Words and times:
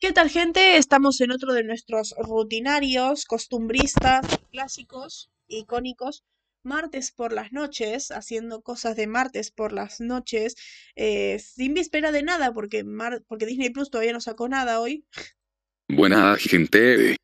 ¿Qué 0.00 0.12
tal, 0.14 0.30
gente? 0.30 0.78
Estamos 0.78 1.20
en 1.20 1.30
otro 1.30 1.52
de 1.52 1.62
nuestros 1.62 2.14
rutinarios, 2.16 3.26
costumbristas, 3.26 4.26
clásicos, 4.50 5.30
icónicos, 5.46 6.24
martes 6.62 7.12
por 7.12 7.34
las 7.34 7.52
noches, 7.52 8.10
haciendo 8.10 8.62
cosas 8.62 8.96
de 8.96 9.06
martes 9.06 9.50
por 9.50 9.74
las 9.74 10.00
noches, 10.00 10.56
eh, 10.96 11.38
sin 11.38 11.74
víspera 11.74 12.12
de 12.12 12.22
nada, 12.22 12.54
porque, 12.54 12.82
porque 13.28 13.44
Disney 13.44 13.68
Plus 13.68 13.90
todavía 13.90 14.14
no 14.14 14.22
sacó 14.22 14.48
nada 14.48 14.80
hoy. 14.80 15.04
Buena 15.86 16.34
gente. 16.36 17.16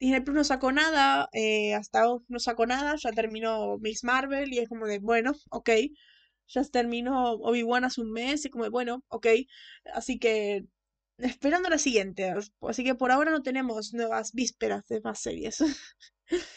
Disney 0.00 0.20
Plus 0.20 0.34
no 0.34 0.42
sacó 0.42 0.72
nada, 0.72 1.28
eh, 1.32 1.74
hasta 1.74 2.10
hoy 2.10 2.24
no 2.26 2.40
sacó 2.40 2.66
nada, 2.66 2.96
ya 3.00 3.12
terminó 3.12 3.78
Miss 3.78 4.02
Marvel 4.02 4.52
y 4.52 4.58
es 4.58 4.68
como 4.68 4.88
de, 4.88 4.98
bueno, 4.98 5.32
ok. 5.50 5.70
Ya 6.48 6.64
terminó 6.64 7.34
Obi-Wan 7.34 7.84
hace 7.84 8.00
un 8.00 8.10
mes 8.10 8.44
y 8.44 8.50
como 8.50 8.64
de, 8.64 8.70
bueno, 8.70 9.04
ok. 9.06 9.28
Así 9.94 10.18
que 10.18 10.64
esperando 11.22 11.68
la 11.68 11.78
siguiente. 11.78 12.34
Así 12.62 12.84
que 12.84 12.94
por 12.94 13.10
ahora 13.10 13.30
no 13.30 13.42
tenemos 13.42 13.92
nuevas 13.92 14.32
vísperas 14.32 14.86
de 14.88 15.00
más 15.00 15.20
series. 15.20 15.62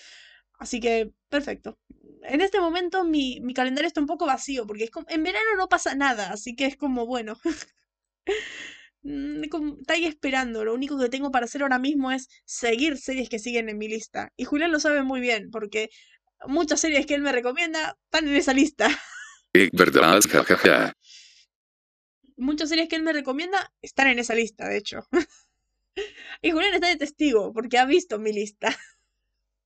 Así 0.59 0.80
que, 0.80 1.12
perfecto. 1.30 1.77
En 2.23 2.41
este 2.41 2.59
momento 2.59 3.03
mi, 3.03 3.41
mi, 3.41 3.53
calendario 3.53 3.88
está 3.88 3.99
un 3.99 4.08
poco 4.08 4.26
vacío, 4.26 4.66
porque 4.66 4.86
es 4.86 4.91
como, 4.91 5.05
en 5.09 5.23
verano 5.23 5.55
no 5.58 5.67
pasa 5.67 5.94
nada, 5.94 6.31
así 6.31 6.55
que 6.55 6.66
es 6.66 6.77
como, 6.77 7.05
bueno. 7.05 7.38
Mm, 9.05 9.44
está 9.81 9.95
ahí 9.95 10.05
esperando. 10.05 10.64
Lo 10.64 10.73
único 10.73 10.98
que 10.98 11.09
tengo 11.09 11.30
para 11.30 11.44
hacer 11.45 11.61
ahora 11.61 11.77
mismo 11.77 12.11
es 12.11 12.30
seguir 12.45 12.98
series 12.98 13.27
que 13.30 13.38
siguen 13.38 13.67
en 13.67 13.77
mi 13.77 13.89
lista. 13.89 14.31
Y 14.38 14.45
Julián 14.45 14.72
lo 14.72 14.80
sabe 14.80 15.03
muy 15.03 15.20
bien, 15.20 15.52
porque 15.52 15.89
muchas 16.48 16.80
series 16.80 17.05
que 17.05 17.16
él 17.16 17.22
me 17.22 17.34
recomienda 17.34 17.98
están 18.05 18.27
en 18.30 18.36
esa 18.36 18.53
lista. 18.53 18.89
Verdad, 19.73 20.22
jajaja 20.22 20.94
muchas 22.38 22.70
series 22.70 22.90
que 22.90 22.96
él 22.96 23.04
me 23.04 23.14
recomienda 23.14 23.73
están 23.82 24.08
en 24.08 24.20
esa 24.20 24.36
lista, 24.36 24.68
de 24.68 24.78
hecho. 24.78 25.08
y 26.42 26.52
Julián 26.52 26.73
está 26.73 26.88
de 26.88 26.98
testigo, 26.98 27.54
porque 27.54 27.78
ha 27.78 27.86
visto 27.86 28.20
mi 28.20 28.34
lista. 28.34 28.78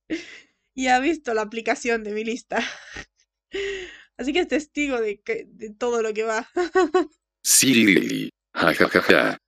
y 0.74 0.88
ha 0.88 1.00
visto 1.00 1.34
la 1.34 1.42
aplicación 1.42 2.04
de 2.04 2.12
mi 2.12 2.24
lista. 2.24 2.58
Así 4.16 4.32
que 4.32 4.40
es 4.40 4.48
testigo 4.48 5.00
de, 5.00 5.20
que, 5.20 5.44
de 5.48 5.70
todo 5.70 6.02
lo 6.02 6.12
que 6.12 6.24
va. 6.24 6.48
sí, 7.42 8.30
ja, 8.52 9.38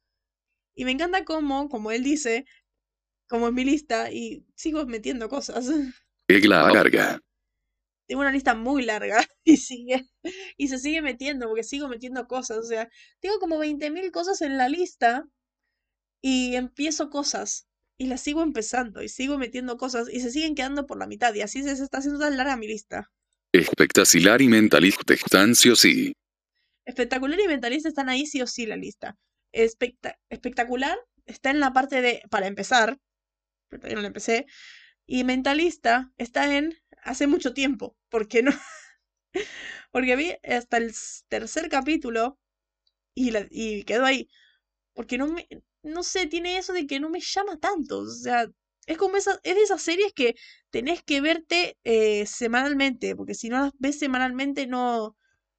Y 0.75 0.85
me 0.85 0.93
encanta 0.93 1.25
cómo, 1.25 1.69
como 1.69 1.91
él 1.91 2.05
dice, 2.05 2.45
como 3.29 3.49
en 3.49 3.55
mi 3.55 3.65
lista, 3.65 4.13
y 4.13 4.45
sigo 4.55 4.87
metiendo 4.87 5.29
cosas. 5.29 5.69
Es 6.29 6.47
la 6.47 6.71
larga 6.71 7.21
tengo 8.11 8.23
una 8.23 8.33
lista 8.33 8.57
muy 8.57 8.83
larga 8.83 9.25
y 9.45 9.57
sigue 9.57 10.11
y 10.57 10.67
se 10.67 10.79
sigue 10.79 11.01
metiendo 11.01 11.47
porque 11.47 11.63
sigo 11.63 11.87
metiendo 11.87 12.27
cosas, 12.27 12.59
o 12.59 12.65
sea, 12.65 12.91
tengo 13.21 13.39
como 13.39 13.57
20.000 13.61 14.11
cosas 14.11 14.43
en 14.43 14.59
la 14.59 14.69
lista 14.69 15.29
y 16.21 16.57
empiezo 16.57 17.09
cosas 17.09 17.69
y 17.97 18.07
las 18.07 18.21
sigo 18.21 18.43
empezando 18.43 19.01
y 19.01 19.09
sigo 19.09 19.39
metiendo 19.39 19.77
cosas 19.77 20.09
y 20.13 20.19
se 20.19 20.33
siguen 20.33 20.57
quedando 20.57 20.89
por 20.89 20.99
la 20.99 21.07
mitad 21.07 21.33
y 21.35 21.43
así 21.43 21.63
se 21.63 21.71
está 21.71 21.99
haciendo 21.99 22.19
tan 22.19 22.37
larga 22.37 22.57
mi 22.57 22.67
lista. 22.67 23.09
Espectacular 23.53 24.43
y 24.43 24.49
mentalista 24.49 25.15
están 25.15 25.55
sí 25.55 25.71
o 25.71 25.77
sí. 25.77 26.13
Espectacular 26.85 27.39
y 27.39 27.47
mentalista 27.47 27.89
están 27.89 28.09
ahí 28.09 28.27
sí 28.27 28.43
o 28.43 28.49
sí 28.49 28.67
la 28.67 28.77
lista. 28.77 29.17
espectacular 29.53 30.99
está 31.27 31.51
en 31.51 31.61
la 31.61 31.73
parte 31.73 32.03
de 32.03 32.23
para 32.29 32.49
empezar, 32.49 32.99
pero 33.69 33.83
todavía 33.83 33.95
no 33.95 34.03
la 34.03 34.09
empecé, 34.09 34.47
y 35.07 35.23
mentalista 35.23 36.11
está 36.19 36.57
en 36.57 36.75
hace 37.05 37.27
mucho 37.27 37.55
tiempo, 37.55 37.97
porque 38.09 38.43
no, 38.43 38.53
porque 39.93 40.17
vi 40.17 40.35
hasta 40.45 40.79
el 40.79 40.93
tercer 41.29 41.69
capítulo 41.69 42.39
y, 43.15 43.85
quedó 43.85 44.05
ahí, 44.07 44.29
porque 44.95 45.19
no 45.19 45.35
no 45.83 46.03
sé, 46.03 46.27
tiene 46.27 46.59
eso 46.59 46.73
de 46.73 46.87
que 46.87 47.01
no 47.01 47.11
me 47.11 47.21
llama 47.21 47.59
tanto, 47.59 48.01
o 48.01 48.11
sea, 48.11 48.47
es 48.87 48.99
como 48.99 49.17
es 49.17 49.25
de 49.25 49.63
esas 49.63 49.83
series 49.83 50.13
que 50.13 50.35
tenés 50.71 51.03
que 51.03 51.21
verte 51.21 51.79
eh, 51.85 52.27
semanalmente, 52.27 53.17
porque 53.17 53.35
si 53.35 53.49
no 53.49 53.61
las 53.61 53.73
ves 53.79 53.99
semanalmente 53.99 54.67
no, 54.67 55.17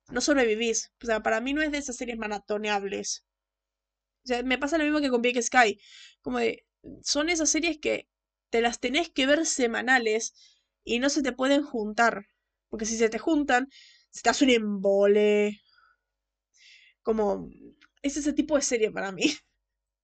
no 0.09 0.21
sobrevivís, 0.21 0.91
o 1.01 1.05
sea, 1.05 1.23
para 1.23 1.41
mí 1.41 1.53
no 1.53 1.61
es 1.61 1.71
de 1.71 1.79
esas 1.79 1.95
series 1.97 2.17
maratoneables. 2.17 3.23
O 4.23 4.27
sea, 4.27 4.43
me 4.43 4.57
pasa 4.57 4.77
lo 4.77 4.83
mismo 4.83 5.01
que 5.01 5.09
con 5.09 5.21
Big 5.21 5.41
Sky, 5.41 5.79
como 6.21 6.39
de, 6.39 6.65
son 7.03 7.29
esas 7.29 7.49
series 7.49 7.79
que 7.79 8.07
te 8.49 8.61
las 8.61 8.79
tenés 8.79 9.09
que 9.09 9.25
ver 9.25 9.45
semanales 9.45 10.33
y 10.83 10.99
no 10.99 11.09
se 11.09 11.23
te 11.23 11.31
pueden 11.31 11.63
juntar. 11.63 12.25
Porque 12.69 12.85
si 12.85 12.97
se 12.97 13.09
te 13.09 13.19
juntan, 13.19 13.67
se 14.09 14.21
te 14.21 14.29
hace 14.29 14.45
un 14.45 14.51
embole. 14.51 15.61
Como. 17.03 17.49
Es 18.01 18.17
ese 18.17 18.33
tipo 18.33 18.55
de 18.55 18.61
serie 18.61 18.91
para 18.91 19.11
mí. 19.11 19.33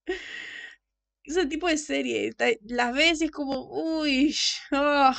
ese 1.24 1.46
tipo 1.46 1.68
de 1.68 1.78
serie. 1.78 2.32
Las 2.62 2.94
ves 2.94 3.22
y 3.22 3.26
es 3.26 3.30
como. 3.30 3.68
Uy. 3.70 4.34
Ah. 4.70 5.16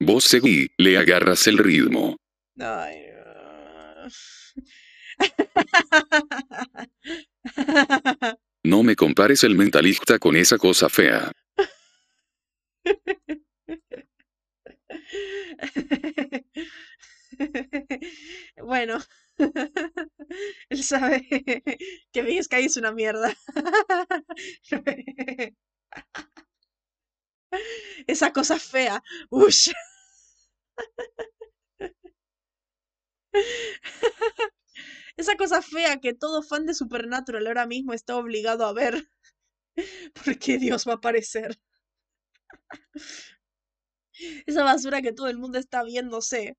Vos 0.00 0.24
seguí, 0.24 0.68
le 0.76 0.96
agarras 0.96 1.48
el 1.48 1.58
ritmo. 1.58 2.16
Ay. 2.60 3.08
No 8.62 8.82
me 8.84 8.94
compares 8.94 9.42
el 9.44 9.56
mentalista 9.56 10.18
con 10.18 10.36
esa 10.36 10.56
cosa 10.56 10.88
fea. 10.88 11.32
bueno, 18.62 18.98
él 20.70 20.82
sabe 20.82 21.26
que 22.12 22.22
Big 22.22 22.42
Sky 22.42 22.64
es 22.66 22.76
una 22.76 22.92
mierda. 22.92 23.34
Esa 28.06 28.32
cosa 28.32 28.58
fea. 28.58 29.02
Ush. 29.30 29.70
Esa 35.18 35.36
cosa 35.36 35.60
fea 35.60 36.00
que 36.00 36.14
todo 36.14 36.42
fan 36.42 36.64
de 36.64 36.72
Supernatural 36.72 37.46
ahora 37.46 37.66
mismo 37.66 37.92
está 37.92 38.16
obligado 38.16 38.64
a 38.64 38.72
ver. 38.72 39.06
Porque 40.24 40.58
Dios 40.58 40.86
va 40.86 40.92
a 40.92 40.96
aparecer 40.96 41.58
esa 44.46 44.64
basura 44.64 45.02
que 45.02 45.12
todo 45.12 45.28
el 45.28 45.38
mundo 45.38 45.58
está 45.58 45.82
viéndose 45.82 46.56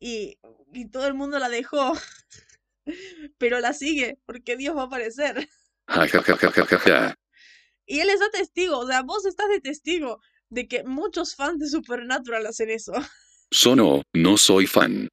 y, 0.00 0.38
y 0.72 0.88
todo 0.88 1.06
el 1.06 1.14
mundo 1.14 1.38
la 1.38 1.48
dejó, 1.48 1.92
pero 3.38 3.60
la 3.60 3.72
sigue 3.72 4.18
porque 4.26 4.56
Dios 4.56 4.76
va 4.76 4.82
a 4.82 4.86
aparecer. 4.86 5.48
y 7.86 8.00
él 8.00 8.10
está 8.10 8.28
testigo, 8.30 8.78
o 8.78 8.86
sea, 8.86 9.02
vos 9.02 9.24
estás 9.24 9.48
de 9.48 9.60
testigo 9.60 10.20
de 10.50 10.68
que 10.68 10.84
muchos 10.84 11.34
fans 11.34 11.58
de 11.58 11.68
Supernatural 11.68 12.46
hacen 12.46 12.70
eso. 12.70 12.92
Sono, 13.50 14.02
no 14.12 14.36
soy 14.36 14.66
fan. 14.66 15.08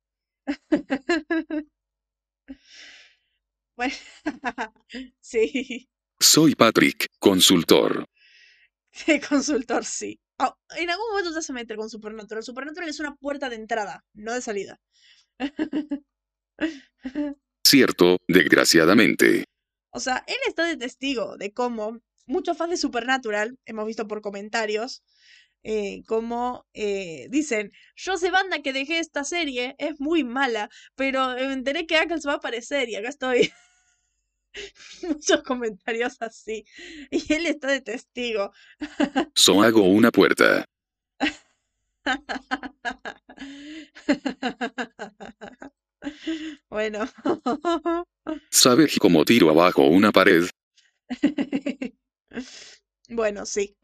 bueno, 3.78 3.96
sí. 5.22 5.90
Soy 6.20 6.56
Patrick, 6.56 7.08
consultor. 7.20 8.06
consultor, 9.30 9.86
sí. 9.86 10.20
Ah, 10.38 10.56
en 10.78 10.90
algún 10.90 11.10
momento 11.10 11.34
ya 11.34 11.42
se 11.42 11.54
mete 11.54 11.76
con 11.76 11.90
Supernatural. 11.90 12.44
Supernatural 12.44 12.90
es 12.90 13.00
una 13.00 13.16
puerta 13.16 13.50
de 13.50 13.56
entrada, 13.56 14.04
no 14.14 14.34
de 14.34 14.42
salida. 14.42 14.80
Cierto, 17.66 18.18
desgraciadamente. 18.28 19.46
O 19.92 20.00
sea, 20.00 20.24
él 20.28 20.38
está 20.48 20.66
de 20.66 20.78
testigo 20.78 21.38
de 21.38 21.54
cómo 21.54 22.00
muchos 22.26 22.58
fans 22.58 22.72
de 22.72 22.78
Supernatural, 22.78 23.58
hemos 23.66 23.86
visto 23.86 24.08
por 24.08 24.22
comentarios, 24.22 25.04
eh, 25.64 26.04
como 26.06 26.68
eh, 26.74 27.28
dicen, 27.30 27.72
yo 27.96 28.18
sé 28.18 28.30
banda 28.30 28.62
que 28.62 28.74
dejé 28.74 29.00
esta 29.00 29.24
serie, 29.24 29.76
es 29.80 30.00
muy 30.00 30.24
mala, 30.24 30.70
pero 30.96 31.30
me 31.36 31.54
enteré 31.54 31.88
que 31.88 31.98
Ackles 31.98 32.28
va 32.28 32.34
a 32.34 32.36
aparecer 32.36 32.90
y 32.90 32.96
acá 32.96 33.10
estoy. 33.10 33.52
muchos 35.04 35.44
comentarios 35.44 36.18
así. 36.20 36.66
Y 37.12 37.34
él 37.34 37.46
está 37.46 37.68
de 37.68 37.82
testigo. 37.82 38.52
So 39.34 39.62
hago 39.62 39.84
una 39.84 40.12
puerta. 40.12 40.66
bueno. 46.70 47.08
¿Sabes 48.50 48.98
cómo 49.00 49.24
tiro 49.26 49.50
abajo 49.50 49.84
una 49.84 50.12
pared? 50.12 50.46
bueno, 53.10 53.46
sí. 53.46 53.78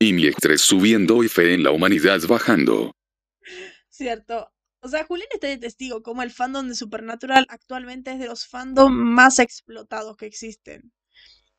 y 0.00 0.12
mi 0.12 0.26
estrés 0.26 0.62
subiendo 0.62 1.22
y 1.22 1.28
fe 1.28 1.54
en 1.54 1.62
la 1.62 1.70
humanidad 1.70 2.20
bajando. 2.28 2.96
Cierto. 3.98 4.52
O 4.80 4.88
sea, 4.88 5.04
Julián 5.04 5.26
está 5.32 5.48
de 5.48 5.58
testigo 5.58 6.04
como 6.04 6.22
el 6.22 6.30
fandom 6.30 6.68
de 6.68 6.76
Supernatural 6.76 7.46
actualmente 7.48 8.12
es 8.12 8.20
de 8.20 8.26
los 8.26 8.46
fandom 8.46 8.92
más 8.92 9.40
explotados 9.40 10.16
que 10.16 10.26
existen. 10.26 10.92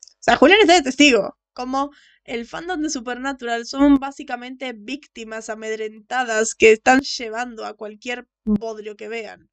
O 0.04 0.22
sea, 0.22 0.36
Julián 0.36 0.60
está 0.62 0.72
de 0.72 0.82
testigo 0.82 1.36
como 1.52 1.90
el 2.24 2.46
fandom 2.46 2.80
de 2.80 2.88
Supernatural 2.88 3.66
son 3.66 3.98
básicamente 3.98 4.72
víctimas 4.72 5.50
amedrentadas 5.50 6.54
que 6.54 6.72
están 6.72 7.00
llevando 7.00 7.66
a 7.66 7.74
cualquier 7.74 8.26
bodrio 8.46 8.96
que 8.96 9.08
vean. 9.08 9.50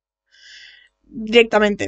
directamente. 1.02 1.88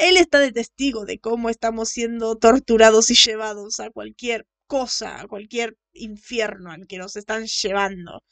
él 0.00 0.16
está 0.16 0.38
de 0.38 0.52
testigo 0.52 1.04
de 1.04 1.18
cómo 1.18 1.50
estamos 1.50 1.90
siendo 1.90 2.36
torturados 2.36 3.10
y 3.10 3.14
llevados 3.14 3.78
a 3.78 3.90
cualquier 3.90 4.46
cosa, 4.66 5.20
a 5.20 5.28
cualquier 5.28 5.76
infierno 5.92 6.70
al 6.70 6.86
que 6.86 6.96
nos 6.96 7.16
están 7.16 7.44
llevando. 7.46 8.22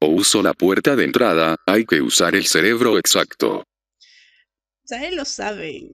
O 0.00 0.06
uso 0.06 0.42
la 0.42 0.54
puerta 0.54 0.96
de 0.96 1.04
entrada, 1.04 1.56
hay 1.66 1.84
que 1.84 2.00
usar 2.00 2.34
el 2.34 2.46
cerebro 2.46 2.98
exacto. 2.98 3.58
O 3.58 3.64
sea, 4.84 5.06
él 5.06 5.16
lo 5.16 5.24
sabe. 5.24 5.90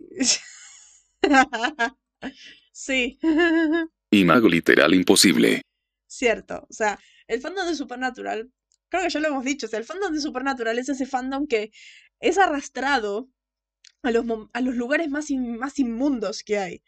sí. 2.73 3.19
Y 4.11 4.25
mago 4.25 4.49
literal 4.49 4.95
imposible. 4.95 5.63
Cierto. 6.07 6.67
O 6.69 6.73
sea, 6.73 6.99
el 7.27 7.41
fandom 7.41 7.67
de 7.67 7.75
Supernatural, 7.75 8.51
creo 8.89 9.03
que 9.03 9.11
ya 9.11 9.21
lo 9.21 9.29
hemos 9.29 9.45
dicho, 9.45 9.67
o 9.67 9.69
sea, 9.69 9.79
el 9.79 9.85
fandom 9.85 10.15
de 10.15 10.21
Supernatural 10.21 10.79
es 10.79 10.89
ese 10.89 11.07
fandom 11.07 11.47
que 11.47 11.73
es 12.21 12.39
arrastrado 12.39 13.29
a 14.03 14.11
los, 14.11 14.25
a 14.53 14.61
los 14.61 14.75
lugares 14.77 15.09
más, 15.09 15.31
más 15.31 15.79
inmundos 15.79 16.43
que 16.43 16.59
hay. 16.59 16.83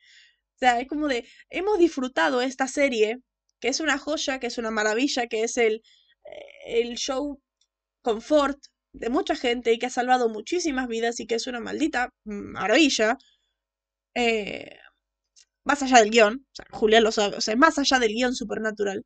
O 0.58 0.60
sea, 0.60 0.80
es 0.80 0.88
como 0.88 1.06
de, 1.06 1.24
hemos 1.50 1.78
disfrutado 1.78 2.42
esta 2.42 2.66
serie, 2.66 3.20
que 3.60 3.68
es 3.68 3.78
una 3.78 3.96
joya, 3.96 4.40
que 4.40 4.48
es 4.48 4.58
una 4.58 4.72
maravilla, 4.72 5.28
que 5.28 5.44
es 5.44 5.56
el, 5.56 5.82
eh, 6.24 6.80
el 6.82 6.96
show 6.96 7.40
confort 8.02 8.58
de 8.92 9.10
mucha 9.10 9.36
gente 9.36 9.72
y 9.72 9.78
que 9.78 9.86
ha 9.86 9.90
salvado 9.90 10.28
muchísimas 10.28 10.88
vidas 10.88 11.20
y 11.20 11.26
que 11.26 11.36
es 11.36 11.46
una 11.46 11.60
maldita 11.60 12.10
maravilla. 12.24 13.18
Eh, 14.14 14.76
más 15.64 15.82
allá 15.82 15.98
del 16.00 16.10
guion, 16.10 16.46
o 16.52 16.54
sea, 16.54 16.66
Julián 16.72 17.04
lo 17.04 17.12
sabe, 17.12 17.36
o 17.36 17.40
sea, 17.40 17.56
más 17.56 17.78
allá 17.78 17.98
del 18.00 18.12
guion 18.14 18.34
supernatural, 18.34 19.04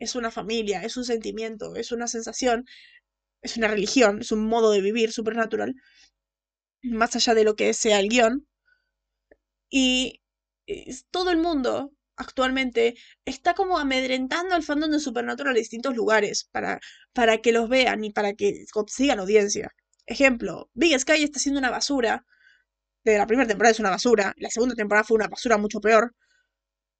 es 0.00 0.14
una 0.16 0.30
familia, 0.30 0.82
es 0.84 0.96
un 0.96 1.04
sentimiento, 1.04 1.76
es 1.76 1.92
una 1.92 2.08
sensación, 2.08 2.66
es 3.42 3.56
una 3.56 3.68
religión, 3.68 4.20
es 4.20 4.32
un 4.32 4.46
modo 4.46 4.72
de 4.72 4.82
vivir 4.82 5.12
supernatural, 5.12 5.74
más 6.82 7.16
allá 7.16 7.34
de 7.34 7.44
lo 7.44 7.56
que 7.56 7.74
sea 7.74 7.98
el 8.00 8.08
guion. 8.08 8.46
Y 9.70 10.21
todo 11.10 11.30
el 11.30 11.38
mundo 11.38 11.92
actualmente 12.16 12.94
está 13.24 13.54
como 13.54 13.78
amedrentando 13.78 14.54
al 14.54 14.62
fandom 14.62 14.90
de 14.90 15.00
Supernatural 15.00 15.54
a 15.54 15.58
distintos 15.58 15.94
lugares 15.94 16.48
para, 16.52 16.80
para 17.12 17.38
que 17.38 17.52
los 17.52 17.68
vean 17.68 18.04
y 18.04 18.10
para 18.10 18.34
que 18.34 18.64
consigan 18.72 19.20
audiencia. 19.20 19.74
Ejemplo, 20.06 20.70
Big 20.74 20.98
Sky 20.98 21.22
está 21.22 21.38
haciendo 21.38 21.58
una 21.60 21.70
basura. 21.70 22.24
De 23.04 23.18
la 23.18 23.26
primera 23.26 23.48
temporada 23.48 23.72
es 23.72 23.80
una 23.80 23.90
basura, 23.90 24.34
la 24.36 24.50
segunda 24.50 24.74
temporada 24.76 25.04
fue 25.04 25.16
una 25.16 25.28
basura 25.28 25.58
mucho 25.58 25.80
peor. 25.80 26.14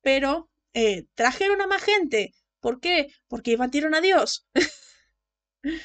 Pero 0.03 0.51
eh, 0.75 1.07
trajeron 1.15 1.61
a 1.61 1.67
más 1.67 1.83
gente. 1.83 2.33
¿Por 2.61 2.81
qué? 2.81 3.09
Porque 3.29 3.57
batieron 3.57 3.95
a 3.95 4.01
Dios. 4.01 4.47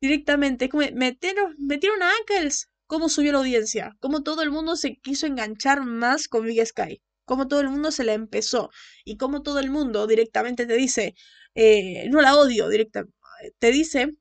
Directamente, 0.00 0.68
como 0.68 0.84
metieron, 0.94 1.56
metieron 1.58 2.02
a 2.02 2.10
Ankles. 2.12 2.68
¿Cómo 2.86 3.08
subió 3.10 3.32
la 3.32 3.38
audiencia? 3.38 3.96
¿Cómo 4.00 4.22
todo 4.22 4.42
el 4.42 4.50
mundo 4.50 4.76
se 4.76 4.96
quiso 4.96 5.26
enganchar 5.26 5.82
más 5.84 6.28
con 6.28 6.46
Big 6.46 6.64
Sky? 6.66 7.02
Cómo 7.28 7.48
todo 7.48 7.60
el 7.60 7.68
mundo 7.70 7.92
se 7.92 8.04
la 8.04 8.14
empezó 8.14 8.70
y 9.04 9.16
cómo 9.18 9.42
todo 9.42 9.60
el 9.60 9.70
mundo 9.70 10.06
directamente 10.08 10.66
te 10.66 10.74
dice, 10.76 11.14
eh, 11.54 12.08
no 12.10 12.20
la 12.22 12.36
odio, 12.36 12.68
directamente, 12.68 13.14
te 13.60 13.70
dice, 13.70 14.16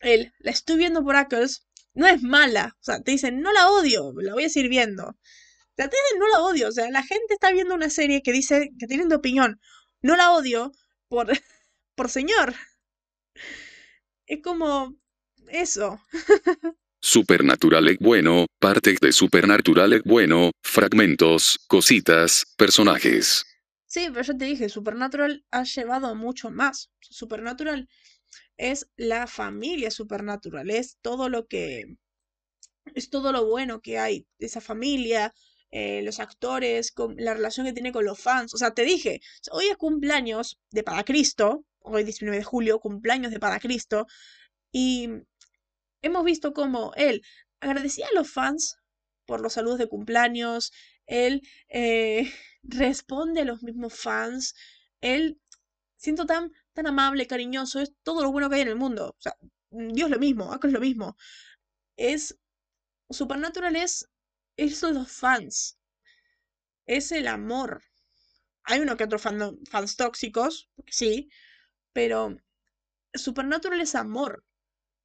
él, 0.00 0.32
la 0.40 0.50
estoy 0.52 0.76
viendo 0.78 1.04
por 1.04 1.16
Ackles, 1.16 1.66
no 1.94 2.06
es 2.06 2.22
mala, 2.22 2.76
o 2.80 2.84
sea, 2.84 3.02
te 3.02 3.12
dicen, 3.12 3.40
no 3.42 3.52
la 3.52 3.70
odio, 3.70 4.12
la 4.18 4.34
voy 4.34 4.44
a 4.44 4.48
seguir 4.50 4.70
viendo. 4.70 5.16
Sea, 5.76 5.88
te 5.88 5.96
dicen, 5.96 6.20
no 6.20 6.28
la 6.28 6.42
odio, 6.42 6.68
o 6.68 6.72
sea, 6.72 6.90
la 6.90 7.02
gente 7.04 7.34
está 7.34 7.52
viendo 7.52 7.74
una 7.74 7.90
serie 7.90 8.22
que 8.22 8.32
dice, 8.32 8.70
que 8.78 8.86
tienen 8.88 9.08
de 9.10 9.16
opinión, 9.16 9.60
no 10.02 10.16
la 10.16 10.32
odio 10.32 10.72
por, 11.08 11.28
por 11.96 12.10
señor. 12.10 12.54
Es 14.26 14.42
como 14.42 14.96
eso. 15.48 16.00
Supernatural 17.04 17.88
es 17.88 17.98
bueno, 17.98 18.46
partes 18.60 19.00
de 19.00 19.10
Supernatural 19.10 19.92
es 19.92 20.02
bueno, 20.04 20.52
fragmentos, 20.62 21.58
cositas, 21.66 22.44
personajes. 22.56 23.44
Sí, 23.86 24.06
pero 24.12 24.22
yo 24.22 24.36
te 24.36 24.44
dije, 24.44 24.68
Supernatural 24.68 25.44
ha 25.50 25.64
llevado 25.64 26.14
mucho 26.14 26.50
más. 26.50 26.90
Supernatural 27.00 27.88
es 28.56 28.88
la 28.96 29.26
familia 29.26 29.90
Supernatural, 29.90 30.70
es 30.70 30.96
todo 31.02 31.28
lo 31.28 31.48
que. 31.48 31.96
es 32.94 33.10
todo 33.10 33.32
lo 33.32 33.46
bueno 33.46 33.80
que 33.82 33.98
hay 33.98 34.28
esa 34.38 34.60
familia, 34.60 35.34
eh, 35.72 36.02
los 36.02 36.20
actores, 36.20 36.92
con 36.92 37.16
la 37.18 37.34
relación 37.34 37.66
que 37.66 37.72
tiene 37.72 37.90
con 37.90 38.04
los 38.04 38.20
fans. 38.20 38.54
O 38.54 38.58
sea, 38.58 38.74
te 38.74 38.84
dije, 38.84 39.20
hoy 39.50 39.64
es 39.66 39.76
cumpleaños 39.76 40.60
de 40.70 40.84
Paracristo, 40.84 41.64
hoy 41.80 42.04
19 42.04 42.38
de 42.38 42.44
julio, 42.44 42.78
cumpleaños 42.78 43.32
de 43.32 43.40
Paracristo, 43.40 44.06
y 44.70 45.08
hemos 46.02 46.24
visto 46.24 46.52
cómo 46.52 46.92
él 46.96 47.22
agradecía 47.60 48.06
a 48.08 48.14
los 48.14 48.30
fans 48.30 48.76
por 49.26 49.40
los 49.40 49.54
saludos 49.54 49.78
de 49.78 49.88
cumpleaños, 49.88 50.72
él 51.06 51.42
eh, 51.68 52.30
responde 52.62 53.42
a 53.42 53.44
los 53.44 53.62
mismos 53.62 53.94
fans, 53.94 54.54
él 55.00 55.40
siento 55.96 56.26
tan, 56.26 56.52
tan 56.72 56.86
amable, 56.86 57.26
cariñoso, 57.26 57.80
es 57.80 57.92
todo 58.02 58.22
lo 58.22 58.32
bueno 58.32 58.50
que 58.50 58.56
hay 58.56 58.62
en 58.62 58.68
el 58.68 58.76
mundo. 58.76 59.14
O 59.16 59.20
sea, 59.20 59.34
Dios 59.70 60.10
lo 60.10 60.18
mismo, 60.18 60.52
acá 60.52 60.68
es 60.68 60.74
lo 60.74 60.80
mismo. 60.80 61.16
Es. 61.96 62.36
Supernatural 63.10 63.76
es. 63.76 64.08
Eso 64.56 64.90
los 64.90 65.10
fans. 65.10 65.78
Es 66.86 67.12
el 67.12 67.26
amor. 67.28 67.82
Hay 68.64 68.80
uno 68.80 68.96
que 68.96 69.04
otro 69.04 69.18
fans 69.18 69.96
tóxicos, 69.96 70.70
sí, 70.86 71.28
pero 71.92 72.36
Supernatural 73.14 73.80
es 73.80 73.94
amor 73.94 74.44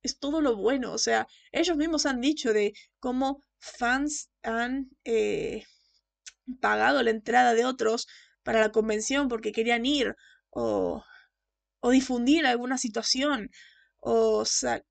es 0.08 0.20
todo 0.20 0.42
lo 0.42 0.56
bueno. 0.58 0.94
O 0.94 0.98
sea, 0.98 1.28
ellos 1.52 1.78
mismos 1.78 2.06
han 2.06 2.22
dicho 2.22 2.54
de 2.54 2.74
cómo 3.00 3.44
fans 3.60 4.30
han 4.44 4.90
eh, 5.06 5.66
pagado 6.62 7.04
la 7.04 7.12
entrada 7.12 7.54
de 7.54 7.66
otros 7.66 8.08
para 8.44 8.60
la 8.62 8.72
convención 8.72 9.28
porque 9.28 9.52
querían 9.52 9.86
ir 9.86 10.16
o, 10.50 11.04
o 11.82 11.90
difundir 11.92 12.46
alguna 12.46 12.78
situación 12.78 13.50
o, 14.00 14.44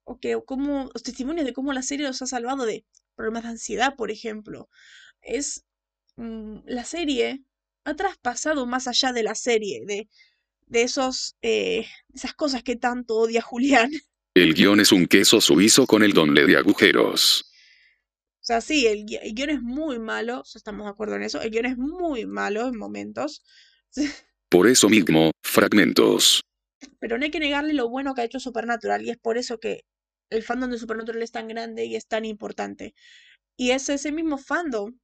o 0.05 0.19
que 0.21 0.41
como 0.45 0.91
los 0.93 1.03
testimonios 1.03 1.47
de 1.47 1.53
cómo 1.55 1.73
la 1.73 1.83
serie 1.83 2.07
los 2.07 2.23
ha 2.23 2.27
salvado 2.27 2.67
de 2.67 2.85
problemas 3.15 3.45
de 3.45 3.51
ansiedad, 3.51 3.97
por 3.97 4.11
ejemplo. 4.11 4.69
Es 5.23 5.65
mm, 6.17 6.59
la 6.67 6.85
serie 6.85 7.43
ha 7.85 7.95
traspasado 7.97 8.67
más 8.67 8.89
allá 8.89 9.13
de 9.13 9.23
la 9.23 9.35
serie, 9.35 9.85
de, 9.87 10.09
de 10.67 10.83
esos, 10.83 11.37
eh, 11.43 11.87
esas 12.15 12.35
cosas 12.35 12.63
que 12.63 12.77
tanto 12.77 13.17
odia 13.17 13.43
Julián. 13.43 13.91
El 14.37 14.53
guion 14.53 14.81
es 14.81 14.93
un 14.93 15.07
queso 15.07 15.41
suizo 15.41 15.87
con 15.87 16.03
el 16.03 16.13
donle 16.13 16.45
de 16.45 16.59
agujeros. 16.59 17.51
O 18.35 18.45
sea, 18.45 18.61
sí, 18.61 18.87
el, 18.87 19.07
guion 19.07 19.49
es 19.49 19.63
muy 19.63 19.99
malo, 19.99 20.43
estamos 20.55 20.85
de 20.85 20.91
acuerdo 20.91 21.17
en 21.17 21.23
eso, 21.23 21.41
el 21.41 21.51
guion 21.51 21.65
es 21.65 21.79
muy 21.79 22.27
malo 22.27 22.69
en 22.69 22.77
momentos. 22.77 23.43
Por 24.51 24.67
eso 24.69 24.91
mismo, 24.91 25.31
fragmentos. 25.43 26.43
Pero 26.99 27.17
no 27.17 27.25
hay 27.25 27.31
que 27.31 27.41
negarle 27.41 27.73
lo 27.73 27.89
bueno 27.89 28.15
que 28.15 28.21
ha 28.21 28.25
hecho 28.25 28.39
Supernatural 28.39 29.03
y 29.07 29.09
es 29.09 29.17
por 29.17 29.39
eso 29.39 29.59
que 29.59 29.87
el 30.29 30.43
fandom 30.43 30.71
de 30.71 30.79
Supernatural 30.79 31.23
es 31.23 31.33
tan 31.33 31.49
grande 31.49 31.87
y 31.87 31.97
es 31.97 32.07
tan 32.07 32.27
importante. 32.27 32.95
Y 33.57 33.71
es 33.71 33.89
ese 33.89 34.13
mismo 34.13 34.37
fandom 34.37 34.99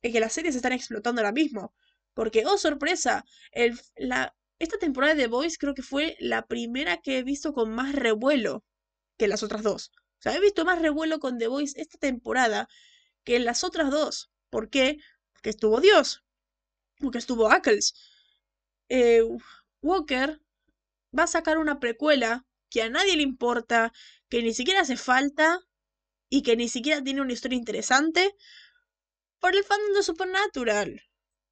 el 0.00 0.12
que 0.12 0.20
las 0.20 0.32
series 0.32 0.56
están 0.56 0.72
explotando 0.72 1.20
ahora 1.20 1.32
mismo. 1.32 1.74
Porque, 2.14 2.46
oh 2.46 2.56
sorpresa, 2.56 3.26
el, 3.52 3.78
la, 3.96 4.34
esta 4.58 4.78
temporada 4.78 5.14
de 5.14 5.24
The 5.24 5.28
Voice 5.28 5.58
creo 5.60 5.74
que 5.74 5.82
fue 5.82 6.16
la 6.20 6.46
primera 6.46 6.96
que 7.02 7.18
he 7.18 7.22
visto 7.22 7.52
con 7.52 7.70
más 7.70 7.94
revuelo 7.94 8.64
que 9.18 9.28
las 9.28 9.42
otras 9.42 9.62
dos. 9.62 9.90
O 10.18 10.22
sea, 10.22 10.34
he 10.34 10.40
visto 10.40 10.64
más 10.64 10.80
revuelo 10.80 11.20
con 11.20 11.38
The 11.38 11.48
Voice 11.48 11.80
esta 11.80 11.98
temporada 11.98 12.68
que 13.24 13.36
en 13.36 13.44
las 13.44 13.64
otras 13.64 13.90
dos. 13.90 14.30
¿Por 14.50 14.70
qué? 14.70 14.98
Porque 15.32 15.50
estuvo 15.50 15.80
Dios. 15.80 16.24
Porque 16.98 17.18
estuvo 17.18 17.50
Ackles. 17.50 17.94
Eh, 18.88 19.22
Walker 19.82 20.40
va 21.16 21.24
a 21.24 21.28
sacar 21.28 21.58
una 21.58 21.78
precuela 21.78 22.46
que 22.70 22.82
a 22.82 22.90
nadie 22.90 23.16
le 23.16 23.22
importa, 23.22 23.92
que 24.28 24.42
ni 24.42 24.54
siquiera 24.54 24.80
hace 24.82 24.96
falta 24.96 25.60
y 26.28 26.42
que 26.42 26.56
ni 26.56 26.68
siquiera 26.68 27.02
tiene 27.02 27.20
una 27.20 27.32
historia 27.32 27.58
interesante 27.58 28.34
por 29.40 29.54
el 29.54 29.64
fandom 29.64 29.94
de 29.94 30.02
Supernatural 30.02 31.07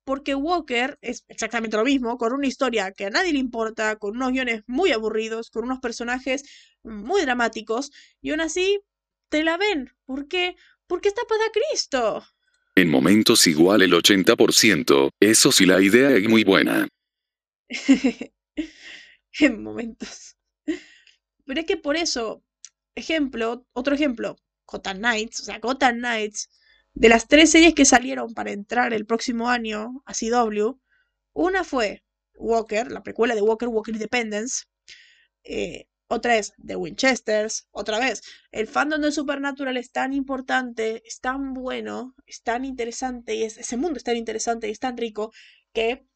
porque 0.06 0.36
Walker 0.36 0.98
es 1.02 1.24
exactamente 1.26 1.76
lo 1.76 1.84
mismo, 1.84 2.16
con 2.16 2.32
una 2.32 2.46
historia 2.46 2.92
que 2.92 3.06
a 3.06 3.10
nadie 3.10 3.32
le 3.32 3.40
importa, 3.40 3.96
con 3.96 4.14
unos 4.14 4.30
guiones 4.30 4.62
muy 4.68 4.92
aburridos, 4.92 5.50
con 5.50 5.64
unos 5.64 5.80
personajes 5.80 6.44
muy 6.84 7.22
dramáticos, 7.22 7.90
y 8.22 8.30
aún 8.30 8.40
así 8.40 8.80
te 9.28 9.42
la 9.42 9.56
ven. 9.56 9.92
¿Por 10.04 10.28
qué? 10.28 10.54
Porque 10.86 11.08
está 11.08 11.22
para 11.28 11.50
Cristo. 11.50 12.24
En 12.76 12.88
momentos 12.88 13.48
igual 13.48 13.82
el 13.82 13.94
80%, 13.94 15.10
eso 15.18 15.50
sí 15.50 15.66
la 15.66 15.82
idea 15.82 16.10
es 16.10 16.28
muy 16.28 16.44
buena. 16.44 16.86
en 19.40 19.62
momentos. 19.62 20.36
Pero 21.44 21.60
es 21.60 21.66
que 21.66 21.78
por 21.78 21.96
eso, 21.96 22.44
ejemplo, 22.94 23.66
otro 23.72 23.96
ejemplo, 23.96 24.36
Gotham 24.68 24.98
Knights, 24.98 25.40
o 25.40 25.44
sea, 25.46 25.58
Gotham 25.58 25.96
Knights 25.96 26.48
de 26.96 27.10
las 27.10 27.28
tres 27.28 27.50
series 27.50 27.74
que 27.74 27.84
salieron 27.84 28.32
para 28.32 28.52
entrar 28.52 28.94
el 28.94 29.04
próximo 29.04 29.50
año 29.50 30.02
a 30.06 30.14
CW, 30.14 30.80
una 31.34 31.62
fue 31.62 32.02
Walker, 32.34 32.90
la 32.90 33.02
precuela 33.02 33.34
de 33.34 33.42
Walker, 33.42 33.68
Walker 33.68 33.94
Independence, 33.94 34.64
eh, 35.44 35.84
otra 36.08 36.38
es 36.38 36.54
The 36.64 36.76
Winchesters, 36.76 37.68
otra 37.70 37.98
vez. 37.98 38.22
El 38.50 38.66
fandom 38.66 39.02
de 39.02 39.12
Supernatural 39.12 39.76
es 39.76 39.92
tan 39.92 40.14
importante, 40.14 41.02
es 41.04 41.20
tan 41.20 41.52
bueno, 41.52 42.14
es 42.26 42.42
tan 42.42 42.64
interesante 42.64 43.34
y 43.34 43.42
ese 43.42 43.76
mundo 43.76 43.98
es 43.98 44.04
tan 44.04 44.16
interesante 44.16 44.68
y 44.68 44.70
es 44.70 44.78
tan 44.78 44.96
rico 44.96 45.32
que 45.74 46.06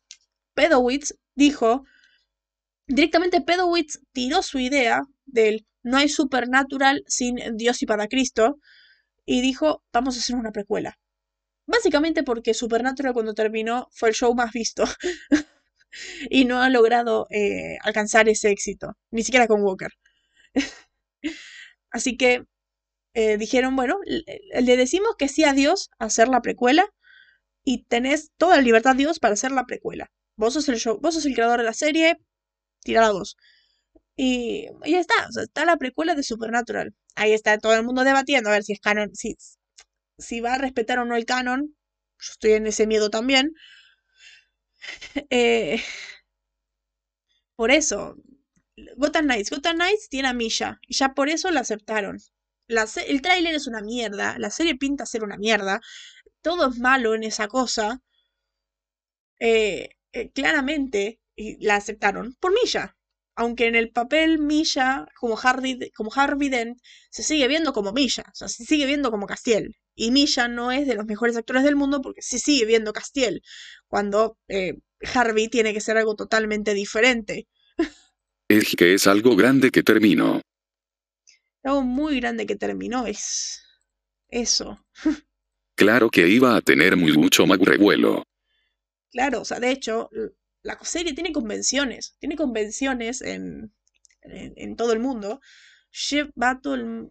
Pedowitz 0.54 1.14
dijo, 1.34 1.84
directamente 2.86 3.42
Pedowitz 3.42 4.00
tiró 4.12 4.42
su 4.42 4.58
idea 4.58 5.02
del 5.26 5.66
no 5.82 5.98
hay 5.98 6.08
Supernatural 6.08 7.02
sin 7.06 7.36
Dios 7.58 7.82
y 7.82 7.86
para 7.86 8.08
Cristo 8.08 8.58
y 9.30 9.42
dijo, 9.42 9.84
vamos 9.92 10.16
a 10.16 10.18
hacer 10.18 10.34
una 10.34 10.50
precuela. 10.50 10.98
Básicamente 11.64 12.24
porque 12.24 12.52
Supernatural 12.52 13.12
cuando 13.12 13.32
terminó 13.32 13.86
fue 13.92 14.08
el 14.08 14.14
show 14.16 14.34
más 14.34 14.50
visto. 14.50 14.82
y 16.30 16.46
no 16.46 16.60
ha 16.60 16.68
logrado 16.68 17.28
eh, 17.30 17.76
alcanzar 17.82 18.28
ese 18.28 18.50
éxito, 18.50 18.96
ni 19.12 19.22
siquiera 19.22 19.46
con 19.46 19.62
Walker. 19.62 19.92
Así 21.92 22.16
que 22.16 22.44
eh, 23.14 23.36
dijeron, 23.36 23.76
bueno, 23.76 24.00
le 24.06 24.76
decimos 24.76 25.14
que 25.16 25.28
sí 25.28 25.44
a 25.44 25.52
Dios 25.52 25.90
hacer 26.00 26.26
la 26.26 26.42
precuela 26.42 26.88
y 27.64 27.84
tenés 27.84 28.32
toda 28.36 28.56
la 28.56 28.62
libertad 28.62 28.96
Dios 28.96 29.20
para 29.20 29.34
hacer 29.34 29.52
la 29.52 29.64
precuela. 29.64 30.10
Vos 30.36 30.54
sos 30.54 30.68
el 30.68 30.78
show, 30.78 30.98
vos 31.00 31.14
sos 31.14 31.26
el 31.26 31.34
creador 31.34 31.60
de 31.60 31.66
la 31.66 31.74
serie, 31.74 32.16
tira 32.82 33.02
la 33.02 33.10
dos. 33.10 33.36
Y, 34.22 34.66
ya 34.84 35.00
está, 35.00 35.14
está 35.42 35.64
la 35.64 35.78
precuela 35.78 36.14
de 36.14 36.22
Supernatural. 36.22 36.94
Ahí 37.14 37.32
está 37.32 37.56
todo 37.56 37.74
el 37.74 37.84
mundo 37.84 38.04
debatiendo 38.04 38.50
a 38.50 38.52
ver 38.52 38.64
si 38.64 38.74
es 38.74 38.80
canon, 38.80 39.14
si, 39.14 39.38
si 40.18 40.40
va 40.42 40.54
a 40.54 40.58
respetar 40.58 40.98
o 40.98 41.06
no 41.06 41.16
el 41.16 41.24
canon. 41.24 41.74
Yo 42.18 42.32
estoy 42.32 42.52
en 42.52 42.66
ese 42.66 42.86
miedo 42.86 43.08
también. 43.10 43.54
Eh, 45.30 45.82
por 47.56 47.70
eso, 47.70 48.16
Gotham 48.96 49.24
Knights. 49.24 49.50
Gotham 49.50 49.76
Knights 49.76 50.08
tiene 50.10 50.28
a 50.28 50.34
Misha. 50.34 50.80
Y 50.86 50.94
ya 50.94 51.14
por 51.14 51.28
eso 51.30 51.50
la 51.50 51.60
aceptaron. 51.60 52.18
el 52.68 53.22
tráiler 53.22 53.54
es 53.54 53.66
una 53.66 53.80
mierda. 53.80 54.36
La 54.38 54.50
serie 54.50 54.76
pinta 54.76 55.06
ser 55.06 55.24
una 55.24 55.38
mierda. 55.38 55.80
Todo 56.42 56.68
es 56.70 56.78
malo 56.78 57.14
en 57.14 57.24
esa 57.24 57.48
cosa. 57.48 58.02
Eh, 59.38 59.96
eh, 60.12 60.30
claramente 60.32 61.20
la 61.36 61.76
aceptaron 61.76 62.34
por 62.40 62.52
Misha. 62.52 62.96
Aunque 63.40 63.68
en 63.68 63.74
el 63.74 63.90
papel 63.90 64.38
Misha, 64.38 65.06
como 65.18 65.38
Harvey, 65.42 65.90
como 65.96 66.10
Harvey 66.14 66.50
Dent, 66.50 66.78
se 67.10 67.22
sigue 67.22 67.48
viendo 67.48 67.72
como 67.72 67.90
Misha. 67.90 68.22
O 68.28 68.34
sea, 68.34 68.48
se 68.48 68.66
sigue 68.66 68.84
viendo 68.84 69.10
como 69.10 69.26
Castiel. 69.26 69.78
Y 69.94 70.10
Misha 70.10 70.46
no 70.46 70.70
es 70.70 70.86
de 70.86 70.94
los 70.94 71.06
mejores 71.06 71.38
actores 71.38 71.64
del 71.64 71.74
mundo 71.74 72.02
porque 72.02 72.20
se 72.20 72.38
sigue 72.38 72.66
viendo 72.66 72.92
Castiel. 72.92 73.40
Cuando 73.88 74.36
eh, 74.48 74.74
Harvey 75.14 75.48
tiene 75.48 75.72
que 75.72 75.80
ser 75.80 75.96
algo 75.96 76.16
totalmente 76.16 76.74
diferente. 76.74 77.48
Es 78.46 78.76
que 78.76 78.92
es 78.92 79.06
algo 79.06 79.34
grande 79.36 79.70
que 79.70 79.82
terminó. 79.82 80.42
Algo 81.62 81.80
muy 81.80 82.20
grande 82.20 82.44
que 82.44 82.56
terminó 82.56 83.06
es 83.06 83.62
eso. 84.28 84.84
Claro 85.76 86.10
que 86.10 86.28
iba 86.28 86.56
a 86.56 86.60
tener 86.60 86.94
muy 86.94 87.16
mucho 87.16 87.46
más 87.46 87.58
revuelo. 87.58 88.22
Claro, 89.10 89.40
o 89.40 89.44
sea, 89.46 89.60
de 89.60 89.70
hecho, 89.70 90.10
la 90.62 90.78
serie 90.82 91.14
tiene 91.14 91.32
convenciones, 91.32 92.16
tiene 92.18 92.36
convenciones 92.36 93.22
en, 93.22 93.72
en, 94.22 94.76
todo 94.76 94.92
el 94.92 95.00
mundo. 95.00 95.40
Lleva 96.10 96.60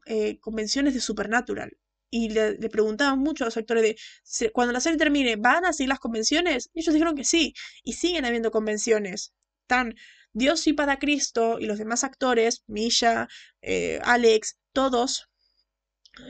eh, 0.05 0.39
convenciones 0.39 0.93
de 0.93 1.01
Supernatural. 1.01 1.77
Y 2.11 2.29
le, 2.29 2.55
preguntaban 2.69 3.19
mucho 3.19 3.43
a 3.43 3.47
los 3.47 3.57
actores 3.57 3.83
de, 3.83 4.51
cuando 4.51 4.73
la 4.73 4.79
serie 4.79 4.97
termine, 4.97 5.35
¿van 5.35 5.65
a 5.65 5.73
seguir 5.73 5.89
las 5.89 5.99
convenciones? 5.99 6.69
Y 6.73 6.79
ellos 6.79 6.93
dijeron 6.93 7.15
que 7.15 7.23
sí, 7.23 7.53
y 7.83 7.93
siguen 7.93 8.25
habiendo 8.25 8.51
convenciones. 8.51 9.33
Están 9.61 9.95
Dios 10.33 10.65
y 10.67 10.73
para 10.73 10.97
Cristo 10.97 11.59
y 11.59 11.65
los 11.65 11.77
demás 11.77 12.03
actores, 12.03 12.63
Misha, 12.67 13.27
eh, 13.61 13.99
Alex, 14.03 14.57
todos 14.73 15.29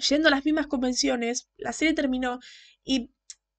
yendo 0.10 0.28
a 0.28 0.32
las 0.32 0.46
mismas 0.46 0.68
convenciones, 0.68 1.50
la 1.58 1.74
serie 1.74 1.94
terminó 1.94 2.40
y 2.84 3.12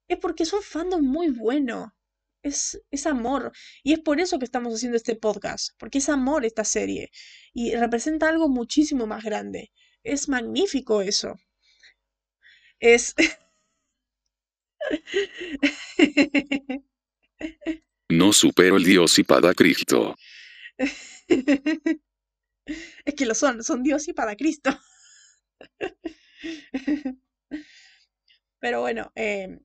es 0.07 0.17
porque 0.17 0.43
es 0.43 0.53
un 0.53 0.61
fandom 0.61 1.03
muy 1.03 1.29
bueno. 1.29 1.93
Es, 2.43 2.81
es, 2.89 3.05
amor. 3.05 3.51
Y 3.83 3.93
es 3.93 3.99
por 3.99 4.19
eso 4.19 4.39
que 4.39 4.45
estamos 4.45 4.73
haciendo 4.73 4.97
este 4.97 5.15
podcast, 5.15 5.73
porque 5.77 5.99
es 5.99 6.09
amor 6.09 6.45
esta 6.45 6.63
serie. 6.63 7.11
Y 7.53 7.75
representa 7.75 8.29
algo 8.29 8.49
muchísimo 8.49 9.05
más 9.05 9.23
grande. 9.23 9.71
Es 10.03 10.27
magnífico 10.27 11.01
eso. 11.01 11.35
Es... 12.79 13.13
no 18.09 18.33
supero 18.33 18.77
el 18.77 18.83
Dios 18.83 19.19
y 19.19 19.23
para 19.23 19.53
Cristo. 19.53 20.15
es 23.05 23.15
que 23.15 23.25
lo 23.25 23.35
son, 23.35 23.63
son 23.63 23.83
Dios 23.83 24.07
y 24.07 24.13
para 24.13 24.35
Cristo. 24.35 24.71
Pero 28.59 28.81
bueno, 28.81 29.11
em, 29.15 29.59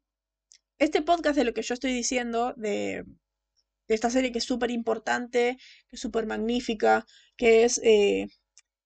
este 0.79 1.03
podcast 1.03 1.37
de 1.37 1.45
lo 1.45 1.55
que 1.55 1.63
yo 1.63 1.75
estoy 1.75 1.93
diciendo, 1.93 2.55
de, 2.57 3.05
esta 3.89 4.11
serie 4.11 4.33
que 4.33 4.39
es 4.39 4.45
súper 4.45 4.71
importante, 4.71 5.59
que 5.89 5.97
es 5.97 6.01
súper 6.01 6.27
magnífica, 6.27 7.07
que 7.37 7.65
es 7.65 7.81
eh, 7.85 8.27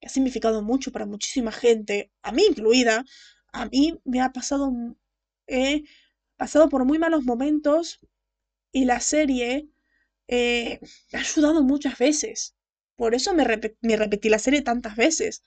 ha 0.03 0.09
significado 0.09 0.63
mucho 0.63 0.93
para 0.93 1.07
muchísima 1.07 1.53
gente, 1.53 2.11
a 2.23 2.33
mí 2.33 2.45
incluida, 2.49 3.05
a 3.53 3.67
mí 3.67 4.01
me 4.05 4.21
ha 4.21 4.33
pasado, 4.33 4.73
he 5.47 5.85
pasado 6.37 6.69
por 6.69 6.85
muy 6.85 6.99
malos 6.99 7.25
momentos 7.25 8.01
y 8.73 8.85
la 8.85 9.01
serie 9.01 9.69
eh, 10.29 10.81
me 11.13 11.19
ha 11.19 11.23
ayudado 11.23 11.63
muchas 11.63 11.99
veces. 11.99 12.55
Por 12.97 13.15
eso 13.15 13.35
me, 13.35 13.45
me 13.81 13.97
repetí 13.97 14.29
la 14.29 14.39
serie 14.39 14.63
tantas 14.63 14.97
veces. 14.97 15.43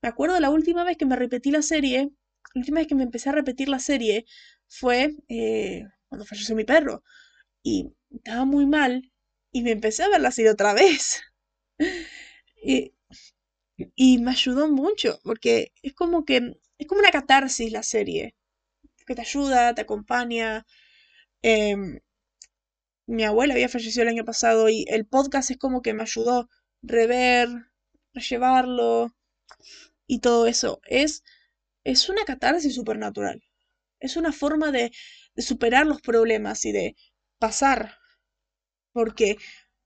Me 0.00 0.08
acuerdo 0.08 0.34
de 0.34 0.40
la 0.40 0.50
última 0.50 0.84
vez 0.84 0.96
que 0.96 1.06
me 1.06 1.16
repetí 1.16 1.50
la 1.50 1.62
serie, 1.62 2.10
la 2.54 2.60
última 2.60 2.80
vez 2.80 2.88
que 2.88 2.94
me 2.94 3.04
empecé 3.04 3.28
a 3.30 3.32
repetir 3.32 3.68
la 3.68 3.78
serie 3.78 4.26
fue 4.68 5.14
eh, 5.28 5.84
cuando 6.08 6.26
falleció 6.26 6.54
mi 6.56 6.64
perro. 6.64 7.02
Y 7.62 7.92
estaba 8.10 8.44
muy 8.44 8.66
mal 8.66 9.12
y 9.52 9.62
me 9.62 9.72
empecé 9.72 10.02
a 10.02 10.08
ver 10.08 10.20
la 10.20 10.32
serie 10.32 10.50
otra 10.50 10.74
vez. 10.74 11.22
y, 12.62 12.92
y, 13.96 14.18
me 14.18 14.32
ayudó 14.32 14.68
mucho 14.68 15.18
porque 15.24 15.72
es 15.82 15.94
como 15.94 16.24
que 16.24 16.58
es 16.78 16.86
como 16.86 17.00
una 17.00 17.10
catarsis 17.10 17.72
la 17.72 17.82
serie. 17.82 18.34
Que 19.06 19.14
te 19.14 19.22
ayuda, 19.22 19.74
te 19.74 19.82
acompaña. 19.82 20.66
Em, 21.42 22.00
mi 23.06 23.24
abuela 23.24 23.54
había 23.54 23.68
fallecido 23.68 24.02
el 24.02 24.08
año 24.08 24.24
pasado 24.24 24.68
y 24.68 24.84
el 24.88 25.06
podcast 25.06 25.50
es 25.50 25.58
como 25.58 25.82
que 25.82 25.94
me 25.94 26.02
ayudó 26.02 26.48
rever, 26.82 27.48
llevarlo 28.14 29.14
y 30.06 30.20
todo 30.20 30.46
eso. 30.46 30.80
Es, 30.86 31.22
es 31.84 32.08
una 32.08 32.24
catarsis 32.24 32.74
supernatural. 32.74 33.42
Es 34.00 34.16
una 34.16 34.32
forma 34.32 34.72
de, 34.72 34.92
de 35.34 35.42
superar 35.42 35.86
los 35.86 36.00
problemas 36.00 36.64
y 36.64 36.72
de 36.72 36.96
pasar. 37.38 37.98
Porque, 38.92 39.36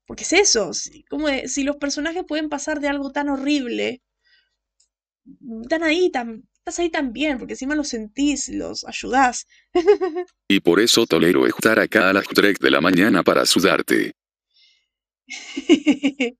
porque 0.06 0.24
es 0.24 0.32
eso. 0.32 0.70
Como 1.08 1.28
si 1.46 1.64
los 1.64 1.76
personajes 1.76 2.24
pueden 2.26 2.48
pasar 2.48 2.80
de 2.80 2.88
algo 2.88 3.12
tan 3.12 3.28
horrible, 3.28 4.02
están 5.62 5.82
ahí, 5.82 6.10
tan, 6.10 6.48
estás 6.58 6.78
ahí 6.78 6.90
también, 6.90 7.38
porque 7.38 7.54
encima 7.54 7.74
los 7.74 7.88
sentís, 7.88 8.48
los 8.48 8.84
ayudás. 8.84 9.46
y 10.48 10.60
por 10.60 10.80
eso 10.80 11.06
tolero 11.06 11.46
estar 11.46 11.78
acá 11.78 12.10
a 12.10 12.12
las 12.12 12.26
3 12.26 12.58
de 12.58 12.70
la 12.70 12.80
mañana 12.80 13.22
para 13.22 13.42
ayudarte. 13.42 14.12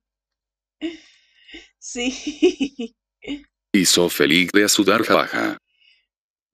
sí. 1.79 2.95
Y 3.71 3.85
soy 3.85 4.09
feliz 4.09 4.51
de 4.53 4.63
ayudar, 4.63 5.03
jaja. 5.03 5.57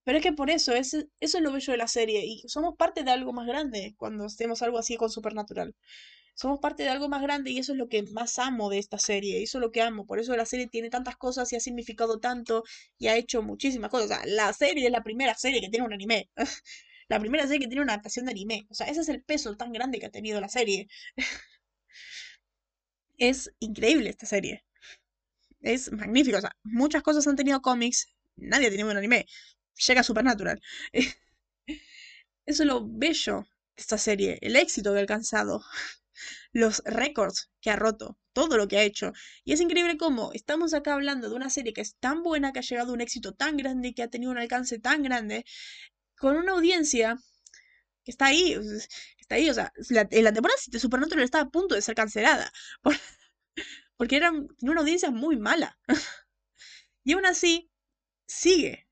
Pero 0.04 0.18
es 0.18 0.24
que 0.24 0.34
por 0.34 0.50
eso, 0.50 0.74
es, 0.74 0.94
eso 0.94 1.38
es 1.38 1.44
lo 1.44 1.52
bello 1.52 1.72
de 1.72 1.78
la 1.78 1.88
serie. 1.88 2.26
Y 2.26 2.44
somos 2.48 2.76
parte 2.76 3.04
de 3.04 3.12
algo 3.12 3.32
más 3.34 3.48
grande 3.48 3.96
cuando 3.98 4.26
hacemos 4.26 4.62
algo 4.62 4.78
así 4.78 4.98
con 4.98 5.10
Supernatural. 5.10 5.76
Somos 6.36 6.60
parte 6.60 6.84
de 6.84 6.90
algo 6.90 7.10
más 7.10 7.22
grande 7.22 7.52
y 7.52 7.60
eso 7.60 7.74
es 7.74 7.78
lo 7.78 7.88
que 7.90 8.04
más 8.04 8.40
amo 8.40 8.70
de 8.70 8.80
esta 8.80 8.98
serie. 8.98 9.44
Eso 9.44 9.60
es 9.60 9.62
lo 9.62 9.72
que 9.72 9.82
amo. 9.82 10.06
Por 10.06 10.20
eso 10.20 10.36
la 10.36 10.46
serie 10.46 10.68
tiene 10.68 10.90
tantas 10.90 11.16
cosas 11.18 11.52
y 11.54 11.56
ha 11.56 11.60
significado 11.60 12.20
tanto 12.20 12.64
y 12.98 13.08
ha 13.08 13.16
hecho 13.16 13.44
muchísimas 13.44 13.90
cosas. 13.92 14.06
O 14.06 14.14
sea, 14.16 14.26
la 14.26 14.52
serie 14.54 14.86
es 14.88 14.92
la 14.92 15.04
primera 15.04 15.36
serie 15.36 15.62
que 15.62 15.70
tiene 15.70 15.86
un 15.86 15.94
anime. 15.94 16.30
la 17.10 17.20
primera 17.20 17.44
serie 17.46 17.60
que 17.60 17.68
tiene 17.68 17.84
una 17.84 17.94
adaptación 17.94 18.26
de 18.26 18.32
anime. 18.32 18.66
O 18.70 18.74
sea, 18.76 18.88
ese 18.88 19.02
es 19.02 19.10
el 19.10 19.24
peso 19.24 19.56
tan 19.56 19.72
grande 19.72 20.00
que 20.00 20.08
ha 20.08 20.12
tenido 20.12 20.42
la 20.42 20.50
serie. 20.50 20.88
es 23.18 23.52
increíble 23.60 24.10
esta 24.10 24.26
serie 24.26 24.64
es 25.64 25.92
magnífico. 25.92 26.38
Muchas 26.64 27.02
cosas 27.02 27.26
han 27.28 27.36
tenido 27.36 27.62
cómics, 27.62 28.08
nadie 28.36 28.68
ha 28.68 28.70
tenido 28.70 28.90
un 28.90 28.98
anime. 28.98 29.26
Llega 29.88 30.04
Supernatural. 30.04 30.62
Eso 32.46 32.64
es 32.64 32.68
lo 32.68 32.86
bello 32.86 33.48
de 33.76 33.82
esta 33.82 33.98
serie, 33.98 34.38
el 34.42 34.56
éxito 34.56 34.92
que 34.92 34.98
ha 34.98 35.02
alcanzado, 35.02 35.64
los 36.54 36.84
récords 36.86 37.50
que 37.62 37.72
ha 37.72 37.76
roto, 37.78 38.18
todo 38.34 38.58
lo 38.58 38.68
que 38.68 38.78
ha 38.78 38.84
hecho. 38.84 39.14
Y 39.46 39.54
es 39.54 39.62
increíble 39.62 39.98
cómo 39.98 40.32
estamos 40.34 40.74
acá 40.74 40.94
hablando 40.94 41.30
de 41.30 41.36
una 41.36 41.50
serie 41.50 41.74
que 41.74 41.82
es 41.82 41.96
tan 41.96 42.22
buena, 42.22 42.52
que 42.52 42.60
ha 42.60 42.64
llegado 42.64 42.92
a 42.92 42.94
un 42.94 43.02
éxito 43.02 43.34
tan 43.34 43.58
grande 43.58 43.94
que 43.94 44.04
ha 44.04 44.10
tenido 44.10 44.32
un 44.32 44.38
alcance 44.38 44.78
tan 44.80 45.04
grande, 45.04 45.46
con 46.18 46.36
una 46.38 46.52
audiencia 46.54 47.18
que 48.04 48.12
está 48.12 48.28
ahí, 48.28 48.58
está 49.20 49.36
ahí, 49.36 49.50
o 49.50 49.54
sea, 49.54 49.72
en 50.12 50.24
la 50.24 50.34
temporada 50.34 50.60
Supernatural 50.80 51.24
está 51.24 51.42
a 51.42 51.50
punto 51.50 51.76
de 51.76 51.82
ser 51.82 51.96
cancelada. 51.96 52.52
porque 53.98 54.18
era 54.18 54.32
una 54.32 54.82
audiencia 54.82 55.12
muy 55.12 55.38
mala. 55.38 55.78
y 57.04 57.14
aún 57.14 57.26
así, 57.26 57.72
sigue. 58.28 58.88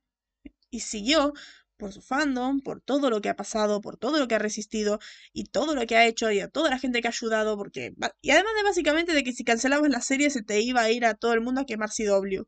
Y 0.70 0.82
siguió 0.82 1.34
por 1.82 1.92
su 1.92 2.02
fandom, 2.02 2.62
por 2.62 2.80
todo 2.80 3.10
lo 3.10 3.20
que 3.22 3.30
ha 3.30 3.36
pasado, 3.36 3.82
por 3.82 3.98
todo 3.98 4.20
lo 4.20 4.28
que 4.28 4.36
ha 4.36 4.40
resistido 4.40 5.00
y 5.34 5.46
todo 5.46 5.74
lo 5.74 5.88
que 5.88 5.98
ha 5.98 6.06
hecho 6.06 6.32
y 6.32 6.40
a 6.40 6.48
toda 6.48 6.70
la 6.70 6.78
gente 6.78 7.02
que 7.02 7.08
ha 7.08 7.12
ayudado, 7.12 7.58
porque... 7.58 7.94
Y 8.22 8.30
además 8.32 8.54
de 8.56 8.64
básicamente 8.64 9.14
de 9.14 9.24
que 9.24 9.34
si 9.34 9.44
cancelabas 9.44 9.90
la 9.90 10.02
serie 10.02 10.30
se 10.30 10.44
te 10.44 10.62
iba 10.62 10.82
a 10.82 10.92
ir 10.92 11.06
a 11.06 11.16
todo 11.16 11.34
el 11.34 11.42
mundo 11.42 11.62
a 11.62 11.66
quemar 11.66 11.90
CW. 11.90 12.44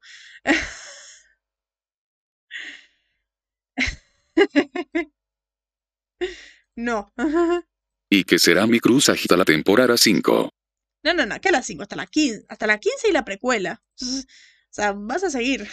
no. 6.76 7.12
y 8.12 8.24
que 8.26 8.38
será 8.38 8.68
mi 8.68 8.80
cruz 8.80 9.10
hasta 9.10 9.36
la 9.36 9.46
temporada 9.46 9.98
5. 9.98 10.53
No, 11.04 11.14
no, 11.14 11.26
no, 11.26 11.40
que 11.42 11.50
a 11.50 11.52
las 11.52 11.66
5, 11.66 11.84
hasta 11.84 11.96
la 11.96 12.08
15, 12.08 12.46
hasta 12.50 12.68
la 12.68 12.80
15 12.80 13.10
y 13.10 13.12
la 13.12 13.26
precuela. 13.26 13.82
O 14.02 14.76
sea, 14.76 14.94
vas 14.94 15.24
a 15.24 15.30
seguir. 15.30 15.68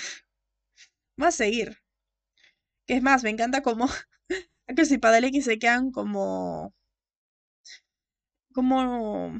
Vas 1.16 1.34
a 1.34 1.44
seguir. 1.44 1.78
Que 2.86 2.94
es 2.96 3.02
más, 3.02 3.22
me 3.22 3.30
encanta 3.30 3.62
como 3.62 3.86
que 4.76 4.84
si 4.84 4.96
X 4.96 5.44
se 5.46 5.58
quedan 5.58 5.90
como 5.92 6.74
como 8.52 9.38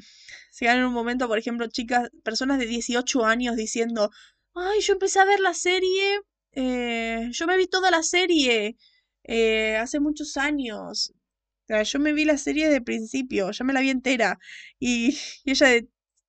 se 0.51 0.65
quedan 0.65 0.79
en 0.79 0.85
un 0.85 0.93
momento, 0.93 1.27
por 1.27 1.37
ejemplo, 1.37 1.67
chicas, 1.67 2.09
personas 2.23 2.59
de 2.59 2.65
18 2.67 3.25
años 3.25 3.55
diciendo, 3.55 4.11
ay, 4.55 4.79
yo 4.81 4.93
empecé 4.93 5.19
a 5.19 5.25
ver 5.25 5.39
la 5.39 5.53
serie, 5.53 6.21
eh, 6.53 7.29
yo 7.31 7.47
me 7.47 7.57
vi 7.57 7.67
toda 7.67 7.91
la 7.91 8.03
serie 8.03 8.77
eh, 9.23 9.77
hace 9.77 9.99
muchos 9.99 10.37
años. 10.37 11.13
Sea, 11.71 11.83
yo 11.83 11.99
me 11.99 12.11
vi 12.11 12.25
la 12.25 12.37
serie 12.37 12.69
de 12.69 12.81
principio, 12.81 13.49
ya 13.51 13.63
me 13.63 13.71
la 13.71 13.79
vi 13.79 13.91
entera. 13.91 14.39
Y, 14.77 15.17
ella 15.45 15.67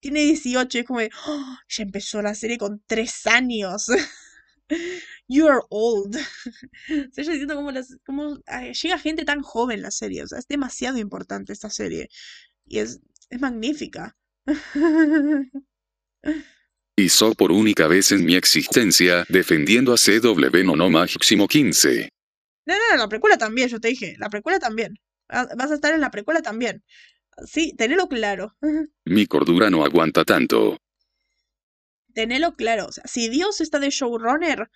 tiene 0.01 0.21
18, 0.21 0.79
es 0.79 0.85
como, 0.85 1.01
de, 1.01 1.11
oh, 1.27 1.57
ya 1.69 1.83
empezó 1.83 2.23
la 2.23 2.35
serie 2.35 2.59
con 2.59 2.83
3 2.87 3.27
años. 3.27 3.87
You 5.29 5.49
are 5.49 5.61
old. 5.71 6.17
o 6.17 7.13
sea, 7.13 7.25
yo 7.25 7.33
siento 7.33 7.55
como, 7.57 7.73
las, 7.73 7.97
como 8.07 8.39
llega 8.83 8.99
gente 8.99 9.25
tan 9.25 9.43
joven 9.43 9.83
la 9.83 9.91
serie. 9.91 10.23
O 10.23 10.27
sea, 10.27 10.39
es 10.39 10.47
demasiado 10.47 10.99
importante 10.99 11.53
esta 11.53 11.69
serie. 11.69 12.09
Y 12.67 12.79
es, 12.79 13.01
es 13.29 13.41
magnífica. 13.41 14.17
Hizo 16.97 17.35
por 17.35 17.53
única 17.53 17.87
vez 17.87 18.13
en 18.13 18.25
mi 18.25 18.35
existencia 18.35 19.27
defendiendo 19.29 19.93
a 19.93 19.97
CW 19.97 20.65
no 20.65 20.77
no 20.77 20.91
máximo 20.91 21.49
15. 21.49 22.09
No, 22.67 22.75
no, 22.75 22.97
la 22.97 23.09
precuela 23.09 23.37
también, 23.37 23.69
yo 23.69 23.81
te 23.81 23.89
dije. 23.89 24.17
La 24.19 24.31
precuela 24.31 24.59
también. 24.59 24.99
Vas 25.57 25.71
a 25.71 25.75
estar 25.75 25.95
en 25.95 26.01
la 26.01 26.11
precuela 26.11 26.43
también. 26.43 26.85
Sí, 27.47 27.75
tenelo 27.77 28.09
claro. 28.09 28.57
Mi 29.05 29.27
cordura 29.27 29.71
no 29.71 29.85
aguanta 29.85 30.25
tanto. 30.25 30.79
Tenelo 32.15 32.55
claro. 32.55 32.87
O 32.87 32.93
sea, 32.93 33.05
si 33.07 33.29
Dios 33.29 33.61
está 33.61 33.79
de 33.79 33.91
showrunner, 33.91 34.69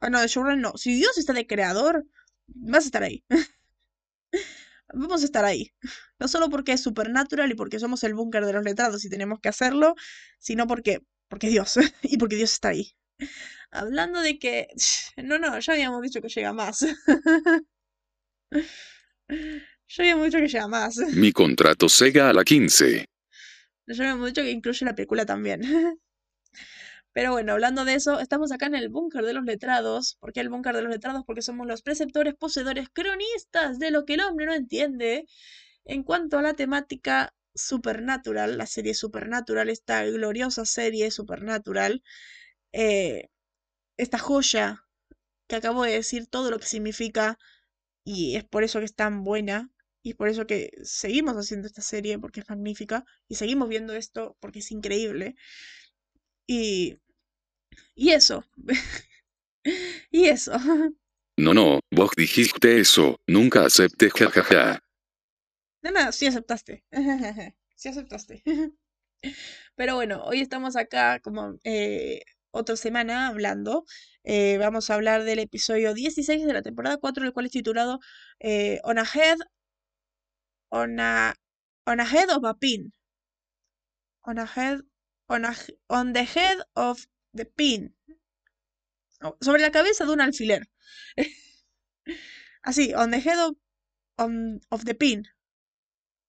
Ah, 0.00 0.10
no, 0.10 0.20
de 0.20 0.28
showrunner 0.28 0.58
no. 0.58 0.76
Si 0.76 0.94
Dios 0.94 1.18
está 1.18 1.32
de 1.32 1.46
creador, 1.46 2.06
vas 2.46 2.84
a 2.84 2.86
estar 2.86 3.02
ahí. 3.02 3.24
Vamos 4.94 5.22
a 5.22 5.24
estar 5.24 5.44
ahí. 5.44 5.72
No 6.18 6.28
solo 6.28 6.48
porque 6.48 6.72
es 6.72 6.82
supernatural 6.82 7.50
y 7.50 7.54
porque 7.54 7.78
somos 7.78 8.02
el 8.04 8.14
búnker 8.14 8.46
de 8.46 8.52
los 8.52 8.64
letrados 8.64 9.04
y 9.04 9.10
tenemos 9.10 9.40
que 9.40 9.48
hacerlo, 9.48 9.94
sino 10.38 10.66
porque, 10.66 11.00
porque 11.28 11.48
Dios. 11.48 11.76
y 12.02 12.16
porque 12.16 12.36
Dios 12.36 12.52
está 12.52 12.68
ahí. 12.68 12.92
Hablando 13.70 14.20
de 14.20 14.38
que... 14.38 14.68
No, 15.16 15.38
no, 15.38 15.58
ya 15.58 15.72
habíamos 15.72 16.00
dicho 16.02 16.22
que 16.22 16.28
llega 16.28 16.52
más. 16.52 16.86
ya 19.88 20.02
habíamos 20.02 20.26
dicho 20.26 20.38
que 20.38 20.48
llega 20.48 20.68
más. 20.68 20.96
Mi 21.14 21.32
contrato 21.32 21.88
Sega 21.88 22.30
a 22.30 22.32
la 22.32 22.44
15. 22.44 23.04
Ya 23.86 24.02
habíamos 24.02 24.28
dicho 24.28 24.42
que 24.42 24.50
incluye 24.50 24.84
la 24.84 24.94
película 24.94 25.24
también. 25.24 25.62
Pero 27.12 27.32
bueno, 27.32 27.52
hablando 27.52 27.84
de 27.84 27.94
eso, 27.94 28.20
estamos 28.20 28.52
acá 28.52 28.66
en 28.66 28.74
el 28.74 28.90
búnker 28.90 29.24
de 29.24 29.32
los 29.32 29.44
letrados. 29.44 30.16
¿Por 30.20 30.32
qué 30.32 30.40
el 30.40 30.50
búnker 30.50 30.76
de 30.76 30.82
los 30.82 30.92
letrados? 30.92 31.24
Porque 31.26 31.42
somos 31.42 31.66
los 31.66 31.82
preceptores, 31.82 32.34
poseedores, 32.34 32.88
cronistas 32.92 33.78
de 33.78 33.90
lo 33.90 34.04
que 34.04 34.14
el 34.14 34.20
hombre 34.20 34.46
no 34.46 34.54
entiende. 34.54 35.26
En 35.84 36.02
cuanto 36.04 36.38
a 36.38 36.42
la 36.42 36.54
temática 36.54 37.34
supernatural, 37.54 38.56
la 38.58 38.66
serie 38.66 38.94
Supernatural, 38.94 39.68
esta 39.68 40.04
gloriosa 40.04 40.64
serie 40.64 41.10
Supernatural, 41.10 42.02
eh, 42.72 43.30
esta 43.96 44.18
joya 44.18 44.84
que 45.48 45.56
acabo 45.56 45.84
de 45.84 45.92
decir 45.92 46.26
todo 46.28 46.50
lo 46.50 46.58
que 46.58 46.66
significa 46.66 47.38
y 48.08 48.36
es 48.36 48.44
por 48.44 48.64
eso 48.64 48.78
que 48.78 48.86
es 48.86 48.94
tan 48.94 49.22
buena 49.22 49.70
y 50.02 50.10
es 50.12 50.16
por 50.16 50.28
eso 50.28 50.46
que 50.46 50.70
seguimos 50.82 51.34
haciendo 51.34 51.66
esta 51.66 51.82
serie 51.82 52.18
porque 52.18 52.40
es 52.40 52.48
magnífica 52.48 53.04
y 53.28 53.34
seguimos 53.34 53.68
viendo 53.68 53.92
esto 53.92 54.34
porque 54.40 54.60
es 54.60 54.70
increíble. 54.72 55.36
Y 56.46 56.96
y 57.94 58.12
eso. 58.12 58.44
y 60.10 60.24
eso. 60.24 60.52
No, 61.40 61.54
no, 61.54 61.78
vos 61.92 62.10
dijiste 62.16 62.80
eso. 62.80 63.20
Nunca 63.28 63.64
acepté, 63.64 64.10
jajaja. 64.10 64.80
No, 65.82 65.92
no, 65.92 66.10
sí 66.10 66.26
aceptaste. 66.26 66.82
sí 67.76 67.88
aceptaste. 67.90 68.42
Pero 69.76 69.94
bueno, 69.94 70.24
hoy 70.24 70.40
estamos 70.40 70.74
acá 70.74 71.20
como 71.20 71.56
eh, 71.62 72.22
otra 72.50 72.76
semana 72.76 73.28
hablando. 73.28 73.84
Eh, 74.24 74.58
vamos 74.58 74.90
a 74.90 74.94
hablar 74.94 75.24
del 75.24 75.38
episodio 75.40 75.94
16 75.94 76.46
de 76.46 76.52
la 76.52 76.62
temporada 76.62 76.98
4, 76.98 77.24
el 77.24 77.32
cual 77.32 77.46
es 77.46 77.52
titulado 77.52 78.00
eh, 78.40 78.80
On 78.84 78.98
a 78.98 79.04
Head. 79.04 79.38
On 80.70 81.00
a, 81.00 81.34
on 81.86 82.00
a 82.00 82.04
Head 82.04 82.30
of 82.30 82.44
a 82.44 82.54
Pin. 82.54 82.92
On 84.22 84.38
a 84.38 84.46
Head. 84.46 84.80
On, 85.28 86.12
the 86.12 86.24
Head 86.24 86.58
of 86.74 87.06
the 87.34 87.44
pin. 87.44 87.94
Sobre 89.40 89.60
la 89.62 89.70
cabeza 89.70 90.04
de 90.04 90.12
un 90.12 90.20
alfiler. 90.20 90.68
Así, 92.62 92.94
on 92.94 93.10
the 93.10 93.20
head 93.20 93.38
of, 93.38 93.56
of 94.70 94.84
the 94.84 94.94
pin. 94.94 95.26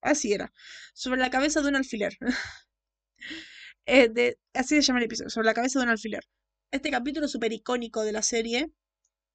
Así 0.02 0.34
era. 0.34 0.52
Sobre 0.94 1.20
la 1.20 1.30
cabeza 1.30 1.62
de 1.62 1.70
un 1.70 1.76
alfiler. 1.76 2.18
Eh, 3.92 4.38
así 4.54 4.76
se 4.76 4.82
llama 4.84 5.00
el 5.00 5.06
episodio. 5.06 5.32
Sobre 5.32 5.46
la 5.48 5.56
cabeza 5.56 5.80
de 5.80 5.84
un 5.86 5.90
alfiler. 5.90 6.24
Este 6.72 6.92
capítulo 6.92 7.26
es 7.26 7.32
súper 7.32 7.52
icónico 7.54 8.04
de 8.04 8.12
la 8.12 8.22
serie. 8.22 8.72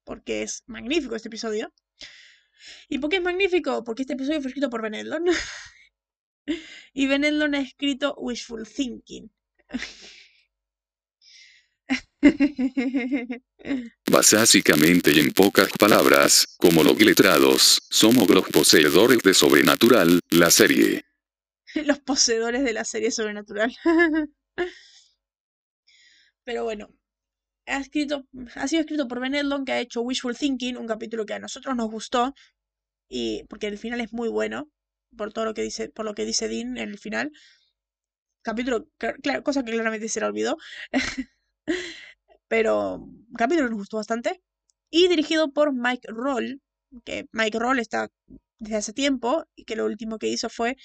Porque 0.05 0.43
es 0.43 0.63
magnífico 0.67 1.15
este 1.15 1.27
episodio. 1.27 1.73
¿Y 2.87 2.99
por 2.99 3.09
qué 3.09 3.17
es 3.17 3.21
magnífico? 3.21 3.83
Porque 3.83 4.03
este 4.03 4.13
episodio 4.13 4.39
fue 4.41 4.49
escrito 4.49 4.69
por 4.69 4.81
Ben 4.81 4.95
y 6.93 7.07
Ben 7.07 7.25
ha 7.25 7.59
escrito 7.59 8.15
Wishful 8.17 8.65
Thinking. 8.67 9.29
Básicamente 14.09 15.11
y 15.11 15.19
en 15.19 15.31
pocas 15.33 15.69
palabras, 15.77 16.55
como 16.57 16.81
los 16.83 16.97
letrados, 16.99 17.79
somos 17.89 18.29
los 18.29 18.47
poseedores 18.49 19.19
de 19.19 19.33
Sobrenatural, 19.33 20.21
la 20.29 20.49
serie. 20.49 21.03
los 21.73 21.99
poseedores 21.99 22.63
de 22.63 22.73
la 22.73 22.85
serie 22.85 23.11
Sobrenatural. 23.11 23.75
Pero 26.43 26.63
bueno, 26.63 26.89
ha, 27.65 27.79
escrito, 27.79 28.25
ha 28.55 28.67
sido 28.67 28.81
escrito 28.81 29.07
por 29.07 29.19
Ben 29.19 29.65
que 29.65 29.71
ha 29.71 29.79
hecho 29.79 30.01
Wishful 30.01 30.37
Thinking, 30.37 30.77
un 30.77 30.87
capítulo 30.87 31.25
que 31.25 31.33
a 31.33 31.39
nosotros 31.39 31.75
nos 31.75 31.89
gustó, 31.89 32.33
y 33.09 33.43
porque 33.45 33.67
el 33.67 33.77
final 33.77 34.01
es 34.01 34.13
muy 34.13 34.29
bueno, 34.29 34.69
por 35.15 35.33
todo 35.33 35.45
lo 35.45 35.53
que 35.53 35.63
dice, 35.63 35.89
por 35.89 36.05
lo 36.05 36.13
que 36.15 36.25
dice 36.25 36.47
Dean 36.47 36.77
en 36.77 36.89
el 36.89 36.99
final. 36.99 37.31
Capítulo, 38.43 38.87
cosa 39.43 39.63
que 39.63 39.71
claramente 39.71 40.07
se 40.07 40.19
le 40.19 40.27
olvidó. 40.27 40.57
pero 42.47 43.07
capítulo 43.37 43.69
nos 43.69 43.79
gustó 43.79 43.97
bastante. 43.97 44.41
Y 44.91 45.07
dirigido 45.07 45.51
por 45.51 45.73
Mike 45.73 46.07
Roll, 46.09 46.61
que 47.03 47.27
Mike 47.31 47.59
Roll 47.59 47.79
está 47.79 48.11
desde 48.59 48.77
hace 48.77 48.93
tiempo 48.93 49.45
y 49.55 49.65
que 49.65 49.75
lo 49.75 49.85
último 49.85 50.19
que 50.19 50.27
hizo 50.27 50.49
fue 50.49 50.77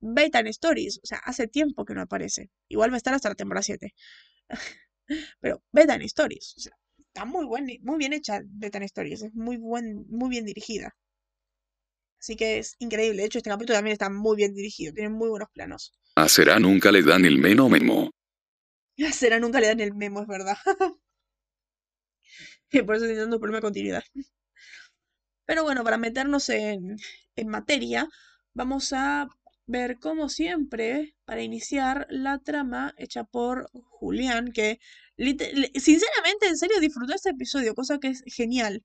Bedtime 0.00 0.50
Stories. 0.50 1.00
O 1.02 1.06
sea, 1.06 1.18
hace 1.18 1.46
tiempo 1.48 1.84
que 1.84 1.94
no 1.94 2.02
aparece. 2.02 2.50
Igual 2.68 2.90
va 2.90 2.94
a 2.94 2.98
estar 2.98 3.14
hasta 3.14 3.28
la 3.28 3.34
temporada 3.34 3.62
7. 3.62 3.94
pero 5.40 5.62
Bedtime 5.72 6.04
Stories. 6.04 6.54
O 6.56 6.60
sea, 6.60 6.72
está 6.98 7.24
muy, 7.24 7.46
buen, 7.46 7.66
muy 7.82 7.98
bien 7.98 8.12
hecha 8.12 8.40
Bedtime 8.44 8.86
Stories. 8.86 9.22
Es 9.22 9.34
muy, 9.34 9.56
buen, 9.56 10.06
muy 10.08 10.28
bien 10.28 10.44
dirigida. 10.44 10.94
Así 12.20 12.36
que 12.36 12.58
es 12.58 12.76
increíble. 12.78 13.22
De 13.22 13.26
hecho, 13.26 13.38
este 13.38 13.50
capítulo 13.50 13.76
también 13.76 13.92
está 13.92 14.10
muy 14.10 14.36
bien 14.36 14.54
dirigido. 14.54 14.92
Tiene 14.92 15.10
muy 15.10 15.28
buenos 15.28 15.48
planos. 15.52 15.92
A 16.16 16.28
Será 16.28 16.58
nunca 16.58 16.90
le 16.90 17.02
dan 17.02 17.24
el 17.24 17.38
meno 17.38 17.68
memo. 17.68 18.10
A 19.06 19.12
Será 19.12 19.38
nunca 19.38 19.60
le 19.60 19.68
dan 19.68 19.80
el 19.80 19.94
memo, 19.94 20.22
es 20.22 20.26
verdad. 20.26 20.56
y 22.70 22.82
por 22.82 22.96
eso 22.96 23.04
estoy 23.04 23.22
un 23.22 23.30
problema 23.30 23.58
de 23.58 23.62
continuidad. 23.62 24.02
Pero 25.44 25.62
bueno, 25.62 25.84
para 25.84 25.98
meternos 25.98 26.48
en, 26.48 26.96
en 27.36 27.48
materia, 27.48 28.08
vamos 28.54 28.92
a 28.92 29.28
ver 29.66 29.98
como 29.98 30.28
siempre, 30.28 31.14
para 31.24 31.42
iniciar, 31.42 32.06
la 32.10 32.38
trama 32.38 32.94
hecha 32.98 33.24
por 33.24 33.70
Julián, 33.72 34.52
que 34.52 34.78
sinceramente, 35.74 36.46
en 36.48 36.56
serio, 36.56 36.80
disfrutó 36.80 37.14
este 37.14 37.30
episodio, 37.30 37.74
cosa 37.74 37.98
que 37.98 38.08
es 38.08 38.22
genial. 38.26 38.84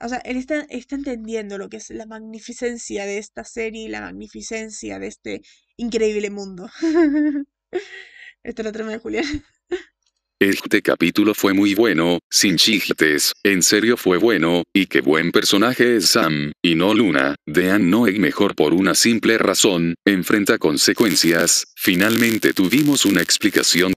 O 0.00 0.08
sea, 0.08 0.18
él 0.18 0.36
está, 0.36 0.62
está 0.68 0.96
entendiendo 0.96 1.58
lo 1.58 1.68
que 1.68 1.76
es 1.76 1.90
la 1.90 2.06
magnificencia 2.06 3.06
de 3.06 3.18
esta 3.18 3.44
serie 3.44 3.88
la 3.88 4.00
magnificencia 4.00 4.98
de 4.98 5.06
este 5.06 5.42
increíble 5.76 6.30
mundo. 6.30 6.68
Esta 8.42 8.62
es 8.62 8.66
la 8.66 8.72
trama 8.72 8.90
de 8.92 8.98
Julián. 8.98 9.24
Este 10.42 10.82
capítulo 10.82 11.34
fue 11.34 11.54
muy 11.54 11.76
bueno, 11.76 12.18
sin 12.28 12.56
chistes, 12.56 13.32
en 13.44 13.62
serio 13.62 13.96
fue 13.96 14.16
bueno, 14.16 14.64
y 14.74 14.86
qué 14.86 15.00
buen 15.00 15.30
personaje 15.30 15.94
es 15.94 16.06
Sam, 16.06 16.50
y 16.60 16.74
no 16.74 16.94
Luna. 16.94 17.36
Dean 17.46 17.88
no 17.90 18.08
es 18.08 18.18
mejor 18.18 18.56
por 18.56 18.74
una 18.74 18.96
simple 18.96 19.38
razón, 19.38 19.94
enfrenta 20.04 20.58
consecuencias, 20.58 21.66
finalmente 21.76 22.52
tuvimos 22.54 23.04
una 23.04 23.22
explicación. 23.22 23.92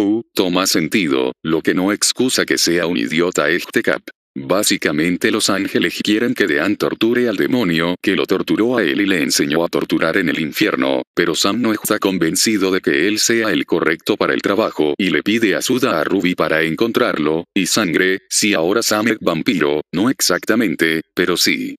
Uh, 0.00 0.22
toma 0.32 0.66
sentido, 0.66 1.32
lo 1.42 1.60
que 1.60 1.74
no 1.74 1.92
excusa 1.92 2.46
que 2.46 2.56
sea 2.56 2.86
un 2.86 2.96
idiota 2.96 3.50
este 3.50 3.82
cap. 3.82 4.00
Básicamente 4.38 5.30
los 5.30 5.48
ángeles 5.48 5.98
quieren 6.04 6.34
que 6.34 6.46
Dean 6.46 6.76
torture 6.76 7.26
al 7.26 7.38
demonio 7.38 7.96
que 8.02 8.14
lo 8.14 8.26
torturó 8.26 8.76
a 8.76 8.82
él 8.82 9.00
y 9.00 9.06
le 9.06 9.22
enseñó 9.22 9.64
a 9.64 9.68
torturar 9.68 10.18
en 10.18 10.28
el 10.28 10.38
infierno, 10.40 11.00
pero 11.14 11.34
Sam 11.34 11.62
no 11.62 11.72
está 11.72 11.98
convencido 11.98 12.70
de 12.70 12.82
que 12.82 13.08
él 13.08 13.18
sea 13.18 13.50
el 13.50 13.64
correcto 13.64 14.18
para 14.18 14.34
el 14.34 14.42
trabajo 14.42 14.92
y 14.98 15.08
le 15.08 15.22
pide 15.22 15.56
ayuda 15.56 15.98
a 15.98 16.04
Ruby 16.04 16.34
para 16.34 16.60
encontrarlo, 16.64 17.44
y 17.54 17.64
sangre, 17.64 18.24
si 18.28 18.52
ahora 18.52 18.82
Sam 18.82 19.08
es 19.08 19.18
vampiro, 19.22 19.80
no 19.90 20.10
exactamente, 20.10 21.00
pero 21.14 21.38
sí. 21.38 21.76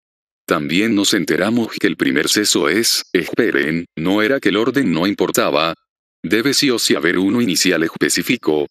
También 0.48 0.96
nos 0.96 1.13
enteramos 1.13 1.70
que 1.80 1.86
el 1.86 1.96
primer 1.96 2.28
seso 2.28 2.70
es, 2.70 3.04
esperen, 3.13 3.86
no 3.96 4.24
era 4.24 4.39
que 4.39 4.50
el 4.50 4.58
orden 4.58 4.91
no 4.91 5.06
importaba. 5.06 5.76
Debe 6.24 6.56
sí 6.56 6.72
o 6.72 6.80
sí 6.80 6.96
haber 6.96 7.20
uno 7.20 7.39
inicial 7.39 7.84
específico. 7.84 8.65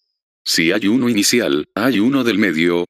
Si 0.45 0.73
hay 0.73 0.89
uno 0.89 1.09
inicial, 1.09 1.67
hay 1.77 2.01
uno 2.01 2.25
del 2.25 2.39
medio, 2.39 2.87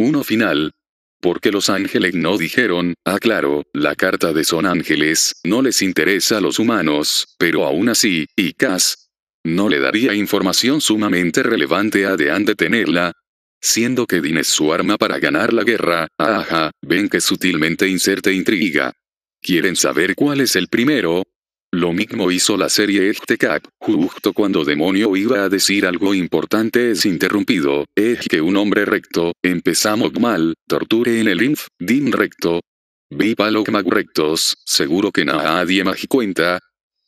uno 0.00 0.24
final. 0.24 0.72
Porque 1.20 1.52
los 1.52 1.68
ángeles 1.68 2.14
no 2.14 2.38
dijeron, 2.38 2.94
ah 3.04 3.18
claro, 3.18 3.64
la 3.74 3.94
carta 3.94 4.32
de 4.32 4.42
son 4.44 4.64
ángeles, 4.64 5.36
no 5.44 5.60
les 5.60 5.82
interesa 5.82 6.38
a 6.38 6.40
los 6.40 6.58
humanos, 6.58 7.34
pero 7.38 7.66
aún 7.66 7.90
así, 7.90 8.26
y 8.36 8.54
Cas, 8.54 9.10
no 9.44 9.68
le 9.68 9.78
daría 9.78 10.14
información 10.14 10.80
sumamente 10.80 11.42
relevante 11.42 12.06
a 12.06 12.16
Dean 12.16 12.46
de 12.46 12.54
tenerla, 12.54 13.12
siendo 13.60 14.06
que 14.06 14.22
Din 14.22 14.38
es 14.38 14.48
su 14.48 14.72
arma 14.72 14.96
para 14.96 15.18
ganar 15.18 15.52
la 15.52 15.64
guerra, 15.64 16.08
ajá, 16.16 16.70
ven 16.80 17.10
que 17.10 17.20
sutilmente 17.20 17.86
inserte 17.86 18.32
intriga. 18.32 18.94
¿Quieren 19.42 19.76
saber 19.76 20.14
cuál 20.14 20.40
es 20.40 20.56
el 20.56 20.68
primero? 20.68 21.24
Lo 21.72 21.92
mismo 21.92 22.32
hizo 22.32 22.56
la 22.56 22.68
serie 22.68 23.10
este 23.10 23.38
cap, 23.38 23.62
justo 23.78 24.32
cuando 24.32 24.64
Demonio 24.64 25.14
iba 25.14 25.44
a 25.44 25.48
decir 25.48 25.86
algo 25.86 26.14
importante 26.14 26.90
es 26.90 27.06
interrumpido, 27.06 27.84
es 27.94 28.26
que 28.26 28.40
un 28.40 28.56
hombre 28.56 28.84
recto, 28.84 29.34
empezamos 29.40 30.12
mal, 30.18 30.54
torture 30.66 31.20
en 31.20 31.28
el 31.28 31.42
inf, 31.42 31.68
dim 31.78 32.10
recto. 32.10 32.60
Viva 33.08 33.52
los 33.52 33.64
rectos, 33.66 34.56
seguro 34.64 35.12
que 35.12 35.24
nadie 35.24 35.84
más 35.84 36.04
cuenta. 36.08 36.58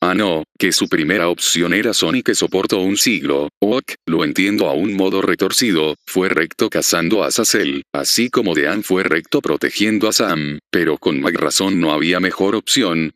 Ah 0.01 0.15
no, 0.15 0.45
que 0.57 0.71
su 0.73 0.89
primera 0.89 1.29
opción 1.29 1.75
era 1.75 1.93
Sony 1.93 2.23
que 2.25 2.37
soportó 2.37 2.81
un 2.81 2.97
siglo, 2.97 3.49
ok, 3.61 3.95
lo 4.07 4.25
entiendo 4.25 4.69
a 4.69 4.75
un 4.75 4.95
modo 4.95 5.23
retorcido, 5.23 5.95
fue 6.07 6.29
recto 6.29 6.71
cazando 6.71 7.23
a 7.23 7.31
Sassel, 7.31 7.83
así 7.93 8.29
como 8.29 8.55
Dean 8.55 8.83
fue 8.83 9.05
recto 9.05 9.41
protegiendo 9.41 10.09
a 10.09 10.13
Sam, 10.13 10.59
pero 10.71 10.99
con 10.99 11.21
más 11.21 11.35
razón 11.35 11.81
no 11.81 11.93
había 11.93 12.19
mejor 12.19 12.57
opción, 12.57 13.13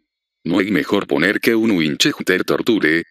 no 0.46 0.60
hay 0.60 0.70
mejor 0.70 1.06
poner 1.06 1.40
que 1.40 1.54
un 1.54 1.72
Winchester 1.72 2.44
torture. 2.44 3.02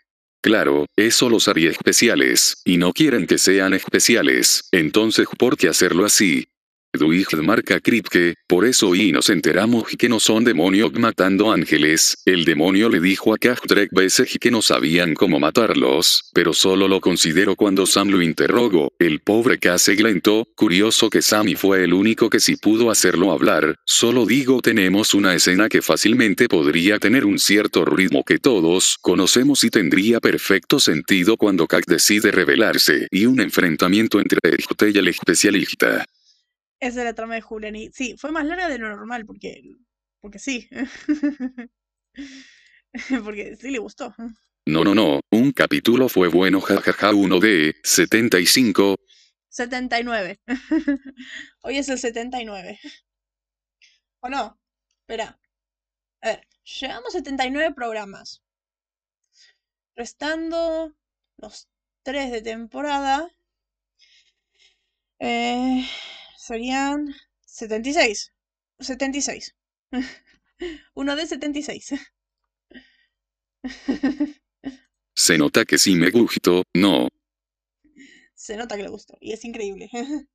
Claro, 0.41 0.85
eso 0.95 1.29
los 1.29 1.47
haría 1.47 1.69
especiales, 1.69 2.61
y 2.63 2.77
no 2.77 2.93
quieren 2.93 3.27
que 3.27 3.37
sean 3.37 3.73
especiales, 3.73 4.69
entonces 4.71 5.27
¿por 5.37 5.57
qué 5.57 5.67
hacerlo 5.67 6.05
así? 6.05 6.47
Duig 6.97 7.27
marca 7.41 7.79
Kripke, 7.79 8.35
por 8.47 8.65
eso 8.65 8.93
y 8.95 9.11
nos 9.11 9.29
enteramos 9.29 9.85
que 9.97 10.09
no 10.09 10.19
son 10.19 10.43
demonios 10.43 10.93
matando 10.93 11.51
ángeles, 11.51 12.17
el 12.25 12.45
demonio 12.45 12.89
le 12.89 12.99
dijo 12.99 13.33
a 13.33 13.37
Kajtrek 13.37 13.91
veces 13.91 14.37
que 14.39 14.51
no 14.51 14.61
sabían 14.61 15.13
cómo 15.13 15.39
matarlos, 15.39 16.29
pero 16.33 16.53
solo 16.53 16.87
lo 16.87 17.01
consideró 17.01 17.55
cuando 17.55 17.85
Sam 17.85 18.09
lo 18.09 18.21
interrogó, 18.21 18.93
el 18.99 19.19
pobre 19.21 19.57
K 19.57 19.75
curioso 20.55 21.09
que 21.09 21.21
Sammy 21.21 21.55
fue 21.55 21.83
el 21.83 21.93
único 21.93 22.29
que 22.29 22.39
sí 22.39 22.55
pudo 22.55 22.91
hacerlo 22.91 23.31
hablar, 23.31 23.75
solo 23.85 24.25
digo 24.25 24.61
tenemos 24.61 25.13
una 25.13 25.33
escena 25.33 25.69
que 25.69 25.81
fácilmente 25.81 26.47
podría 26.47 26.99
tener 26.99 27.25
un 27.25 27.39
cierto 27.39 27.85
ritmo 27.85 28.23
que 28.23 28.39
todos 28.39 28.97
conocemos 29.01 29.63
y 29.63 29.69
tendría 29.69 30.19
perfecto 30.19 30.79
sentido 30.79 31.37
cuando 31.37 31.67
Kak 31.67 31.85
decide 31.87 32.31
revelarse, 32.31 33.07
y 33.11 33.25
un 33.25 33.39
enfrentamiento 33.39 34.19
entre 34.19 34.39
el 34.43 34.65
y 34.93 34.97
el 34.97 35.07
especialista. 35.07 36.05
Esa 36.85 36.99
es 36.99 37.05
la 37.05 37.15
trama 37.15 37.33
de 37.33 37.41
Julian. 37.41 37.75
Y 37.75 37.89
sí, 37.91 38.15
fue 38.15 38.31
más 38.31 38.45
larga 38.45 38.69
de 38.69 38.77
lo 38.77 38.89
normal, 38.89 39.25
porque. 39.25 39.75
Porque 40.21 40.37
sí. 40.37 40.69
porque 43.23 43.55
sí 43.55 43.71
le 43.71 43.79
gustó. 43.79 44.13
No, 44.67 44.83
no, 44.83 44.93
no. 44.93 45.19
Un 45.31 45.51
capítulo 45.51 46.09
fue 46.09 46.27
bueno, 46.27 46.61
jajaja, 46.61 47.11
uno 47.11 47.39
de 47.39 47.75
75. 47.83 48.97
79. 49.49 50.39
Hoy 51.63 51.77
es 51.79 51.89
el 51.89 51.97
79. 51.97 52.79
¿O 54.19 54.29
no? 54.29 54.59
Espera. 55.01 55.39
A 56.21 56.27
ver, 56.27 56.47
llevamos 56.79 57.13
79 57.13 57.73
programas. 57.73 58.43
Restando 59.95 60.95
los 61.37 61.67
3 62.03 62.31
de 62.31 62.41
temporada. 62.43 63.31
Eh, 65.17 65.83
serían 66.45 67.13
76. 67.45 68.31
76. 68.79 69.55
Uno 70.93 71.15
de 71.15 71.25
76. 71.25 71.93
Se 75.15 75.37
nota 75.37 75.65
que 75.65 75.77
sí 75.77 75.95
me 75.95 76.11
gustó, 76.11 76.63
no. 76.73 77.07
Se 78.35 78.57
nota 78.57 78.75
que 78.75 78.83
le 78.83 78.89
gustó, 78.89 79.17
y 79.21 79.31
es 79.33 79.43
increíble. 79.45 79.89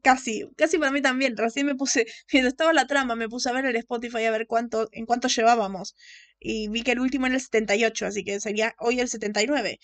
Casi, 0.00 0.48
casi 0.56 0.78
para 0.78 0.92
mí 0.92 1.02
también. 1.02 1.36
Recién 1.36 1.66
me 1.66 1.74
puse, 1.74 2.06
mientras 2.32 2.52
estaba 2.52 2.72
la 2.72 2.86
trama, 2.86 3.16
me 3.16 3.28
puse 3.28 3.48
a 3.48 3.52
ver 3.52 3.64
el 3.64 3.74
Spotify 3.74 4.26
a 4.26 4.30
ver 4.30 4.46
cuánto, 4.46 4.88
en 4.92 5.06
cuánto 5.06 5.26
llevábamos. 5.26 5.96
Y 6.38 6.68
vi 6.68 6.84
que 6.84 6.92
el 6.92 7.00
último 7.00 7.26
era 7.26 7.34
el 7.34 7.40
78, 7.40 8.06
así 8.06 8.22
que 8.22 8.38
sería 8.38 8.76
hoy 8.78 9.00
el 9.00 9.08
79. 9.08 9.80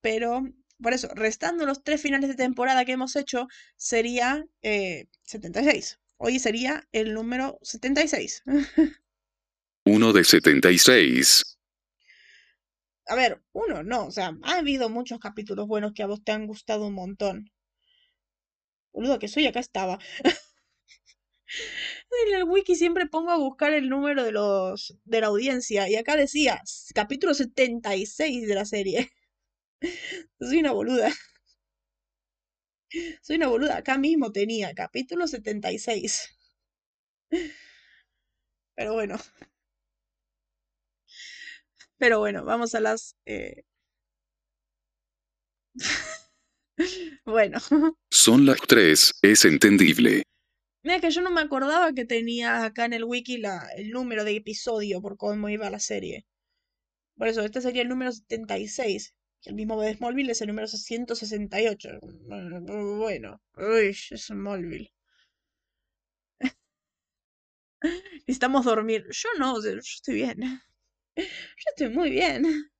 Pero 0.00 0.44
por 0.82 0.92
eso, 0.92 1.08
restando 1.14 1.66
los 1.66 1.82
tres 1.82 2.00
finales 2.00 2.28
de 2.28 2.36
temporada 2.36 2.84
que 2.84 2.92
hemos 2.92 3.16
hecho, 3.16 3.48
sería 3.76 4.44
76. 4.62 5.92
Eh, 5.92 5.96
Hoy 6.22 6.38
sería 6.38 6.86
el 6.92 7.14
número 7.14 7.58
76. 7.62 8.42
Uno 9.86 10.12
de 10.12 10.24
76. 10.24 11.58
A 13.06 13.14
ver, 13.16 13.42
uno 13.52 13.82
no, 13.82 14.06
o 14.06 14.10
sea, 14.12 14.36
ha 14.44 14.58
habido 14.58 14.88
muchos 14.88 15.18
capítulos 15.18 15.66
buenos 15.66 15.92
que 15.94 16.04
a 16.04 16.06
vos 16.06 16.22
te 16.22 16.30
han 16.30 16.46
gustado 16.46 16.86
un 16.86 16.94
montón. 16.94 17.50
Boludo, 18.92 19.18
que 19.18 19.26
soy 19.26 19.46
acá 19.46 19.58
estaba. 19.58 19.98
en 22.28 22.34
el 22.36 22.44
wiki 22.44 22.76
siempre 22.76 23.06
pongo 23.06 23.30
a 23.30 23.38
buscar 23.38 23.72
el 23.72 23.88
número 23.88 24.22
de 24.22 24.32
los 24.32 24.96
de 25.04 25.20
la 25.20 25.28
audiencia 25.28 25.88
y 25.88 25.96
acá 25.96 26.16
decía 26.16 26.62
capítulo 26.94 27.34
76 27.34 28.46
de 28.46 28.54
la 28.54 28.64
serie. 28.64 29.10
Soy 30.40 30.58
una 30.60 30.72
boluda. 30.72 31.10
Soy 33.22 33.36
una 33.36 33.48
boluda. 33.48 33.76
Acá 33.78 33.98
mismo 33.98 34.32
tenía 34.32 34.74
capítulo 34.74 35.26
76. 35.26 36.28
Pero 38.74 38.94
bueno. 38.94 39.16
Pero 41.98 42.18
bueno, 42.18 42.44
vamos 42.44 42.74
a 42.74 42.80
las... 42.80 43.14
Eh, 43.26 43.62
bueno. 47.26 47.58
Son 48.10 48.46
las 48.46 48.60
tres, 48.62 49.12
es 49.20 49.44
entendible. 49.44 50.22
Mira 50.82 50.98
que 50.98 51.10
yo 51.10 51.20
no 51.20 51.30
me 51.30 51.42
acordaba 51.42 51.92
que 51.92 52.06
tenía 52.06 52.64
acá 52.64 52.86
en 52.86 52.94
el 52.94 53.04
wiki 53.04 53.36
la, 53.36 53.68
el 53.76 53.90
número 53.90 54.24
de 54.24 54.36
episodio 54.36 55.02
por 55.02 55.18
cómo 55.18 55.50
iba 55.50 55.68
la 55.68 55.78
serie. 55.78 56.24
Por 57.18 57.28
eso, 57.28 57.42
este 57.42 57.60
sería 57.60 57.82
el 57.82 57.88
número 57.90 58.12
76 58.12 59.14
el 59.44 59.54
mismo 59.54 59.80
de 59.80 59.94
Smallville 59.94 60.32
es 60.32 60.40
el 60.40 60.48
número 60.48 60.66
168. 60.66 61.88
Bueno, 62.28 63.40
uy, 63.56 63.88
es 63.88 64.10
Smallville. 64.26 64.92
Necesitamos 68.26 68.64
dormir. 68.64 69.06
Yo 69.10 69.28
no, 69.38 69.62
yo 69.62 69.78
estoy 69.78 70.14
bien. 70.14 70.60
Yo 71.16 71.24
estoy 71.70 71.88
muy 71.88 72.10
bien. 72.10 72.70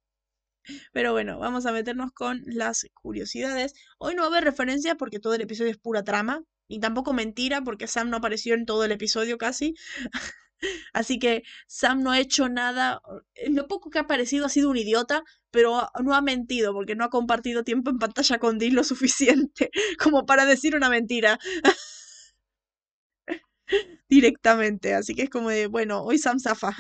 Pero 0.93 1.13
bueno, 1.13 1.39
vamos 1.39 1.67
a 1.67 1.73
meternos 1.73 2.13
con 2.13 2.43
las 2.47 2.87
curiosidades. 2.95 3.75
Hoy 3.99 4.15
no 4.15 4.23
va 4.23 4.29
a 4.29 4.31
haber 4.31 4.45
referencias 4.45 4.97
porque 4.99 5.19
todo 5.19 5.35
el 5.35 5.41
episodio 5.43 5.71
es 5.71 5.79
pura 5.79 6.05
trama. 6.05 6.43
Y 6.69 6.79
tampoco 6.81 7.13
mentira 7.13 7.63
porque 7.63 7.89
Sam 7.89 8.11
no 8.11 8.19
apareció 8.19 8.55
en 8.55 8.67
todo 8.67 8.85
el 8.85 8.93
episodio 8.93 9.39
casi. 9.39 9.75
Así 10.93 11.19
que 11.19 11.43
Sam 11.67 12.03
no 12.03 12.11
ha 12.11 12.21
hecho 12.21 12.49
nada. 12.49 13.01
En 13.35 13.55
lo 13.55 13.67
poco 13.67 13.91
que 13.91 13.99
ha 13.99 14.03
aparecido 14.03 14.47
ha 14.47 14.49
sido 14.49 14.71
un 14.71 14.77
idiota, 14.77 15.23
pero 15.51 15.89
no 16.03 16.15
ha 16.15 16.23
mentido 16.23 16.73
porque 16.73 16.95
no 16.95 17.05
ha 17.05 17.11
compartido 17.11 17.65
tiempo 17.65 17.91
en 17.91 17.99
pantalla 17.99 18.39
con 18.39 18.59
Dean 18.59 18.75
lo 18.75 18.85
suficiente 18.85 19.71
como 19.99 20.27
para 20.27 20.47
decir 20.47 20.77
una 20.77 20.91
mentira. 20.91 21.39
Directamente. 24.09 24.95
Así 24.95 25.15
que 25.15 25.23
es 25.23 25.31
como 25.31 25.51
de, 25.51 25.67
bueno, 25.67 26.03
hoy 26.03 26.19
Sam 26.19 26.41
zafa. 26.41 26.75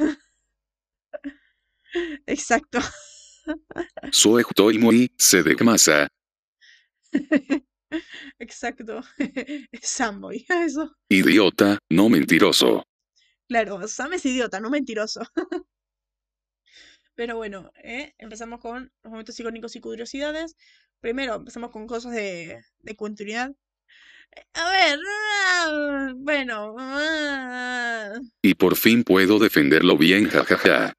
Exacto. 2.27 2.81
Soy 4.13 4.43
estoy 4.43 4.79
muy 4.79 5.11
sedekmasa. 5.17 6.09
Exacto. 8.39 9.03
Samboy. 9.83 10.45
Eso. 10.49 10.93
Idiota, 11.09 11.79
no 11.91 12.09
mentiroso. 12.09 12.85
Claro, 13.51 13.89
Sam 13.89 14.13
es 14.13 14.25
idiota, 14.27 14.61
no 14.61 14.71
mentiroso. 14.71 15.23
Pero 17.17 17.37
bueno, 17.37 17.73
¿eh? 17.83 18.15
empezamos 18.19 18.61
con 18.61 18.93
los 19.03 19.11
momentos 19.11 19.41
icónicos 19.41 19.75
y 19.75 19.81
curiosidades. 19.81 20.55
Primero, 21.01 21.35
empezamos 21.35 21.71
con 21.73 21.89
cosas 21.89 22.13
de, 22.13 22.63
de 22.79 22.95
continuidad. 22.95 23.51
A 24.55 24.71
ver, 24.71 25.01
ah, 25.05 26.13
bueno. 26.17 26.77
ah, 26.79 28.21
Y 28.41 28.55
por 28.55 28.77
fin 28.77 29.03
puedo 29.03 29.41
defenderlo 29.41 29.99
bien, 29.99 30.29
jajaja. 30.29 30.95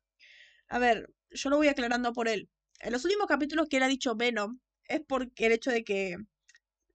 A 0.68 0.78
ver, 0.80 1.10
yo 1.30 1.50
lo 1.50 1.56
voy 1.56 1.70
aclarando 1.70 2.12
por 2.12 2.28
él. 2.28 2.50
En 2.82 2.92
los 2.92 3.06
últimos 3.06 3.28
capítulos 3.28 3.70
que 3.70 3.78
él 3.78 3.84
ha 3.84 3.88
dicho 3.88 4.14
Venom 4.18 4.60
es 4.90 5.00
porque 5.08 5.46
el 5.46 5.54
hecho 5.54 5.72
de 5.72 5.86
que 5.86 6.18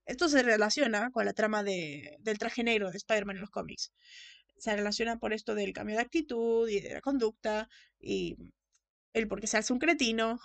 esto 0.05 0.29
se 0.29 0.42
relaciona 0.42 1.11
con 1.11 1.25
la 1.25 1.33
trama 1.33 1.62
de, 1.62 2.16
del 2.21 2.38
traje 2.38 2.62
negro 2.62 2.90
de 2.90 2.99
Spider-Man 2.99 3.37
en 3.37 3.40
los 3.40 3.51
cómics. 3.51 3.92
Se 4.59 4.75
relaciona 4.75 5.19
por 5.19 5.33
esto 5.33 5.55
del 5.55 5.73
cambio 5.73 5.97
de 5.97 6.03
actitud 6.03 6.69
y 6.69 6.81
de 6.81 6.95
la 6.95 7.01
conducta 7.01 7.69
y 8.01 8.37
el 9.14 9.29
por 9.29 9.40
qué 9.40 9.47
se 9.47 9.59
hace 9.59 9.73
un 9.73 9.79
cretino 9.79 10.40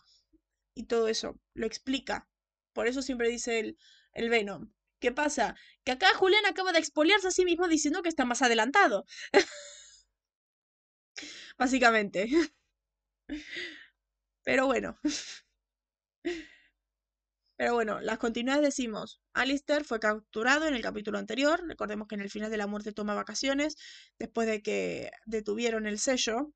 y 0.75 0.85
todo 0.85 1.07
eso. 1.07 1.39
Lo 1.53 1.65
explica. 1.67 2.29
Por 2.73 2.87
eso 2.87 3.01
siempre 3.01 3.29
dice 3.29 3.59
el, 3.59 3.77
el 4.13 4.29
Venom. 4.29 4.71
¿Qué 4.99 5.11
pasa? 5.11 5.55
Que 5.83 5.93
acá 5.93 6.07
Julián 6.15 6.45
acaba 6.45 6.71
de 6.73 6.79
expoliarse 6.79 7.27
a 7.29 7.31
sí 7.31 7.43
mismo 7.45 7.67
diciendo 7.67 8.01
que 8.03 8.09
está 8.09 8.25
más 8.25 8.41
adelantado. 8.41 9.05
Básicamente. 11.57 12.29
Pero 14.43 14.65
bueno. 14.67 14.97
Pero 17.61 17.75
bueno, 17.75 18.01
las 18.01 18.17
continuidades 18.17 18.63
decimos, 18.63 19.21
Alistair 19.33 19.85
fue 19.85 19.99
capturado 19.99 20.65
en 20.65 20.73
el 20.73 20.81
capítulo 20.81 21.19
anterior, 21.19 21.61
recordemos 21.67 22.07
que 22.07 22.15
en 22.15 22.21
el 22.21 22.31
final 22.31 22.49
de 22.49 22.57
la 22.57 22.65
muerte 22.65 22.91
toma 22.91 23.13
vacaciones, 23.13 23.75
después 24.17 24.47
de 24.47 24.63
que 24.63 25.11
detuvieron 25.27 25.85
el 25.85 25.99
sello. 25.99 26.55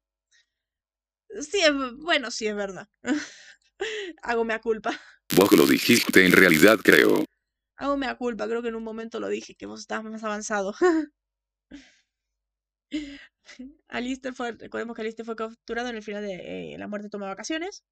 Sí, 1.30 1.60
es, 1.60 1.74
bueno, 1.98 2.32
sí 2.32 2.48
es 2.48 2.56
verdad. 2.56 2.90
Hago 4.24 4.46
mea 4.46 4.60
culpa. 4.62 5.00
Vos 5.36 5.52
lo 5.52 5.68
dijiste 5.68 6.26
en 6.26 6.32
realidad 6.32 6.80
creo. 6.84 7.24
Hago 7.76 7.98
mea 7.98 8.18
culpa, 8.18 8.48
creo 8.48 8.64
que 8.64 8.70
en 8.70 8.76
un 8.76 8.84
momento 8.84 9.20
lo 9.20 9.28
dije, 9.30 9.54
que 9.54 9.68
vos 9.68 9.82
estabas 9.82 10.12
más 10.12 10.24
avanzado. 10.24 10.74
Alistair 13.90 14.34
fue, 14.34 14.54
recordemos 14.54 14.96
que 14.96 15.04
Alistair 15.04 15.28
fue 15.28 15.36
capturado 15.36 15.88
en 15.88 15.98
el 15.98 16.02
final 16.02 16.24
de 16.24 16.74
eh, 16.74 16.78
La 16.80 16.88
muerte 16.88 17.10
toma 17.10 17.28
vacaciones. 17.28 17.84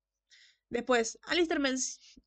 Después, 0.74 1.20
Alistair 1.24 1.60
men- 1.60 1.78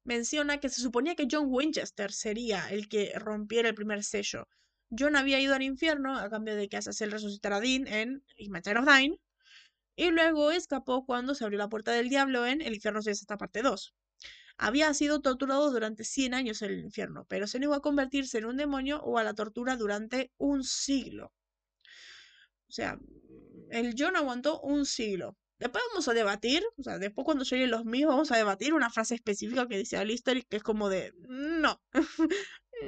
menciona 0.05 0.61
que 0.61 0.69
se 0.69 0.81
suponía 0.81 1.17
que 1.17 1.27
John 1.31 1.47
Winchester 1.49 2.13
sería 2.13 2.69
el 2.71 2.89
que 2.89 3.13
rompiera 3.19 3.69
el 3.69 3.75
primer 3.75 4.05
sello. 4.05 4.49
John 4.97 5.17
había 5.17 5.41
ido 5.41 5.53
al 5.55 5.63
infierno 5.63 6.17
a 6.17 6.31
cambio 6.31 6.55
de 6.55 6.69
que 6.69 6.77
Azazel 6.77 7.11
resucitara 7.11 7.57
a 7.57 7.61
Dean 7.61 7.89
en 7.89 8.23
Humankind 8.39 8.79
of 8.79 8.87
Dying. 8.87 9.17
Y 9.97 10.11
luego 10.11 10.53
escapó 10.53 11.05
cuando 11.07 11.35
se 11.35 11.45
abrió 11.45 11.59
la 11.59 11.69
puerta 11.69 11.93
del 11.93 12.09
diablo 12.09 12.47
en 12.47 12.61
El 12.61 12.75
infierno 12.75 13.01
es 13.01 13.09
esta 13.09 13.37
parte 13.37 13.63
2. 13.63 13.95
Había 14.59 14.95
sido 14.95 15.21
torturado 15.23 15.73
durante 15.73 16.05
100 16.05 16.35
años 16.35 16.63
en 16.63 16.71
el 16.73 16.81
infierno, 16.81 17.27
pero 17.29 17.49
se 17.49 17.59
negó 17.59 17.75
a 17.75 17.83
convertirse 17.83 18.39
en 18.39 18.47
un 18.47 18.57
demonio 18.59 19.01
o 19.03 19.19
a 19.19 19.25
la 19.25 19.35
tortura 19.35 19.77
durante 19.77 20.33
un 20.39 20.63
siglo. 20.65 21.33
O 22.69 22.73
sea, 22.73 22.99
el 23.71 23.95
John 23.99 24.15
aguantó 24.17 24.61
un 24.61 24.87
siglo. 24.87 25.37
Después 25.59 25.83
vamos 25.89 26.07
a 26.09 26.15
debatir, 26.15 26.63
o 26.77 26.83
sea, 26.83 26.99
después 26.99 27.25
cuando 27.25 27.45
lleguen 27.45 27.71
los 27.71 27.85
míos 27.87 28.11
vamos 28.11 28.31
a 28.31 28.37
debatir 28.37 28.75
una 28.75 28.91
frase 28.91 29.15
específica 29.15 29.67
que 29.67 29.79
dice 29.79 29.97
Alistair 29.97 30.47
que 30.47 30.57
es 30.59 30.63
como 30.63 30.91
de, 30.91 31.15
no, 31.29 31.81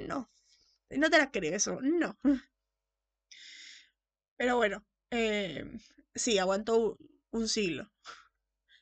no, 0.06 0.30
no 0.90 1.10
te 1.10 1.18
la 1.18 1.30
creo 1.30 1.54
eso, 1.54 1.80
no. 1.80 2.18
Pero 4.36 4.56
bueno, 4.56 4.86
eh, 5.10 5.64
sí, 6.14 6.38
aguantó 6.38 6.98
un, 7.30 7.48
siglo. 7.48 7.90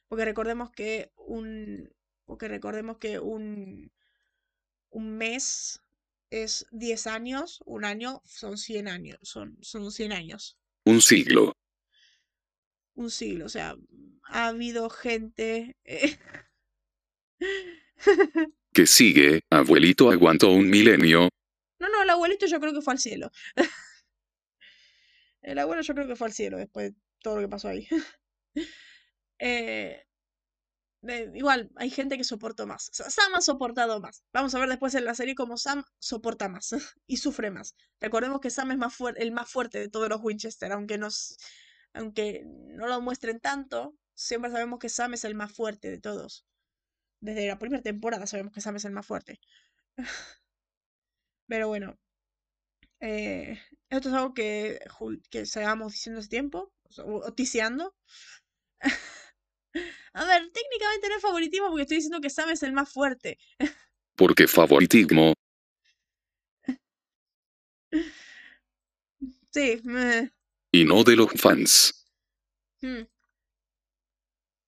Porque 0.09 0.25
recordemos 0.25 0.71
que 0.71 1.13
un, 1.17 1.91
porque 2.25 2.49
recordemos 2.49 2.99
que 2.99 3.19
un, 3.19 3.91
un 4.91 5.17
mes 5.17 5.81
es 6.31 6.67
10 6.73 7.07
años, 7.07 7.63
un 7.65 7.85
año 7.85 8.21
son 8.25 8.59
100 8.59 8.89
años, 8.89 9.19
son, 9.23 9.57
son 9.63 9.91
100 9.91 10.13
años. 10.13 10.59
Un 10.85 11.01
siglo. 11.01 11.56
Un 12.97 13.11
siglo. 13.11 13.47
O 13.47 13.49
sea, 13.49 13.77
ha 14.25 14.49
habido 14.49 14.91
gente. 14.91 15.77
eh, 15.85 16.19
Que 18.73 18.87
sigue, 18.87 19.41
abuelito 19.51 20.11
aguantó 20.11 20.51
un 20.51 20.69
milenio. 20.69 21.31
No, 21.79 21.89
no, 21.89 22.03
el 22.03 22.11
abuelito 22.11 22.47
yo 22.47 22.61
creo 22.61 22.75
que 22.75 22.83
fue 22.83 22.93
al 22.93 22.99
cielo. 22.99 23.31
El 25.41 25.59
abuelo 25.61 25.81
yo 25.81 25.95
creo 25.95 26.09
que 26.09 26.17
fue 26.17 26.27
al 26.27 26.33
cielo 26.33 26.59
después 26.59 26.91
de 26.91 26.99
todo 27.23 27.37
lo 27.37 27.43
que 27.43 27.49
pasó 27.49 27.69
ahí. 27.69 27.89
Eh, 29.39 30.03
eh, 31.07 31.31
igual, 31.35 31.71
hay 31.77 31.91
gente 31.91 32.17
que 32.17 32.25
soportó 32.25 32.67
más. 32.67 32.89
O 32.89 32.95
sea, 32.95 33.11
Sam 33.11 33.35
ha 33.35 33.43
soportado 33.43 34.01
más. 34.01 34.25
Vamos 34.33 34.55
a 34.55 34.59
ver 34.59 34.71
después 34.71 34.95
en 34.95 35.05
la 35.05 35.15
serie 35.15 35.35
cómo 35.35 35.59
Sam 35.59 35.85
soporta 35.99 36.49
más 36.49 36.75
y 37.07 37.19
sufre 37.19 37.51
más. 37.51 37.77
Recordemos 38.01 38.41
que 38.41 38.49
Sam 38.49 38.73
es 38.73 38.79
más 38.79 38.97
el 39.17 39.33
más 39.33 39.51
fuerte 39.51 39.79
de 39.79 39.91
todos 39.91 40.09
los 40.09 40.23
Winchester, 40.23 40.73
aunque 40.73 40.97
nos, 40.97 41.37
aunque 41.97 42.43
no 42.45 42.87
lo 42.87 43.01
muestren 43.01 43.41
tanto, 43.41 43.97
siempre 44.15 44.51
sabemos 44.51 44.79
que 44.79 44.89
Sam 44.89 45.15
es 45.15 45.25
el 45.25 45.35
más 45.35 45.53
fuerte 45.53 45.91
de 45.91 45.99
todos. 45.99 46.47
Desde 47.21 47.49
la 47.49 47.59
primera 47.59 47.83
temporada 47.83 48.27
sabemos 48.27 48.53
que 48.53 48.61
Sam 48.61 48.77
es 48.77 48.85
el 48.85 48.93
más 48.93 49.07
fuerte. 49.07 49.41
Pero 51.49 51.69
bueno, 51.69 51.99
eh, 53.01 53.59
esto 53.89 54.09
es 54.09 54.15
algo 54.15 54.35
que, 54.35 54.81
que 55.31 55.47
diciendo 55.93 56.21
hace 56.21 56.29
tiempo, 56.29 56.73
o 56.99 57.03
o-. 57.03 57.95
A 60.13 60.25
ver, 60.25 60.51
técnicamente 60.51 61.09
no 61.09 61.17
es 61.17 61.23
favoritismo 61.23 61.69
porque 61.69 61.83
estoy 61.83 61.99
diciendo 61.99 62.21
que 62.21 62.31
Sam 62.31 62.51
es 62.51 62.63
el 62.63 62.73
más 62.73 62.91
fuerte. 62.91 63.39
Porque 64.17 64.47
favoritismo. 64.49 65.35
Sí, 69.53 69.81
meh, 69.85 70.31
Y 70.77 70.85
no 70.85 71.05
de 71.05 71.17
los 71.17 71.33
fans. 71.33 72.07
hmm. 72.83 73.05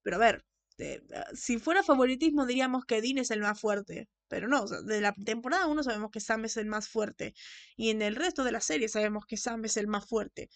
Pero 0.02 0.16
a 0.16 0.18
ver, 0.18 0.44
eh, 0.78 1.02
ah, 1.14 1.26
si 1.34 1.58
fuera 1.58 1.82
favoritismo 1.82 2.46
diríamos 2.46 2.86
que 2.86 3.02
Dean 3.02 3.18
es 3.18 3.30
el 3.30 3.40
más 3.40 3.60
fuerte. 3.60 4.08
Pero 4.28 4.48
no, 4.48 4.62
o 4.62 4.68
sea, 4.68 4.80
de 4.80 5.02
la 5.02 5.12
temporada 5.12 5.66
1 5.66 5.82
sabemos 5.82 6.10
que 6.10 6.20
Sam 6.20 6.46
es 6.46 6.56
el 6.56 6.64
más 6.64 6.88
fuerte. 6.88 7.34
Y 7.76 7.90
en 7.90 8.00
el 8.00 8.16
resto 8.16 8.42
de 8.42 8.52
la 8.52 8.60
serie 8.60 8.88
sabemos 8.88 9.26
que 9.26 9.36
Sam 9.36 9.66
es 9.66 9.76
el 9.76 9.86
más 9.86 10.06
fuerte. 10.08 10.48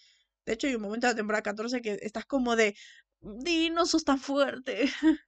De 0.45 0.53
hecho, 0.53 0.65
hay 0.65 0.75
un 0.75 0.81
momento 0.81 1.05
de 1.05 1.13
la 1.13 1.17
temporada 1.17 1.43
14 1.43 1.81
que 1.81 1.99
estás 2.01 2.25
como 2.25 2.55
de, 2.55 2.75
Dean, 3.21 3.75
no 3.75 3.85
sos 3.85 4.03
tan 4.05 4.19
fuerte. 4.19 4.85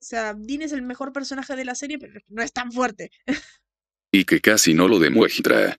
O 0.00 0.04
sea, 0.04 0.34
Dean 0.34 0.62
es 0.62 0.72
el 0.72 0.82
mejor 0.82 1.12
personaje 1.12 1.54
de 1.54 1.64
la 1.64 1.76
serie, 1.76 1.96
pero 1.96 2.20
no 2.26 2.42
es 2.42 2.52
tan 2.52 2.72
fuerte. 2.72 3.12
Y 4.10 4.24
que 4.24 4.40
casi 4.40 4.74
no 4.74 4.88
lo 4.88 4.98
demuestra. 4.98 5.78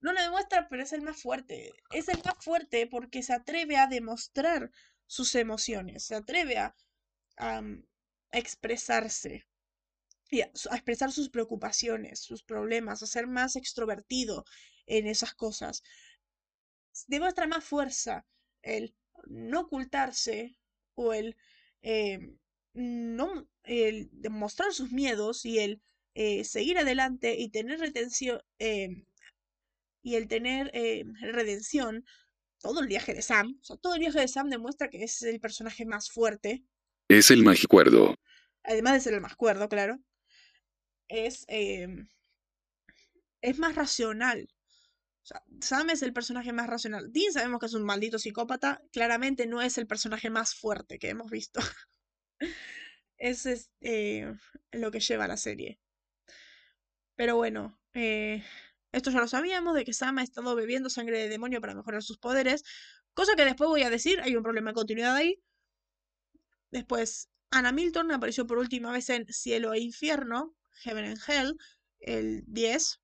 No 0.00 0.12
lo 0.12 0.22
demuestra, 0.22 0.68
pero 0.68 0.82
es 0.82 0.92
el 0.92 1.02
más 1.02 1.20
fuerte. 1.20 1.72
Es 1.90 2.08
el 2.08 2.22
más 2.24 2.42
fuerte 2.42 2.86
porque 2.86 3.22
se 3.22 3.34
atreve 3.34 3.76
a 3.76 3.86
demostrar 3.86 4.70
sus 5.06 5.34
emociones, 5.34 6.04
se 6.04 6.14
atreve 6.14 6.58
a, 6.58 6.74
a, 7.36 7.60
mm, 7.60 7.84
expresarse, 8.32 9.46
y 10.30 10.42
a, 10.42 10.46
expresar 10.46 11.12
sus 11.12 11.28
preocupaciones, 11.28 12.20
sus 12.20 12.42
problemas, 12.42 13.02
a 13.02 13.06
ser 13.06 13.26
más 13.26 13.56
extrovertido 13.56 14.44
en 14.86 15.06
esas 15.06 15.34
cosas. 15.34 15.82
Demuestra 17.08 17.46
más 17.46 17.64
fuerza 17.64 18.26
el 18.62 18.94
no 19.26 19.60
ocultarse 19.60 20.56
o 20.94 21.12
el 21.12 21.36
eh, 21.82 22.18
no 22.72 23.48
el 23.64 24.08
demostrar 24.12 24.72
sus 24.72 24.92
miedos 24.92 25.44
y 25.44 25.58
el 25.58 25.82
eh, 26.14 26.44
seguir 26.44 26.78
adelante 26.78 27.36
y 27.38 27.50
tener 27.50 27.80
retención 27.80 28.42
eh, 28.58 29.04
y 30.02 30.16
el 30.16 30.28
tener 30.28 30.70
eh, 30.74 31.04
redención 31.20 32.04
todo 32.58 32.80
el 32.80 32.88
viaje 32.88 33.14
de 33.14 33.22
Sam 33.22 33.58
o 33.60 33.64
sea 33.64 33.76
todo 33.76 33.94
el 33.94 34.00
viaje 34.00 34.20
de 34.20 34.28
Sam 34.28 34.50
demuestra 34.50 34.88
que 34.88 35.04
es 35.04 35.22
el 35.22 35.40
personaje 35.40 35.84
más 35.84 36.10
fuerte 36.10 36.64
Es 37.08 37.30
el 37.30 37.42
más 37.42 37.66
cuerdo. 37.66 38.14
además 38.62 38.94
de 38.94 39.00
ser 39.00 39.14
el 39.14 39.20
más 39.20 39.36
cuerdo 39.36 39.68
claro 39.68 39.98
es 41.08 41.44
eh, 41.48 41.88
es 43.42 43.58
más 43.58 43.74
racional 43.74 44.48
o 45.22 45.26
sea, 45.26 45.42
Sam 45.60 45.90
es 45.90 46.02
el 46.02 46.12
personaje 46.12 46.52
más 46.52 46.66
racional. 46.66 47.12
Dean 47.12 47.32
sabemos 47.32 47.60
que 47.60 47.66
es 47.66 47.74
un 47.74 47.84
maldito 47.84 48.18
psicópata. 48.18 48.82
Claramente 48.90 49.46
no 49.46 49.60
es 49.60 49.76
el 49.78 49.86
personaje 49.86 50.30
más 50.30 50.54
fuerte 50.54 50.98
que 50.98 51.10
hemos 51.10 51.30
visto. 51.30 51.60
Ese 53.18 53.52
es 53.52 53.70
eh, 53.82 54.34
lo 54.72 54.90
que 54.90 55.00
lleva 55.00 55.28
la 55.28 55.36
serie. 55.36 55.78
Pero 57.16 57.36
bueno, 57.36 57.78
eh, 57.92 58.42
esto 58.92 59.10
ya 59.10 59.20
lo 59.20 59.28
sabíamos, 59.28 59.74
de 59.74 59.84
que 59.84 59.92
Sam 59.92 60.18
ha 60.18 60.22
estado 60.22 60.54
bebiendo 60.54 60.90
sangre 60.90 61.18
de 61.18 61.28
demonio 61.28 61.60
para 61.60 61.74
mejorar 61.74 62.02
sus 62.02 62.18
poderes. 62.18 62.64
Cosa 63.14 63.34
que 63.36 63.44
después 63.44 63.68
voy 63.68 63.82
a 63.82 63.90
decir, 63.90 64.20
hay 64.20 64.36
un 64.36 64.42
problema 64.42 64.70
de 64.70 64.74
continuidad 64.74 65.14
ahí. 65.16 65.40
Después, 66.70 67.28
Anna 67.50 67.72
Milton 67.72 68.10
apareció 68.12 68.46
por 68.46 68.58
última 68.58 68.92
vez 68.92 69.08
en 69.10 69.26
Cielo 69.32 69.72
e 69.72 69.80
Infierno, 69.80 70.54
Heaven 70.82 71.04
and 71.04 71.18
Hell, 71.26 71.56
el 72.00 72.42
10. 72.46 73.00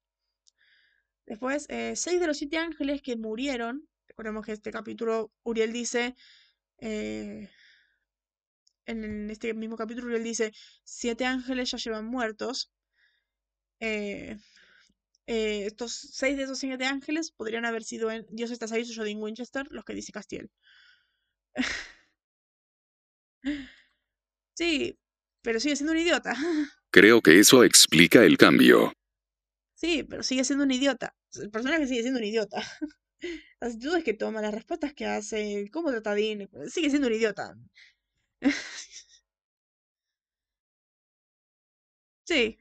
Después, 1.27 1.67
eh, 1.69 1.95
seis 1.97 2.21
de 2.21 2.27
los 2.27 2.39
siete 2.39 2.59
ángeles 2.59 3.03
que 3.03 3.17
murieron. 3.17 3.89
Recordemos 4.09 4.47
que 4.47 4.53
este 4.53 4.71
capítulo 4.71 5.33
Uriel 5.43 5.73
dice. 5.73 6.15
eh, 6.79 7.51
en 8.87 9.31
este 9.31 9.53
mismo 9.55 9.77
capítulo 9.77 10.07
Uriel 10.07 10.25
dice: 10.25 10.53
Siete 10.85 11.25
ángeles 11.27 11.71
ya 11.71 11.79
llevan 11.79 12.07
muertos. 12.07 12.71
Eh, 13.81 14.37
eh, 15.27 15.67
estos 15.67 15.93
seis 15.93 16.37
de 16.37 16.45
esos 16.45 16.59
siete 16.59 16.85
ángeles 16.85 17.33
podrían 17.33 17.65
haber 17.65 17.83
sido 17.83 18.11
en 18.11 18.27
Dios 18.31 18.51
está 18.51 18.67
ahí, 18.73 18.85
Jodin 18.93 19.21
Winchester, 19.21 19.67
los 19.71 19.85
que 19.85 19.95
dice 19.95 20.13
Castiel. 20.13 20.51
sí, 24.55 24.99
pero 25.43 25.61
sigue 25.61 25.77
siendo 25.77 25.93
un 25.93 25.99
idiota. 25.99 26.35
Creo 26.91 27.23
que 27.23 27.41
eso 27.41 27.65
explica 27.65 28.25
el 28.25 28.39
cambio. 28.39 28.93
Sí, 29.75 30.03
pero 30.05 30.23
sigue 30.23 30.45
siendo 30.45 30.65
un 30.65 30.71
idiota. 30.71 31.15
El 31.35 31.51
personaje 31.51 31.87
sigue 31.87 32.03
siendo 32.03 32.21
un 32.21 32.25
idiota. 32.25 32.61
Las 33.61 33.75
actitudes 33.75 34.05
que 34.05 34.15
toma, 34.15 34.43
las 34.43 34.55
respuestas 34.55 34.93
que 34.93 35.07
hace, 35.07 35.71
cómo 35.73 35.91
trata 35.91 36.13
a 36.13 36.15
Dean, 36.15 36.49
sigue 36.69 36.91
siendo 36.91 37.09
un 37.09 37.15
idiota. 37.15 37.57
sí. 42.25 42.59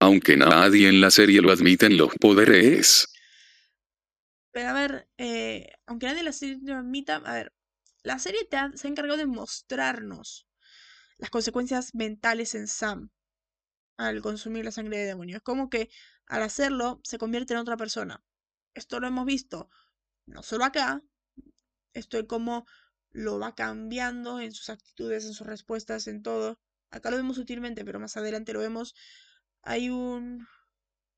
Aunque 0.00 0.36
nadie 0.36 0.88
en 0.88 1.00
la 1.00 1.10
serie 1.10 1.40
lo 1.40 1.52
admiten 1.52 1.96
los 1.96 2.14
poderes. 2.14 3.06
Pero 4.50 4.70
a 4.70 4.72
ver, 4.72 5.08
eh, 5.18 5.68
aunque 5.86 6.06
nadie 6.06 6.22
la 6.22 6.32
serie 6.32 6.58
lo 6.62 6.76
admita, 6.76 7.16
a 7.16 7.34
ver, 7.34 7.52
la 8.02 8.18
serie 8.18 8.48
se 8.74 8.86
ha 8.86 8.90
encargado 8.90 9.18
de 9.18 9.26
mostrarnos 9.26 10.48
las 11.18 11.30
consecuencias 11.30 11.94
mentales 11.94 12.54
en 12.54 12.66
Sam 12.66 13.10
al 13.98 14.22
consumir 14.22 14.64
la 14.64 14.72
sangre 14.72 14.98
de 14.98 15.04
demonio. 15.04 15.36
Es 15.36 15.42
como 15.42 15.68
que 15.68 15.90
al 16.26 16.42
hacerlo 16.42 17.00
se 17.04 17.18
convierte 17.18 17.52
en 17.52 17.60
otra 17.60 17.76
persona. 17.76 18.24
Esto 18.74 19.00
lo 19.00 19.06
hemos 19.06 19.26
visto 19.26 19.68
no 20.26 20.42
solo 20.42 20.64
acá, 20.64 21.02
esto 21.92 22.18
es 22.18 22.24
como 22.26 22.64
lo 23.10 23.38
va 23.38 23.54
cambiando 23.54 24.40
en 24.40 24.52
sus 24.52 24.70
actitudes, 24.70 25.24
en 25.24 25.34
sus 25.34 25.46
respuestas, 25.46 26.06
en 26.06 26.22
todo. 26.22 26.58
Acá 26.90 27.10
lo 27.10 27.16
vemos 27.16 27.36
sutilmente, 27.36 27.84
pero 27.84 27.98
más 27.98 28.16
adelante 28.16 28.52
lo 28.52 28.60
vemos. 28.60 28.94
Hay 29.62 29.90
un... 29.90 30.46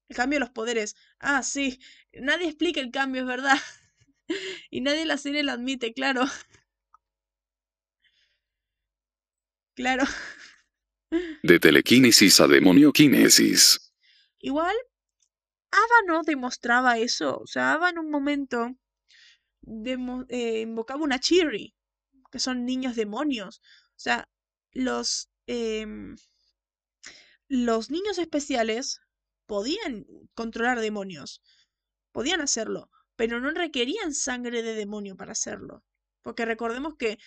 El 0.09 0.17
cambio 0.17 0.37
de 0.37 0.41
los 0.41 0.51
poderes. 0.51 0.95
Ah, 1.21 1.43
sí. 1.43 1.81
Nadie 2.13 2.49
explica 2.49 2.81
el 2.81 2.91
cambio, 2.91 3.23
es 3.23 3.27
verdad. 3.29 3.59
y 4.71 4.81
nadie 4.81 5.03
en 5.03 5.09
la 5.09 5.17
serie 5.19 5.43
lo 5.43 5.53
admite, 5.53 5.93
claro. 5.95 6.25
claro. 9.75 10.05
De 11.43 11.59
telequinesis 11.61 12.41
a 12.41 12.47
demonioquinesis. 12.47 13.93
Igual, 14.41 14.75
Ava 15.71 15.99
no 16.07 16.23
demostraba 16.23 16.99
eso. 16.99 17.39
O 17.39 17.47
sea, 17.47 17.73
Ava 17.75 17.91
en 17.91 17.99
un 17.99 18.11
momento 18.11 18.77
demo- 19.63 20.27
eh, 20.29 20.61
invocaba 20.61 21.03
una 21.05 21.21
Chiri, 21.21 21.75
que 22.31 22.39
son 22.39 22.65
niños 22.65 22.97
demonios. 22.97 23.61
O 23.91 23.99
sea, 23.99 24.29
los, 24.73 25.31
em, 25.47 26.17
los 27.53 27.91
niños 27.91 28.17
especiales 28.17 29.03
podían 29.45 30.07
controlar 30.33 30.81
demonios, 30.81 31.43
podían 32.11 32.41
hacerlo, 32.41 32.91
pero 33.15 33.41
no 33.41 33.51
requerían 33.51 34.15
sangre 34.15 34.63
de 34.63 34.75
demonio 34.75 35.19
para 35.19 35.33
hacerlo. 35.33 35.85
Porque 36.23 36.47
recordemos 36.47 36.95
que 36.97 37.19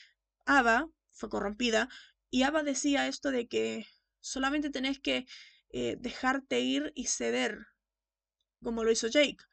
Ava 0.48 0.90
fue 1.12 1.30
corrompida 1.30 1.90
y 2.32 2.42
Ava 2.42 2.64
decía 2.64 3.08
esto 3.08 3.30
de 3.30 3.48
que 3.48 3.86
solamente 4.20 4.72
tenés 4.72 5.00
que 5.00 5.28
eh, 5.70 5.96
dejarte 6.00 6.60
ir 6.60 6.92
y 6.96 7.06
ceder, 7.06 7.68
como 8.64 8.84
lo 8.84 8.92
hizo 8.92 9.08
Jake. 9.08 9.44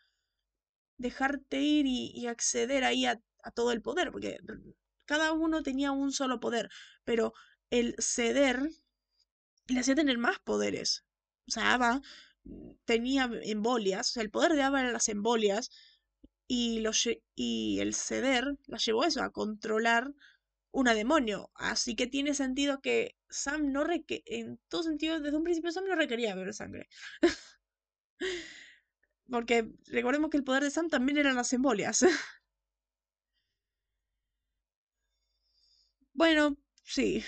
Dejarte 0.97 1.61
ir 1.61 1.85
y, 1.87 2.27
acceder 2.29 2.85
ahí 2.85 3.05
a 3.05 3.21
todo 3.55 3.73
el 3.73 3.83
poder, 3.83 4.11
porque 4.11 4.39
cada 5.05 5.33
uno 5.33 5.63
tenía 5.63 5.93
un 5.93 6.13
solo 6.13 6.41
poder, 6.41 6.71
pero 7.05 7.35
el 7.69 7.95
ceder 7.99 8.71
le 9.75 9.81
hacía 9.81 9.95
tener 9.95 10.19
más 10.19 10.39
poderes. 10.41 11.05
O 11.49 11.51
sea, 11.51 11.75
Ava 11.75 12.01
mm, 12.45 12.71
tenía 12.85 13.31
embolias, 13.45 14.11
o 14.11 14.13
sea, 14.15 14.23
el 14.23 14.31
poder 14.31 14.53
de 14.55 14.63
Ava 14.63 14.81
eran 14.81 14.93
las 14.93 15.09
embolias, 15.09 15.71
y, 16.47 17.79
el 17.81 17.95
ceder 17.95 18.57
la 18.67 18.79
llevó 18.79 19.03
a 19.03 19.09
eso, 19.09 19.23
a 19.23 19.31
controlar 19.33 20.13
una 20.73 20.95
demonio. 20.95 21.51
Así 21.55 21.97
que 21.97 22.07
tiene 22.07 22.35
sentido 22.35 22.81
que 22.81 23.17
Sam 23.31 23.73
no 23.73 23.85
requería, 23.85 24.25
en 24.27 24.61
todo 24.69 24.83
sentido, 24.83 25.21
desde 25.21 25.37
un 25.37 25.45
principio 25.45 25.73
Sam 25.73 25.87
no 25.89 25.97
requería 25.97 26.35
beber 26.35 26.55
sangre. 26.55 26.89
Porque 29.29 29.69
recordemos 29.87 30.31
que 30.31 30.37
el 30.37 30.45
poder 30.45 30.63
de 30.63 30.71
Sam 30.71 30.89
también 30.89 31.19
eran 31.19 31.35
las 31.37 31.53
embolias. 31.53 32.05
bueno, 36.15 36.57
sí. 36.85 37.25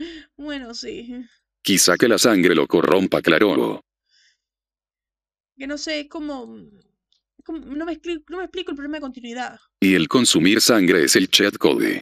Bueno, 0.36 0.74
sí. 0.74 1.24
Quizá 1.62 1.96
que 1.96 2.08
la 2.08 2.18
sangre 2.18 2.54
lo 2.54 2.66
corrompa, 2.66 3.20
claro. 3.22 3.80
Que 5.56 5.66
no 5.66 5.76
sé, 5.78 6.08
cómo... 6.08 6.56
cómo- 7.44 7.58
no, 7.58 7.84
me 7.84 7.92
expli- 7.92 8.24
no 8.28 8.38
me 8.38 8.44
explico 8.44 8.70
el 8.70 8.76
problema 8.76 8.96
de 8.96 9.02
continuidad. 9.02 9.58
Y 9.80 9.94
el 9.94 10.08
consumir 10.08 10.60
sangre 10.60 11.04
es 11.04 11.16
el 11.16 11.28
chat 11.30 11.56
code. 11.58 12.00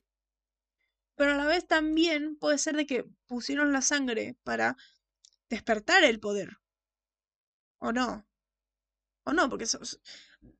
Pero 1.16 1.32
a 1.32 1.36
la 1.36 1.46
vez 1.46 1.66
también 1.66 2.36
puede 2.36 2.58
ser 2.58 2.76
de 2.76 2.86
que 2.86 3.04
pusieron 3.26 3.72
la 3.72 3.82
sangre 3.82 4.36
para 4.44 4.76
despertar 5.50 6.04
el 6.04 6.20
poder. 6.20 6.58
¿O 7.80 7.92
no? 7.92 8.24
¿O 9.24 9.32
no? 9.32 9.48
Porque 9.48 9.64
eso- 9.64 9.80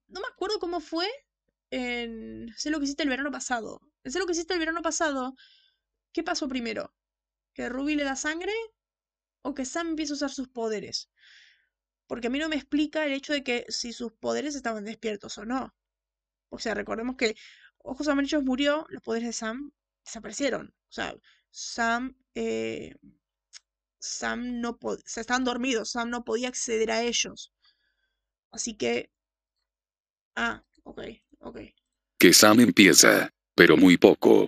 no 0.09 0.21
me 0.21 0.27
acuerdo 0.27 0.59
cómo 0.59 0.81
fue 0.81 1.07
en 1.71 2.53
Sé 2.57 2.71
lo 2.71 2.79
que 2.79 2.85
hiciste 2.87 3.03
el 3.05 3.09
verano 3.11 3.31
pasado. 3.31 3.81
Sé 4.05 4.19
lo 4.19 4.27
que 4.27 4.33
hiciste 4.33 4.55
el 4.55 4.61
verano 4.61 4.83
pasado, 4.83 5.37
¿qué 6.13 6.23
pasó 6.23 6.49
primero? 6.49 6.93
¿Que 7.59 7.69
Ruby 7.69 7.97
le 7.97 8.05
da 8.05 8.15
sangre? 8.15 8.53
¿O 9.43 9.53
que 9.53 9.65
Sam 9.65 9.89
empieza 9.89 10.13
a 10.13 10.19
usar 10.19 10.31
sus 10.31 10.47
poderes? 10.47 11.11
Porque 12.07 12.29
a 12.29 12.31
mí 12.31 12.39
no 12.39 12.49
me 12.49 12.55
explica 12.55 13.05
el 13.05 13.13
hecho 13.13 13.33
de 13.33 13.43
que 13.43 13.67
si 13.69 13.93
sus 13.93 14.13
poderes 14.13 14.55
estaban 14.55 14.85
despiertos 14.85 15.39
o 15.39 15.45
no. 15.45 15.75
O 16.51 16.61
sea, 16.61 16.75
recordemos 16.75 17.17
que 17.17 17.35
Ojos 17.79 18.07
Amarillos 18.07 18.45
murió, 18.45 18.87
los 18.91 19.03
poderes 19.03 19.27
de 19.27 19.33
Sam 19.33 19.73
desaparecieron. 20.05 20.69
O 20.69 20.93
sea, 20.93 21.17
Sam, 21.51 22.17
eh, 22.37 22.95
Sam 23.99 24.61
no 24.61 24.79
podía, 24.79 25.03
o 25.05 25.09
sea, 25.09 25.23
estaban 25.23 25.43
dormidos, 25.43 25.91
Sam 25.91 26.11
no 26.11 26.25
podía 26.25 26.47
acceder 26.47 26.93
a 26.93 27.03
ellos. 27.03 27.53
Así 28.53 28.77
que, 28.77 29.11
ah, 30.37 30.63
ok, 30.85 31.01
ok. 31.41 31.59
Que 32.19 32.33
Sam 32.33 32.61
empieza, 32.61 33.35
pero 33.57 33.77
muy 33.77 33.97
poco. 33.97 34.47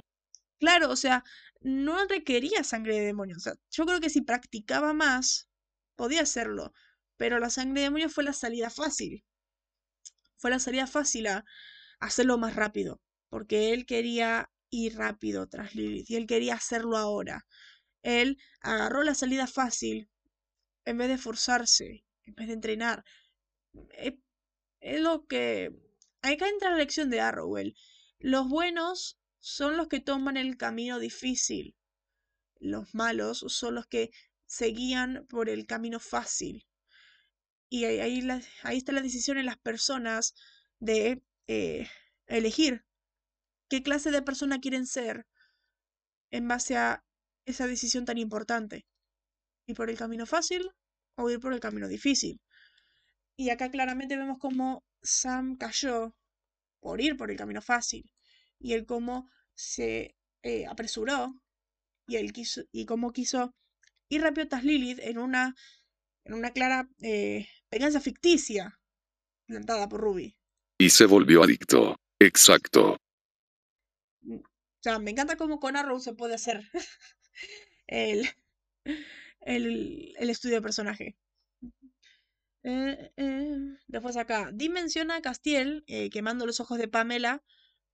Claro, 0.60 0.90
o 0.90 0.96
sea, 0.96 1.24
no 1.60 2.06
requería 2.06 2.64
sangre 2.64 2.94
de 2.98 3.06
demonio. 3.06 3.36
O 3.36 3.40
sea, 3.40 3.54
yo 3.70 3.84
creo 3.86 4.00
que 4.00 4.10
si 4.10 4.22
practicaba 4.22 4.92
más, 4.92 5.48
podía 5.96 6.22
hacerlo. 6.22 6.72
Pero 7.16 7.38
la 7.38 7.50
sangre 7.50 7.80
de 7.80 7.86
demonio 7.86 8.08
fue 8.08 8.24
la 8.24 8.32
salida 8.32 8.70
fácil. 8.70 9.24
Fue 10.38 10.50
la 10.50 10.58
salida 10.58 10.86
fácil 10.86 11.26
a 11.26 11.44
hacerlo 11.98 12.38
más 12.38 12.56
rápido. 12.56 13.00
Porque 13.28 13.72
él 13.72 13.86
quería 13.86 14.50
ir 14.70 14.96
rápido 14.96 15.48
tras 15.48 15.74
Lilith. 15.74 16.10
Y 16.10 16.16
él 16.16 16.26
quería 16.26 16.54
hacerlo 16.54 16.96
ahora. 16.96 17.46
Él 18.02 18.38
agarró 18.60 19.02
la 19.02 19.14
salida 19.14 19.46
fácil 19.46 20.08
en 20.86 20.96
vez 20.96 21.08
de 21.08 21.18
forzarse, 21.18 22.04
en 22.24 22.34
vez 22.34 22.48
de 22.48 22.54
entrenar. 22.54 23.04
Es, 23.90 24.14
es 24.80 25.00
lo 25.00 25.26
que... 25.26 25.72
Acá 26.22 26.48
entra 26.48 26.70
la 26.70 26.76
lección 26.76 27.10
de 27.10 27.20
Arrowell. 27.20 27.76
Los 28.18 28.48
buenos 28.48 29.19
son 29.40 29.76
los 29.76 29.88
que 29.88 30.00
toman 30.00 30.36
el 30.36 30.56
camino 30.56 30.98
difícil. 30.98 31.74
Los 32.58 32.94
malos 32.94 33.44
son 33.48 33.74
los 33.74 33.86
que 33.86 34.10
se 34.46 34.66
guían 34.66 35.26
por 35.28 35.48
el 35.48 35.66
camino 35.66 35.98
fácil. 35.98 36.66
Y 37.70 37.84
ahí, 37.84 38.00
ahí, 38.62 38.76
está 38.76 38.92
la 38.92 39.00
decisión 39.00 39.38
en 39.38 39.46
las 39.46 39.56
personas 39.56 40.34
de 40.78 41.22
eh, 41.46 41.88
elegir 42.26 42.84
qué 43.68 43.82
clase 43.82 44.10
de 44.10 44.22
persona 44.22 44.60
quieren 44.60 44.86
ser 44.86 45.26
en 46.30 46.46
base 46.46 46.76
a 46.76 47.04
esa 47.46 47.66
decisión 47.66 48.04
tan 48.04 48.18
importante. 48.18 48.86
¿Ir 49.66 49.76
por 49.76 49.88
el 49.88 49.96
camino 49.96 50.26
fácil 50.26 50.70
o 51.16 51.30
ir 51.30 51.40
por 51.40 51.52
el 51.52 51.60
camino 51.60 51.88
difícil? 51.88 52.40
Y 53.36 53.50
acá 53.50 53.70
claramente 53.70 54.16
vemos 54.16 54.38
cómo 54.38 54.84
Sam 55.02 55.56
cayó 55.56 56.14
por 56.80 57.00
ir 57.00 57.16
por 57.16 57.30
el 57.30 57.36
camino 57.36 57.62
fácil 57.62 58.12
y 58.60 58.74
el 58.74 58.86
cómo 58.86 59.28
se 59.54 60.16
eh, 60.42 60.66
apresuró 60.66 61.42
y 62.06 62.16
él 62.16 62.32
quiso 62.32 62.62
y 62.70 62.84
cómo 62.86 63.12
quiso 63.12 63.54
ir 64.08 64.22
rápido 64.22 64.48
tras 64.48 64.64
Lilith 64.64 65.00
en 65.00 65.18
una 65.18 65.54
en 66.24 66.34
una 66.34 66.50
clara 66.50 66.88
eh, 67.00 67.48
venganza 67.70 68.00
ficticia 68.00 68.78
plantada 69.46 69.88
por 69.88 70.00
Ruby. 70.00 70.36
Y 70.78 70.90
se 70.90 71.06
volvió 71.06 71.42
adicto. 71.42 71.96
Exacto. 72.18 72.96
O 74.28 74.82
sea, 74.82 74.98
me 74.98 75.10
encanta 75.10 75.36
cómo 75.36 75.58
con 75.58 75.76
Arrow 75.76 75.98
se 76.00 76.14
puede 76.14 76.34
hacer 76.34 76.70
el, 77.86 78.28
el, 79.40 80.14
el 80.16 80.30
estudio 80.30 80.56
de 80.56 80.62
personaje. 80.62 81.16
Eh, 82.62 83.12
eh, 83.16 83.56
Después 83.86 84.16
acá, 84.16 84.50
dimensiona 84.52 85.16
a 85.16 85.22
Castiel 85.22 85.82
eh, 85.86 86.10
quemando 86.10 86.46
los 86.46 86.60
ojos 86.60 86.78
de 86.78 86.88
Pamela 86.88 87.42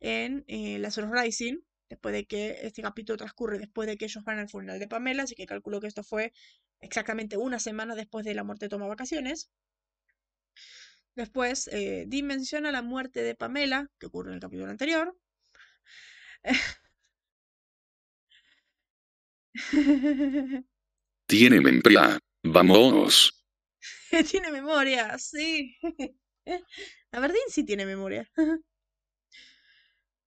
en 0.01 0.45
eh, 0.49 0.79
la 0.79 0.91
Rising, 0.91 1.59
después 1.89 2.13
de 2.15 2.27
que 2.27 2.59
este 2.63 2.83
capítulo 2.83 3.17
transcurre 3.17 3.59
después 3.59 3.87
de 3.89 3.97
que 3.97 4.07
ellos 4.07 4.25
van 4.25 4.39
al 4.39 4.49
funeral 4.49 4.79
de 4.79 4.89
Pamela, 4.89 5.25
así 5.25 5.35
que 5.35 5.47
calculo 5.47 5.81
que 5.81 5.87
esto 5.87 6.03
fue 6.03 6.33
exactamente 6.81 7.37
una 7.37 7.59
semana 7.59 7.95
después 7.95 8.25
de 8.25 8.35
la 8.35 8.45
muerte 8.45 8.67
de 8.67 8.71
Toma 8.71 8.87
Vacaciones. 8.87 9.51
Después, 11.15 11.69
eh, 11.73 12.05
dimensiona 12.07 12.71
la 12.73 12.83
muerte 12.83 13.23
de 13.23 13.35
Pamela, 13.35 13.89
que 13.99 14.07
ocurre 14.07 14.31
en 14.31 14.35
el 14.35 14.41
capítulo 14.41 14.71
anterior. 14.71 15.17
Tiene 21.27 21.61
memoria. 21.61 22.19
Vamos. 22.45 23.37
tiene 24.31 24.51
memoria, 24.51 25.19
sí. 25.19 25.77
La 27.13 27.21
verdad 27.21 27.35
sí 27.49 27.65
tiene 27.65 27.87
memoria. 27.87 28.31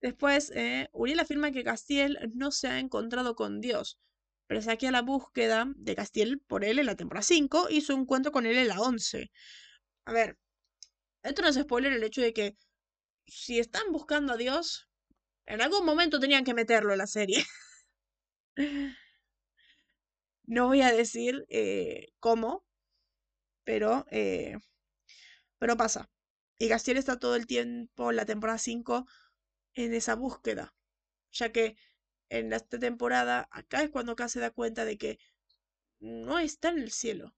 Después, 0.01 0.51
eh, 0.55 0.89
Uriel 0.93 1.19
afirma 1.19 1.51
que 1.51 1.63
Castiel 1.63 2.31
no 2.33 2.51
se 2.51 2.67
ha 2.67 2.79
encontrado 2.79 3.35
con 3.35 3.59
Dios, 3.59 3.99
pero 4.47 4.61
se 4.61 4.71
a 4.71 4.91
la 4.91 5.01
búsqueda 5.01 5.71
de 5.75 5.95
Castiel 5.95 6.39
por 6.39 6.63
él 6.63 6.79
en 6.79 6.85
la 6.85 6.95
temporada 6.95 7.23
5 7.23 7.67
y 7.69 7.81
su 7.81 7.93
encuentro 7.93 8.31
con 8.31 8.45
él 8.45 8.57
en 8.57 8.69
la 8.69 8.79
11. 8.79 9.29
A 10.05 10.13
ver, 10.13 10.37
esto 11.23 11.41
no 11.41 11.49
es 11.49 11.55
spoiler 11.55 11.93
el 11.93 12.03
hecho 12.03 12.21
de 12.21 12.33
que 12.33 12.55
si 13.27 13.59
están 13.59 13.91
buscando 13.91 14.33
a 14.33 14.37
Dios, 14.37 14.89
en 15.45 15.61
algún 15.61 15.85
momento 15.85 16.19
tenían 16.19 16.43
que 16.43 16.53
meterlo 16.53 16.93
en 16.93 16.99
la 16.99 17.07
serie. 17.07 17.45
no 20.45 20.67
voy 20.67 20.81
a 20.81 20.91
decir 20.91 21.45
eh, 21.49 22.07
cómo, 22.19 22.65
pero, 23.63 24.05
eh, 24.11 24.57
pero 25.59 25.77
pasa. 25.77 26.09
Y 26.57 26.69
Castiel 26.69 26.97
está 26.97 27.19
todo 27.19 27.35
el 27.35 27.47
tiempo 27.47 28.09
en 28.09 28.15
la 28.15 28.25
temporada 28.25 28.57
5 28.57 29.05
en 29.73 29.93
esa 29.93 30.15
búsqueda, 30.15 30.73
ya 31.31 31.51
que 31.51 31.77
en 32.29 32.53
esta 32.53 32.79
temporada, 32.79 33.47
acá 33.51 33.83
es 33.83 33.89
cuando 33.89 34.13
acá 34.13 34.29
se 34.29 34.39
da 34.39 34.51
cuenta 34.51 34.85
de 34.85 34.97
que 34.97 35.19
no 35.99 36.39
está 36.39 36.69
en 36.69 36.79
el 36.79 36.91
cielo. 36.91 37.35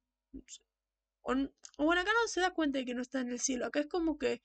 O, 1.24 1.34
bueno, 1.86 2.02
acá 2.02 2.12
no 2.14 2.28
se 2.28 2.42
da 2.42 2.52
cuenta 2.54 2.78
de 2.80 2.86
que 2.86 2.94
no 2.94 3.02
está 3.02 3.22
en 3.22 3.30
el 3.30 3.40
cielo. 3.40 3.66
Acá 3.66 3.80
es 3.80 3.88
como 3.88 4.18
que, 4.18 4.42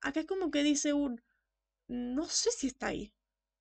acá 0.00 0.20
es 0.20 0.26
como 0.26 0.50
que 0.50 0.62
dice 0.62 0.92
un, 0.92 1.22
no 1.88 2.26
sé 2.28 2.50
si 2.52 2.68
está 2.68 2.88
ahí. 2.88 3.12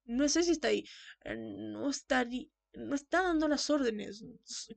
No 0.05 0.27
sé 0.29 0.43
si 0.43 0.51
está 0.51 0.69
ahí. 0.69 0.85
Eh, 1.25 1.35
no 1.37 1.89
está, 1.89 2.25
no 2.73 2.95
está 2.95 3.23
dando 3.23 3.47
las 3.47 3.69
órdenes. 3.69 4.25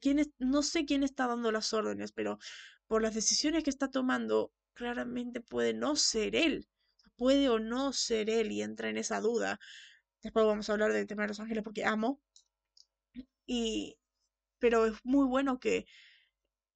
¿Quién 0.00 0.32
no 0.38 0.62
sé 0.62 0.84
quién 0.86 1.02
está 1.02 1.26
dando 1.26 1.52
las 1.52 1.72
órdenes, 1.72 2.12
pero 2.12 2.38
por 2.86 3.02
las 3.02 3.14
decisiones 3.14 3.64
que 3.64 3.70
está 3.70 3.90
tomando, 3.90 4.52
claramente 4.74 5.40
puede 5.40 5.74
no 5.74 5.96
ser 5.96 6.36
él. 6.36 6.68
Puede 7.16 7.48
o 7.48 7.58
no 7.58 7.92
ser 7.92 8.30
él 8.30 8.52
y 8.52 8.62
entra 8.62 8.88
en 8.88 8.98
esa 8.98 9.20
duda. 9.20 9.58
Después 10.22 10.46
vamos 10.46 10.68
a 10.68 10.72
hablar 10.72 10.92
del 10.92 11.06
tema 11.06 11.22
de 11.22 11.28
Los 11.28 11.40
Ángeles 11.40 11.64
porque 11.64 11.84
amo. 11.84 12.20
Y, 13.46 13.98
pero 14.58 14.86
es 14.86 14.94
muy 15.04 15.26
bueno 15.26 15.60
que, 15.60 15.86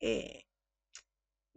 eh, 0.01 0.47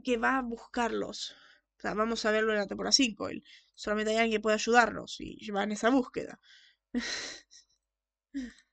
que 0.04 0.18
va 0.18 0.38
a 0.38 0.42
buscarlos. 0.42 1.36
O 1.78 1.82
sea, 1.82 1.94
vamos 1.94 2.26
a 2.26 2.32
verlo 2.32 2.52
en 2.52 2.60
la 2.60 2.68
temporada 2.68 2.92
5. 2.92 3.30
Él, 3.30 3.44
solamente 3.74 4.12
hay 4.12 4.18
alguien 4.18 4.40
que 4.40 4.42
puede 4.42 4.56
ayudarlos 4.56 5.18
y 5.20 5.50
va 5.52 5.64
en 5.64 5.72
esa 5.74 5.90
búsqueda. 5.90 6.40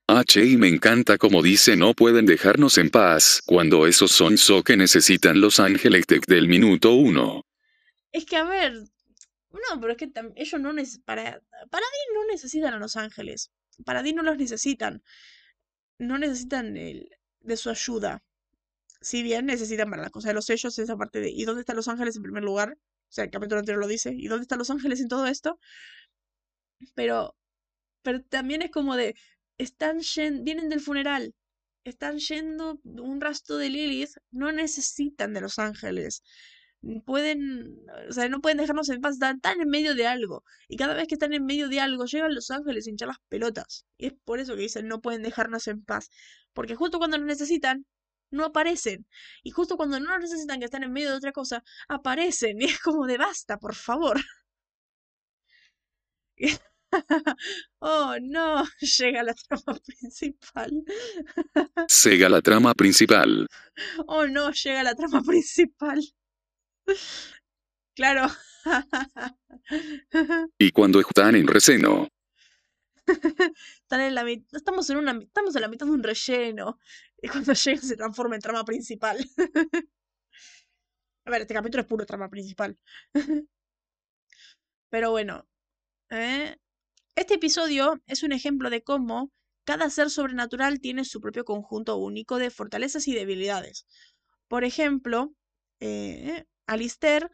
H 0.06 0.44
y 0.44 0.56
me 0.56 0.68
encanta 0.68 1.18
como 1.18 1.42
dice 1.42 1.76
no 1.76 1.94
pueden 1.94 2.26
dejarnos 2.26 2.78
en 2.78 2.90
paz, 2.90 3.42
cuando 3.46 3.86
esos 3.86 4.10
son 4.10 4.38
so 4.38 4.62
que 4.62 4.76
necesitan 4.76 5.40
los 5.40 5.60
ángeles 5.60 6.04
del 6.26 6.48
minuto 6.48 6.92
uno. 6.94 7.46
Es 8.10 8.24
que 8.24 8.36
a 8.36 8.44
ver, 8.44 8.72
no, 9.50 9.80
pero 9.80 9.92
es 9.92 9.98
que 9.98 10.12
ellos 10.36 10.60
no 10.60 10.72
necesitan, 10.72 11.04
para, 11.04 11.24
para 11.70 11.86
Dean 11.86 12.14
no 12.14 12.24
necesitan 12.26 12.74
a 12.74 12.78
los 12.78 12.96
ángeles, 12.96 13.50
para 13.84 14.02
Dean 14.02 14.16
no 14.16 14.22
los 14.22 14.38
necesitan, 14.38 15.02
no 15.98 16.18
necesitan 16.18 16.76
el, 16.76 17.10
de 17.40 17.56
su 17.56 17.70
ayuda. 17.70 18.22
Si 19.00 19.22
bien 19.22 19.46
necesitan 19.46 19.90
para 19.90 20.02
las 20.02 20.10
cosas 20.10 20.30
de 20.30 20.34
los 20.34 20.46
sellos, 20.46 20.78
esa 20.78 20.96
parte 20.96 21.20
de 21.20 21.30
¿y 21.30 21.44
dónde 21.44 21.60
están 21.60 21.76
los 21.76 21.88
ángeles 21.88 22.16
en 22.16 22.22
primer 22.22 22.44
lugar? 22.44 22.78
O 23.10 23.12
sea, 23.12 23.24
el 23.24 23.30
capítulo 23.30 23.60
anterior 23.60 23.80
lo 23.80 23.88
dice, 23.88 24.14
¿y 24.16 24.28
dónde 24.28 24.42
están 24.42 24.58
los 24.58 24.70
ángeles 24.70 25.00
en 25.00 25.08
todo 25.08 25.26
esto? 25.26 25.58
Pero, 26.94 27.36
pero 28.02 28.22
también 28.22 28.62
es 28.62 28.70
como 28.70 28.96
de, 28.96 29.14
están 29.58 30.00
vienen 30.44 30.68
del 30.68 30.80
funeral, 30.80 31.34
están 31.84 32.18
yendo 32.18 32.80
un 32.84 33.20
rastro 33.20 33.56
de 33.56 33.70
Lilith, 33.70 34.16
no 34.30 34.52
necesitan 34.52 35.32
de 35.34 35.40
los 35.40 35.58
ángeles. 35.58 36.22
Pueden, 37.04 37.76
o 38.08 38.12
sea, 38.12 38.28
no 38.30 38.40
pueden 38.40 38.58
dejarnos 38.58 38.88
en 38.88 39.00
paz, 39.02 39.14
están, 39.20 39.60
en 39.60 39.68
medio 39.68 39.94
de 39.94 40.06
algo. 40.06 40.44
Y 40.68 40.76
cada 40.76 40.94
vez 40.94 41.08
que 41.08 41.14
están 41.14 41.32
en 41.34 41.44
medio 41.44 41.68
de 41.68 41.80
algo, 41.80 42.06
llegan 42.06 42.34
los 42.34 42.50
ángeles 42.50 42.86
a 42.86 42.90
hinchar 42.90 43.08
las 43.08 43.18
pelotas. 43.28 43.86
Y 43.98 44.06
es 44.06 44.14
por 44.24 44.40
eso 44.40 44.54
que 44.56 44.62
dicen, 44.62 44.88
no 44.88 45.00
pueden 45.00 45.22
dejarnos 45.22 45.68
en 45.68 45.84
paz. 45.84 46.10
Porque 46.54 46.76
justo 46.76 46.98
cuando 46.98 47.18
nos 47.18 47.26
necesitan, 47.26 47.86
no 48.30 48.44
aparecen. 48.46 49.06
Y 49.42 49.50
justo 49.50 49.76
cuando 49.76 50.00
no 50.00 50.10
nos 50.10 50.20
necesitan 50.20 50.58
que 50.58 50.66
están 50.66 50.82
en 50.84 50.92
medio 50.92 51.10
de 51.10 51.16
otra 51.16 51.32
cosa, 51.32 51.62
aparecen. 51.88 52.60
Y 52.62 52.66
es 52.66 52.80
como 52.80 53.06
de 53.06 53.18
basta, 53.18 53.58
por 53.58 53.74
favor. 53.74 54.20
oh, 57.80 58.16
no, 58.22 58.64
llega 58.98 59.22
la 59.22 59.34
trama 59.34 59.78
principal. 59.84 60.70
Llega 62.04 62.28
la 62.28 62.40
trama 62.42 62.74
principal. 62.74 63.46
Oh, 64.06 64.26
no, 64.26 64.50
llega 64.52 64.82
la 64.82 64.94
trama 64.94 65.22
principal. 65.22 66.00
Claro. 67.94 68.26
y 70.58 70.70
cuando 70.70 71.00
están 71.00 71.36
en 71.36 71.46
receno. 71.46 72.08
Están 73.06 74.00
en 74.00 74.14
la 74.14 74.24
estamos 74.52 74.88
en 74.90 74.98
una 74.98 75.18
estamos 75.20 75.54
en 75.56 75.62
la 75.62 75.68
mitad 75.68 75.86
de 75.86 75.92
un 75.92 76.02
relleno. 76.02 76.78
Y 77.20 77.28
cuando 77.28 77.52
llega 77.64 77.82
se 77.82 77.96
transforma 77.96 78.36
en 78.36 78.40
trama 78.40 78.64
principal. 78.64 79.18
A 81.24 81.30
ver, 81.30 81.42
este 81.42 81.54
capítulo 81.54 81.82
es 81.82 81.88
puro 81.88 82.06
trama 82.06 82.28
principal. 82.28 82.78
Pero 84.90 85.10
bueno. 85.10 85.46
¿eh? 86.10 86.56
Este 87.16 87.34
episodio 87.34 88.00
es 88.06 88.22
un 88.22 88.32
ejemplo 88.32 88.70
de 88.70 88.82
cómo 88.82 89.32
cada 89.64 89.90
ser 89.90 90.10
sobrenatural 90.10 90.80
tiene 90.80 91.04
su 91.04 91.20
propio 91.20 91.44
conjunto 91.44 91.96
único 91.96 92.38
de 92.38 92.50
fortalezas 92.50 93.06
y 93.08 93.14
debilidades. 93.14 93.86
Por 94.48 94.64
ejemplo, 94.64 95.32
eh, 95.80 96.44
Alistair 96.70 97.28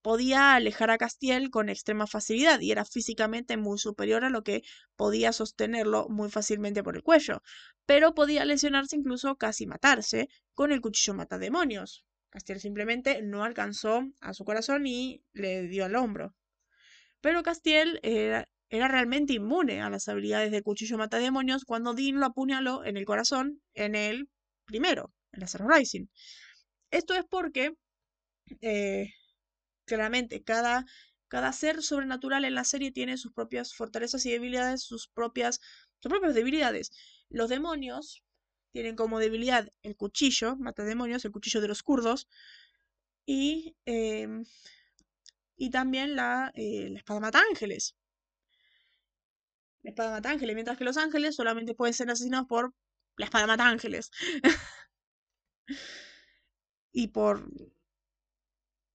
podía 0.00 0.54
alejar 0.54 0.90
a 0.90 0.96
Castiel 0.96 1.50
con 1.50 1.68
extrema 1.68 2.06
facilidad 2.06 2.60
y 2.60 2.72
era 2.72 2.86
físicamente 2.86 3.58
muy 3.58 3.78
superior 3.78 4.24
a 4.24 4.30
lo 4.30 4.42
que 4.42 4.62
podía 4.96 5.32
sostenerlo 5.32 6.08
muy 6.08 6.30
fácilmente 6.30 6.82
por 6.82 6.96
el 6.96 7.02
cuello, 7.02 7.42
pero 7.84 8.14
podía 8.14 8.46
lesionarse 8.46 8.96
incluso 8.96 9.36
casi 9.36 9.66
matarse 9.66 10.28
con 10.54 10.72
el 10.72 10.80
cuchillo 10.80 11.12
matademonios. 11.12 12.06
Castiel 12.30 12.58
simplemente 12.58 13.20
no 13.22 13.44
alcanzó 13.44 14.10
a 14.20 14.32
su 14.32 14.44
corazón 14.44 14.86
y 14.86 15.22
le 15.34 15.68
dio 15.68 15.84
al 15.84 15.94
hombro. 15.94 16.34
Pero 17.20 17.42
Castiel 17.42 18.00
era, 18.02 18.48
realmente 18.70 19.34
inmune 19.34 19.82
a 19.82 19.90
las 19.90 20.08
habilidades 20.08 20.50
de 20.52 20.62
cuchillo 20.62 20.96
matademonios 20.96 21.64
cuando 21.66 21.92
Dean 21.92 22.18
lo 22.18 22.26
apuñaló 22.26 22.82
en 22.84 22.96
el 22.96 23.04
corazón 23.04 23.60
en 23.74 23.94
el 23.94 24.30
primero, 24.64 25.12
en 25.32 25.40
la 25.40 25.76
Rising. 25.76 26.06
Esto 26.90 27.14
es 27.14 27.24
porque, 27.28 27.74
eh, 28.60 29.12
claramente, 29.86 30.42
cada, 30.44 30.86
cada 31.28 31.52
ser 31.52 31.82
sobrenatural 31.82 32.44
en 32.44 32.54
la 32.54 32.64
serie 32.64 32.92
tiene 32.92 33.16
sus 33.18 33.32
propias 33.32 33.74
fortalezas 33.74 34.26
y 34.26 34.30
debilidades, 34.32 34.82
sus 34.82 35.08
propias, 35.08 35.60
sus 36.00 36.10
propias 36.10 36.34
debilidades. 36.34 36.92
Los 37.30 37.48
demonios 37.50 38.24
tienen 38.72 38.96
como 38.96 39.18
debilidad 39.20 39.68
el 39.82 39.96
cuchillo, 39.96 40.56
matademonios, 40.56 41.24
el 41.24 41.32
cuchillo 41.32 41.60
de 41.60 41.68
los 41.68 41.82
kurdos, 41.82 42.28
y, 43.26 43.76
em, 43.86 44.44
y 45.56 45.70
también 45.70 46.14
la, 46.14 46.52
eh, 46.54 46.88
la 46.90 46.98
espada 46.98 47.18
mata 47.18 47.42
ángeles 47.50 47.96
la 49.84 49.90
espada 49.90 50.10
mata 50.10 50.30
ángeles, 50.30 50.54
mientras 50.56 50.76
que 50.78 50.84
los 50.84 50.96
ángeles 50.96 51.36
solamente 51.36 51.74
pueden 51.74 51.94
ser 51.94 52.10
asesinados 52.10 52.48
por 52.48 52.74
la 53.16 53.26
espada 53.26 53.46
mata 53.46 53.68
ángeles. 53.68 54.10
y 56.92 57.08
por. 57.08 57.46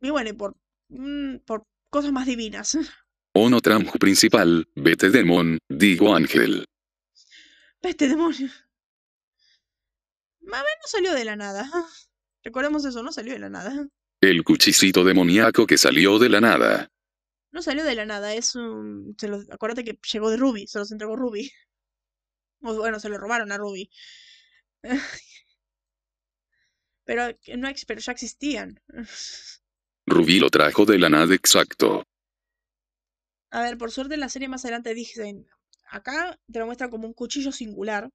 Y 0.01 0.09
bueno, 0.09 0.29
y 0.29 0.33
por. 0.33 0.55
Mm, 0.89 1.37
por 1.45 1.63
cosas 1.89 2.11
más 2.11 2.25
divinas. 2.25 2.77
Ono 3.33 3.61
trampo 3.61 3.91
principal, 3.99 4.67
vete 4.75 5.09
demon, 5.09 5.59
digo 5.69 6.15
ángel. 6.15 6.65
Vete 7.81 8.07
demonio. 8.07 8.49
Mabel 10.41 10.73
no 10.81 10.87
salió 10.87 11.13
de 11.13 11.25
la 11.25 11.35
nada. 11.35 11.69
Recordemos 12.43 12.85
eso, 12.85 13.03
no 13.03 13.11
salió 13.11 13.33
de 13.33 13.39
la 13.39 13.49
nada. 13.49 13.87
El 14.21 14.43
cuchicito 14.43 15.03
demoníaco 15.03 15.67
que 15.67 15.77
salió 15.77 16.17
de 16.19 16.29
la 16.29 16.41
nada. 16.41 16.89
No 17.51 17.61
salió 17.61 17.83
de 17.83 17.95
la 17.95 18.05
nada, 18.05 18.33
es 18.33 18.55
un... 18.55 19.15
Se 19.17 19.27
lo, 19.27 19.41
acuérdate 19.51 19.83
que 19.83 19.99
llegó 20.11 20.29
de 20.29 20.37
Ruby, 20.37 20.67
se 20.67 20.79
los 20.79 20.91
entregó 20.91 21.15
Ruby. 21.15 21.51
O 22.61 22.75
bueno, 22.75 22.99
se 22.99 23.07
lo 23.07 23.17
robaron 23.17 23.53
a 23.53 23.57
Ruby. 23.57 23.89
pero, 27.05 27.29
no, 27.55 27.69
pero 27.87 28.01
ya 28.01 28.11
existían. 28.11 28.81
Ruby 30.09 30.39
lo 30.39 30.49
trajo 30.49 30.85
de 30.85 30.97
la 30.97 31.09
nada 31.09 31.33
exacto. 31.33 32.03
A 33.51 33.61
ver, 33.63 33.77
por 33.77 33.91
suerte 33.91 34.13
en 34.13 34.19
la 34.19 34.29
serie 34.29 34.47
más 34.47 34.63
adelante 34.65 34.93
dicen, 34.93 35.47
acá 35.89 36.39
te 36.51 36.59
lo 36.59 36.65
muestran 36.65 36.89
como 36.89 37.07
un 37.07 37.13
cuchillo 37.13 37.51
singular. 37.51 38.09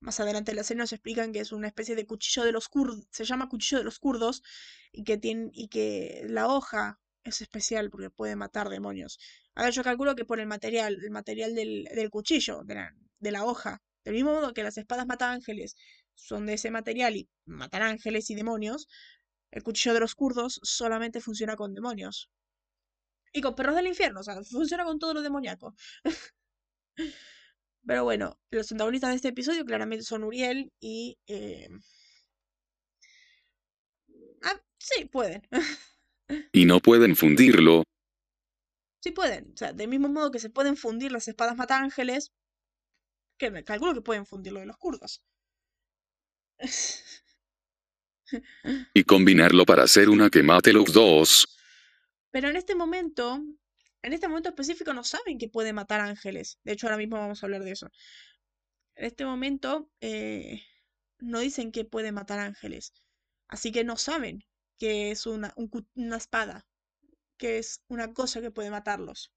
Más 0.00 0.18
adelante 0.18 0.50
en 0.52 0.56
la 0.56 0.64
serie 0.64 0.80
nos 0.80 0.92
explican 0.92 1.32
que 1.32 1.40
es 1.40 1.52
una 1.52 1.68
especie 1.68 1.94
de 1.94 2.06
cuchillo 2.06 2.44
de 2.44 2.52
los 2.52 2.68
kurdos, 2.68 3.06
se 3.10 3.24
llama 3.24 3.48
cuchillo 3.48 3.78
de 3.78 3.84
los 3.84 3.98
kurdos, 3.98 4.42
y 4.90 5.04
que, 5.04 5.16
tiene, 5.18 5.50
y 5.52 5.68
que 5.68 6.24
la 6.28 6.48
hoja 6.48 7.00
es 7.24 7.40
especial 7.40 7.90
porque 7.90 8.10
puede 8.10 8.34
matar 8.34 8.68
demonios. 8.68 9.18
A 9.54 9.64
ver, 9.64 9.72
yo 9.72 9.84
calculo 9.84 10.16
que 10.16 10.24
por 10.24 10.40
el 10.40 10.46
material, 10.46 10.98
el 11.02 11.10
material 11.10 11.54
del, 11.54 12.08
cuchillo, 12.10 12.62
de 12.64 12.74
la, 12.74 12.94
de 13.20 13.30
la 13.30 13.44
hoja, 13.44 13.82
del 14.04 14.14
mismo 14.14 14.32
modo 14.32 14.54
que 14.54 14.62
las 14.62 14.78
espadas 14.78 15.06
mata 15.06 15.30
ángeles 15.30 15.76
son 16.14 16.46
de 16.46 16.54
ese 16.54 16.70
material 16.70 17.16
y 17.16 17.28
matan 17.44 17.82
ángeles 17.82 18.30
y 18.30 18.34
demonios, 18.34 18.88
el 19.52 19.62
cuchillo 19.62 19.94
de 19.94 20.00
los 20.00 20.14
kurdos 20.14 20.58
solamente 20.62 21.20
funciona 21.20 21.56
con 21.56 21.74
demonios. 21.74 22.30
Y 23.32 23.40
con 23.40 23.54
perros 23.54 23.76
del 23.76 23.86
infierno, 23.86 24.20
o 24.20 24.22
sea, 24.22 24.42
funciona 24.42 24.84
con 24.84 24.98
todo 24.98 25.14
lo 25.14 25.22
demoníaco. 25.22 25.74
Pero 27.86 28.04
bueno, 28.04 28.38
los 28.50 28.70
antagonistas 28.72 29.10
de 29.10 29.16
este 29.16 29.28
episodio 29.28 29.64
claramente 29.64 30.04
son 30.04 30.24
Uriel 30.24 30.72
y... 30.80 31.18
Eh... 31.26 31.68
Ah, 34.42 34.60
sí, 34.78 35.04
pueden. 35.06 35.42
y 36.52 36.64
no 36.64 36.80
pueden 36.80 37.16
fundirlo. 37.16 37.84
Sí 39.02 39.12
pueden. 39.12 39.52
O 39.52 39.56
sea, 39.56 39.72
del 39.72 39.88
mismo 39.88 40.08
modo 40.08 40.30
que 40.30 40.38
se 40.38 40.50
pueden 40.50 40.76
fundir 40.76 41.12
las 41.12 41.28
espadas 41.28 41.56
mata 41.56 41.78
ángeles, 41.78 42.32
que 43.38 43.50
me 43.50 43.64
calculo 43.64 43.94
que 43.94 44.00
pueden 44.00 44.26
fundir 44.26 44.52
lo 44.52 44.60
de 44.60 44.66
los 44.66 44.76
kurdos. 44.78 45.22
y 48.94 49.04
combinarlo 49.04 49.64
para 49.64 49.84
hacer 49.84 50.08
una 50.08 50.30
que 50.30 50.42
mate 50.42 50.72
los 50.72 50.92
dos. 50.92 51.48
Pero 52.30 52.48
en 52.48 52.56
este 52.56 52.74
momento, 52.74 53.42
en 54.02 54.12
este 54.12 54.28
momento 54.28 54.48
específico 54.48 54.92
no 54.94 55.04
saben 55.04 55.38
que 55.38 55.48
puede 55.48 55.72
matar 55.72 56.00
ángeles. 56.00 56.58
De 56.64 56.72
hecho, 56.72 56.86
ahora 56.86 56.96
mismo 56.96 57.16
vamos 57.16 57.42
a 57.42 57.46
hablar 57.46 57.62
de 57.62 57.72
eso. 57.72 57.90
En 58.94 59.06
este 59.06 59.24
momento 59.24 59.90
eh, 60.00 60.62
no 61.18 61.40
dicen 61.40 61.72
que 61.72 61.84
puede 61.84 62.12
matar 62.12 62.38
ángeles. 62.38 62.92
Así 63.48 63.70
que 63.70 63.84
no 63.84 63.96
saben 63.96 64.44
que 64.78 65.10
es 65.10 65.26
una, 65.26 65.54
una 65.94 66.16
espada, 66.16 66.66
que 67.36 67.58
es 67.58 67.82
una 67.88 68.12
cosa 68.12 68.40
que 68.40 68.50
puede 68.50 68.70
matarlos. 68.70 69.32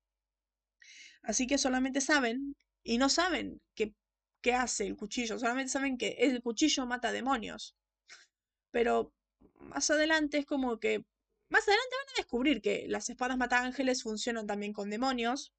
Así 1.21 1.47
que 1.47 1.57
solamente 1.57 2.01
saben, 2.01 2.55
y 2.83 2.97
no 2.97 3.09
saben 3.09 3.61
qué, 3.73 3.93
qué 4.41 4.53
hace 4.53 4.87
el 4.87 4.95
cuchillo, 4.95 5.39
solamente 5.39 5.71
saben 5.71 5.97
que 5.97 6.15
el 6.19 6.41
cuchillo 6.41 6.85
mata 6.85 7.11
demonios. 7.11 7.75
Pero 8.75 9.13
más 9.61 9.89
adelante 9.89 10.37
es 10.37 10.45
como 10.45 10.81
que 10.81 11.05
más 11.47 11.65
adelante 11.65 11.95
van 11.95 12.09
a 12.09 12.17
descubrir 12.17 12.61
que 12.61 12.85
las 12.89 13.09
espadas 13.09 13.37
mata 13.37 13.63
ángeles 13.63 14.03
funcionan 14.03 14.47
también 14.47 14.73
con 14.73 14.89
demonios 14.89 15.53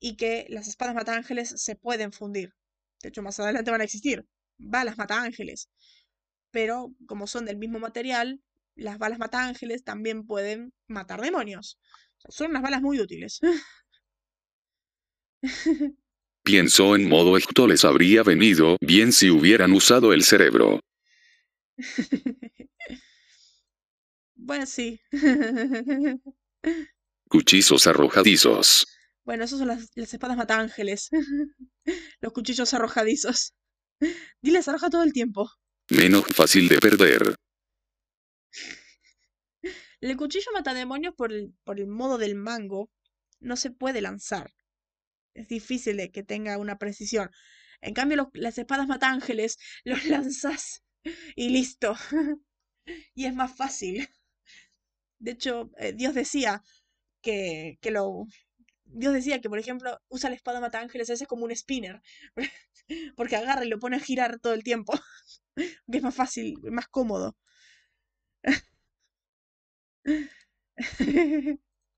y 0.00 0.16
que 0.16 0.46
las 0.48 0.66
espadas 0.66 0.94
mata 0.94 1.14
ángeles 1.14 1.52
se 1.54 1.76
pueden 1.76 2.12
fundir. 2.12 2.54
De 3.02 3.10
hecho, 3.10 3.20
más 3.20 3.38
adelante 3.40 3.70
van 3.70 3.82
a 3.82 3.84
existir 3.84 4.24
balas 4.56 4.96
mata 4.96 5.20
ángeles. 5.20 5.68
Pero 6.50 6.94
como 7.06 7.26
son 7.26 7.44
del 7.44 7.58
mismo 7.58 7.78
material, 7.78 8.40
las 8.74 8.96
balas 8.96 9.18
mata 9.18 9.44
ángeles 9.44 9.84
también 9.84 10.26
pueden 10.26 10.72
matar 10.86 11.20
demonios. 11.20 11.78
son 12.30 12.52
unas 12.52 12.62
balas 12.62 12.80
muy 12.80 13.00
útiles. 13.00 13.40
Pienso 16.42 16.96
en 16.96 17.06
modo 17.06 17.36
esto 17.36 17.66
les 17.66 17.84
habría 17.84 18.22
venido 18.22 18.78
bien 18.80 19.12
si 19.12 19.28
hubieran 19.28 19.72
usado 19.72 20.14
el 20.14 20.24
cerebro. 20.24 20.80
Bueno, 24.42 24.64
sí. 24.66 24.98
Cuchillos 27.28 27.86
arrojadizos. 27.86 28.86
Bueno, 29.24 29.44
esos 29.44 29.58
son 29.58 29.68
las, 29.68 29.90
espadas 29.94 30.36
mata 30.36 30.58
ángeles. 30.58 31.10
Los 32.20 32.32
cuchillos 32.32 32.72
arrojadizos. 32.74 33.54
Diles 34.40 34.66
arroja 34.66 34.88
todo 34.88 35.02
el 35.02 35.12
tiempo. 35.12 35.50
Menos 35.90 36.24
fácil 36.34 36.68
de 36.68 36.78
perder. 36.78 37.34
El 40.00 40.16
cuchillo 40.16 40.50
mata 40.54 40.72
demonios 40.72 41.14
por 41.14 41.32
el, 41.32 41.52
por 41.62 41.78
el 41.78 41.86
modo 41.86 42.16
del 42.16 42.34
mango. 42.34 42.90
No 43.40 43.56
se 43.56 43.70
puede 43.70 44.00
lanzar. 44.00 44.50
Es 45.34 45.48
difícil 45.48 45.98
de 45.98 46.10
que 46.10 46.22
tenga 46.22 46.56
una 46.56 46.78
precisión. 46.78 47.30
En 47.82 47.92
cambio, 47.94 48.30
las 48.32 48.58
espadas 48.58 48.88
mata 48.88 49.10
ángeles 49.10 49.58
los 49.84 50.04
lanzas 50.06 50.82
y 51.36 51.48
listo. 51.50 51.94
y 53.14 53.26
es 53.26 53.34
más 53.34 53.56
fácil. 53.56 54.08
De 55.18 55.32
hecho, 55.32 55.70
eh, 55.78 55.92
Dios 55.92 56.14
decía 56.14 56.62
que, 57.22 57.78
que 57.80 57.90
lo... 57.90 58.26
Dios 58.84 59.12
decía 59.12 59.40
que, 59.40 59.48
por 59.48 59.58
ejemplo, 59.58 60.00
usa 60.08 60.30
la 60.30 60.36
espada 60.36 60.60
mata 60.60 60.80
ángeles 60.80 61.10
ese 61.10 61.26
como 61.26 61.44
un 61.44 61.54
spinner. 61.54 62.00
Porque 63.16 63.36
agarra 63.36 63.64
y 63.64 63.68
lo 63.68 63.78
pone 63.78 63.96
a 63.96 64.00
girar 64.00 64.40
todo 64.40 64.52
el 64.54 64.64
tiempo. 64.64 64.98
que 65.54 65.98
es 65.98 66.02
más 66.02 66.14
fácil, 66.14 66.58
más 66.70 66.88
cómodo. 66.88 67.36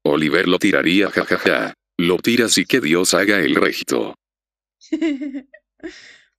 Oliver 0.05 0.49
lo 0.49 0.59
tiraría, 0.59 1.09
jajaja. 1.11 1.75
Lo 1.97 2.19
tiras 2.19 2.59
y 2.59 2.65
que 2.65 2.81
Dios 2.81 3.15
haga 3.15 3.39
el 3.39 3.55
resto. 3.55 4.15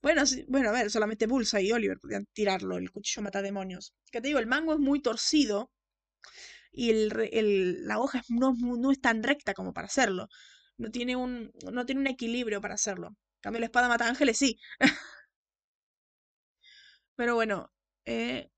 Bueno, 0.03 0.25
sí, 0.25 0.45
bueno, 0.49 0.69
a 0.69 0.73
ver, 0.73 0.91
solamente 0.91 1.27
Bulsa 1.27 1.61
y 1.61 1.71
Oliver 1.71 1.97
podían 1.99 2.27
tirarlo, 2.33 2.77
el 2.77 2.91
cuchillo 2.91 3.23
mata 3.23 3.41
demonios. 3.41 3.93
Que 4.11 4.21
te 4.21 4.27
digo, 4.27 4.39
el 4.39 4.47
mango 4.47 4.73
es 4.73 4.79
muy 4.79 5.01
torcido 5.01 5.71
y 6.71 6.89
el, 6.91 7.87
la 7.87 7.99
hoja 7.99 8.21
no, 8.29 8.53
no, 8.59 8.91
es 8.91 8.99
tan 8.99 9.23
recta 9.23 9.53
como 9.53 9.73
para 9.73 9.87
hacerlo. 9.87 10.27
No 10.77 10.91
tiene 10.91 11.15
un, 11.15 11.51
no 11.71 11.85
tiene 11.85 12.01
un 12.01 12.07
equilibrio 12.07 12.59
para 12.61 12.73
hacerlo. 12.75 13.07
En 13.09 13.41
cambio, 13.41 13.59
la 13.61 13.67
espada 13.67 13.87
mata 13.87 14.07
ángeles 14.07 14.37
sí. 14.37 14.59
Pero 17.15 17.35
bueno, 17.35 17.71
eh, 18.05 18.49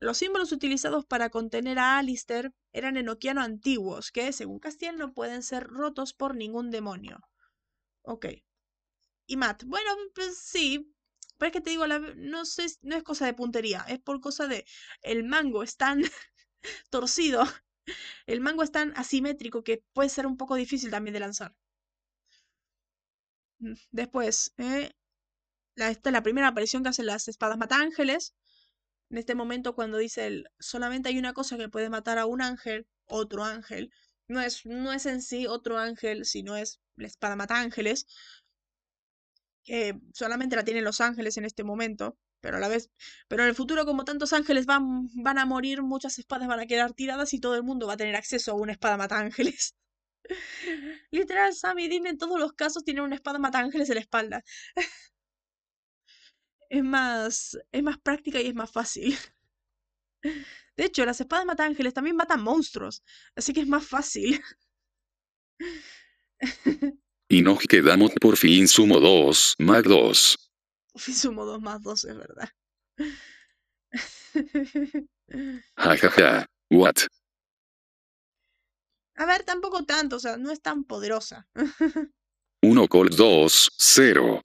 los 0.00 0.18
símbolos 0.18 0.52
utilizados 0.52 1.04
para 1.06 1.30
contener 1.30 1.78
a 1.78 1.98
Alistair 1.98 2.52
eran 2.72 2.96
enoquiano 2.96 3.40
antiguos, 3.42 4.10
que, 4.10 4.32
según 4.32 4.58
Castiel, 4.58 4.96
no 4.98 5.12
pueden 5.12 5.42
ser 5.42 5.64
rotos 5.66 6.14
por 6.14 6.34
ningún 6.34 6.70
demonio. 6.70 7.18
Ok. 8.02 8.26
Y 9.26 9.36
Matt, 9.36 9.64
bueno, 9.64 9.90
pues 10.14 10.38
sí. 10.38 10.93
Pero 11.38 11.48
es 11.48 11.52
que 11.52 11.60
te 11.60 11.70
digo, 11.70 11.86
no, 11.86 12.44
sé, 12.44 12.66
no 12.82 12.96
es 12.96 13.02
cosa 13.02 13.26
de 13.26 13.34
puntería, 13.34 13.84
es 13.88 14.00
por 14.00 14.20
cosa 14.20 14.46
de. 14.48 14.64
El 15.02 15.24
mango 15.24 15.62
es 15.62 15.76
tan 15.76 16.02
torcido 16.90 17.44
el 18.26 18.40
mango 18.42 18.62
es 18.62 18.70
tan 18.70 18.92
asimétrico 18.96 19.64
que 19.64 19.82
puede 19.94 20.10
ser 20.10 20.26
un 20.26 20.36
poco 20.36 20.56
difícil 20.56 20.90
también 20.90 21.14
de 21.14 21.20
lanzar. 21.20 21.54
Mm, 23.60 23.74
después, 23.90 24.52
eh, 24.58 24.90
la, 25.76 25.90
esta 25.90 26.10
es 26.10 26.14
la 26.14 26.22
primera 26.24 26.48
aparición 26.48 26.82
que 26.84 26.90
hacen 26.90 27.06
las 27.06 27.28
espadas 27.28 27.58
mata 27.58 27.76
ángeles. 27.78 28.34
En 29.10 29.18
este 29.18 29.34
momento, 29.36 29.74
cuando 29.74 29.98
dice 29.98 30.26
el, 30.28 30.48
solamente 30.60 31.08
hay 31.10 31.18
una 31.18 31.34
cosa 31.34 31.56
que 31.58 31.68
puede 31.70 31.90
matar 31.90 32.18
a 32.18 32.26
un 32.26 32.42
ángel, 32.42 32.86
otro 33.06 33.44
ángel. 33.44 33.92
No 34.28 34.40
es, 34.42 34.66
no 34.66 34.92
es 34.92 35.06
en 35.06 35.22
sí 35.22 35.46
otro 35.48 35.78
ángel, 35.78 36.24
sino 36.26 36.56
es 36.56 36.80
la 36.96 37.08
espada 37.08 37.36
mata 37.36 37.60
ángeles. 37.60 38.06
Que 39.64 39.98
solamente 40.12 40.56
la 40.56 40.64
tienen 40.64 40.84
los 40.84 41.00
ángeles 41.00 41.36
en 41.36 41.44
este 41.46 41.64
momento 41.64 42.18
pero 42.44 42.58
a 42.58 42.60
la 42.60 42.68
vez, 42.68 42.90
pero 43.26 43.42
en 43.42 43.48
el 43.48 43.54
futuro 43.54 43.86
como 43.86 44.04
tantos 44.04 44.34
ángeles 44.34 44.66
van, 44.66 45.08
van 45.14 45.38
a 45.38 45.46
morir, 45.46 45.82
muchas 45.82 46.18
espadas 46.18 46.46
van 46.46 46.60
a 46.60 46.66
quedar 46.66 46.92
tiradas 46.92 47.32
y 47.32 47.40
todo 47.40 47.54
el 47.54 47.62
mundo 47.62 47.86
va 47.86 47.94
a 47.94 47.96
tener 47.96 48.14
acceso 48.16 48.52
a 48.52 48.54
una 48.54 48.72
espada 48.72 48.98
mata 48.98 49.18
ángeles. 49.18 49.74
Literal, 51.10 51.54
Sammy 51.54 51.88
Dean 51.88 52.06
en 52.06 52.18
todos 52.18 52.38
los 52.38 52.52
casos 52.52 52.84
tiene 52.84 53.00
una 53.00 53.14
espada 53.14 53.38
mata 53.38 53.60
ángeles 53.60 53.88
en 53.88 53.94
la 53.94 54.02
espalda. 54.02 54.44
es 56.68 56.84
más, 56.84 57.58
es 57.72 57.82
más 57.82 57.98
práctica 57.98 58.40
y 58.42 58.48
es 58.48 58.54
más 58.54 58.70
fácil. 58.70 59.16
De 60.76 60.84
hecho, 60.84 61.06
las 61.06 61.20
espadas 61.20 61.46
mata 61.46 61.64
ángeles 61.64 61.94
también 61.94 62.16
matan 62.16 62.42
monstruos, 62.42 63.02
así 63.36 63.54
que 63.54 63.60
es 63.60 63.66
más 63.68 63.86
fácil. 63.86 64.42
Y 67.28 67.42
nos 67.42 67.58
quedamos 67.60 68.12
por 68.20 68.36
fin 68.36 68.68
sumo 68.68 69.00
2, 69.00 69.56
Mag 69.58 69.84
2. 69.84 70.36
sumo 70.96 71.44
2 71.44 71.60
más 71.60 71.82
2, 71.82 72.04
es 72.04 72.16
verdad. 72.16 72.48
Jajaja, 75.76 76.46
what? 76.70 76.96
A 79.16 79.26
ver, 79.26 79.44
tampoco 79.44 79.84
tanto, 79.84 80.16
o 80.16 80.18
sea, 80.18 80.36
no 80.36 80.50
es 80.50 80.60
tan 80.60 80.84
poderosa. 80.84 81.46
1 82.62 82.88
col 82.88 83.10
2, 83.10 83.70
0. 83.78 84.42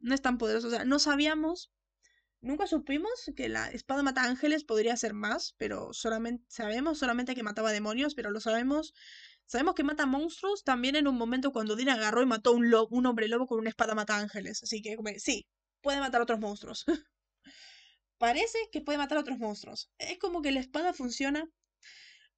No 0.00 0.14
es 0.14 0.22
tan 0.22 0.38
poderosa, 0.38 0.68
o 0.68 0.70
sea, 0.70 0.84
no 0.84 0.98
sabíamos, 0.98 1.70
nunca 2.40 2.66
supimos 2.66 3.30
que 3.36 3.50
la 3.50 3.70
espada 3.70 4.02
mata 4.02 4.24
ángeles 4.24 4.64
podría 4.64 4.96
ser 4.96 5.12
más, 5.12 5.54
pero 5.58 5.92
solamente 5.92 6.44
sabemos 6.48 6.98
solamente 6.98 7.34
que 7.34 7.42
mataba 7.42 7.70
demonios, 7.70 8.14
pero 8.14 8.30
lo 8.30 8.40
sabemos 8.40 8.94
Sabemos 9.50 9.74
que 9.76 9.84
mata 9.84 10.06
monstruos 10.06 10.64
también 10.64 10.96
en 10.96 11.06
un 11.08 11.16
momento 11.22 11.52
cuando 11.52 11.76
Dean 11.76 11.90
agarró 11.90 12.22
y 12.22 12.26
mató 12.26 12.52
un, 12.52 12.70
lo- 12.70 12.88
un 12.88 13.04
hombre 13.06 13.28
lobo 13.28 13.46
con 13.46 13.58
una 13.58 13.68
espada 13.70 13.94
mata 13.94 14.16
ángeles. 14.18 14.62
Así 14.62 14.80
que 14.82 14.96
sí, 15.18 15.46
puede 15.82 16.00
matar 16.00 16.22
otros 16.22 16.40
monstruos. 16.40 16.84
Parece 18.18 18.58
que 18.72 18.80
puede 18.80 18.98
matar 18.98 19.18
otros 19.18 19.38
monstruos. 19.38 19.90
Es 19.98 20.18
como 20.18 20.42
que 20.42 20.52
la 20.52 20.60
espada 20.60 20.92
funciona 20.92 21.48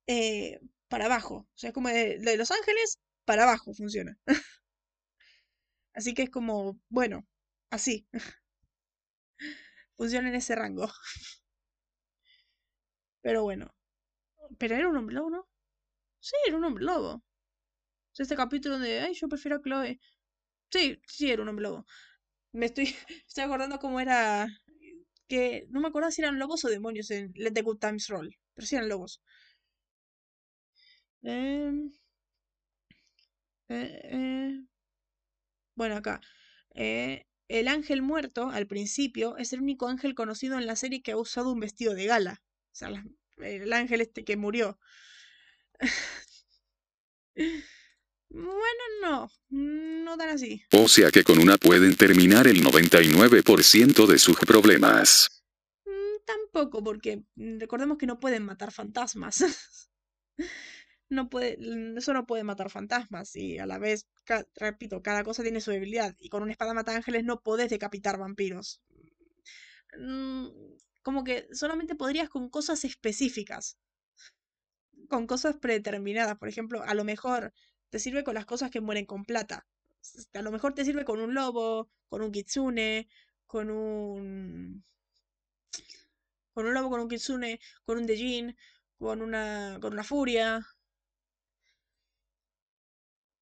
eh, 0.07 0.61
para 0.89 1.07
abajo. 1.07 1.37
O 1.55 1.59
sea, 1.59 1.69
es 1.71 1.75
como 1.75 1.89
de, 1.89 2.19
de 2.19 2.37
Los 2.37 2.51
Ángeles 2.51 2.99
para 3.25 3.45
abajo 3.45 3.75
funciona. 3.75 4.19
Así 5.95 6.13
que 6.15 6.23
es 6.25 6.31
como, 6.31 6.79
bueno, 6.91 7.27
así. 7.71 8.07
Funciona 9.97 10.29
en 10.29 10.35
ese 10.35 10.55
rango. 10.55 10.89
Pero 13.21 13.43
bueno. 13.43 13.75
Pero 14.59 14.77
era 14.77 14.89
un 14.89 14.97
hombre 14.99 15.17
lobo, 15.17 15.31
¿no? 15.31 15.49
Sí, 16.27 16.35
era 16.47 16.57
un 16.57 16.65
hombre 16.65 16.85
lobo. 16.85 17.23
Este 18.19 18.37
capítulo 18.37 18.79
de, 18.79 19.01
ay, 19.01 19.15
yo 19.15 19.29
prefiero 19.29 19.57
a 19.59 19.63
Chloe. 19.63 20.01
Sí, 20.73 21.01
sí, 21.09 21.31
era 21.31 21.43
un 21.43 21.49
hombre 21.51 21.65
lobo. 21.65 21.87
Me 22.53 22.67
estoy, 22.67 22.87
estoy 23.29 23.45
acordando 23.45 23.79
cómo 23.81 24.01
era. 24.01 24.49
Que 25.29 25.67
no 25.71 25.81
me 25.81 25.89
acuerdo 25.89 26.11
si 26.13 26.23
eran 26.23 26.39
lobos 26.41 26.65
o 26.65 26.71
demonios 26.71 27.11
en 27.13 27.33
Let 27.37 27.53
the 27.53 27.63
Good 27.63 27.79
Times 27.81 28.09
Roll. 28.09 28.37
Pero 28.55 28.67
sí 28.67 28.77
eran 28.77 28.89
lobos. 28.91 29.23
Em, 31.25 31.93
eh, 33.69 34.01
eh, 34.05 34.63
Bueno, 35.75 35.97
acá. 35.97 36.21
eh, 36.75 37.27
el 37.49 37.69
ángel 37.69 38.01
muerto, 38.03 38.49
al 38.51 38.67
principio, 38.67 39.37
es 39.37 39.53
el 39.53 39.61
único 39.61 39.89
ángel 39.89 40.15
conocido 40.15 40.59
en 40.59 40.67
la 40.67 40.77
serie 40.77 41.03
que 41.03 41.13
ha 41.13 41.17
usado 41.19 41.53
un 41.53 41.61
vestido 41.61 41.95
de 41.95 42.07
gala. 42.07 42.43
O 42.73 42.75
sea, 42.75 42.89
el 43.39 43.73
ángel 43.73 44.01
este 44.01 44.25
que 44.25 44.37
murió. 44.37 44.79
Bueno, 48.29 48.83
no. 49.03 49.31
No 49.51 50.17
tan 50.17 50.31
así. 50.31 50.63
O 50.73 50.89
sea 50.89 51.11
que 51.11 51.23
con 51.25 51.39
una 51.39 51.57
pueden 51.59 51.97
terminar 51.97 52.47
el 52.47 52.63
99% 52.65 54.07
de 54.07 54.19
sus 54.19 54.39
problemas. 54.39 55.43
Mm, 55.85 56.25
Tampoco, 56.25 56.83
porque 56.83 57.23
recordemos 57.37 57.99
que 57.99 58.07
no 58.07 58.19
pueden 58.21 58.45
matar 58.45 58.73
fantasmas. 58.73 59.45
No 61.09 61.29
puede, 61.29 61.59
mm, 61.59 61.99
eso 61.99 62.15
no 62.15 62.25
puede 62.27 62.43
matar 62.43 62.71
fantasmas 62.71 63.37
y 63.37 63.59
a 63.59 63.67
la 63.67 63.77
vez, 63.79 64.07
ca- 64.25 64.47
repito, 64.55 65.03
cada 65.03 65.23
cosa 65.25 65.43
tiene 65.43 65.61
su 65.61 65.71
debilidad 65.71 66.17
y 66.19 66.31
con 66.31 66.43
una 66.43 66.53
espada 66.53 66.73
mata 66.73 66.97
ángeles 66.97 67.23
no 67.23 67.43
podés 67.43 67.69
decapitar 67.69 68.17
vampiros. 68.19 68.81
Mm, 69.99 70.47
Como 71.03 71.23
que 71.23 71.49
solamente 71.53 71.97
podrías 71.97 72.31
con 72.31 72.49
cosas 72.49 72.87
específicas, 72.87 73.77
con 75.13 75.27
cosas 75.27 75.57
predeterminadas. 75.57 76.39
Por 76.39 76.49
ejemplo, 76.49 76.83
a 76.83 76.95
lo 76.95 77.05
mejor 77.05 77.53
te 77.91 77.99
sirve 77.99 78.25
con 78.25 78.35
las 78.35 78.47
cosas 78.47 78.71
que 78.71 78.81
mueren 78.81 79.05
con 79.05 79.27
plata. 79.27 79.67
A 80.33 80.41
lo 80.41 80.51
mejor 80.51 80.75
te 80.75 80.87
sirve 80.87 81.05
con 81.05 81.21
un 81.21 81.35
lobo, 81.35 81.91
con 82.09 82.23
un 82.23 82.33
kitsune, 82.33 83.09
con 83.47 83.71
un 83.71 84.83
con 86.55 86.67
un 86.67 86.73
lobo, 86.73 86.89
con 86.89 87.01
un 87.01 87.09
kitsune, 87.09 87.61
con 87.85 87.99
un 87.99 88.07
Dejin, 88.07 88.57
con 88.99 89.21
una, 89.21 89.79
con 89.83 89.93
una 89.93 90.03
furia. 90.03 90.67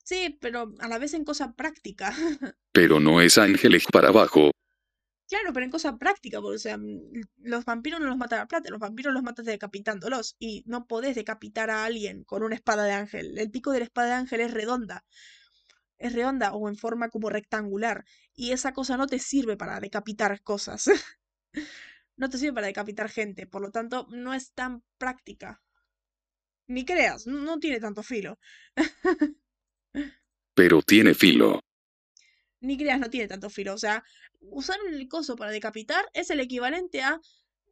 Sí, 0.03 0.37
pero 0.41 0.75
a 0.81 0.89
la 0.89 0.99
vez 0.99 1.14
en 1.14 1.25
cosa 1.25 1.53
práctica. 1.55 2.12
Pero 2.73 2.99
no 2.99 3.21
es 3.21 3.39
ángeles 3.39 3.85
para 3.93 4.09
abajo. 4.09 4.51
Claro, 5.31 5.53
pero 5.53 5.64
en 5.64 5.70
cosa 5.70 5.97
práctica, 5.97 6.41
porque, 6.41 6.57
o 6.57 6.59
sea, 6.59 6.76
mm, 6.76 7.12
los 7.45 7.64
vampiros 7.64 8.01
no 8.01 8.07
los 8.07 8.16
matan 8.16 8.41
a 8.41 8.47
plata, 8.49 8.68
los 8.68 8.81
vampiros 8.81 9.14
los 9.14 9.22
matas 9.22 9.47
decapitándolos 9.47 10.35
y 10.41 10.64
no 10.66 10.89
podés 10.89 11.14
decapitar 11.14 11.70
a 11.70 11.85
alguien 11.85 12.24
con 12.24 12.43
una 12.43 12.57
espada 12.57 12.83
de 12.85 12.93
ángel. 12.93 13.39
El 13.39 13.49
pico 13.51 13.70
de 13.70 13.78
la 13.78 13.85
espada 13.85 14.09
de 14.09 14.14
ángel 14.14 14.41
es 14.41 14.53
redonda, 14.53 15.05
es 15.99 16.14
redonda 16.14 16.53
o 16.55 16.68
en 16.68 16.76
forma 16.76 17.11
como 17.11 17.31
rectangular 17.31 18.05
y 18.35 18.53
esa 18.53 18.72
cosa 18.72 18.97
no 18.97 19.07
te 19.07 19.20
sirve 19.20 19.57
para 19.57 19.81
decapitar 19.81 20.43
cosas. 20.43 20.87
No 22.16 22.28
te 22.28 22.37
sirve 22.37 22.53
para 22.53 22.66
decapitar 22.66 23.09
gente, 23.09 23.47
por 23.47 23.62
lo 23.62 23.70
tanto, 23.70 24.07
no 24.11 24.35
es 24.35 24.53
tan 24.53 24.83
práctica. 24.99 25.62
Ni 26.66 26.85
creas, 26.85 27.26
no 27.26 27.41
no 27.41 27.59
tiene 27.59 27.81
tanto 27.81 28.03
filo. 28.03 28.39
Pero 30.55 30.83
tiene 30.83 31.14
filo. 31.14 31.61
Ni 32.61 32.76
creas, 32.78 33.00
no 33.00 33.11
tiene 33.11 33.28
tanto 33.28 33.50
filo. 33.50 33.74
O 33.74 33.78
sea, 33.78 34.04
usar 34.40 34.78
el 34.88 35.08
coso 35.08 35.36
para 35.36 35.50
decapitar 35.50 36.04
es 36.14 36.30
el 36.30 36.40
equivalente 36.40 37.02
a 37.02 37.20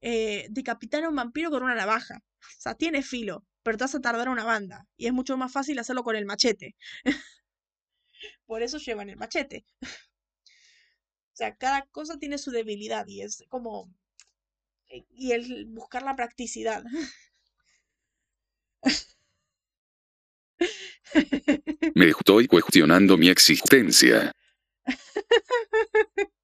eh, 0.01 0.47
decapitar 0.51 1.05
a 1.05 1.09
un 1.09 1.17
vampiro 1.17 1.51
con 1.51 1.63
una 1.63 1.75
navaja. 1.75 2.17
O 2.41 2.61
sea, 2.61 2.75
tiene 2.75 3.03
filo, 3.03 3.45
pero 3.63 3.77
te 3.79 3.85
vas 3.85 3.95
a 3.95 4.01
tardar 4.01 4.29
una 4.29 4.45
banda. 4.45 4.87
Y 4.97 5.07
es 5.07 5.13
mucho 5.13 5.37
más 5.37 5.53
fácil 5.53 5.79
hacerlo 5.79 6.05
con 6.05 6.17
el 6.17 6.27
machete. 6.27 6.77
Por 8.47 8.63
eso 8.63 8.79
llevan 8.79 9.11
el 9.11 9.17
machete. 9.17 9.65
O 11.33 11.37
sea, 11.39 11.57
cada 11.57 11.87
cosa 11.87 12.19
tiene 12.19 12.37
su 12.37 12.51
debilidad 12.51 13.07
y 13.07 13.23
es 13.23 13.43
como... 13.49 13.91
eh, 14.89 15.05
Y 15.11 15.33
el 15.33 15.67
buscar 15.67 16.03
la 16.03 16.17
practicidad. 16.17 16.85
Me 21.95 22.09
estoy 22.11 22.47
cuestionando 22.47 23.17
mi 23.17 23.29
existencia. 23.29 24.33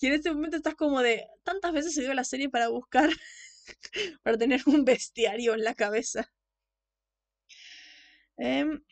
Y 0.00 0.06
en 0.06 0.14
este 0.14 0.32
momento 0.32 0.56
estás 0.56 0.74
como 0.74 1.02
de... 1.02 1.26
Tantas 1.44 1.72
veces 1.72 1.94
se 1.94 2.00
dio 2.00 2.14
la 2.14 2.24
serie 2.24 2.48
para 2.48 2.68
buscar... 2.68 3.10
para 4.22 4.38
tener 4.38 4.62
un 4.66 4.84
bestiario 4.84 5.54
en 5.54 5.62
la 5.62 5.74
cabeza. 5.74 6.32
Em, 8.38 8.82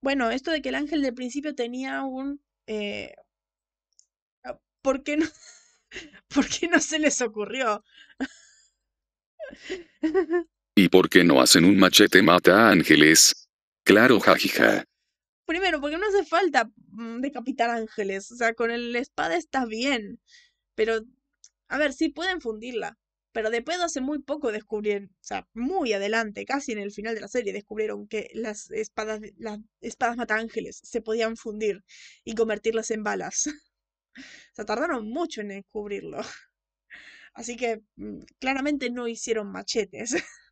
bueno, 0.00 0.30
esto 0.30 0.50
de 0.50 0.60
que 0.60 0.70
el 0.70 0.74
ángel 0.74 1.02
del 1.02 1.14
principio 1.14 1.54
tenía 1.54 2.02
un... 2.02 2.42
eh, 2.66 3.14
ah, 4.42 4.58
¿por 4.82 5.04
qué 5.04 5.16
no, 5.16 5.26
¿por 6.28 6.48
qué 6.48 6.66
no 6.66 6.80
se 6.80 6.98
les 6.98 7.20
ocurrió? 7.22 7.84
¿Y 10.74 10.88
por 10.88 11.08
qué 11.08 11.22
no 11.22 11.40
hacen 11.40 11.64
un 11.64 11.78
machete 11.78 12.20
mata 12.20 12.68
ángeles? 12.68 13.48
Claro, 13.84 14.18
jajija. 14.18 14.84
Primero, 15.48 15.80
porque 15.80 15.98
no 15.98 16.06
hace 16.08 16.24
falta 16.26 16.70
mm, 16.92 17.20
decapitar 17.22 17.70
ángeles. 17.70 18.30
O 18.32 18.36
sea, 18.36 18.54
con 18.54 18.70
el 18.70 18.94
espada 18.96 19.36
está 19.36 19.66
bien. 19.66 20.20
Pero, 20.76 21.00
a 21.68 21.78
ver, 21.78 21.92
sí 21.94 22.10
pueden 22.10 22.40
fundirla. 22.42 22.98
Pero 23.32 23.50
de 23.50 23.62
pedo 23.62 23.84
hace 23.84 24.00
muy 24.02 24.20
poco 24.20 24.52
descubrieron, 24.52 25.10
o 25.10 25.24
sea, 25.24 25.48
muy 25.54 25.92
adelante, 25.94 26.44
casi 26.46 26.72
en 26.72 26.78
el 26.80 26.92
final 26.92 27.14
de 27.16 27.22
la 27.22 27.28
serie, 27.28 27.52
descubrieron 27.54 28.08
que 28.08 28.30
las 28.34 28.70
espadas, 28.72 29.20
de- 29.22 29.34
las 29.38 29.60
espadas 29.82 30.16
mata 30.18 30.36
ángeles 30.36 30.80
se 30.84 31.02
podían 31.02 31.36
fundir 31.36 31.84
y 32.24 32.34
convertirlas 32.34 32.90
en 32.92 33.04
balas. 33.04 33.46
O 34.52 34.54
sea, 34.56 34.64
tardaron 34.66 35.08
mucho 35.10 35.40
en 35.40 35.48
descubrirlo. 35.48 36.18
Así 37.34 37.56
que 37.56 37.82
mm, 37.96 38.20
claramente 38.40 38.90
no 38.90 39.08
hicieron 39.08 39.50
machetes. 39.52 40.14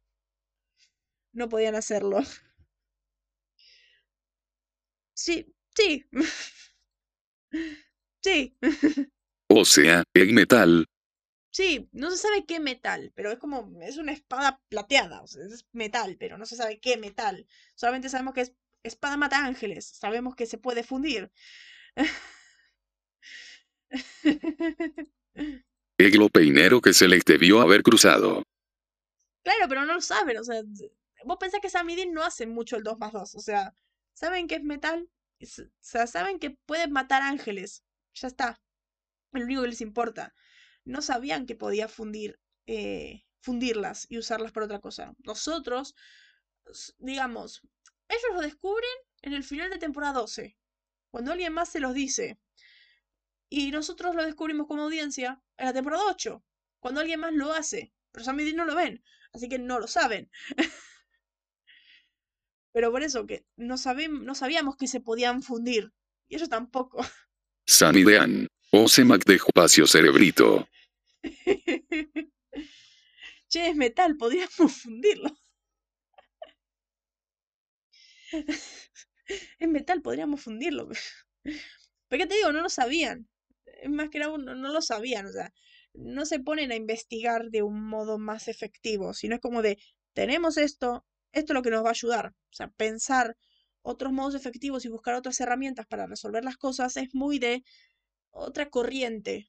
No 1.32 1.48
podían 1.48 1.76
hacerlo. 1.76 2.18
Sí, 5.16 5.46
sí. 5.76 6.04
Sí, 8.22 8.56
O 9.48 9.64
sea, 9.64 10.02
el 10.14 10.32
metal. 10.32 10.86
sí, 11.52 11.88
no 11.92 12.10
se 12.10 12.16
sabe 12.18 12.44
qué 12.46 12.60
metal, 12.60 13.12
pero 13.14 13.30
es 13.32 13.38
como, 13.38 13.72
es 13.82 13.96
una 13.98 14.12
espada 14.12 14.60
plateada, 14.68 15.22
o 15.22 15.26
sea, 15.26 15.44
es 15.46 15.66
metal, 15.72 16.16
pero 16.18 16.38
no 16.38 16.46
se 16.46 16.56
sabe 16.56 16.80
qué 16.80 16.96
metal. 16.98 17.46
Solamente 17.74 18.08
sabemos 18.08 18.34
que 18.34 18.42
es 18.42 18.54
espada 18.82 19.16
mata 19.16 19.44
ángeles, 19.44 19.86
sabemos 19.86 20.36
que 20.36 20.46
se 20.46 20.58
puede 20.58 20.82
fundir. 20.84 21.30
El 25.98 26.30
peinero 26.32 26.80
que 26.80 26.92
se 26.94 27.08
les 27.08 27.24
debió 27.24 27.60
haber 27.60 27.82
cruzado. 27.82 28.42
Claro, 29.44 29.66
pero 29.68 29.84
no 29.86 29.94
lo 29.94 30.00
saben, 30.00 30.36
o 30.38 30.44
sea, 30.44 30.62
vos 31.24 31.36
pensás 31.38 31.60
que 31.60 31.70
Sam 31.70 31.88
y 31.90 31.96
Dean 31.96 32.12
no 32.12 32.22
hacen 32.22 32.50
mucho 32.50 32.76
el 32.76 32.82
2 32.82 32.98
más 32.98 33.12
2, 33.12 33.34
o 33.36 33.40
sea, 33.40 33.72
saben 34.16 34.48
que 34.48 34.56
es 34.56 34.64
metal, 34.64 35.10
saben 35.82 36.38
que 36.38 36.50
pueden 36.50 36.90
matar 36.90 37.22
ángeles, 37.22 37.84
ya 38.14 38.28
está, 38.28 38.62
es 39.32 39.40
lo 39.40 39.44
único 39.44 39.62
que 39.62 39.68
les 39.68 39.82
importa. 39.82 40.34
No 40.84 41.02
sabían 41.02 41.46
que 41.46 41.54
podía 41.54 41.86
fundir, 41.86 42.40
eh, 42.66 43.24
fundirlas 43.40 44.06
y 44.08 44.18
usarlas 44.18 44.52
para 44.52 44.66
otra 44.66 44.80
cosa. 44.80 45.14
Nosotros, 45.18 45.94
digamos, 46.98 47.60
ellos 48.08 48.32
lo 48.32 48.40
descubren 48.40 48.96
en 49.20 49.34
el 49.34 49.44
final 49.44 49.68
de 49.68 49.78
temporada 49.78 50.14
12, 50.14 50.56
cuando 51.10 51.32
alguien 51.32 51.52
más 51.52 51.68
se 51.68 51.80
los 51.80 51.92
dice, 51.92 52.38
y 53.50 53.70
nosotros 53.70 54.14
lo 54.14 54.24
descubrimos 54.24 54.66
como 54.66 54.84
audiencia 54.84 55.42
en 55.58 55.66
la 55.66 55.74
temporada 55.74 56.04
8, 56.08 56.42
cuando 56.80 57.00
alguien 57.00 57.20
más 57.20 57.34
lo 57.34 57.52
hace, 57.52 57.92
pero 58.12 58.24
Sam 58.24 58.40
y 58.40 58.52
no 58.54 58.64
lo 58.64 58.74
ven, 58.74 59.04
así 59.34 59.48
que 59.48 59.58
no 59.58 59.78
lo 59.78 59.86
saben. 59.86 60.30
Pero 62.76 62.92
por 62.92 63.02
eso 63.02 63.26
que 63.26 63.46
no, 63.56 63.78
sabíamos 63.78 64.76
que 64.76 64.86
se 64.86 65.00
podían 65.00 65.42
fundir. 65.42 65.94
Y 66.28 66.34
ellos 66.34 66.50
tampoco. 66.50 67.02
Sam 67.66 67.96
y 67.96 68.04
Dean. 68.04 68.48
O 68.70 68.86
se 68.86 69.02
Mac 69.02 69.24
de 69.24 69.36
espacio 69.36 69.86
cerebrito. 69.86 70.68
che, 73.48 73.68
es 73.70 73.76
metal, 73.76 74.18
podríamos 74.18 74.74
fundirlo. 74.82 75.34
es 79.58 79.68
metal, 79.68 80.02
podríamos 80.02 80.42
fundirlo. 80.42 80.86
Pero 81.42 82.22
qué 82.22 82.26
te 82.26 82.34
digo, 82.34 82.52
no 82.52 82.60
lo 82.60 82.68
sabían. 82.68 83.26
Es 83.64 83.88
más 83.88 84.10
que 84.10 84.18
nada, 84.18 84.36
no, 84.36 84.54
no 84.54 84.70
lo 84.70 84.82
sabían, 84.82 85.24
o 85.24 85.32
sea, 85.32 85.50
no 85.94 86.26
se 86.26 86.40
ponen 86.40 86.72
a 86.72 86.76
investigar 86.76 87.48
de 87.48 87.62
un 87.62 87.82
modo 87.88 88.18
más 88.18 88.48
efectivo, 88.48 89.14
sino 89.14 89.36
es 89.36 89.40
como 89.40 89.62
de, 89.62 89.78
tenemos 90.12 90.58
esto, 90.58 91.06
esto 91.36 91.52
es 91.52 91.54
lo 91.54 91.62
que 91.62 91.70
nos 91.70 91.84
va 91.84 91.88
a 91.88 91.90
ayudar. 91.90 92.32
O 92.50 92.54
sea, 92.54 92.68
pensar 92.68 93.36
otros 93.82 94.12
modos 94.12 94.34
efectivos 94.34 94.84
y 94.84 94.88
buscar 94.88 95.14
otras 95.14 95.38
herramientas 95.40 95.86
para 95.86 96.06
resolver 96.06 96.44
las 96.44 96.56
cosas 96.56 96.96
es 96.96 97.14
muy 97.14 97.38
de 97.38 97.62
otra 98.30 98.68
corriente. 98.70 99.48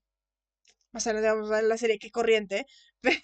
Más 0.92 1.08
adelante 1.08 1.30
vamos 1.30 1.50
a 1.52 1.56
ver 1.56 1.64
la 1.64 1.78
serie 1.78 1.98
qué 2.00 2.12
corriente. 2.12 2.66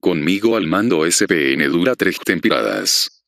Conmigo 0.00 0.56
al 0.56 0.66
mando 0.66 1.06
SPN 1.10 1.66
dura 1.68 1.94
tres 1.96 2.18
temporadas. 2.18 3.24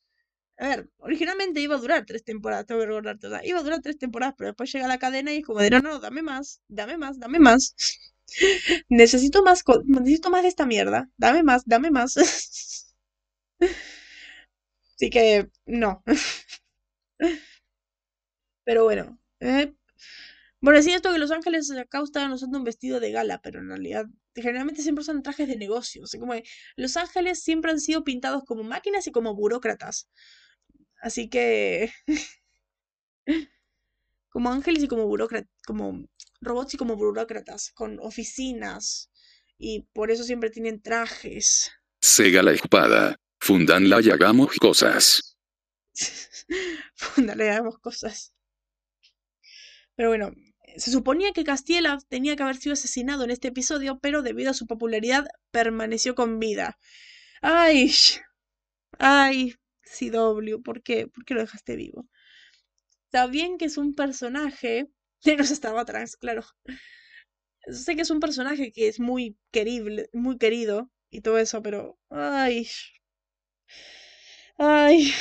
A 0.59 0.67
ver, 0.69 0.89
originalmente 0.97 1.61
iba 1.61 1.75
a 1.75 1.79
durar 1.79 2.05
tres 2.05 2.23
temporadas, 2.23 2.65
tengo 2.65 2.81
que 2.81 2.87
recordarte. 2.87 3.27
iba 3.43 3.59
a 3.59 3.63
durar 3.63 3.81
tres 3.81 3.97
temporadas, 3.97 4.35
pero 4.37 4.49
después 4.49 4.71
llega 4.71 4.87
la 4.87 4.97
cadena 4.97 5.33
y 5.33 5.37
es 5.37 5.45
como 5.45 5.59
de 5.59 5.69
no, 5.69 5.79
no, 5.81 5.99
dame 5.99 6.21
más, 6.21 6.61
dame 6.67 6.97
más, 6.97 7.19
dame 7.19 7.39
más. 7.39 7.75
Necesito 8.89 9.43
más, 9.43 9.63
necesito 9.85 10.29
más 10.29 10.43
de 10.43 10.49
esta 10.49 10.65
mierda. 10.65 11.09
Dame 11.17 11.43
más, 11.43 11.63
dame 11.65 11.91
más. 11.91 12.15
Así 14.95 15.09
que, 15.09 15.49
no. 15.65 16.03
Pero 18.65 18.83
bueno. 18.83 19.19
Eh, 19.39 19.73
bueno, 20.61 20.81
sí, 20.81 20.91
esto 20.93 21.11
que 21.13 21.19
Los 21.19 21.31
Ángeles 21.31 21.71
acá 21.71 22.01
estaban 22.03 22.31
usando 22.33 22.57
un 22.57 22.63
vestido 22.65 22.99
de 22.99 23.11
gala, 23.11 23.39
pero 23.41 23.59
en 23.59 23.69
realidad 23.69 24.05
generalmente 24.35 24.81
siempre 24.83 25.03
son 25.05 25.23
trajes 25.23 25.47
de 25.47 25.57
negocios. 25.57 26.15
como 26.19 26.33
Los 26.75 26.97
Ángeles 26.97 27.41
siempre 27.43 27.71
han 27.71 27.79
sido 27.79 28.03
pintados 28.03 28.43
como 28.45 28.63
máquinas 28.63 29.07
y 29.07 29.11
como 29.11 29.35
burócratas. 29.35 30.09
Así 31.01 31.29
que... 31.29 31.91
como 34.29 34.49
ángeles 34.51 34.83
y 34.83 34.87
como 34.87 35.07
burócratas, 35.07 35.49
como 35.65 36.05
robots 36.41 36.73
y 36.73 36.77
como 36.77 36.95
burócratas, 36.95 37.71
con 37.71 37.99
oficinas. 37.99 39.09
Y 39.57 39.87
por 39.93 40.11
eso 40.11 40.23
siempre 40.23 40.49
tienen 40.49 40.81
trajes. 40.81 41.71
Sega 42.01 42.43
la 42.43 42.51
espada. 42.51 43.19
Fundanla 43.39 44.01
y 44.01 44.09
hagamos 44.09 44.55
cosas. 44.57 45.37
Fundanla 46.95 47.45
y 47.45 47.47
hagamos 47.49 47.79
cosas. 47.79 48.33
Pero 49.95 50.09
bueno, 50.09 50.31
se 50.77 50.91
suponía 50.91 51.33
que 51.33 51.43
Castiela 51.43 51.97
tenía 52.07 52.35
que 52.35 52.43
haber 52.43 52.57
sido 52.57 52.73
asesinado 52.73 53.23
en 53.23 53.31
este 53.31 53.47
episodio, 53.47 53.99
pero 53.99 54.21
debido 54.21 54.51
a 54.51 54.53
su 54.53 54.67
popularidad 54.67 55.27
permaneció 55.51 56.13
con 56.13 56.39
vida. 56.39 56.77
Ay, 57.41 57.91
ay, 58.99 59.55
CW, 59.83 60.61
¿por 60.63 60.83
qué? 60.83 61.07
¿Por 61.07 61.25
qué 61.25 61.33
lo 61.33 61.41
dejaste 61.41 61.75
vivo? 61.75 62.07
Está 63.05 63.25
bien 63.27 63.57
que 63.57 63.65
es 63.65 63.77
un 63.77 63.95
personaje 63.95 64.91
nos 65.37 65.51
estaba 65.51 65.81
atrás, 65.81 66.15
claro. 66.17 66.43
Sé 67.71 67.95
que 67.95 68.01
es 68.01 68.09
un 68.09 68.19
personaje 68.19 68.71
que 68.71 68.87
es 68.87 68.99
muy 68.99 69.37
querible, 69.51 70.09
muy 70.13 70.37
querido 70.37 70.89
y 71.09 71.21
todo 71.21 71.37
eso, 71.37 71.61
pero 71.61 71.97
ay. 72.09 72.67
Ay. 74.59 75.13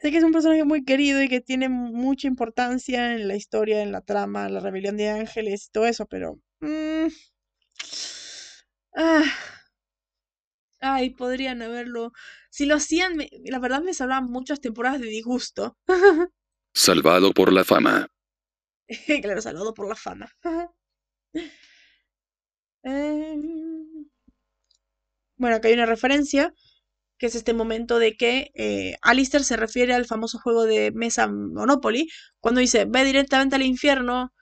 Sé 0.00 0.10
que 0.10 0.18
es 0.18 0.24
un 0.24 0.32
personaje 0.32 0.64
muy 0.64 0.84
querido 0.84 1.22
y 1.22 1.28
que 1.28 1.40
tiene 1.40 1.68
mucha 1.68 2.26
importancia 2.26 3.14
en 3.14 3.28
la 3.28 3.36
historia, 3.36 3.82
en 3.82 3.92
la 3.92 4.00
trama, 4.02 4.48
la 4.48 4.60
rebelión 4.60 4.96
de 4.96 5.08
ángeles 5.10 5.66
y 5.66 5.70
todo 5.70 5.86
eso, 5.86 6.06
pero... 6.06 6.40
Mm, 6.60 7.06
ah, 8.96 9.24
ay, 10.80 11.10
podrían 11.10 11.62
haberlo... 11.62 12.12
Si 12.50 12.66
lo 12.66 12.74
hacían, 12.76 13.14
la 13.44 13.58
verdad 13.58 13.82
me 13.82 13.94
salvaban 13.94 14.30
muchas 14.30 14.60
temporadas 14.60 15.00
de 15.00 15.06
disgusto. 15.08 15.78
Salvado 16.74 17.32
por 17.32 17.52
la 17.52 17.64
fama. 17.64 18.08
claro, 19.22 19.42
salvado 19.42 19.74
por 19.74 19.88
la 19.88 19.96
fama. 19.96 20.28
Em, 22.84 24.08
bueno, 25.36 25.56
acá 25.56 25.68
hay 25.68 25.74
una 25.74 25.86
referencia, 25.86 26.52
que 27.18 27.26
es 27.26 27.34
este 27.36 27.54
momento 27.54 27.98
de 28.00 28.16
que 28.16 28.50
eh, 28.54 28.96
Alistair 29.02 29.44
se 29.44 29.56
refiere 29.56 29.94
al 29.94 30.06
famoso 30.06 30.38
juego 30.40 30.64
de 30.64 30.90
mesa 30.92 31.28
Monopoly, 31.28 32.08
cuando 32.40 32.60
dice, 32.60 32.84
ve 32.86 33.04
directamente 33.04 33.54
al 33.56 33.62
infierno, 33.62 34.32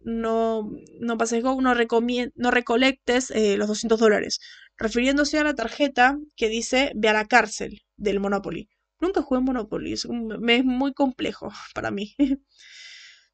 no, 0.00 0.70
no 1.00 1.18
pases 1.18 1.42
Go, 1.42 1.60
no, 1.60 1.74
recolectes 1.74 3.30
eh, 3.32 3.56
los 3.56 3.68
200 3.68 3.98
dólares, 3.98 4.40
refiriéndose 4.76 5.38
a 5.38 5.44
la 5.44 5.54
tarjeta 5.54 6.18
que 6.36 6.48
dice, 6.48 6.92
ve 6.94 7.08
a 7.08 7.14
la 7.14 7.26
cárcel 7.26 7.82
del 7.96 8.20
Monopoly. 8.20 8.68
Nunca 9.00 9.22
jugué 9.22 9.40
Monopoly, 9.40 9.92
es, 9.92 10.06
muy 10.06 10.92
complejo 10.92 11.50
para 11.74 11.90
mí. 11.90 12.16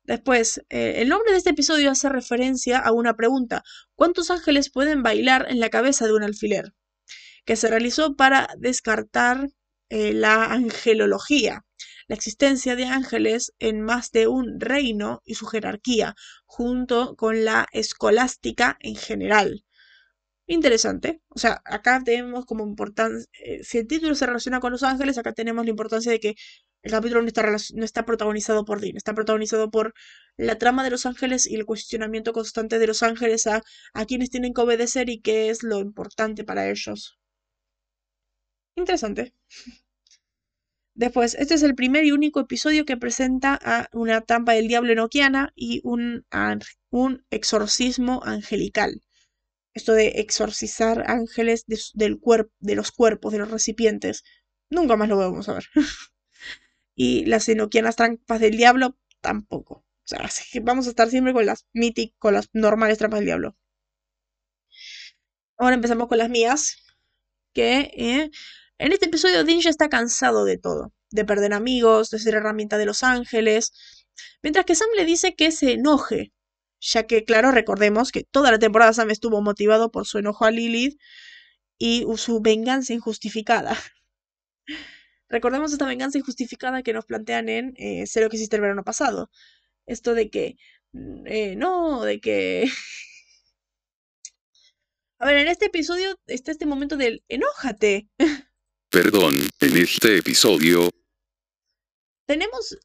Después, 0.02 0.60
eh, 0.68 0.96
el 0.98 1.08
nombre 1.08 1.32
de 1.32 1.38
este 1.38 1.50
episodio 1.50 1.90
hace 1.90 2.10
referencia 2.10 2.78
a 2.78 2.92
una 2.92 3.16
pregunta. 3.16 3.62
¿Cuántos 3.94 4.30
ángeles 4.30 4.70
pueden 4.70 5.02
bailar 5.02 5.46
en 5.48 5.60
la 5.60 5.70
cabeza 5.70 6.06
de 6.06 6.12
un 6.12 6.22
alfiler? 6.22 6.74
Que 7.46 7.56
se 7.56 7.68
realizó 7.68 8.14
para 8.14 8.48
descartar 8.58 9.48
eh, 9.88 10.12
la 10.12 10.44
angelología, 10.44 11.64
la 12.06 12.14
existencia 12.14 12.76
de 12.76 12.84
ángeles 12.84 13.54
en 13.58 13.80
más 13.80 14.10
de 14.10 14.26
un 14.28 14.60
reino 14.60 15.22
y 15.24 15.36
su 15.36 15.46
jerarquía, 15.46 16.14
junto 16.44 17.16
con 17.16 17.44
la 17.44 17.66
escolástica 17.72 18.76
en 18.80 18.96
general 18.96 19.64
interesante. 20.46 21.20
O 21.28 21.38
sea, 21.38 21.62
acá 21.64 22.02
tenemos 22.04 22.44
como 22.46 22.64
importancia, 22.66 23.26
eh, 23.44 23.62
si 23.64 23.78
el 23.78 23.86
título 23.86 24.14
se 24.14 24.26
relaciona 24.26 24.60
con 24.60 24.72
los 24.72 24.82
ángeles, 24.82 25.18
acá 25.18 25.32
tenemos 25.32 25.64
la 25.64 25.70
importancia 25.70 26.12
de 26.12 26.20
que 26.20 26.34
el 26.82 26.90
capítulo 26.90 27.22
no 27.22 27.28
está, 27.28 27.42
no 27.74 27.84
está 27.84 28.04
protagonizado 28.04 28.64
por 28.64 28.80
Dean, 28.80 28.96
está 28.96 29.14
protagonizado 29.14 29.70
por 29.70 29.94
la 30.36 30.58
trama 30.58 30.84
de 30.84 30.90
los 30.90 31.06
ángeles 31.06 31.46
y 31.46 31.54
el 31.56 31.64
cuestionamiento 31.66 32.32
constante 32.32 32.78
de 32.78 32.86
los 32.86 33.02
ángeles 33.02 33.46
a, 33.46 33.62
a 33.94 34.04
quienes 34.06 34.30
tienen 34.30 34.52
que 34.54 34.60
obedecer 34.62 35.08
y 35.08 35.20
qué 35.20 35.50
es 35.50 35.62
lo 35.62 35.78
importante 35.80 36.44
para 36.44 36.68
ellos. 36.70 37.18
Interesante. 38.76 39.32
Después, 40.94 41.34
este 41.34 41.54
es 41.54 41.62
el 41.62 41.74
primer 41.74 42.04
y 42.04 42.12
único 42.12 42.40
episodio 42.40 42.84
que 42.84 42.96
presenta 42.96 43.58
a 43.62 43.88
una 43.92 44.20
trampa 44.20 44.52
del 44.52 44.68
diablo 44.68 44.92
enoquiana 44.92 45.52
y 45.54 45.80
un, 45.84 46.24
un 46.90 47.24
exorcismo 47.30 48.20
angelical 48.24 49.00
esto 49.74 49.92
de 49.92 50.20
exorcizar 50.20 51.04
ángeles 51.10 51.64
del 51.94 52.18
cuerpo, 52.20 52.52
de 52.60 52.76
los 52.76 52.92
cuerpos, 52.92 53.32
de 53.32 53.40
los 53.40 53.50
recipientes, 53.50 54.24
nunca 54.70 54.96
más 54.96 55.08
lo 55.08 55.18
vamos 55.18 55.48
a 55.48 55.54
ver. 55.54 55.64
y 56.94 57.26
las 57.26 57.48
enoquianas 57.48 57.96
trampas 57.96 58.40
del 58.40 58.56
diablo, 58.56 58.96
tampoco. 59.20 59.84
O 60.04 60.06
sea, 60.06 60.28
vamos 60.62 60.86
a 60.86 60.90
estar 60.90 61.10
siempre 61.10 61.32
con 61.32 61.46
las 61.46 61.66
míticas, 61.72 62.16
con 62.18 62.34
las 62.34 62.48
normales 62.52 62.98
trampas 62.98 63.20
del 63.20 63.26
diablo. 63.26 63.56
Ahora 65.56 65.74
empezamos 65.74 66.08
con 66.08 66.18
las 66.18 66.30
mías, 66.30 66.76
que 67.52 67.90
eh, 67.96 68.30
en 68.78 68.92
este 68.92 69.06
episodio 69.06 69.44
Dean 69.44 69.60
ya 69.60 69.70
está 69.70 69.88
cansado 69.88 70.44
de 70.44 70.58
todo, 70.58 70.92
de 71.10 71.24
perder 71.24 71.52
amigos, 71.52 72.10
de 72.10 72.18
ser 72.18 72.34
herramienta 72.34 72.76
de 72.78 72.86
los 72.86 73.02
ángeles, 73.02 73.72
mientras 74.42 74.66
que 74.66 74.74
Sam 74.74 74.88
le 74.96 75.04
dice 75.04 75.34
que 75.34 75.52
se 75.52 75.72
enoje 75.72 76.32
ya 76.84 77.06
que, 77.06 77.24
claro, 77.24 77.50
recordemos 77.50 78.12
que 78.12 78.24
toda 78.24 78.50
la 78.50 78.58
temporada 78.58 78.92
Sam 78.92 79.10
estuvo 79.10 79.40
motivado 79.40 79.90
por 79.90 80.06
su 80.06 80.18
enojo 80.18 80.44
a 80.44 80.50
Lilith 80.50 81.00
y 81.78 82.06
su 82.16 82.40
venganza 82.40 82.92
injustificada. 82.92 83.76
recordemos 85.28 85.72
esta 85.72 85.86
venganza 85.86 86.18
injustificada 86.18 86.82
que 86.82 86.92
nos 86.92 87.06
plantean 87.06 87.48
en 87.48 87.74
eh, 87.76 88.06
Sé 88.06 88.20
lo 88.20 88.28
que 88.28 88.36
hiciste 88.36 88.56
el 88.56 88.62
verano 88.62 88.84
pasado. 88.84 89.30
Esto 89.86 90.14
de 90.14 90.28
que, 90.30 90.56
mm, 90.92 91.26
eh, 91.26 91.56
no, 91.56 92.02
de 92.02 92.20
que... 92.20 92.68
A 95.18 95.26
ver, 95.26 95.38
en 95.38 95.48
este 95.48 95.66
episodio 95.66 96.18
está 96.26 96.50
este 96.50 96.66
momento 96.66 96.98
del 96.98 97.24
enójate. 97.28 98.08
Perdón, 98.90 99.34
en 99.60 99.76
este 99.76 100.18
episodio... 100.18 100.90
Tenemos... 102.26 102.76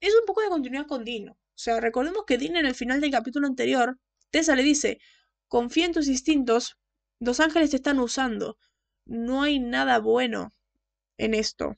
Es 0.00 0.14
un 0.14 0.26
poco 0.26 0.40
de 0.40 0.48
continuidad 0.48 0.86
con 0.86 1.04
Dino. 1.04 1.37
O 1.58 1.60
sea, 1.60 1.80
recordemos 1.80 2.22
que 2.24 2.38
Dean 2.38 2.54
en 2.54 2.66
el 2.66 2.76
final 2.76 3.00
del 3.00 3.10
capítulo 3.10 3.48
anterior, 3.48 3.98
Tessa 4.30 4.54
le 4.54 4.62
dice, 4.62 5.00
confía 5.48 5.86
en 5.86 5.92
tus 5.92 6.06
instintos, 6.06 6.78
los 7.18 7.40
ángeles 7.40 7.70
te 7.70 7.76
están 7.76 7.98
usando, 7.98 8.56
no 9.06 9.42
hay 9.42 9.58
nada 9.58 9.98
bueno 9.98 10.54
en 11.16 11.34
esto. 11.34 11.76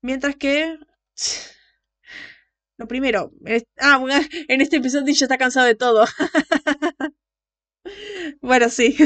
Mientras 0.00 0.34
que... 0.34 0.76
Lo 2.78 2.88
primero, 2.88 3.30
ah, 3.78 4.04
en 4.48 4.60
este 4.60 4.78
episodio 4.78 5.14
ya 5.14 5.26
está 5.26 5.38
cansado 5.38 5.66
de 5.66 5.76
todo. 5.76 6.04
bueno, 8.40 8.68
sí. 8.70 8.96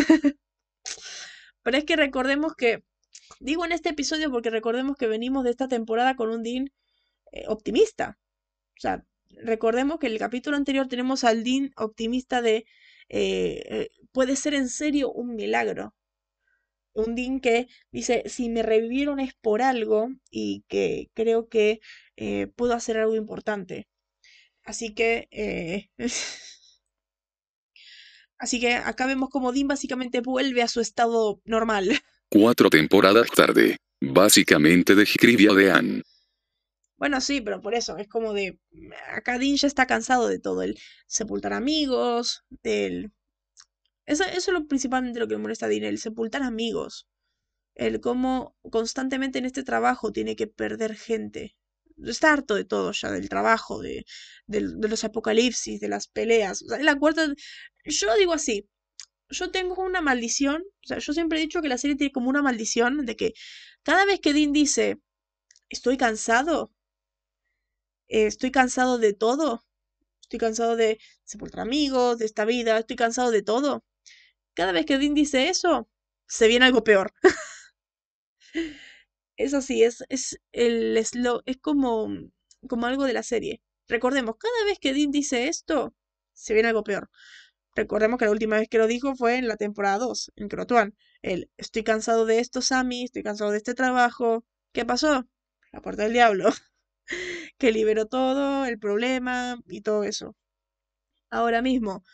Pero 1.63 1.77
es 1.77 1.85
que 1.85 1.97
recordemos 1.97 2.55
que, 2.57 2.85
digo 3.39 3.67
en 3.67 3.73
este 3.73 3.91
episodio 3.91 4.31
porque 4.31 4.49
recordemos 4.49 4.97
que 4.97 5.09
venimos 5.09 5.45
de 5.45 5.51
esta 5.51 5.69
temporada 5.69 6.17
con 6.17 6.31
un 6.31 6.43
Dean 6.43 6.71
eh, 7.33 7.45
optimista. 7.49 8.19
O 8.79 8.81
sea, 8.81 9.05
recordemos 9.37 9.99
que 9.99 10.07
en 10.07 10.13
el 10.15 10.19
capítulo 10.19 10.57
anterior 10.57 10.89
tenemos 10.89 11.25
al 11.25 11.45
Dean 11.45 11.73
optimista 11.77 12.43
de 12.43 12.67
eh, 13.09 13.63
eh, 13.69 13.91
puede 14.13 14.37
ser 14.37 14.55
en 14.55 14.69
serio 14.69 15.13
un 15.13 15.37
milagro. 15.37 15.95
un 16.95 17.15
Dean 17.15 17.41
que 17.41 17.69
dice, 17.93 18.23
si 18.27 18.49
me 18.49 18.63
revivieron 18.63 19.21
es 19.21 19.35
por 19.35 19.61
algo 19.63 20.09
y 20.31 20.65
que 20.69 21.11
creo 21.15 21.49
que 21.49 21.81
eh, 22.17 22.47
puedo 22.57 22.73
hacer 22.75 22.97
algo 22.99 23.17
importante. 23.17 23.87
Así 24.65 24.95
que... 24.95 25.29
Eh, 25.31 25.91
así 28.39 28.61
que 28.61 28.75
acá 28.75 29.07
vemos 29.07 29.29
como 29.29 29.53
Dean 29.53 29.69
básicamente 29.69 30.21
vuelve 30.21 30.63
a 30.63 30.69
su 30.69 30.81
estado 30.81 31.41
normal. 31.45 32.01
Cuatro 32.31 32.71
temporadas 32.71 33.29
tarde. 33.31 33.77
Básicamente 34.01 34.95
describía 34.95 35.53
de 35.53 35.71
Anne. 35.71 36.03
Bueno, 36.97 37.21
sí, 37.21 37.41
pero 37.41 37.61
por 37.61 37.75
eso, 37.75 37.97
es 37.99 38.09
como 38.09 38.33
de... 38.33 38.59
Acá 39.13 39.39
Dean 39.39 39.57
ya 39.57 39.67
está 39.67 39.87
cansado 39.87 40.29
de 40.29 40.39
todo, 40.39 40.63
el 40.63 40.79
sepultar 41.07 41.53
amigos, 41.53 42.45
del... 42.63 43.13
Eso, 44.07 44.25
eso 44.25 44.37
es 44.37 44.49
lo 44.49 44.67
principalmente 44.67 45.21
lo 45.21 45.29
que 45.29 45.37
me 45.37 45.43
molesta 45.43 45.67
a 45.67 45.69
Dean, 45.69 45.85
el 45.85 45.99
sepultar 45.99 46.43
amigos. 46.43 47.09
El 47.75 48.01
cómo 48.01 48.57
constantemente 48.71 49.39
en 49.39 49.47
este 49.47 49.63
trabajo 49.65 50.13
tiene 50.13 50.37
que 50.37 50.47
perder 50.47 50.97
gente. 50.97 51.57
Está 52.05 52.33
harto 52.33 52.55
de 52.55 52.65
todo 52.65 52.93
ya, 52.93 53.11
del 53.11 53.29
trabajo, 53.29 53.83
de, 53.83 54.07
de 54.47 54.89
los 54.89 55.05
apocalipsis, 55.05 55.81
de 55.81 55.89
las 55.89 56.09
peleas. 56.09 56.63
La 56.63 56.99
cuarta... 56.99 57.33
Yo 57.85 58.17
digo 58.17 58.33
así, 58.33 58.69
yo 59.29 59.51
tengo 59.51 59.83
una 59.83 60.01
maldición, 60.01 60.63
o 60.85 60.87
sea, 60.87 60.99
yo 60.99 61.13
siempre 61.13 61.39
he 61.39 61.43
dicho 61.43 61.63
que 61.63 61.69
la 61.69 61.79
serie 61.79 61.97
tiene 61.97 62.13
como 62.13 62.31
una 62.31 62.43
maldición 62.43 63.05
de 63.07 63.17
que 63.17 63.33
cada 63.83 64.05
vez 64.05 64.21
que 64.21 64.33
Dean 64.35 64.53
dice, 64.53 65.01
estoy 65.69 65.97
cansado, 65.97 66.73
eh, 68.09 68.27
estoy 68.27 68.51
cansado 68.51 68.99
de 68.99 69.13
todo. 69.13 69.65
Estoy 70.23 70.39
cansado 70.41 70.77
de 70.77 70.99
sepultar 71.25 71.61
amigos, 71.61 72.19
de 72.19 72.27
esta 72.27 72.45
vida, 72.45 72.79
estoy 72.79 72.97
cansado 72.97 73.31
de 73.31 73.43
todo. 73.43 73.85
Cada 74.55 74.73
vez 74.73 74.87
que 74.87 74.99
Dean 74.99 75.15
dice 75.15 75.49
eso, 75.49 75.89
se 76.27 76.49
viene 76.49 76.67
algo 76.67 76.83
peor. 76.85 77.13
es 79.37 79.55
así, 79.55 79.85
es, 79.85 80.05
es, 80.09 80.41
el, 80.53 80.97
es, 80.97 81.13
es 81.47 81.57
como, 81.59 82.09
como 82.69 82.87
algo 82.87 83.05
de 83.05 83.13
la 83.13 83.23
serie. 83.23 83.63
Recordemos, 83.89 84.37
cada 84.39 84.65
vez 84.65 84.79
que 84.81 84.93
Dean 84.93 85.11
dice 85.13 85.49
esto, 85.49 85.95
se 86.33 86.55
viene 86.55 86.69
algo 86.69 86.85
peor. 86.85 87.11
Recordemos 87.77 88.19
que 88.19 88.25
la 88.25 88.31
última 88.31 88.59
vez 88.59 88.69
que 88.69 88.79
lo 88.79 88.87
dijo 88.87 89.15
fue 89.15 89.37
en 89.37 89.49
la 89.49 89.57
temporada 89.57 89.99
2, 89.99 90.33
en 90.37 90.49
Crotuan. 90.49 90.97
El, 91.23 91.51
estoy 91.57 91.85
cansado 91.85 92.25
de 92.27 92.39
esto, 92.41 92.63
Sammy, 92.63 93.05
estoy 93.05 93.23
cansado 93.23 93.51
de 93.51 93.59
este 93.59 93.75
trabajo. 93.75 94.45
¿Qué 94.73 94.85
pasó? 94.85 95.27
La 95.73 95.81
puerta 95.83 96.05
del 96.05 96.15
diablo. 96.15 96.49
que 97.59 97.73
liberó 97.73 98.07
todo, 98.07 98.67
el 98.67 98.79
problema 98.79 99.59
y 99.69 99.83
todo 99.83 100.05
eso. 100.05 100.35
Ahora 101.31 101.63
mismo, 101.63 102.05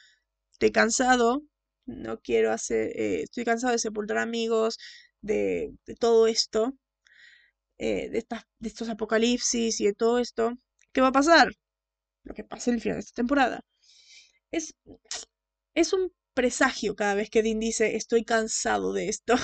estoy 0.52 0.72
cansado, 0.72 1.42
no 1.86 2.20
quiero 2.20 2.52
hacer, 2.52 2.88
eh, 2.98 3.22
estoy 3.22 3.44
cansado 3.44 3.72
de 3.72 3.78
sepultar 3.78 4.18
amigos, 4.18 4.78
de, 5.20 5.72
todo 6.00 6.26
esto, 6.26 6.74
eh, 7.78 8.08
de, 8.10 8.18
estas, 8.18 8.44
de 8.58 8.68
estos 8.68 8.88
apocalipsis 8.88 9.80
y 9.80 9.86
de 9.86 9.94
todo 9.94 10.18
esto. 10.18 10.54
¿Qué 10.92 11.00
va 11.00 11.08
a 11.08 11.12
pasar? 11.12 11.52
Lo 12.24 12.34
que 12.34 12.44
pasa 12.44 12.70
en 12.70 12.76
el 12.76 12.82
final 12.82 12.96
de 12.96 13.00
esta 13.00 13.14
temporada. 13.14 13.60
Es, 14.50 14.74
es 15.74 15.92
un 15.92 16.12
presagio 16.34 16.96
cada 16.96 17.14
vez 17.14 17.30
que 17.30 17.42
Dean 17.42 17.60
dice 17.60 17.96
estoy 17.96 18.24
cansado 18.24 18.92
de 18.92 19.08
esto. 19.08 19.34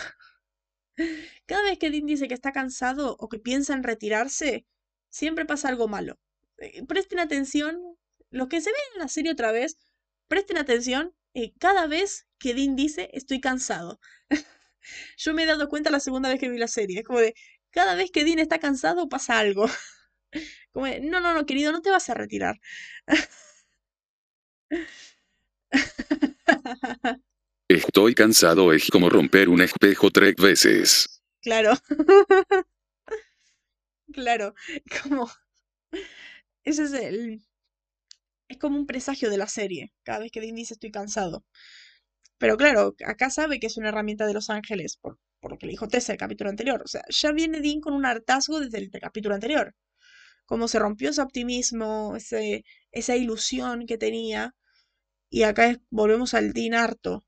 Cada 1.46 1.62
vez 1.62 1.78
que 1.78 1.90
Dean 1.90 2.06
dice 2.06 2.26
que 2.28 2.34
está 2.34 2.52
cansado 2.52 3.16
o 3.20 3.28
que 3.28 3.38
piensa 3.38 3.72
en 3.72 3.84
retirarse, 3.84 4.66
siempre 5.10 5.46
pasa 5.46 5.68
algo 5.68 5.88
malo. 5.88 6.18
Eh, 6.58 6.84
presten 6.86 7.18
atención, 7.18 7.80
los 8.30 8.48
que 8.48 8.60
se 8.60 8.70
ven 8.70 8.80
en 8.94 9.00
la 9.00 9.08
serie 9.08 9.32
otra 9.32 9.52
vez, 9.52 9.76
presten 10.28 10.58
atención 10.58 11.14
eh, 11.34 11.52
cada 11.58 11.86
vez 11.86 12.26
que 12.38 12.54
Dean 12.54 12.76
dice 12.76 13.10
estoy 13.12 13.40
cansado. 13.40 14.00
Yo 15.18 15.34
me 15.34 15.44
he 15.44 15.46
dado 15.46 15.68
cuenta 15.68 15.90
la 15.90 16.00
segunda 16.00 16.28
vez 16.28 16.40
que 16.40 16.48
vi 16.48 16.58
la 16.58 16.68
serie, 16.68 17.00
es 17.00 17.04
como 17.04 17.20
de 17.20 17.34
cada 17.70 17.94
vez 17.94 18.10
que 18.10 18.24
Dean 18.24 18.38
está 18.38 18.58
cansado 18.58 19.08
pasa 19.08 19.38
algo. 19.38 19.66
Como 20.72 20.86
de, 20.86 21.00
no, 21.00 21.20
no, 21.20 21.32
no, 21.32 21.46
querido, 21.46 21.72
no 21.72 21.80
te 21.80 21.90
vas 21.90 22.10
a 22.10 22.14
retirar. 22.14 22.56
Estoy 27.68 28.14
cansado 28.14 28.72
es 28.72 28.88
como 28.90 29.10
romper 29.10 29.48
un 29.48 29.60
espejo 29.60 30.10
tres 30.10 30.34
veces. 30.36 31.22
Claro. 31.42 31.72
Claro, 34.12 34.54
como... 35.02 35.28
Ese 36.64 36.84
es 36.84 36.92
el... 36.92 37.42
Es 38.48 38.58
como 38.58 38.78
un 38.78 38.86
presagio 38.86 39.30
de 39.30 39.38
la 39.38 39.46
serie, 39.48 39.92
cada 40.04 40.20
vez 40.20 40.30
que 40.32 40.40
Dean 40.40 40.54
dice 40.54 40.74
estoy 40.74 40.90
cansado. 40.90 41.44
Pero 42.38 42.56
claro, 42.56 42.94
acá 43.06 43.30
sabe 43.30 43.60
que 43.60 43.66
es 43.66 43.76
una 43.76 43.88
herramienta 43.90 44.26
de 44.26 44.34
Los 44.34 44.50
Ángeles, 44.50 44.96
por, 44.96 45.18
por 45.40 45.52
lo 45.52 45.58
que 45.58 45.66
le 45.66 45.72
dijo 45.72 45.88
Tessa 45.88 46.12
el 46.12 46.18
capítulo 46.18 46.50
anterior. 46.50 46.82
O 46.84 46.88
sea, 46.88 47.02
ya 47.10 47.32
viene 47.32 47.60
Dean 47.60 47.80
con 47.80 47.94
un 47.94 48.06
hartazgo 48.06 48.60
desde 48.60 48.78
el 48.78 48.90
capítulo 48.90 49.34
anterior. 49.34 49.74
Como 50.46 50.68
se 50.68 50.78
rompió 50.78 51.10
ese 51.10 51.22
optimismo, 51.22 52.16
ese, 52.16 52.64
esa 52.92 53.16
ilusión 53.16 53.86
que 53.86 53.98
tenía. 53.98 54.54
Y 55.30 55.42
acá 55.44 55.78
volvemos 55.90 56.34
al 56.34 56.52
Dean 56.54 56.74
harto, 56.74 57.26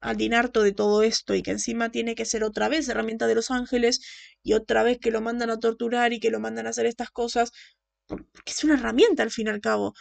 al 0.00 0.16
dinarto 0.16 0.62
de 0.62 0.72
todo 0.72 1.02
esto 1.02 1.34
y 1.34 1.42
que 1.42 1.50
encima 1.52 1.90
tiene 1.90 2.14
que 2.14 2.24
ser 2.24 2.44
otra 2.44 2.68
vez 2.68 2.88
herramienta 2.88 3.26
de 3.26 3.34
los 3.34 3.50
ángeles 3.50 4.00
y 4.42 4.54
otra 4.54 4.82
vez 4.82 4.98
que 4.98 5.10
lo 5.10 5.20
mandan 5.20 5.50
a 5.50 5.60
torturar 5.60 6.12
y 6.12 6.20
que 6.20 6.30
lo 6.30 6.40
mandan 6.40 6.66
a 6.66 6.70
hacer 6.70 6.86
estas 6.86 7.10
cosas, 7.10 7.52
porque 8.06 8.52
es 8.52 8.64
una 8.64 8.74
herramienta 8.74 9.22
al 9.22 9.30
fin 9.30 9.46
y 9.48 9.50
al 9.50 9.60
cabo. 9.60 9.94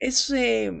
Es, 0.00 0.30
eh, 0.30 0.72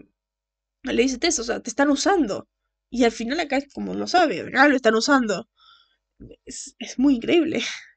le 0.84 1.02
dice 1.02 1.18
Tess, 1.18 1.38
o 1.40 1.44
sea, 1.44 1.60
te 1.62 1.70
están 1.70 1.90
usando. 1.90 2.48
Y 2.90 3.04
al 3.04 3.12
final 3.12 3.38
acá 3.40 3.56
es 3.58 3.72
como 3.72 3.94
lo 3.94 4.06
sabe, 4.08 4.40
acá 4.42 4.68
lo 4.68 4.76
están 4.76 4.94
usando. 4.96 5.48
Es, 6.44 6.74
es 6.78 6.98
muy 6.98 7.16
increíble. 7.16 7.62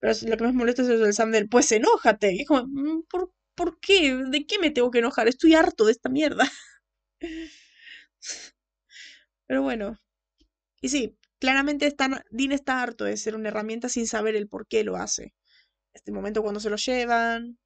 Pero 0.00 0.12
lo 0.28 0.36
que 0.36 0.44
más 0.44 0.54
molesta 0.54 0.82
es 0.82 0.88
el 0.88 1.14
Sam 1.14 1.30
del, 1.32 1.48
pues 1.48 1.70
enójate. 1.72 2.34
Es 2.40 2.46
como, 2.48 2.64
mm, 2.66 3.04
¿por, 3.08 3.32
¿por 3.54 3.78
qué? 3.80 4.16
¿De 4.28 4.46
qué 4.46 4.58
me 4.58 4.70
tengo 4.70 4.90
que 4.90 4.98
enojar? 4.98 5.28
Estoy 5.28 5.54
harto 5.54 5.84
de 5.86 5.92
esta 5.92 6.08
mierda. 6.08 6.44
Pero 9.52 9.60
bueno. 9.60 9.98
Y 10.80 10.88
sí, 10.88 11.18
claramente 11.38 11.86
está, 11.86 12.24
Dean 12.30 12.52
está 12.52 12.82
harto 12.82 13.04
de 13.04 13.18
ser 13.18 13.34
una 13.34 13.50
herramienta 13.50 13.90
sin 13.90 14.06
saber 14.06 14.34
el 14.34 14.48
por 14.48 14.66
qué 14.66 14.82
lo 14.82 14.96
hace. 14.96 15.34
Este 15.92 16.10
momento 16.10 16.40
cuando 16.40 16.58
se 16.58 16.70
lo 16.70 16.76
llevan, 16.76 17.58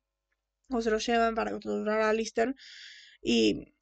o 0.68 0.82
se 0.82 0.91
lo 0.91 0.99
llevan 0.99 1.37
para 1.37 1.53
controlar 1.53 2.01
a 2.01 2.12
Lister. 2.12 2.57
Y 3.22 3.72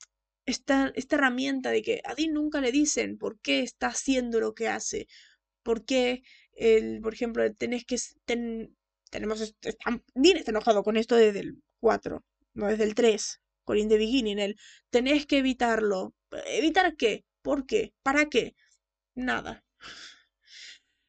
esta, 0.44 0.92
esta 0.94 1.16
herramienta 1.16 1.70
de 1.70 1.80
que 1.80 2.02
a 2.05 2.14
Dean 2.14 2.34
nunca 2.34 2.61
le 2.61 2.72
dicen 2.72 3.16
por 3.16 3.40
qué 3.40 3.61
está 3.61 3.86
haciendo 3.86 4.38
lo 4.38 4.52
que 4.55 4.68
hace. 4.68 5.09
Por 5.62 5.86
qué, 5.86 6.24
el, 6.52 7.00
por 7.00 7.14
ejemplo, 7.14 7.50
tenés 7.55 7.86
que... 7.86 7.96
tenemos, 8.26 9.57
Dean 10.14 10.36
está 10.36 10.50
enojado 10.50 10.82
con 10.82 10.98
esto 10.98 11.16
desde 11.16 11.40
el 11.40 11.62
4, 11.80 12.22
no 12.52 12.66
desde 12.66 12.84
el 12.84 12.94
3, 12.94 13.40
con 13.64 13.78
In 13.78 13.88
the 13.88 13.96
Beginning. 13.96 14.38
El, 14.40 14.57
tenés 14.90 15.24
que 15.24 15.38
evitarlo. 15.38 16.14
¿Evitar 16.46 16.96
qué? 16.96 17.24
¿Por 17.45 17.66
qué? 17.66 17.92
¿Para 18.03 18.22
qué? 18.32 18.57
Nada. 19.14 19.64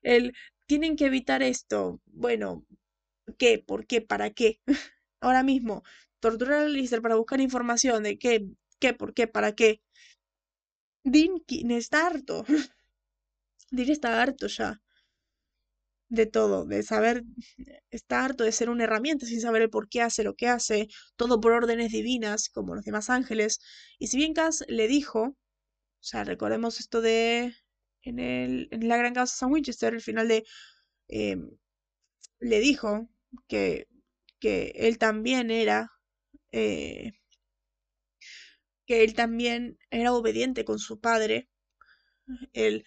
El, 0.03 0.33
tienen 0.67 0.95
que 0.95 1.05
evitar 1.07 1.41
esto. 1.43 2.01
Bueno, 2.05 2.65
¿qué? 3.37 3.59
¿Por 3.59 3.87
qué? 3.87 4.01
¿Para 4.01 4.31
qué? 4.31 4.61
Ahora 5.21 5.43
mismo, 5.43 5.83
torturar 6.19 6.63
a 6.65 6.69
Lister 6.69 7.01
para 7.01 7.15
buscar 7.15 7.41
información 7.41 8.03
de 8.03 8.17
qué, 8.19 8.47
qué, 8.79 8.93
por 8.93 9.13
qué, 9.13 9.27
para 9.27 9.53
qué. 9.53 9.81
Dean 11.05 11.41
está 11.71 12.05
harto. 12.07 12.43
Dean 13.71 13.89
está 13.89 14.21
harto 14.21 14.47
ya 14.47 14.81
de 16.09 16.25
todo, 16.25 16.65
de 16.65 16.83
saber, 16.83 17.23
está 17.91 18.23
harto 18.25 18.43
de 18.43 18.51
ser 18.51 18.69
una 18.69 18.83
herramienta 18.85 19.25
sin 19.25 19.41
saber 19.41 19.63
el 19.63 19.69
por 19.69 19.89
qué 19.89 20.01
hace 20.01 20.23
lo 20.23 20.35
que 20.35 20.47
hace, 20.47 20.87
todo 21.15 21.39
por 21.41 21.51
órdenes 21.53 21.91
divinas, 21.91 22.49
como 22.49 22.75
los 22.75 22.85
demás 22.85 23.09
ángeles. 23.09 23.59
Y 23.99 24.07
si 24.07 24.17
bien 24.17 24.33
Cass 24.33 24.63
le 24.67 24.87
dijo 24.87 25.35
sea, 26.05 26.23
recordemos 26.23 26.79
esto 26.79 27.01
de 27.01 27.55
en, 28.03 28.19
el, 28.19 28.67
en 28.71 28.87
la 28.87 28.97
gran 28.97 29.13
casa 29.13 29.35
San 29.35 29.51
Winchester, 29.51 29.93
el 29.93 30.01
final 30.01 30.27
de... 30.27 30.45
Em, 31.07 31.51
le 32.39 32.59
dijo 32.59 33.09
que, 33.47 33.87
que 34.39 34.71
él 34.75 34.97
también 34.97 35.51
era... 35.51 35.91
Eh, 36.51 37.13
que 38.85 39.03
él 39.03 39.15
también 39.15 39.79
era 39.89 40.13
obediente 40.13 40.63
con 40.63 40.77
su 40.77 40.99
padre. 40.99 41.49
Él, 42.53 42.85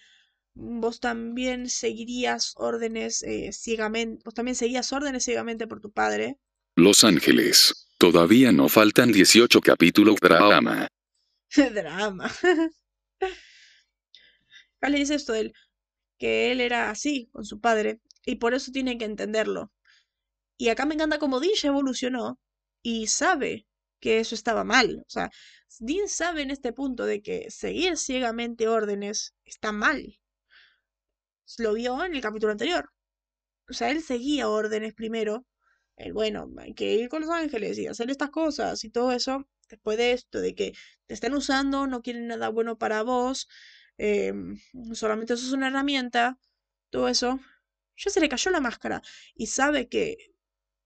vos 0.53 1.01
también 1.01 1.69
seguirías 1.69 2.53
órdenes 2.55 3.21
eh, 3.23 3.51
ciegamente, 3.51 4.21
vos 4.23 4.33
también 4.33 4.55
seguías 4.55 4.93
órdenes 4.93 5.25
ciegamente 5.25 5.67
por 5.67 5.81
tu 5.81 5.91
padre. 5.91 6.37
Los 6.75 7.03
Ángeles. 7.03 7.89
Todavía 7.97 8.53
no 8.53 8.69
faltan 8.69 9.11
18 9.11 9.59
capítulos 9.59 10.15
drama. 10.21 10.87
drama. 11.73 12.31
Acá 14.77 14.89
le 14.89 14.97
dice 14.97 15.15
esto 15.15 15.33
de 15.33 15.39
él, 15.41 15.53
que 16.17 16.51
él 16.51 16.61
era 16.61 16.89
así 16.89 17.29
con 17.31 17.45
su 17.45 17.59
padre 17.61 18.01
y 18.25 18.35
por 18.35 18.53
eso 18.53 18.71
tiene 18.71 18.97
que 18.97 19.05
entenderlo. 19.05 19.71
Y 20.57 20.69
acá 20.69 20.85
me 20.85 20.95
encanta 20.95 21.19
como 21.19 21.39
Dean 21.39 21.53
ya 21.55 21.69
evolucionó 21.69 22.39
y 22.83 23.07
sabe 23.07 23.67
que 23.99 24.19
eso 24.19 24.35
estaba 24.35 24.63
mal. 24.63 25.03
O 25.07 25.09
sea, 25.09 25.31
Dean 25.79 26.07
sabe 26.09 26.41
en 26.43 26.51
este 26.51 26.73
punto 26.73 27.05
de 27.05 27.21
que 27.21 27.49
seguir 27.51 27.97
ciegamente 27.97 28.67
órdenes 28.67 29.33
está 29.45 29.71
mal. 29.71 30.19
lo 31.57 31.73
vio 31.73 32.03
en 32.05 32.15
el 32.15 32.21
capítulo 32.21 32.51
anterior. 32.53 32.89
O 33.69 33.73
sea, 33.73 33.91
él 33.91 34.03
seguía 34.03 34.49
órdenes 34.49 34.93
primero. 34.93 35.45
El 35.97 36.13
bueno, 36.13 36.49
hay 36.59 36.73
que 36.73 36.93
ir 36.95 37.09
con 37.09 37.21
los 37.21 37.29
ángeles 37.31 37.77
y 37.77 37.87
hacer 37.87 38.09
estas 38.11 38.31
cosas 38.31 38.83
y 38.83 38.89
todo 38.89 39.11
eso. 39.11 39.47
Después 39.69 39.97
de 39.97 40.13
esto, 40.13 40.41
de 40.41 40.55
que 40.55 40.73
te 41.07 41.13
estén 41.13 41.33
usando, 41.33 41.87
no 41.87 42.01
quieren 42.01 42.27
nada 42.27 42.49
bueno 42.49 42.77
para 42.77 43.03
vos, 43.03 43.47
em, 43.97 44.59
solamente 44.93 45.33
eso 45.33 45.45
es 45.45 45.53
una 45.53 45.67
herramienta, 45.67 46.37
todo 46.89 47.07
eso. 47.09 47.39
Ya 47.97 48.11
se 48.11 48.19
le 48.21 48.29
cayó 48.29 48.51
la 48.51 48.61
máscara 48.61 49.01
y 49.35 49.47
sabe 49.47 49.87
que 49.89 50.17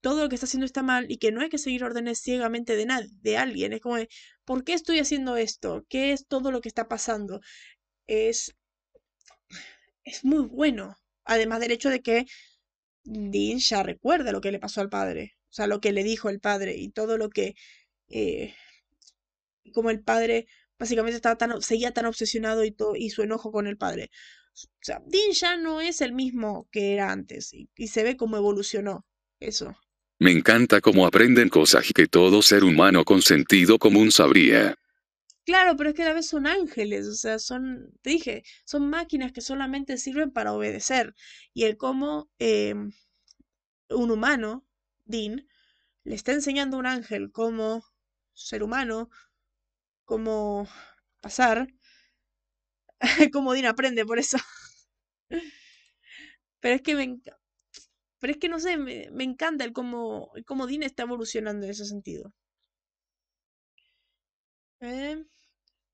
todo 0.00 0.22
lo 0.22 0.28
que 0.28 0.36
está 0.36 0.46
haciendo 0.46 0.66
está 0.66 0.82
mal 0.82 1.10
y 1.10 1.18
que 1.18 1.32
no 1.32 1.40
hay 1.42 1.48
que 1.48 1.58
seguir 1.58 1.84
órdenes 1.84 2.20
ciegamente 2.20 2.76
de 2.76 2.86
nadie, 2.86 3.10
de 3.22 3.38
alguien. 3.38 3.72
Es 3.72 3.80
como 3.80 3.96
de, 3.96 4.08
¿por 4.44 4.64
qué 4.64 4.74
estoy 4.74 4.98
haciendo 5.00 5.36
esto? 5.36 5.86
¿Qué 5.88 6.12
es 6.12 6.26
todo 6.26 6.50
lo 6.52 6.60
que 6.60 6.68
está 6.68 6.88
pasando? 6.88 7.40
Es, 8.06 8.54
es 10.04 10.24
muy 10.24 10.44
bueno. 10.46 10.96
Además 11.24 11.60
del 11.60 11.72
hecho 11.72 11.90
de 11.90 12.02
que 12.02 12.26
Dean 13.04 13.58
ya 13.58 13.82
recuerda 13.82 14.32
lo 14.32 14.40
que 14.40 14.52
le 14.52 14.58
pasó 14.58 14.80
al 14.80 14.90
padre, 14.90 15.34
o 15.50 15.52
sea, 15.54 15.66
lo 15.66 15.80
que 15.80 15.92
le 15.92 16.04
dijo 16.04 16.30
el 16.30 16.40
padre 16.40 16.76
y 16.76 16.90
todo 16.90 17.18
lo 17.18 17.30
que, 17.30 17.54
eh, 18.08 18.54
como 19.72 19.90
el 19.90 20.00
padre 20.02 20.46
básicamente 20.78 21.16
estaba 21.16 21.36
tan, 21.36 21.62
seguía 21.62 21.92
tan 21.92 22.06
obsesionado 22.06 22.64
y, 22.64 22.72
todo, 22.72 22.96
y 22.96 23.10
su 23.10 23.22
enojo 23.22 23.52
con 23.52 23.66
el 23.66 23.76
padre. 23.76 24.10
O 24.54 24.68
sea, 24.82 25.02
Dean 25.06 25.32
ya 25.32 25.56
no 25.56 25.80
es 25.80 26.00
el 26.00 26.12
mismo 26.12 26.68
que 26.70 26.94
era 26.94 27.10
antes 27.10 27.52
y, 27.52 27.68
y 27.76 27.88
se 27.88 28.02
ve 28.02 28.16
cómo 28.16 28.36
evolucionó. 28.36 29.06
Eso. 29.40 29.76
Me 30.18 30.30
encanta 30.30 30.80
cómo 30.80 31.06
aprenden 31.06 31.48
cosas 31.48 31.90
que 31.94 32.06
todo 32.06 32.40
ser 32.40 32.64
humano 32.64 33.04
con 33.04 33.20
sentido 33.20 33.78
común 33.78 34.10
sabría. 34.10 34.76
Claro, 35.44 35.76
pero 35.76 35.90
es 35.90 35.96
que 35.96 36.02
a 36.02 36.06
la 36.06 36.14
vez 36.14 36.26
son 36.26 36.46
ángeles, 36.46 37.06
o 37.06 37.14
sea, 37.14 37.38
son, 37.38 37.92
te 38.00 38.10
dije, 38.10 38.44
son 38.64 38.88
máquinas 38.88 39.32
que 39.32 39.42
solamente 39.42 39.98
sirven 39.98 40.30
para 40.30 40.54
obedecer. 40.54 41.14
Y 41.52 41.64
el 41.64 41.76
cómo 41.76 42.30
em, 42.38 42.92
un 43.90 44.10
humano, 44.10 44.66
Dean, 45.04 45.46
le 46.04 46.14
está 46.14 46.32
enseñando 46.32 46.76
a 46.76 46.80
un 46.80 46.86
ángel 46.86 47.30
cómo 47.30 47.84
ser 48.32 48.62
humano, 48.62 49.10
cómo 50.04 50.68
pasar, 51.20 51.68
cómo 53.32 53.52
Dean 53.52 53.66
aprende 53.66 54.04
por 54.04 54.18
eso. 54.18 54.38
Pero 56.60 56.74
es 56.76 56.82
que 56.82 56.94
me, 56.96 57.20
pero 58.18 58.32
es 58.32 58.38
que 58.38 58.48
no 58.48 58.58
sé, 58.58 58.76
me, 58.78 59.24
encanta 59.24 59.64
el 59.64 59.72
cómo, 59.72 60.32
cómo 60.46 60.66
Dean 60.66 60.82
está 60.82 61.02
evolucionando 61.04 61.66
en 61.66 61.72
ese 61.72 61.84
sentido. 61.84 62.32
Eh, 64.80 65.24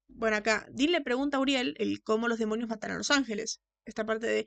bueno, 0.08 0.36
acá, 0.36 0.66
Dean 0.70 0.92
le 0.92 1.00
pregunta 1.00 1.36
a 1.38 1.40
Uriel 1.40 1.74
el 1.78 2.02
cómo 2.02 2.28
los 2.28 2.38
demonios 2.38 2.68
matan 2.68 2.92
a 2.92 2.98
los 2.98 3.10
ángeles. 3.10 3.60
Esta 3.84 4.04
parte 4.06 4.26
de 4.26 4.46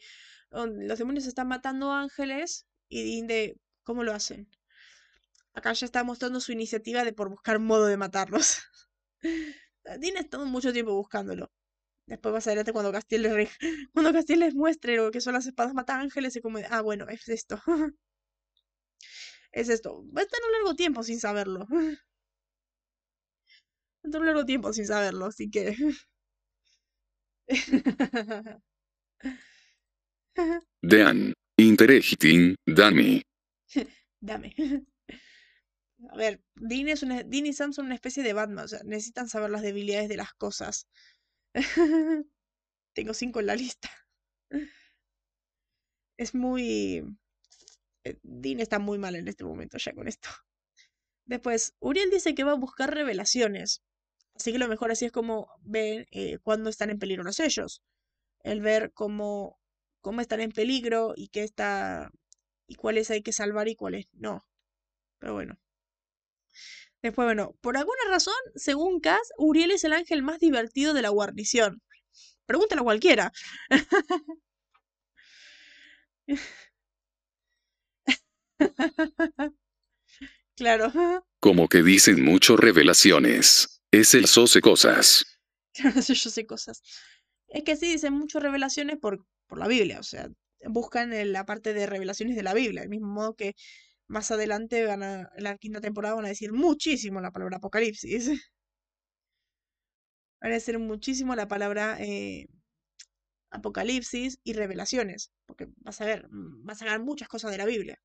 los 0.51 0.99
demonios 0.99 1.25
están 1.25 1.47
matando 1.47 1.91
ángeles 1.91 2.67
y 2.89 3.03
Dean 3.03 3.27
de 3.27 3.57
cómo 3.83 4.03
lo 4.03 4.13
hacen. 4.13 4.47
Acá 5.53 5.73
ya 5.73 5.85
está 5.85 6.03
mostrando 6.03 6.39
su 6.39 6.51
iniciativa 6.51 7.03
de 7.03 7.13
por 7.13 7.29
buscar 7.29 7.59
modo 7.59 7.85
de 7.87 7.97
matarlos. 7.97 8.59
Dean 9.99 10.17
ha 10.17 10.21
estado 10.21 10.45
mucho 10.45 10.73
tiempo 10.73 10.93
buscándolo. 10.93 11.51
Después 12.05 12.33
más 12.33 12.47
adelante 12.47 12.73
cuando 12.73 12.91
Castiel 12.91 13.23
les, 13.23 13.49
cuando 13.93 14.13
Castiel 14.13 14.39
les 14.39 14.55
muestre 14.55 14.97
lo 14.97 15.11
que 15.11 15.21
son 15.21 15.33
las 15.33 15.45
espadas 15.45 15.73
mata 15.73 15.99
ángeles, 15.99 16.33
se 16.33 16.41
como, 16.41 16.59
ah, 16.69 16.81
bueno, 16.81 17.07
es 17.09 17.27
esto. 17.29 17.61
es 19.51 19.69
esto. 19.69 20.05
Va 20.15 20.21
a 20.21 20.23
estar 20.23 20.39
un 20.45 20.51
largo 20.53 20.75
tiempo 20.75 21.03
sin 21.03 21.19
saberlo. 21.19 21.67
Va 21.71 21.79
a 24.03 24.07
estar 24.07 24.21
un 24.21 24.27
largo 24.27 24.45
tiempo 24.45 24.73
sin 24.73 24.85
saberlo, 24.85 25.25
así 25.25 25.49
que... 25.49 25.75
Dan. 30.81 31.33
Interesting, 31.57 32.55
dame. 32.65 33.23
Dame. 34.21 34.53
A 36.09 36.15
ver, 36.17 36.41
Dean, 36.55 36.87
es 36.89 37.03
una, 37.03 37.21
y 37.29 37.53
Sam 37.53 37.73
son 37.73 37.85
una 37.85 37.95
especie 37.95 38.23
de 38.23 38.33
Batman, 38.33 38.65
o 38.65 38.67
sea, 38.67 38.79
necesitan 38.83 39.29
saber 39.29 39.49
las 39.49 39.61
debilidades 39.61 40.09
de 40.09 40.17
las 40.17 40.33
cosas. 40.33 40.87
Tengo 42.93 43.13
cinco 43.13 43.39
en 43.39 43.47
la 43.47 43.55
lista. 43.55 43.89
Es 46.17 46.33
muy... 46.33 47.03
Eh, 48.03 48.17
Dean 48.23 48.59
está 48.59 48.79
muy 48.79 48.97
mal 48.97 49.15
en 49.15 49.27
este 49.27 49.43
momento 49.43 49.77
ya 49.77 49.93
con 49.93 50.07
esto. 50.07 50.29
Después, 51.25 51.75
Uriel 51.79 52.09
dice 52.09 52.35
que 52.35 52.43
va 52.43 52.51
a 52.53 52.55
buscar 52.55 52.93
revelaciones. 52.93 53.81
Así 54.35 54.51
que 54.51 54.59
lo 54.59 54.67
mejor 54.67 54.91
así 54.91 55.05
es 55.05 55.11
como 55.11 55.49
ven 55.61 56.07
eh, 56.11 56.39
cuando 56.39 56.69
están 56.69 56.89
en 56.89 56.99
peligro 56.99 57.23
los 57.23 57.37
sellos. 57.37 57.81
El 58.43 58.61
ver 58.61 58.91
cómo, 58.93 59.59
cómo 60.01 60.21
están 60.21 60.41
en 60.41 60.51
peligro 60.51 61.13
y 61.15 61.29
qué 61.29 61.43
está. 61.43 62.11
y 62.67 62.75
cuáles 62.75 63.11
hay 63.11 63.23
que 63.23 63.33
salvar 63.33 63.67
y 63.69 63.75
cuáles 63.75 64.07
no. 64.13 64.45
Pero 65.19 65.33
bueno. 65.35 65.57
Después, 67.01 67.25
bueno, 67.25 67.55
por 67.61 67.75
alguna 67.77 68.01
razón, 68.09 68.33
según 68.55 68.99
Cass, 69.01 69.31
Uriel 69.37 69.71
es 69.71 69.83
el 69.83 69.93
ángel 69.93 70.23
más 70.23 70.39
divertido 70.39 70.93
de 70.93 71.01
la 71.01 71.09
guarnición. 71.09 71.81
Pregúntalo 72.45 72.81
a 72.81 72.85
cualquiera. 72.85 73.31
claro. 80.55 81.25
Como 81.39 81.67
que 81.67 81.83
dicen 81.83 82.23
mucho 82.23 82.55
revelaciones. 82.57 83.81
Es 83.91 84.13
el 84.13 84.27
sose 84.27 84.61
cosas. 84.61 85.25
Claro, 85.73 85.99
yo 86.01 86.15
sé 86.15 86.45
cosas. 86.45 86.81
Es 87.47 87.63
que 87.63 87.75
sí, 87.75 87.91
dicen 87.91 88.13
mucho 88.13 88.39
revelaciones 88.39 88.97
por, 88.97 89.25
por 89.47 89.59
la 89.59 89.67
Biblia. 89.67 89.99
O 89.99 90.03
sea, 90.03 90.29
buscan 90.65 91.11
la 91.31 91.45
parte 91.45 91.73
de 91.73 91.85
revelaciones 91.85 92.35
de 92.35 92.43
la 92.43 92.53
Biblia. 92.53 92.81
Del 92.81 92.89
mismo 92.89 93.07
modo 93.07 93.35
que 93.35 93.55
más 94.07 94.31
adelante 94.31 94.85
van 94.85 95.03
a, 95.03 95.29
en 95.35 95.43
la 95.43 95.57
quinta 95.57 95.81
temporada 95.81 96.15
van 96.15 96.25
a 96.25 96.29
decir 96.29 96.53
muchísimo 96.53 97.21
la 97.21 97.31
palabra 97.31 97.57
apocalipsis. 97.57 98.29
Van 100.41 100.51
a 100.51 100.55
decir 100.55 100.77
muchísimo 100.77 101.35
la 101.35 101.47
palabra 101.47 101.95
eh, 102.01 102.47
apocalipsis 103.51 104.39
y 104.43 104.53
revelaciones. 104.53 105.31
Porque 105.45 105.69
vas 105.77 106.01
a 106.01 106.05
ver, 106.05 106.27
mm, 106.29 106.65
vas 106.65 106.77
a 106.77 106.85
sacar 106.85 106.99
muchas 107.01 107.29
cosas 107.29 107.51
de 107.51 107.57
la 107.57 107.65
Biblia. 107.65 107.97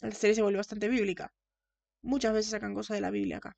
La 0.00 0.12
serie 0.12 0.34
se 0.34 0.42
vuelve 0.42 0.58
bastante 0.58 0.88
bíblica. 0.88 1.32
Muchas 2.02 2.32
veces 2.32 2.52
sacan 2.52 2.74
cosas 2.74 2.96
de 2.96 3.02
la 3.02 3.10
Biblia 3.10 3.38
acá. 3.38 3.56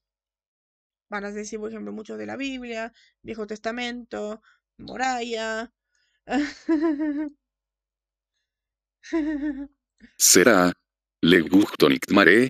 Van 1.11 1.25
a 1.25 1.31
decir, 1.31 1.59
por 1.61 1.71
ejemplo, 1.71 1.93
muchos 1.93 2.19
de 2.19 2.27
la 2.27 2.37
Biblia, 2.37 2.93
Viejo 3.23 3.47
Testamento, 3.47 4.43
Moraya. 4.79 5.73
Será 10.17 10.73
le 11.23 11.41
gustó 11.41 11.89
Nightmare. 11.89 12.49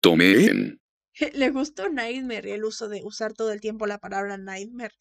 Tomé 0.00 0.46
en. 0.46 0.80
Le 1.34 1.50
gustó 1.50 1.88
Nightmare 1.88 2.54
el 2.54 2.64
uso 2.64 2.88
de 2.88 3.02
usar 3.04 3.34
todo 3.34 3.52
el 3.52 3.60
tiempo 3.60 3.86
la 3.86 3.98
palabra 3.98 4.36
Nightmare. 4.36 4.94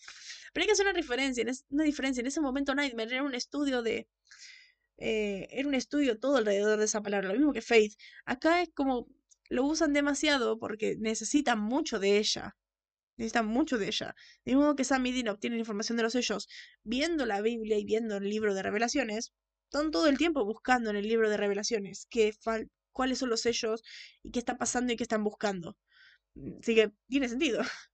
Pero 0.53 0.63
hay 0.63 0.67
que 0.67 0.74
hacer 0.74 0.86
una 0.86 0.93
diferencia. 0.93 1.43
una 1.69 1.84
diferencia. 1.84 2.21
En 2.21 2.28
ese 2.28 2.41
momento 2.41 2.76
Nightmare 2.76 3.15
era 3.15 3.24
un 3.24 3.34
estudio 3.34 3.82
de. 3.82 4.07
Eh, 4.97 5.47
era 5.51 5.67
un 5.67 5.74
estudio 5.74 6.19
todo 6.19 6.38
alrededor 6.38 6.78
de 6.80 6.86
esa 6.86 7.01
palabra. 7.01 7.30
Lo 7.30 7.36
mismo 7.36 7.53
que 7.53 7.61
Faith. 7.61 7.93
Acá 8.26 8.61
es 8.61 8.69
como. 8.74 9.07
Lo 9.49 9.63
usan 9.65 9.93
demasiado 9.93 10.59
porque 10.59 10.95
necesitan 10.99 11.59
mucho 11.59 11.99
de 11.99 12.17
ella. 12.17 12.55
Necesitan 13.17 13.47
mucho 13.47 13.78
de 13.78 13.88
ella. 13.88 14.15
De 14.45 14.55
modo 14.55 14.76
que 14.76 14.84
Sam 14.84 15.05
y 15.05 15.13
Dean 15.13 15.30
obtienen 15.30 15.59
información 15.59 15.97
de 15.97 16.03
los 16.03 16.13
sellos 16.13 16.47
viendo 16.84 17.26
la 17.26 17.41
Biblia 17.41 17.78
y 17.78 17.86
viendo 17.86 18.17
el 18.17 18.30
libro 18.30 18.53
de 18.53 18.63
revelaciones. 18.63 19.32
Están 19.71 19.91
todo 19.91 20.07
el 20.07 20.17
tiempo 20.17 20.45
buscando 20.45 20.89
en 20.89 20.97
el 20.97 21.07
libro 21.07 21.30
de 21.30 21.38
revelaciones 21.38 22.07
qué, 22.09 22.34
fal 22.34 22.69
cuáles 22.93 23.19
son 23.19 23.29
los 23.29 23.41
sellos 23.41 23.83
y 24.23 24.31
qué 24.31 24.39
está 24.39 24.57
pasando 24.57 24.93
y 24.93 24.97
qué 24.97 25.03
están 25.03 25.23
buscando. 25.23 25.77
Mm, 26.35 26.59
así 26.61 26.75
que 26.75 26.91
tiene 27.07 27.29
sentido. 27.29 27.61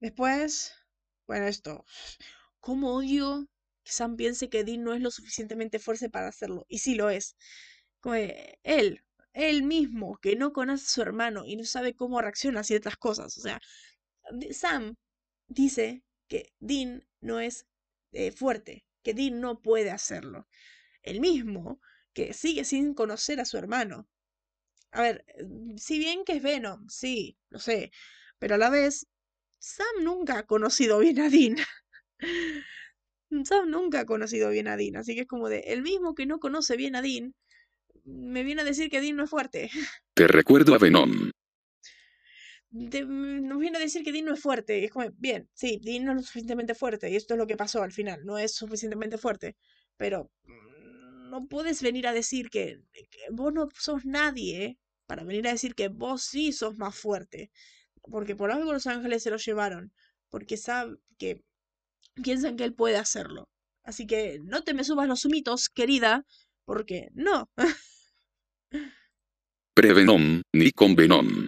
Después, 0.00 0.74
bueno, 1.26 1.46
esto. 1.46 1.84
¿Cómo 2.60 2.94
odio 2.96 3.48
que 3.84 3.92
Sam 3.92 4.16
piense 4.16 4.48
que 4.50 4.64
Dean 4.64 4.84
no 4.84 4.94
es 4.94 5.00
lo 5.00 5.10
suficientemente 5.10 5.78
fuerte 5.78 6.10
para 6.10 6.28
hacerlo? 6.28 6.66
Y 6.68 6.78
sí 6.78 6.94
lo 6.94 7.10
es. 7.10 7.36
Como 8.00 8.16
él, 8.16 9.04
él 9.34 9.62
mismo, 9.62 10.18
que 10.18 10.36
no 10.36 10.52
conoce 10.52 10.84
a 10.86 10.88
su 10.88 11.02
hermano 11.02 11.44
y 11.46 11.56
no 11.56 11.64
sabe 11.64 11.94
cómo 11.94 12.20
reacciona 12.20 12.60
a 12.60 12.64
ciertas 12.64 12.96
cosas. 12.96 13.36
O 13.38 13.40
sea, 13.42 13.60
Sam 14.52 14.96
dice 15.48 16.02
que 16.28 16.52
Dean 16.60 17.06
no 17.20 17.40
es 17.40 17.66
eh, 18.12 18.32
fuerte, 18.32 18.84
que 19.02 19.14
Dean 19.14 19.40
no 19.40 19.60
puede 19.60 19.90
hacerlo. 19.90 20.48
Él 21.02 21.20
mismo 21.20 21.80
que 22.26 22.34
sigue 22.34 22.64
sin 22.64 22.94
conocer 22.94 23.40
a 23.40 23.44
su 23.46 23.56
hermano. 23.56 24.06
A 24.92 25.02
ver, 25.02 25.24
mm, 25.42 25.76
si 25.76 25.98
bien 25.98 26.24
que 26.24 26.34
es 26.34 26.42
Venom, 26.42 26.86
sí, 26.88 27.38
lo 27.48 27.58
sé, 27.58 27.92
pero 28.38 28.56
a 28.56 28.58
la 28.58 28.70
vez, 28.70 29.06
Sam 29.58 30.02
nunca 30.02 30.38
ha 30.38 30.46
conocido 30.46 30.98
bien 30.98 31.20
a 31.20 31.30
Dean. 31.30 31.56
Sam 33.44 33.70
nunca 33.70 34.00
ha 34.00 34.06
conocido 34.06 34.50
bien 34.50 34.68
a 34.68 34.76
Dean, 34.76 34.96
así 34.96 35.14
que 35.14 35.22
es 35.22 35.26
como 35.26 35.48
de, 35.48 35.60
el 35.60 35.82
mismo 35.82 36.14
que 36.14 36.26
no 36.26 36.40
conoce 36.40 36.76
bien 36.76 36.94
a 36.96 37.02
Dean, 37.02 37.34
me 38.04 38.42
viene 38.42 38.62
a 38.62 38.64
decir 38.64 38.90
que 38.90 39.00
Dean 39.00 39.16
no 39.16 39.24
es 39.24 39.30
fuerte. 39.30 39.70
Te 40.14 40.26
recuerdo 40.26 40.74
a 40.74 40.78
Venom. 40.78 41.30
nos 42.70 43.58
viene 43.58 43.78
a 43.78 43.80
decir 43.80 44.02
que 44.02 44.12
Dean 44.12 44.26
no 44.26 44.34
es 44.34 44.40
fuerte. 44.40 44.84
es 44.84 44.90
como, 44.90 45.06
bien, 45.16 45.48
sí, 45.54 45.80
Dean 45.82 46.04
no 46.04 46.12
es 46.12 46.16
lo 46.16 46.22
suficientemente 46.22 46.74
fuerte. 46.74 47.08
Y 47.08 47.16
esto 47.16 47.34
es 47.34 47.38
lo 47.38 47.46
que 47.46 47.56
pasó 47.56 47.82
al 47.82 47.92
final. 47.92 48.26
No 48.26 48.36
es 48.36 48.54
suficientemente 48.54 49.16
fuerte. 49.16 49.56
pero 49.96 50.30
mm, 50.44 50.69
no 51.30 51.46
puedes 51.46 51.82
venir 51.82 52.06
a 52.06 52.12
decir 52.12 52.50
que, 52.50 52.80
que 52.92 53.20
vos 53.30 53.52
no 53.52 53.68
sos 53.74 54.04
nadie 54.04 54.78
para 55.06 55.24
venir 55.24 55.48
a 55.48 55.52
decir 55.52 55.74
que 55.74 55.88
vos 55.88 56.22
sí 56.22 56.52
sos 56.52 56.76
más 56.76 56.94
fuerte. 56.94 57.50
Porque 58.02 58.36
por 58.36 58.50
algo 58.50 58.72
los 58.72 58.86
ángeles 58.86 59.22
se 59.22 59.30
lo 59.30 59.36
llevaron. 59.36 59.92
Porque 60.28 60.56
saben 60.56 60.98
que 61.18 61.42
piensan 62.22 62.56
que 62.56 62.64
él 62.64 62.74
puede 62.74 62.96
hacerlo. 62.96 63.48
Así 63.82 64.06
que 64.06 64.40
no 64.42 64.62
te 64.62 64.74
me 64.74 64.84
subas 64.84 65.08
los 65.08 65.24
humitos, 65.24 65.68
querida, 65.68 66.24
porque 66.64 67.08
no. 67.14 67.50
Prevenom, 69.74 70.42
ni 70.52 70.70
convenom. 70.72 71.46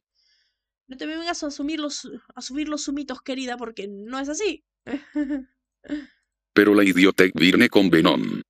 No 0.88 0.96
te 0.96 1.06
me 1.06 1.16
vengas 1.16 1.42
a, 1.42 1.46
asumir 1.46 1.80
los, 1.80 2.08
a 2.34 2.42
subir 2.42 2.68
los 2.68 2.88
humitos, 2.88 3.22
querida, 3.22 3.56
porque 3.56 3.88
no 3.88 4.18
es 4.18 4.28
así. 4.28 4.64
Pero 6.54 6.74
la 6.74 6.84
idiotec 6.84 7.32
viene 7.34 7.68
con 7.68 7.88
venom. 7.90 8.42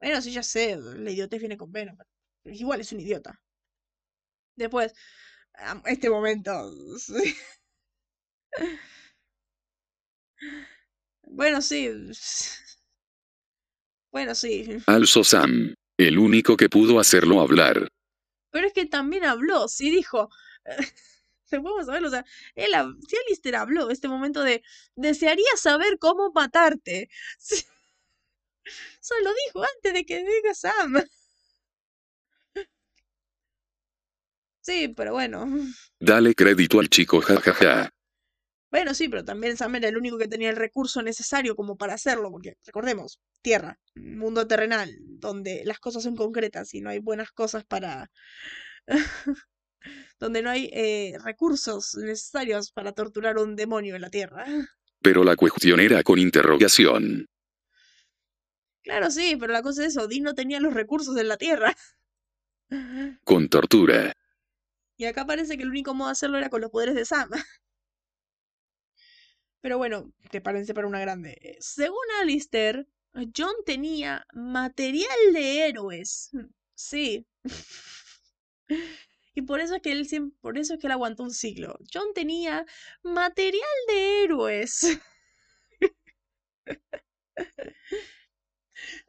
Bueno, 0.00 0.22
sí, 0.22 0.32
ya 0.32 0.42
sé, 0.42 0.76
la 0.76 1.10
idiotez 1.10 1.40
viene 1.40 1.56
con 1.56 1.72
Venom. 1.72 1.96
pero 2.42 2.56
Igual 2.56 2.80
es 2.80 2.92
un 2.92 3.00
idiota. 3.00 3.40
Después, 4.56 4.92
este 5.86 6.10
momento. 6.10 6.72
sí. 6.98 7.36
Bueno, 11.22 11.62
sí. 11.62 11.90
Bueno, 14.10 14.34
sí. 14.34 14.66
Also 14.86 15.22
Sam. 15.22 15.74
El 15.98 16.18
único 16.18 16.56
que 16.56 16.70
pudo 16.70 16.98
hacerlo 16.98 17.42
hablar. 17.42 17.88
Pero 18.50 18.66
es 18.66 18.72
que 18.72 18.86
también 18.86 19.24
habló, 19.24 19.68
sí 19.68 19.90
dijo. 19.90 20.30
Se 21.44 21.60
podemos 21.60 21.86
saber, 21.86 22.04
o 22.04 22.10
sea, 22.10 22.24
él, 22.54 22.70
si 23.06 23.16
Alistair 23.16 23.56
habló 23.56 23.90
este 23.90 24.08
momento 24.08 24.42
de 24.42 24.62
desearía 24.96 25.50
saber 25.56 25.98
cómo 25.98 26.32
matarte. 26.32 27.10
Sí. 27.38 27.64
Solo 29.00 29.30
dijo 29.46 29.62
antes 29.62 29.94
de 29.94 30.04
que 30.04 30.18
diga 30.18 30.54
Sam. 30.54 31.02
Sí, 34.60 34.88
pero 34.88 35.12
bueno. 35.12 35.48
Dale 35.98 36.34
crédito 36.34 36.78
al 36.78 36.90
chico, 36.90 37.22
jajaja. 37.22 37.90
Bueno, 38.70 38.92
sí, 38.92 39.08
pero 39.08 39.24
también 39.24 39.56
Sam 39.56 39.76
era 39.76 39.88
el 39.88 39.96
único 39.96 40.18
que 40.18 40.28
tenía 40.28 40.50
el 40.50 40.56
recurso 40.56 41.00
necesario 41.00 41.56
como 41.56 41.78
para 41.78 41.94
hacerlo, 41.94 42.30
porque 42.30 42.58
recordemos, 42.66 43.18
Tierra, 43.40 43.78
mundo 43.94 44.46
terrenal, 44.46 44.94
donde 45.00 45.62
las 45.64 45.78
cosas 45.78 46.02
son 46.02 46.16
concretas 46.16 46.74
y 46.74 46.82
no 46.82 46.90
hay 46.90 46.98
buenas 46.98 47.32
cosas 47.32 47.64
para... 47.64 48.10
donde 50.20 50.42
no 50.42 50.50
hay 50.50 50.68
eh, 50.72 51.16
recursos 51.24 51.94
necesarios 51.94 52.72
para 52.72 52.92
torturar 52.92 53.38
a 53.38 53.42
un 53.42 53.56
demonio 53.56 53.94
en 53.94 54.02
la 54.02 54.10
Tierra. 54.10 54.44
Pero 55.00 55.24
la 55.24 55.36
cuestión 55.36 55.80
era 55.80 56.02
con 56.02 56.18
interrogación. 56.18 57.26
Claro, 58.88 59.10
sí, 59.10 59.36
pero 59.38 59.52
la 59.52 59.62
cosa 59.62 59.82
es 59.82 59.88
eso, 59.88 60.08
Dean 60.08 60.22
no 60.22 60.34
tenía 60.34 60.60
los 60.60 60.72
recursos 60.72 61.14
en 61.18 61.28
la 61.28 61.36
Tierra. 61.36 61.76
Con 63.22 63.50
tortura. 63.50 64.14
Y 64.96 65.04
acá 65.04 65.26
parece 65.26 65.58
que 65.58 65.62
el 65.64 65.68
único 65.68 65.92
modo 65.92 66.08
de 66.08 66.12
hacerlo 66.12 66.38
era 66.38 66.48
con 66.48 66.62
los 66.62 66.70
poderes 66.70 66.94
de 66.94 67.04
Sam. 67.04 67.28
Pero 69.60 69.76
bueno, 69.76 70.10
te 70.30 70.40
parece 70.40 70.72
para 70.72 70.86
una 70.86 71.00
grande. 71.00 71.58
Según 71.60 72.02
Alistair, 72.22 72.88
John 73.36 73.52
tenía 73.66 74.26
material 74.32 75.34
de 75.34 75.68
héroes. 75.68 76.30
Sí. 76.74 77.26
Y 79.34 79.42
por 79.42 79.60
eso 79.60 79.76
es 79.76 79.82
que 79.82 79.92
él 79.92 80.32
por 80.40 80.58
eso 80.58 80.74
es 80.74 80.80
que 80.80 80.88
él 80.88 80.92
aguantó 80.92 81.22
un 81.22 81.30
siglo. 81.30 81.78
John 81.94 82.08
tenía 82.12 82.66
material 83.04 83.62
de 83.86 84.24
héroes. 84.24 84.98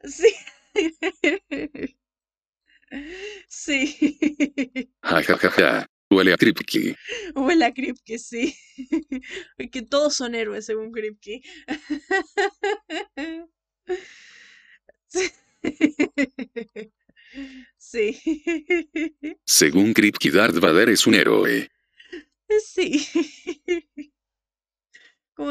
Sí. 0.04 0.34
Sí. 3.48 4.88
Jajajaja. 5.02 5.86
Huele 6.10 6.32
a 6.32 6.36
Kripke. 6.36 6.96
Huele 7.36 7.64
a 7.64 7.72
Kripke, 7.72 8.18
sí. 8.18 8.56
Que 9.70 9.82
todos 9.82 10.16
son 10.16 10.34
héroes 10.34 10.66
según 10.66 10.90
Kripke. 10.90 11.40
Sí. 15.06 15.30
Sí. 17.78 18.20
Según 19.44 19.94
Kripke, 19.94 20.30
Darth 20.32 20.58
Vader 20.58 20.88
es 20.90 21.06
un 21.06 21.14
héroe. 21.14 21.70
Sí. 22.66 23.08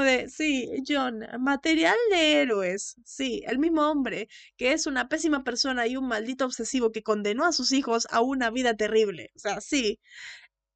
De, 0.01 0.29
sí, 0.29 0.69
John, 0.87 1.25
material 1.39 1.97
de 2.11 2.41
héroes. 2.41 2.95
Sí, 3.05 3.43
el 3.47 3.59
mismo 3.59 3.89
hombre 3.89 4.27
que 4.57 4.73
es 4.73 4.87
una 4.87 5.09
pésima 5.09 5.43
persona 5.43 5.87
y 5.87 5.97
un 5.97 6.07
maldito 6.07 6.45
obsesivo 6.45 6.91
que 6.91 7.03
condenó 7.03 7.45
a 7.45 7.53
sus 7.53 7.71
hijos 7.71 8.07
a 8.11 8.21
una 8.21 8.49
vida 8.51 8.75
terrible. 8.75 9.31
O 9.35 9.39
sea, 9.39 9.61
sí, 9.61 9.99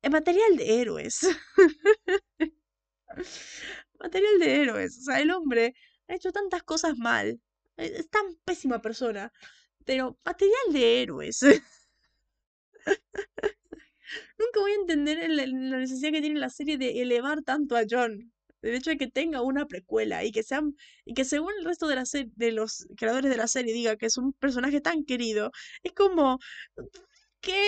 es 0.02 0.12
material 0.12 0.58
de 0.58 0.82
héroes. 0.82 1.22
Material 4.00 4.40
de 4.40 4.62
héroes. 4.62 4.98
O 5.00 5.02
sea, 5.04 5.20
el 5.22 5.32
hombre 5.32 5.76
ha 6.08 6.16
hecho 6.16 6.32
tantas 6.32 6.64
cosas 6.64 6.98
mal. 6.98 7.40
Es 7.78 7.92
es 7.92 8.10
tan 8.10 8.36
pésima 8.46 8.82
persona. 8.82 9.32
Pero 9.86 10.18
material 10.26 10.74
de 10.74 11.02
héroes. 11.02 11.40
Nunca 14.38 14.60
voy 14.60 14.72
a 14.72 14.76
entender 14.76 15.30
la 15.30 15.46
necesidad 15.78 16.12
que 16.12 16.22
tiene 16.22 16.40
la 16.40 16.50
serie 16.50 16.78
de 16.78 17.02
elevar 17.02 17.42
tanto 17.44 17.76
a 17.76 17.84
John. 17.90 18.33
El 18.64 18.76
hecho 18.76 18.90
de 18.90 18.98
que 18.98 19.08
tenga 19.08 19.42
una 19.42 19.68
precuela 19.68 20.24
y 20.24 20.32
que 20.32 20.42
sean, 20.42 20.76
y 21.06 21.14
que 21.14 21.26
según 21.26 21.52
el 21.60 21.66
resto 21.66 21.88
de 21.88 21.96
la 21.96 22.04
de 22.36 22.52
los 22.52 22.88
creadores 22.98 23.30
de 23.30 23.38
la 23.38 23.48
serie 23.48 23.74
diga 23.74 23.98
que 23.98 24.08
es 24.08 24.18
un 24.18 24.34
personaje 24.34 24.82
tan 24.82 25.04
querido, 25.06 25.52
es 25.84 25.94
como 25.94 26.40
¿qué? 27.42 27.62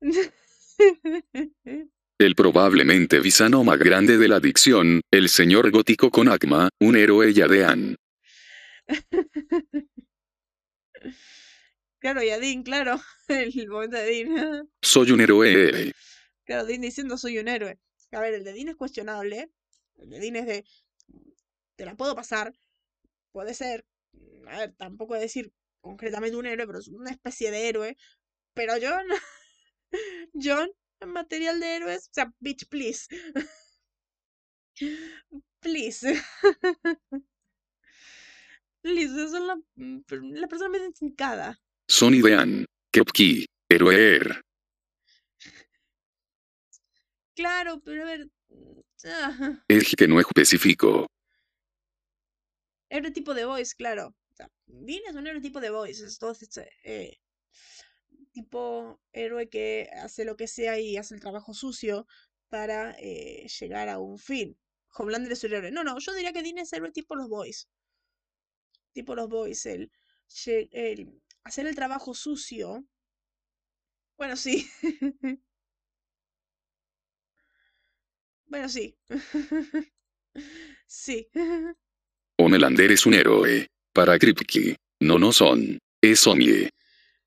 El 2.18 2.34
probablemente 2.34 3.20
villano 3.20 3.62
más 3.62 3.78
grande 3.78 4.16
de 4.16 4.28
la 4.28 4.36
adicción, 4.36 5.02
el 5.10 5.28
señor 5.28 5.70
gótico 5.70 6.10
con 6.10 6.28
Agma, 6.28 6.70
un 6.80 6.96
héroe 6.96 7.32
yadean. 7.32 7.96
Claro, 11.98 12.22
y 12.22 12.28
a 12.30 12.38
Dean, 12.38 12.62
claro, 12.62 13.00
el 13.28 13.68
momento 13.68 13.96
de 13.96 14.04
Dean. 14.04 14.68
Soy 14.80 15.10
un 15.10 15.20
héroe. 15.20 15.92
Claro, 16.46 16.64
Dean 16.64 16.80
diciendo 16.80 17.18
soy 17.18 17.38
un 17.38 17.48
héroe. 17.48 17.78
A 18.12 18.20
ver, 18.20 18.34
el 18.34 18.44
de 18.44 18.52
Dean 18.52 18.68
es 18.68 18.76
cuestionable. 18.76 19.50
El 19.96 20.10
de 20.10 20.20
Dean 20.20 20.36
es 20.36 20.46
de. 20.46 20.64
Te 21.76 21.84
la 21.84 21.96
puedo 21.96 22.14
pasar. 22.14 22.54
Puede 23.32 23.52
ser. 23.52 23.84
A 24.48 24.58
ver, 24.58 24.74
tampoco 24.76 25.14
decir 25.14 25.52
concretamente 25.80 26.36
un 26.36 26.46
héroe, 26.46 26.66
pero 26.66 26.78
es 26.78 26.88
una 26.88 27.10
especie 27.10 27.50
de 27.50 27.68
héroe. 27.68 27.96
Pero 28.54 28.74
John. 28.80 29.06
John, 30.34 30.70
en 31.00 31.08
material 31.10 31.60
de 31.60 31.76
héroes. 31.76 32.08
O 32.08 32.14
sea, 32.14 32.32
bitch, 32.40 32.68
please. 32.68 33.06
Please. 35.60 36.22
Please, 38.82 39.24
es 39.24 39.32
la, 39.32 39.56
mm, 39.74 40.02
la 40.34 40.46
persona 40.46 40.68
más 40.68 40.80
indicada. 41.00 41.58
Son 41.88 42.14
idean. 42.14 42.66
Kripke. 42.92 43.46
Héroe. 43.68 44.20
Claro, 47.36 47.80
pero 47.84 48.02
a 48.02 48.06
ver. 48.06 48.30
ah. 49.04 49.62
Es 49.68 49.94
que 49.94 50.08
no 50.08 50.18
especifico. 50.18 51.06
Héroe 52.88 53.10
tipo 53.10 53.34
de 53.34 53.44
voice, 53.44 53.74
claro. 53.76 54.08
O 54.08 54.36
sea, 54.36 54.50
Dean 54.66 55.02
es 55.06 55.14
un 55.14 55.26
héroe 55.26 55.42
tipo 55.42 55.60
de 55.60 55.70
voice. 55.70 56.04
Es 56.04 56.18
todo 56.18 56.32
este, 56.32 56.70
eh, 56.82 57.18
tipo 58.32 59.00
héroe 59.12 59.48
que 59.50 59.90
hace 60.02 60.24
lo 60.24 60.36
que 60.36 60.48
sea 60.48 60.80
y 60.80 60.96
hace 60.96 61.14
el 61.14 61.20
trabajo 61.20 61.52
sucio 61.52 62.06
para 62.48 62.96
eh, 62.98 63.46
llegar 63.60 63.90
a 63.90 63.98
un 63.98 64.18
fin. 64.18 64.58
Homelander 64.94 65.32
es 65.32 65.44
un 65.44 65.52
héroe. 65.52 65.70
No, 65.70 65.84
no, 65.84 65.98
yo 65.98 66.14
diría 66.14 66.32
que 66.32 66.42
Dean 66.42 66.58
es 66.58 66.72
héroe 66.72 66.90
tipo 66.90 67.16
los 67.16 67.28
boys. 67.28 67.68
Tipo 68.92 69.14
los 69.14 69.28
boys. 69.28 69.66
El, 69.66 69.92
el 70.72 71.22
hacer 71.44 71.66
el 71.66 71.74
trabajo 71.74 72.14
sucio. 72.14 72.82
Bueno, 74.16 74.36
sí. 74.36 74.66
Bueno, 78.46 78.68
sí. 78.68 78.96
Sí. 80.86 81.28
Homelander 82.38 82.92
es 82.92 83.06
un 83.06 83.14
héroe. 83.14 83.66
Para 83.92 84.18
Kripke. 84.18 84.76
No, 85.00 85.18
no 85.18 85.32
son. 85.32 85.78
Es 86.00 86.26
Omie. 86.26 86.70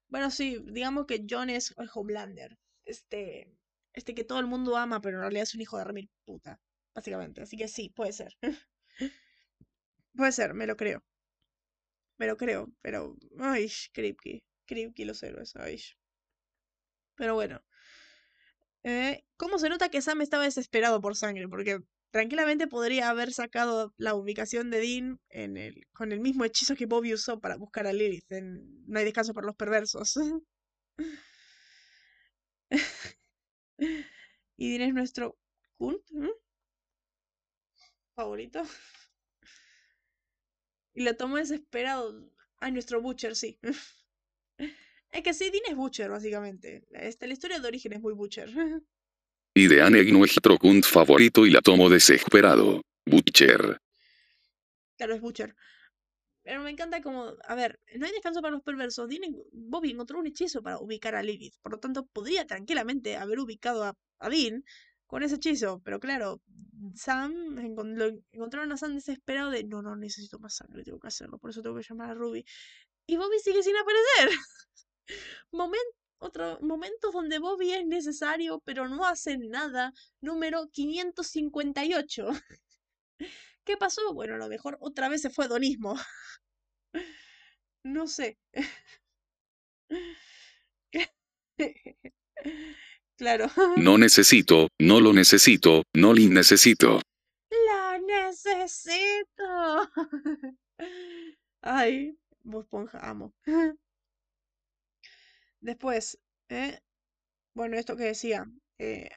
Bueno, 0.07 0.31
sí, 0.31 0.63
digamos 0.67 1.05
que 1.05 1.25
John 1.29 1.49
es 1.49 1.73
el 1.77 1.89
Homelander. 1.93 2.57
Este, 2.85 3.51
este 3.93 4.15
que 4.15 4.23
todo 4.23 4.39
el 4.39 4.47
mundo 4.47 4.77
ama, 4.77 5.01
pero 5.01 5.17
en 5.17 5.21
realidad 5.21 5.43
es 5.43 5.55
un 5.55 5.61
hijo 5.61 5.77
de 5.77 5.83
remil 5.83 6.09
puta, 6.25 6.59
básicamente. 6.93 7.41
Así 7.41 7.57
que 7.57 7.67
sí, 7.67 7.89
puede 7.89 8.13
ser. 8.13 8.37
Puede 10.15 10.31
ser, 10.31 10.53
me 10.53 10.67
lo 10.67 10.75
creo. 10.75 11.03
Me 12.17 12.27
lo 12.27 12.35
creo, 12.35 12.71
pero. 12.81 13.15
Ay, 13.39 13.71
Kripke. 13.93 14.43
Kripke 14.65 15.03
y 15.03 15.05
los 15.05 15.23
héroes, 15.23 15.55
ay. 15.55 15.81
Pero 17.15 17.35
bueno. 17.35 17.61
Eh, 18.84 19.23
¿cómo 19.38 19.60
se 19.60 19.69
nota 19.69 19.89
que 19.89 20.01
Sam 20.01 20.22
estaba 20.22 20.43
desesperado 20.45 21.01
por 21.01 21.15
sangre? 21.15 21.47
Porque 21.47 21.80
tranquilamente 22.11 22.68
podría 22.68 23.10
haber 23.10 23.34
sacado 23.34 23.93
la 23.97 24.15
ubicación 24.15 24.69
de 24.72 24.80
Dean 24.80 25.19
con 25.93 26.11
el 26.11 26.19
mismo 26.19 26.45
hechizo 26.45 26.76
que 26.76 26.85
Bobby 26.85 27.14
usó 27.14 27.39
para 27.39 27.57
buscar 27.57 27.88
a 27.88 27.93
Lilith 27.93 28.31
en 28.31 28.85
No 28.88 28.99
hay 28.99 29.06
descanso 29.06 29.34
para 29.34 29.47
los 29.47 29.56
perversos. 29.56 30.15
y 34.57 34.69
Dean 34.77 34.89
es 34.89 34.93
nuestro 34.93 35.38
Kun 35.77 35.97
favorito. 38.15 38.64
Y 40.93 41.03
lo 41.03 41.15
tomó 41.15 41.38
desesperado. 41.38 42.30
Ay, 42.60 42.72
nuestro 42.72 43.01
Butcher, 43.01 43.35
sí. 43.35 43.60
Es 45.11 45.23
que 45.23 45.34
sí, 45.34 45.49
Dean 45.49 45.64
es 45.69 45.76
Butcher, 45.76 46.10
básicamente. 46.10 46.86
Este, 46.91 47.27
la 47.27 47.34
historia 47.34 47.60
de 47.60 47.68
origen 47.68 47.94
es 47.94 48.02
muy 48.02 48.14
Butcher. 48.14 48.49
Y 49.56 49.68
de 49.68 49.81
Anne 49.81 50.03
nuestro 50.06 50.57
Kunt 50.57 50.86
favorito 50.86 51.45
y 51.45 51.49
la 51.49 51.60
tomo 51.60 51.90
desesperado. 51.90 52.81
Butcher. 53.06 53.81
Claro, 54.95 55.15
es 55.15 55.22
Butcher. 55.22 55.56
Pero 56.44 56.64
me 56.64 56.69
encanta 56.69 57.02
como, 57.02 57.34
a 57.44 57.56
ver, 57.56 57.80
no 57.98 58.06
hay 58.06 58.11
descanso 58.11 58.41
para 58.41 58.52
los 58.52 58.64
perversos. 58.64 59.10
Bobby 59.52 59.91
encontró 59.91 60.19
un 60.19 60.27
hechizo 60.27 60.61
para 60.61 60.80
ubicar 60.80 61.15
a 61.15 61.23
Lilith. 61.23 61.56
Por 61.61 61.73
lo 61.73 61.80
tanto, 61.80 62.06
podría 62.06 62.45
tranquilamente 62.48 63.18
haber 63.18 63.40
ubicado 63.40 63.84
a, 63.84 64.30
Dean 64.30 64.64
con 65.07 65.23
ese 65.23 65.36
hechizo. 65.36 65.81
Pero 65.84 65.99
claro, 65.99 66.41
Sam, 66.95 67.56
lo 67.56 68.11
encontraron 68.31 68.72
a 68.72 68.77
Sam 68.77 68.95
desesperado 68.95 69.52
de, 69.52 69.64
no, 69.64 69.81
no, 69.81 69.95
necesito 69.95 70.40
más 70.40 70.56
sangre, 70.56 70.84
tengo 70.84 70.99
que 70.99 71.07
hacerlo. 71.07 71.40
Por 71.40 71.49
eso 71.49 71.61
tengo 71.61 71.76
que 71.76 71.86
llamar 71.88 72.11
a 72.11 72.14
Ruby. 72.14 72.45
Y 73.07 73.18
Bobby 73.18 73.40
sigue 73.44 73.64
sin 73.64 73.76
aparecer. 73.76 74.30
Momento 75.52 75.99
otro 76.19 76.60
momentos 76.61 77.14
donde 77.14 77.40
Bobby 77.40 77.72
es 77.72 77.86
necesario, 77.86 78.61
pero 78.65 78.90
no 78.90 79.06
hace 79.06 79.38
nada. 79.38 79.94
Número 80.22 80.69
558. 80.69 82.27
¿Qué 83.64 83.77
pasó? 83.77 84.14
Bueno, 84.14 84.36
a 84.36 84.38
lo 84.38 84.49
mejor 84.49 84.77
otra 84.81 85.10
vez 85.10 85.22
se 85.22 85.30
fue 85.30 85.48
Donismo. 85.48 85.95
No 87.81 88.07
sé. 88.07 88.38
Claro. 93.18 93.48
No 93.76 93.98
necesito, 93.98 94.69
no 94.80 95.02
lo 95.02 95.11
necesito, 95.11 95.84
no 95.94 96.14
lo 96.14 96.22
necesito. 96.22 97.02
¡La 97.49 97.99
necesito! 97.99 99.91
Ay, 101.61 102.18
vos 102.44 102.65
ponja, 102.68 102.99
amo. 102.99 103.34
Después, 105.61 106.19
eh, 106.49 106.80
bueno, 107.53 107.77
esto 107.77 107.95
que 107.95 108.06
decía, 108.06 108.45
eh, 108.77 109.10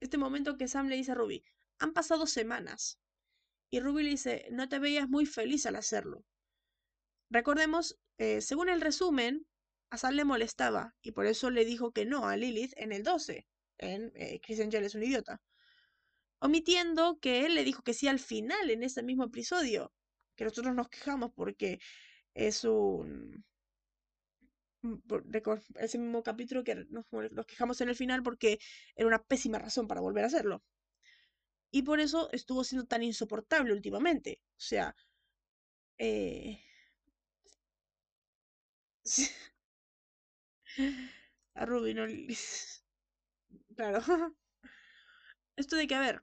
este 0.00 0.18
momento 0.18 0.56
que 0.56 0.68
Sam 0.68 0.88
le 0.88 0.96
dice 0.96 1.12
a 1.12 1.14
Ruby, 1.14 1.44
han 1.78 1.92
pasado 1.92 2.26
semanas. 2.26 2.98
Y 3.70 3.80
Ruby 3.80 4.02
le 4.02 4.10
dice, 4.10 4.48
no 4.50 4.68
te 4.68 4.78
veías 4.78 5.08
muy 5.08 5.26
feliz 5.26 5.66
al 5.66 5.76
hacerlo. 5.76 6.24
Recordemos, 7.30 7.98
eh, 8.18 8.40
según 8.40 8.68
el 8.68 8.80
resumen, 8.80 9.46
a 9.90 9.98
Sam 9.98 10.14
le 10.14 10.24
molestaba 10.24 10.94
y 11.02 11.12
por 11.12 11.26
eso 11.26 11.50
le 11.50 11.64
dijo 11.64 11.92
que 11.92 12.04
no 12.06 12.26
a 12.26 12.36
Lilith 12.36 12.72
en 12.76 12.92
el 12.92 13.02
12, 13.02 13.46
en 13.78 14.12
Chris 14.42 14.60
Angel 14.60 14.84
es 14.84 14.94
un 14.94 15.02
idiota. 15.02 15.40
Omitiendo 16.40 17.18
que 17.20 17.46
él 17.46 17.54
le 17.54 17.64
dijo 17.64 17.82
que 17.82 17.94
sí 17.94 18.08
al 18.08 18.18
final 18.18 18.70
en 18.70 18.82
ese 18.82 19.02
mismo 19.02 19.24
episodio, 19.24 19.92
que 20.36 20.44
nosotros 20.44 20.74
nos 20.74 20.88
quejamos 20.88 21.32
porque 21.34 21.78
es 22.34 22.64
un 22.64 23.44
ese 25.76 25.98
mismo 25.98 26.22
capítulo 26.22 26.64
que 26.64 26.74
nos, 26.90 27.06
quejamos 27.46 27.80
en 27.80 27.88
el 27.88 27.96
final 27.96 28.22
porque 28.22 28.58
era 28.96 29.08
una 29.08 29.22
pésima 29.22 29.58
razón 29.58 29.88
para 29.88 30.00
volver 30.00 30.24
a 30.24 30.28
hacerlo. 30.28 30.62
Y 31.70 31.82
por 31.82 32.00
eso 32.00 32.30
estuvo 32.32 32.64
siendo 32.64 32.86
tan 32.86 33.02
insoportable 33.02 33.72
últimamente. 33.72 34.40
O 34.56 34.60
sea, 34.60 34.94
eh... 35.98 36.60
a 41.54 41.64
Ruby 41.66 41.94
no... 41.94 42.06
claro. 43.76 44.00
Esto 45.56 45.76
de 45.76 45.86
que, 45.86 45.94
a 45.94 46.00
ver, 46.00 46.22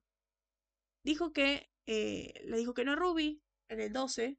dijo 1.04 1.32
que, 1.34 1.70
eh, 1.86 2.34
le 2.46 2.58
dijo 2.58 2.74
que 2.74 2.84
no 2.86 2.94
a 2.94 2.96
Ruby 2.96 3.42
en 3.70 3.80
el 3.82 3.94
12, 3.94 4.38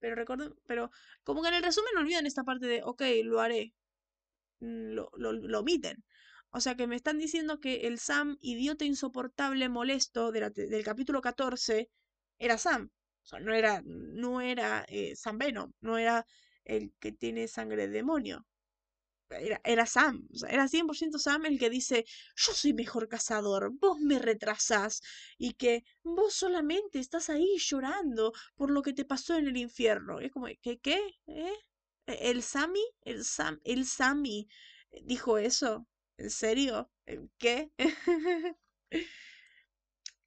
pero 0.00 0.14
recuerdo, 0.14 0.56
pero 0.66 0.90
como 1.24 1.42
que 1.42 1.48
en 1.48 1.54
el 1.54 1.62
resumen 1.62 1.96
olvidan 1.98 2.26
esta 2.26 2.44
parte 2.44 2.66
de, 2.66 2.82
ok, 2.84 3.02
lo 3.24 3.40
haré. 3.40 3.74
Mm, 4.60 4.92
lo, 4.94 5.10
lo, 5.16 5.60
omiten. 5.60 6.04
O 6.50 6.60
sea 6.60 6.76
que 6.76 6.86
me 6.86 6.96
están 6.96 7.18
diciendo 7.18 7.60
que 7.60 7.86
el 7.86 7.98
Sam 7.98 8.38
idiota 8.40 8.84
insoportable 8.84 9.68
molesto 9.68 10.32
del 10.32 10.84
capítulo 10.84 11.20
14 11.20 11.90
era 12.38 12.58
Sam. 12.58 12.90
O 13.22 13.26
sea, 13.26 13.40
no 13.40 13.54
era, 13.54 13.82
no 13.84 14.40
era 14.40 14.84
eh, 14.88 15.16
Sam 15.16 15.38
Venom, 15.38 15.72
no 15.80 15.98
era 15.98 16.26
el 16.64 16.92
que 17.00 17.12
tiene 17.12 17.48
sangre 17.48 17.86
de 17.88 17.92
demonio 17.94 18.46
era, 19.64 19.86
Sam, 19.86 20.26
era 20.48 20.68
100% 20.68 21.18
Sam 21.18 21.46
el 21.46 21.58
que 21.58 21.70
dice, 21.70 22.04
yo 22.36 22.52
soy 22.52 22.72
mejor 22.72 23.08
cazador, 23.08 23.72
vos 23.80 23.98
me 24.00 24.18
retrasás 24.18 25.00
y 25.38 25.54
que 25.54 25.84
vos 26.02 26.34
solamente 26.34 26.98
estás 26.98 27.30
ahí 27.30 27.56
llorando 27.58 28.32
por 28.56 28.70
lo 28.70 28.82
que 28.82 28.92
te 28.92 29.04
pasó 29.04 29.36
en 29.36 29.48
el 29.48 29.56
infierno. 29.56 30.20
es 30.20 30.32
como, 30.32 30.46
¿qué? 30.62 30.78
¿Qué? 30.78 31.00
¿Eh? 31.26 31.54
¿E-, 32.06 32.30
¿El 32.30 32.42
Sammy? 32.42 32.84
¿El 33.02 33.24
Sam? 33.24 33.60
¿El 33.64 33.86
Sammy 33.86 34.48
dijo 35.02 35.38
eso? 35.38 35.86
¿En 36.18 36.30
serio? 36.30 36.90
¿Qué? 37.38 37.70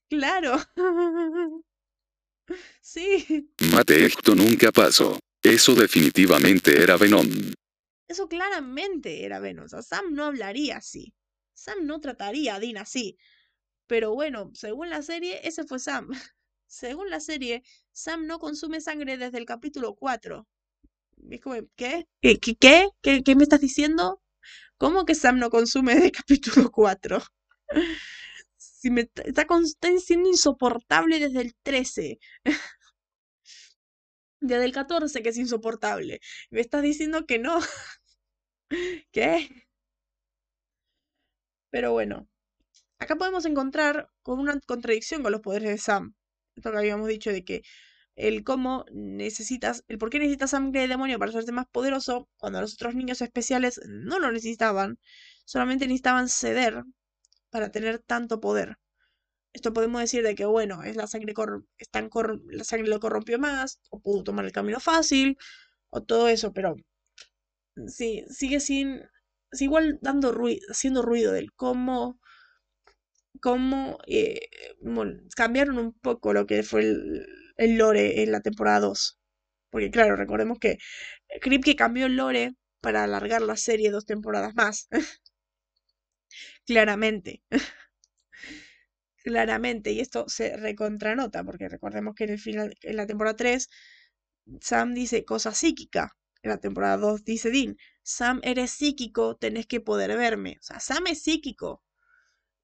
claro. 0.10 0.58
sí. 2.82 3.50
Mate, 3.72 4.06
esto 4.06 4.36
nunca 4.36 4.72
pasó. 4.72 5.18
Eso 5.42 5.74
definitivamente 5.74 6.82
era 6.82 6.98
Venom. 6.98 7.28
Eso 8.10 8.28
claramente 8.28 9.24
era 9.24 9.40
Venom. 9.40 9.66
O 9.66 9.70
sea, 9.70 9.82
Sam 9.82 10.14
no 10.14 10.26
hablaría 10.26 10.78
así. 10.78 11.14
Sam 11.54 11.86
no 11.86 12.02
trataría 12.02 12.56
a 12.56 12.60
Dean 12.60 12.78
así. 12.78 13.18
Pero 13.88 14.14
bueno, 14.14 14.52
según 14.56 14.90
la 14.90 15.02
serie, 15.04 15.48
ese 15.48 15.64
fue 15.66 15.80
Sam. 15.80 16.10
según 16.68 17.10
la 17.10 17.20
serie, 17.20 17.64
Sam 17.92 18.28
no 18.28 18.40
consume 18.40 18.82
sangre 18.82 19.18
desde 19.18 19.38
el 19.38 19.46
capítulo 19.46 19.96
4. 19.96 20.48
Es 21.32 21.42
como, 21.42 21.56
¿qué? 21.76 22.08
¿Qué? 22.22 22.40
¿Qué? 22.40 22.90
¿Qué, 23.02 23.24
qué 23.24 23.36
me 23.36 23.44
estás 23.44 23.62
diciendo? 23.62 24.22
¿Cómo 24.78 25.06
que 25.06 25.16
Sam 25.16 25.40
no 25.40 25.50
consume 25.50 25.94
desde 25.94 26.08
el 26.08 26.12
capítulo 26.24 26.72
4? 26.72 27.20
si 28.58 28.92
me 28.92 29.02
está, 29.02 29.24
está 29.24 30.00
siendo 30.00 30.30
insoportable 30.30 31.20
desde 31.20 31.42
el 31.42 31.56
13. 31.64 32.20
desde 34.42 34.66
el 34.66 34.72
14 34.72 35.22
que 35.22 35.30
es 35.30 35.38
insoportable. 35.38 36.22
Me 36.50 36.62
estás 36.62 36.82
diciendo 36.82 37.26
que 37.26 37.40
no. 37.40 37.60
¿Qué? 39.12 39.50
Pero 41.72 41.92
bueno, 41.94 42.28
acá 43.00 43.16
podemos 43.18 43.46
encontrar 43.46 44.10
con 44.24 44.40
una 44.40 44.60
contradicción 44.62 45.24
con 45.24 45.32
los 45.34 45.42
poderes 45.42 45.70
de 45.70 45.78
Sam. 45.80 46.16
Esto 46.56 46.72
que 46.72 46.78
habíamos 46.78 47.08
dicho 47.08 47.32
de 47.32 47.46
que 47.46 47.64
el 48.16 48.44
cómo 48.44 48.86
necesitas, 48.92 49.86
el 49.90 49.98
por 50.00 50.10
qué 50.12 50.20
necesitas 50.20 50.52
sangre 50.52 50.82
de 50.82 50.90
demonio 50.90 51.20
para 51.20 51.30
hacerte 51.32 51.54
más 51.54 51.68
poderoso, 51.72 52.30
cuando 52.38 52.62
los 52.62 52.76
otros 52.76 52.96
niños 52.96 53.22
especiales 53.22 53.82
no 53.88 54.20
lo 54.20 54.32
necesitaban, 54.32 55.00
solamente 55.46 55.88
necesitaban 55.88 56.30
ceder 56.30 56.84
para 57.52 57.72
tener 57.72 58.00
tanto 58.00 58.42
poder. 58.42 58.78
Esto 59.54 59.74
podemos 59.74 60.02
decir 60.02 60.24
de 60.24 60.36
que, 60.36 60.46
bueno, 60.46 60.84
es 60.84 60.96
la 60.96 61.08
sangre, 61.08 61.34
la 62.52 62.64
sangre 62.64 62.90
lo 62.90 63.00
corrompió 63.00 63.40
más, 63.40 63.80
o 63.92 64.00
pudo 64.02 64.24
tomar 64.24 64.46
el 64.46 64.52
camino 64.52 64.80
fácil, 64.80 65.38
o 65.90 66.04
todo 66.04 66.30
eso, 66.30 66.54
pero 66.54 66.76
sí, 67.88 68.26
sigue 68.30 68.60
sin, 68.60 69.02
igual 69.60 70.00
dando 70.02 70.32
ruido, 70.32 70.66
haciendo 70.70 71.02
ruido 71.02 71.32
del 71.34 71.54
cómo, 71.54 72.20
cómo 73.42 74.00
eh, 74.08 74.50
cambiaron 75.36 75.78
un 75.80 75.94
poco 75.94 76.34
lo 76.34 76.46
que 76.46 76.64
fue 76.64 76.82
el, 76.82 77.78
lore 77.78 78.24
en 78.24 78.32
la 78.32 78.42
temporada 78.42 78.82
2. 78.82 79.20
Porque 79.70 79.92
claro, 79.92 80.16
recordemos 80.16 80.60
que 80.60 80.78
Kripke 81.42 81.76
cambió 81.76 82.08
el 82.08 82.16
lore 82.16 82.54
para 82.82 83.04
alargar 83.04 83.42
la 83.42 83.58
serie 83.58 83.92
dos 83.92 84.06
temporadas 84.06 84.56
más. 84.56 84.88
Claramente. 86.66 87.44
Claramente. 89.24 89.92
Y 89.92 90.00
esto 90.00 90.26
se 90.28 90.58
recontranota, 90.58 91.44
porque 91.44 91.70
recordemos 91.70 92.16
que 92.16 92.24
en 92.26 92.30
el 92.32 92.40
final, 92.40 92.76
en 92.82 92.96
la 92.98 93.06
temporada 93.08 93.36
3, 93.36 93.70
Sam 94.62 94.94
dice 94.94 95.26
cosa 95.26 95.54
psíquica 95.54 96.19
en 96.42 96.50
la 96.52 96.58
temporada 96.60 96.98
2 96.98 97.24
dice 97.24 97.52
Dean, 97.52 97.78
Sam, 98.04 98.40
eres 98.44 98.72
psíquico, 98.72 99.36
tenés 99.36 99.68
que 99.68 99.82
poder 99.82 100.16
verme. 100.18 100.58
O 100.60 100.64
sea, 100.64 100.80
Sam 100.80 101.08
es 101.08 101.22
psíquico. 101.22 101.84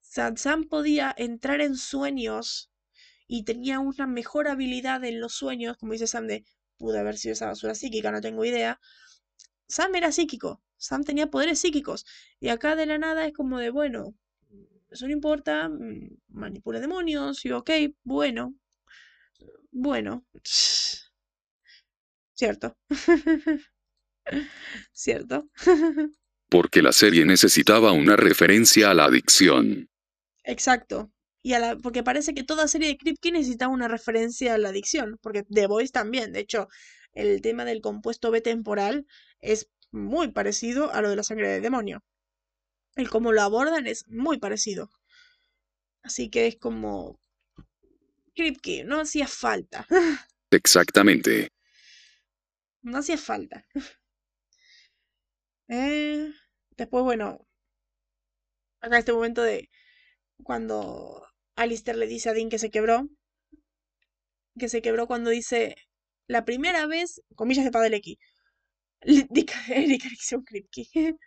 Sam 0.01 0.63
podía 0.69 1.13
entrar 1.17 1.61
en 1.61 1.75
sueños 1.75 2.71
y 3.27 3.43
tenía 3.43 3.79
una 3.79 4.07
mejor 4.07 4.47
habilidad 4.47 5.03
en 5.03 5.19
los 5.19 5.33
sueños, 5.33 5.77
como 5.77 5.93
dice 5.93 6.07
Sam 6.07 6.27
de, 6.27 6.45
pude 6.77 6.99
haber 6.99 7.17
sido 7.17 7.33
esa 7.33 7.47
basura 7.47 7.75
psíquica, 7.75 8.11
no 8.11 8.21
tengo 8.21 8.45
idea. 8.45 8.79
Sam 9.67 9.95
era 9.95 10.11
psíquico, 10.11 10.61
Sam 10.77 11.03
tenía 11.03 11.27
poderes 11.27 11.59
psíquicos. 11.59 12.05
Y 12.39 12.49
acá 12.49 12.75
de 12.75 12.85
la 12.85 12.97
nada 12.97 13.25
es 13.25 13.33
como 13.33 13.59
de, 13.59 13.71
bueno, 13.71 14.15
eso 14.89 15.07
no 15.07 15.13
importa, 15.13 15.67
mm, 15.69 16.17
manipula 16.29 16.79
demonios, 16.79 17.43
y 17.45 17.51
ok, 17.51 17.69
bueno, 18.03 18.55
bueno, 19.71 20.25
cierto, 22.35 22.77
cierto. 24.93 25.49
Porque 26.49 26.81
la 26.81 26.91
serie 26.91 27.25
necesitaba 27.25 27.91
una 27.91 28.15
referencia 28.15 28.91
a 28.91 28.93
la 28.93 29.05
adicción. 29.05 29.89
Exacto. 30.43 31.11
Y 31.41 31.53
a 31.53 31.59
la, 31.59 31.77
porque 31.77 32.03
parece 32.03 32.33
que 32.33 32.43
toda 32.43 32.67
serie 32.67 32.89
de 32.89 32.97
Kripke 32.97 33.31
necesitaba 33.31 33.73
una 33.73 33.87
referencia 33.87 34.53
a 34.53 34.57
la 34.57 34.69
adicción, 34.69 35.17
porque 35.21 35.43
The 35.43 35.67
Voice 35.67 35.91
también. 35.91 36.33
De 36.33 36.39
hecho, 36.39 36.67
el 37.13 37.41
tema 37.41 37.65
del 37.65 37.81
compuesto 37.81 38.31
B 38.31 38.41
temporal 38.41 39.05
es 39.41 39.69
muy 39.91 40.31
parecido 40.31 40.91
a 40.91 41.01
lo 41.01 41.09
de 41.09 41.15
la 41.15 41.23
sangre 41.23 41.49
del 41.49 41.61
demonio. 41.61 42.03
El 42.95 43.09
cómo 43.09 43.31
lo 43.31 43.41
abordan 43.41 43.87
es 43.87 44.07
muy 44.07 44.37
parecido. 44.37 44.89
Así 46.03 46.29
que 46.29 46.47
es 46.47 46.57
como... 46.57 47.19
Kripke, 48.35 48.83
no 48.83 48.99
hacía 48.99 49.27
falta. 49.27 49.87
Exactamente. 50.51 51.49
No 52.85 52.99
hacía 52.99 53.17
falta. 53.17 53.65
Eh, 55.67 56.33
después, 56.75 57.03
bueno, 57.03 57.45
acá 58.81 58.97
este 58.99 59.11
momento 59.13 59.41
de 59.43 59.69
cuando 60.43 61.25
Alistair 61.55 61.97
le 61.97 62.07
dice 62.07 62.29
a 62.29 62.33
Dean 62.33 62.49
que 62.49 62.59
se 62.59 62.71
quebró, 62.71 63.09
que 64.59 64.69
se 64.69 64.81
quebró 64.81 65.07
cuando 65.07 65.29
dice 65.29 65.75
la 66.27 66.45
primera 66.45 66.87
vez, 66.87 67.21
comillas 67.35 67.65
de 67.65 67.71
Padalecki. 67.71 68.19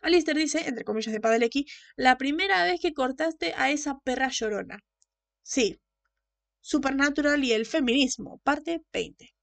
Alistair 0.00 0.36
dice, 0.38 0.66
entre 0.68 0.84
comillas 0.84 1.12
de 1.12 1.20
Padalecki, 1.20 1.66
la 1.96 2.16
primera 2.16 2.64
vez 2.64 2.80
que 2.80 2.94
cortaste 2.94 3.52
a 3.56 3.70
esa 3.70 3.98
perra 3.98 4.28
llorona. 4.30 4.78
Sí. 5.42 5.80
Supernatural 6.62 7.44
y 7.44 7.52
el 7.52 7.66
feminismo, 7.66 8.40
parte 8.44 8.82
20. 8.92 9.35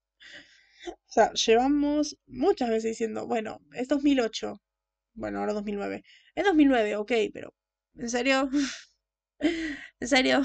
O 0.88 1.12
sea, 1.12 1.32
llevamos 1.34 2.18
muchas 2.28 2.70
veces 2.70 2.92
diciendo, 2.92 3.28
bueno, 3.28 3.60
es 3.74 3.88
2008. 3.88 4.62
Bueno, 5.14 5.40
ahora 5.40 5.54
2009. 5.54 6.04
Es 6.36 6.44
2009, 6.44 6.96
ok, 6.98 7.12
pero 7.34 7.54
¿en 7.96 8.10
serio? 8.10 8.50
¿En 9.40 10.08
serio? 10.08 10.42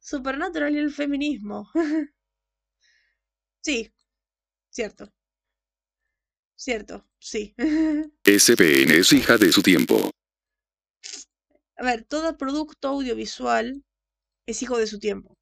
Supernatural 0.00 0.74
y 0.74 0.78
el 0.78 0.92
feminismo. 0.92 1.70
sí, 3.60 3.92
cierto. 4.70 5.12
Cierto, 6.56 7.08
sí. 7.18 7.54
SPN 8.24 8.92
es 8.92 9.12
hija 9.12 9.36
de 9.36 9.52
su 9.52 9.62
tiempo. 9.62 10.10
A 11.76 11.84
ver, 11.84 12.04
todo 12.04 12.36
producto 12.36 12.88
audiovisual 12.88 13.84
es 14.46 14.62
hijo 14.62 14.78
de 14.78 14.86
su 14.86 14.98
tiempo. 14.98 15.36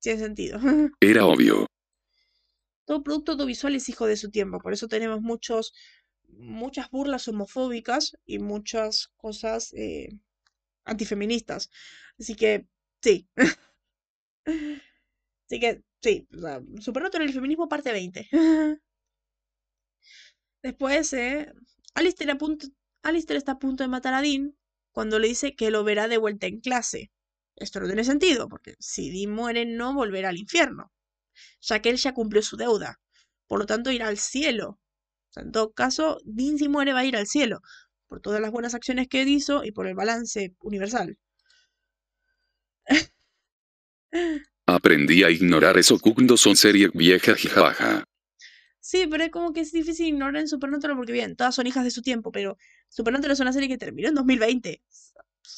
Tiene 0.00 0.20
sentido. 0.20 0.58
Era 1.00 1.26
obvio. 1.26 1.65
Todo 2.86 3.02
producto 3.02 3.32
audiovisual 3.32 3.74
es 3.74 3.88
hijo 3.88 4.06
de 4.06 4.16
su 4.16 4.30
tiempo. 4.30 4.60
Por 4.60 4.72
eso 4.72 4.88
tenemos 4.88 5.20
muchos, 5.20 5.74
muchas 6.28 6.90
burlas 6.90 7.28
homofóbicas 7.28 8.16
y 8.24 8.38
muchas 8.38 9.08
cosas 9.16 9.74
eh, 9.74 10.08
antifeministas. 10.84 11.70
Así 12.18 12.36
que, 12.36 12.66
sí. 13.02 13.28
Así 14.46 15.60
que, 15.60 15.82
sí. 16.00 16.28
Supernatural 16.80 17.26
y 17.26 17.30
el 17.30 17.34
feminismo 17.34 17.68
parte 17.68 17.92
20. 17.92 18.28
Después, 20.62 21.12
eh, 21.12 21.52
Alistair, 21.94 22.30
está 23.36 23.52
a 23.52 23.58
punto 23.58 23.84
de 23.84 23.88
matar 23.88 24.14
a 24.14 24.22
Dean 24.22 24.56
cuando 24.92 25.18
le 25.18 25.28
dice 25.28 25.56
que 25.56 25.70
lo 25.70 25.84
verá 25.84 26.08
de 26.08 26.18
vuelta 26.18 26.46
en 26.46 26.60
clase. 26.60 27.10
Esto 27.56 27.80
no 27.80 27.86
tiene 27.86 28.04
sentido, 28.04 28.48
porque 28.48 28.76
si 28.78 29.10
Dean 29.10 29.34
muere 29.34 29.64
no 29.66 29.94
volverá 29.94 30.28
al 30.28 30.38
infierno, 30.38 30.92
ya 31.60 31.80
que 31.80 31.90
él 31.90 31.96
ya 31.96 32.14
cumplió 32.14 32.42
su 32.42 32.56
deuda. 32.56 33.00
Por 33.46 33.58
lo 33.58 33.66
tanto, 33.66 33.90
irá 33.90 34.08
al 34.08 34.18
cielo. 34.18 34.78
en 35.36 35.52
todo 35.52 35.72
caso, 35.72 36.18
Dean 36.24 36.58
si 36.58 36.68
muere 36.68 36.92
va 36.92 37.00
a 37.00 37.04
ir 37.04 37.16
al 37.16 37.26
cielo, 37.26 37.60
por 38.08 38.20
todas 38.20 38.40
las 38.40 38.50
buenas 38.50 38.74
acciones 38.74 39.08
que 39.08 39.22
hizo 39.22 39.64
y 39.64 39.72
por 39.72 39.86
el 39.86 39.94
balance 39.94 40.54
universal. 40.60 41.18
Aprendí 44.66 45.22
a 45.22 45.30
ignorar 45.30 45.78
eso 45.78 45.98
cuando 45.98 46.36
son 46.36 46.56
serie 46.56 46.90
vieja 46.92 47.34
jaja. 47.36 48.04
Sí, 48.80 49.06
pero 49.10 49.24
es 49.24 49.30
como 49.30 49.52
que 49.52 49.60
es 49.60 49.72
difícil 49.72 50.06
ignorar 50.06 50.36
en 50.36 50.48
Supernatural 50.48 50.96
porque, 50.96 51.12
bien, 51.12 51.34
todas 51.34 51.54
son 51.56 51.66
hijas 51.66 51.84
de 51.84 51.90
su 51.90 52.02
tiempo, 52.02 52.30
pero 52.30 52.56
Supernatural 52.88 53.32
es 53.32 53.40
una 53.40 53.52
serie 53.52 53.68
que 53.68 53.78
terminó 53.78 54.08
en 54.08 54.14
2020. 54.14 54.80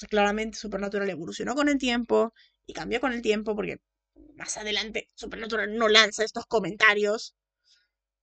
claramente 0.09 0.59
Supernatural 0.59 1.11
evolucionó 1.11 1.55
con 1.55 1.69
el 1.69 1.79
tiempo 1.79 2.33
y 2.67 2.73
cambió 2.73 3.01
con 3.01 3.13
el 3.13 3.23
tiempo 3.23 3.55
porque 3.55 3.81
más 4.37 4.57
adelante 4.57 5.09
Supernatural 5.15 5.77
no 5.77 5.89
lanza 5.89 6.25
estos 6.25 6.47
comentarios. 6.47 7.35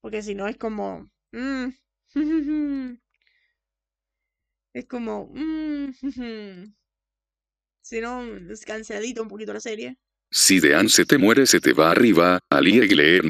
Porque 0.01 0.21
si 0.21 0.35
no 0.35 0.47
es 0.47 0.57
como... 0.57 1.09
Mm, 1.31 1.69
es 4.73 4.85
como... 4.85 5.31
Mm, 5.33 5.93
si 7.81 8.01
no, 8.01 8.23
es 8.51 8.65
canceladito 8.65 9.21
un 9.21 9.27
poquito 9.27 9.53
la 9.53 9.59
serie. 9.59 9.97
Si 10.31 10.59
Dean 10.59 10.89
se 10.89 11.05
te 11.05 11.17
muere, 11.17 11.45
se 11.45 11.59
te 11.59 11.73
va 11.73 11.91
arriba, 11.91 12.39
Ali 12.49 12.79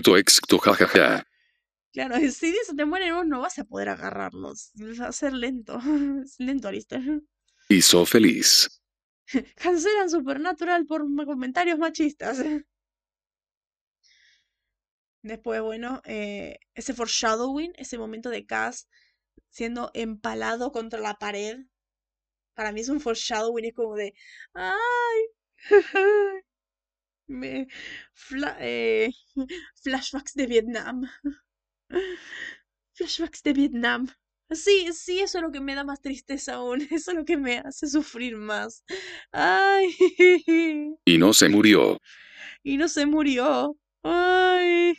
to 0.01 0.17
exto 0.17 0.57
jajaja. 0.57 1.25
Claro, 1.95 2.15
si 2.29 2.51
de 2.51 2.57
eso 2.57 2.75
te 2.75 2.83
mueren 2.83 3.15
vos 3.15 3.25
no 3.25 3.39
vas 3.39 3.57
a 3.57 3.63
poder 3.63 3.87
agarrarlos. 3.87 4.71
Va 4.99 5.07
a 5.07 5.11
ser 5.13 5.31
lento. 5.31 5.79
Es 6.25 6.35
lento, 6.39 6.67
Alistair. 6.67 7.21
Hizo 7.69 8.05
feliz. 8.05 8.74
Cancelan 9.55 10.09
Supernatural 10.09 10.85
por 10.85 11.01
comentarios 11.25 11.79
machistas. 11.79 12.37
Después, 15.23 15.61
bueno, 15.61 16.01
eh, 16.05 16.59
ese 16.75 16.93
foreshadowing, 16.93 17.73
ese 17.77 17.97
momento 17.97 18.29
de 18.29 18.45
Cass 18.45 18.87
siendo 19.49 19.91
empalado 19.93 20.71
contra 20.71 20.99
la 20.99 21.15
pared. 21.15 21.57
Para 22.55 22.71
mí 22.71 22.81
es 22.81 22.89
un 22.89 23.01
foreshadowing, 23.01 23.65
es 23.65 23.73
como 23.73 23.95
de. 23.95 24.13
¡Ay! 24.53 25.21
Me, 27.27 27.67
eh, 28.59 29.11
flashbacks 29.83 30.33
de 30.35 30.47
Vietnam. 30.47 31.09
Flashbacks 32.93 33.43
de 33.43 33.53
Vietnam. 33.53 34.07
Sí, 34.51 34.89
sí, 34.93 35.19
eso 35.19 35.39
es 35.39 35.43
lo 35.43 35.51
que 35.51 35.59
me 35.59 35.75
da 35.75 35.83
más 35.83 36.01
tristeza 36.01 36.55
aún. 36.55 36.79
Eso 36.91 37.11
es 37.11 37.17
lo 37.17 37.25
que 37.25 37.37
me 37.37 37.57
hace 37.59 37.87
sufrir 37.87 38.37
más. 38.37 38.83
Ay. 39.31 39.95
Y 41.05 41.17
no 41.17 41.33
se 41.33 41.49
murió. 41.49 41.99
Y 42.63 42.77
no 42.77 42.87
se 42.87 43.05
murió. 43.05 43.77
Ay. 44.03 44.95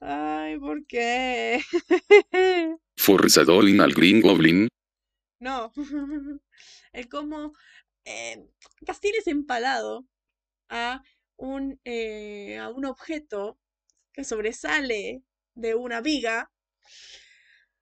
Ay, 0.00 0.58
¿por 0.58 0.86
qué? 0.86 1.60
Forzadolin 2.96 3.80
al 3.80 3.92
Green 3.92 4.20
Goblin. 4.20 4.68
No. 5.40 5.72
Es 6.92 7.06
como 7.06 7.54
eh, 8.04 8.44
es 8.86 9.26
empalado 9.26 10.06
a 10.68 11.02
un, 11.36 11.80
eh, 11.84 12.58
a 12.58 12.68
un 12.68 12.84
objeto 12.84 13.58
que 14.12 14.24
sobresale 14.24 15.22
de 15.54 15.74
una 15.74 16.00
viga. 16.00 16.50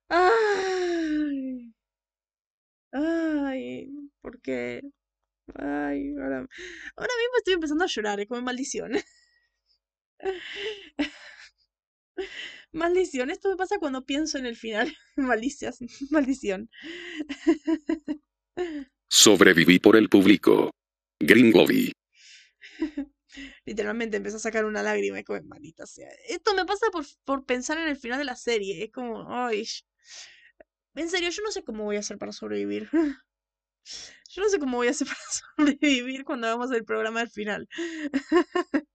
Ay, 0.09 1.73
ay, 2.93 3.89
porque, 4.21 4.83
ay, 5.55 6.15
ahora, 6.17 6.39
ahora 6.97 7.15
mismo 7.19 7.37
estoy 7.39 7.55
empezando 7.55 7.85
a 7.85 7.89
llorar, 7.89 8.21
es 8.21 8.29
como 8.29 8.43
maldición. 8.43 8.93
Maldición, 12.73 13.31
esto 13.31 13.49
me 13.49 13.57
pasa 13.57 13.79
cuando 13.79 14.05
pienso 14.05 14.39
en 14.39 14.47
el 14.47 14.57
final. 14.57 14.97
Malicias, 15.17 15.79
maldición. 16.11 16.71
Sobreviví 19.09 19.79
por 19.79 19.97
el 19.97 20.09
público. 20.09 20.71
Gringovi. 21.21 21.93
literalmente 23.65 24.17
empezó 24.17 24.37
a 24.37 24.41
sacar 24.41 24.65
una 24.65 24.83
lágrima 24.83 25.21
y 25.21 25.25
como, 25.25 25.41
sea. 25.87 26.09
Esto 26.29 26.55
me 26.55 26.65
pasa 26.65 26.87
por, 26.93 27.05
por 27.25 27.45
pensar 27.45 27.79
en 27.79 27.89
el 27.89 27.97
final 27.97 28.19
de 28.19 28.25
la 28.25 28.37
serie. 28.37 28.85
Es 28.85 28.93
como, 28.93 29.27
ay. 29.29 29.67
En 30.95 31.09
serio, 31.09 31.31
yo 31.31 31.43
no 31.43 31.53
sé 31.53 31.63
cómo 31.63 31.85
voy 31.85 31.97
a 31.97 32.01
hacer 32.01 32.19
para 32.19 32.33
sobrevivir. 32.33 32.89
Yo 34.33 34.43
no 34.43 34.49
sé 34.49 34.61
cómo 34.61 34.77
voy 34.77 34.87
a 34.87 34.91
hacer 34.91 35.09
para 35.09 35.19
sobrevivir 35.79 36.25
cuando 36.25 36.47
hagamos 36.47 36.71
el 36.71 36.85
programa 36.85 37.21
al 37.21 37.31
final. 37.31 37.69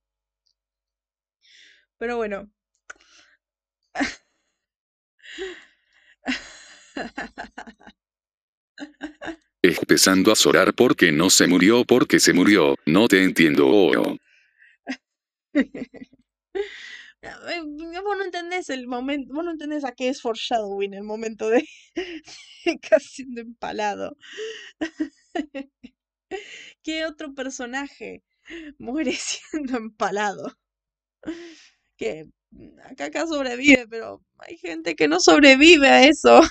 Pero 1.97 2.17
bueno. 2.17 2.49
Empezando 9.61 10.31
a 10.31 10.35
llorar 10.35 10.73
porque 10.73 11.11
no 11.11 11.29
se 11.29 11.47
murió 11.47 11.83
porque 11.85 12.19
se 12.19 12.33
murió, 12.33 12.75
no 12.85 13.07
te 13.07 13.23
entiendo. 13.23 13.67
Oh. 13.67 14.17
Vos 18.03 18.17
no 18.17 18.23
entendés 18.23 18.69
el 18.69 18.87
momento, 18.87 19.33
vos 19.33 19.43
no 19.45 19.51
entendés 19.51 19.83
a 19.83 19.91
qué 19.93 20.09
es 20.09 20.21
foreshadowing 20.21 20.93
el 20.93 21.03
momento 21.03 21.49
de 21.49 21.67
casi 22.89 23.07
siendo 23.07 23.41
empalado. 23.41 24.17
¿Qué 26.83 27.05
otro 27.05 27.33
personaje 27.33 28.23
muere 28.77 29.13
siendo 29.51 29.77
empalado? 29.77 30.57
Que 31.97 32.25
acá 32.89 33.05
acá 33.05 33.27
sobrevive, 33.27 33.87
pero 33.87 34.21
hay 34.39 34.57
gente 34.57 34.95
que 34.95 35.07
no 35.07 35.19
sobrevive 35.19 35.87
a 35.87 36.03
eso. 36.07 36.41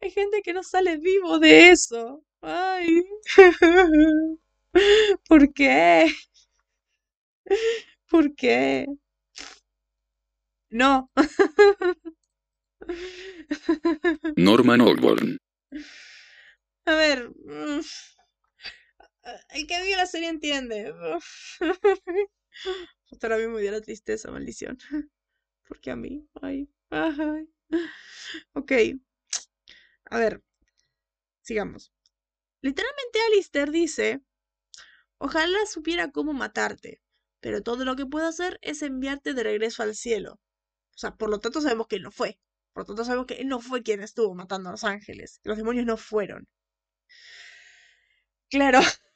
Hay 0.00 0.10
gente 0.10 0.42
que 0.42 0.52
no 0.52 0.62
sale 0.62 0.96
vivo 0.98 1.38
de 1.38 1.70
eso. 1.70 2.22
Ay. 2.40 3.02
¿Por 5.28 5.52
qué? 5.52 6.06
¿Por 8.10 8.34
qué? 8.34 8.86
No. 10.70 11.10
Norman 14.36 14.80
Osborn. 14.80 15.38
A 16.86 16.94
ver. 16.94 17.30
mm, 17.44 17.80
El 19.50 19.66
que 19.66 19.82
vio 19.82 19.96
la 19.96 20.06
serie 20.06 20.28
entiende. 20.28 20.94
Ahora 23.22 23.36
mismo 23.38 23.54
me 23.54 23.62
dio 23.62 23.72
la 23.72 23.80
tristeza, 23.80 24.30
maldición. 24.30 24.78
Porque 25.68 25.90
a 25.90 25.96
mí. 25.96 26.26
Ay. 26.40 26.68
Ay. 26.90 27.48
Ok. 28.54 28.72
A 30.10 30.18
ver. 30.18 30.42
Sigamos. 31.42 31.92
Literalmente 32.62 33.18
Alistair 33.28 33.70
dice. 33.70 34.22
Ojalá 35.18 35.58
supiera 35.66 36.10
cómo 36.10 36.32
matarte. 36.32 37.02
Pero 37.40 37.62
todo 37.62 37.84
lo 37.84 37.96
que 37.96 38.06
puedo 38.06 38.26
hacer 38.26 38.58
es 38.62 38.82
enviarte 38.82 39.34
de 39.34 39.42
regreso 39.42 39.82
al 39.82 39.94
cielo. 39.94 40.34
O 40.34 40.98
sea, 40.98 41.14
por 41.16 41.30
lo 41.30 41.40
tanto 41.40 41.60
sabemos 41.60 41.86
que 41.88 41.96
él 41.96 42.02
no 42.02 42.10
fue. 42.10 42.38
Por 42.72 42.82
lo 42.82 42.86
tanto 42.86 43.04
sabemos 43.04 43.26
que 43.26 43.34
él 43.34 43.48
no 43.48 43.60
fue 43.60 43.82
quien 43.82 44.00
estuvo 44.02 44.34
matando 44.34 44.68
a 44.70 44.72
los 44.72 44.84
ángeles. 44.84 45.40
Los 45.44 45.56
demonios 45.56 45.86
no 45.86 45.96
fueron. 45.96 46.46
Claro. 48.50 48.80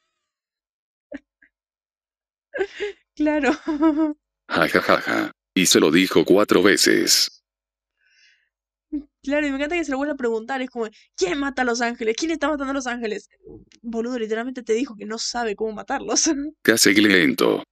Claro. 3.17 3.53
Ja 4.49 4.69
ja 4.69 4.81
ja 4.81 5.01
ja. 5.01 5.33
Y 5.55 5.67
se 5.67 5.81
lo 5.81 5.91
dijo 5.91 6.25
cuatro 6.25 6.63
veces. 6.63 7.43
Claro, 9.23 9.47
y 9.47 9.51
me 9.51 9.57
encanta 9.57 9.77
que 9.77 9.85
se 9.85 9.91
lo 9.91 9.99
vuelva 9.99 10.15
a 10.15 10.17
preguntar. 10.17 10.63
Es 10.63 10.71
como, 10.71 10.89
¿quién 11.17 11.39
mata 11.39 11.63
a 11.63 11.65
los 11.65 11.81
ángeles? 11.81 12.17
¿Quién 12.17 12.31
está 12.31 12.49
matando 12.49 12.71
a 12.71 12.75
los 12.75 12.87
ángeles? 12.87 13.29
Boludo, 13.83 14.19
literalmente 14.19 14.63
te 14.63 14.73
dijo 14.73 14.97
que 14.97 15.05
no 15.05 15.19
sabe 15.19 15.55
cómo 15.55 15.73
matarlos. 15.73 16.31
Casi 16.63 16.95
lento. 16.95 17.63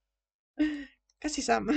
Casi 1.21 1.43
Sam. 1.43 1.69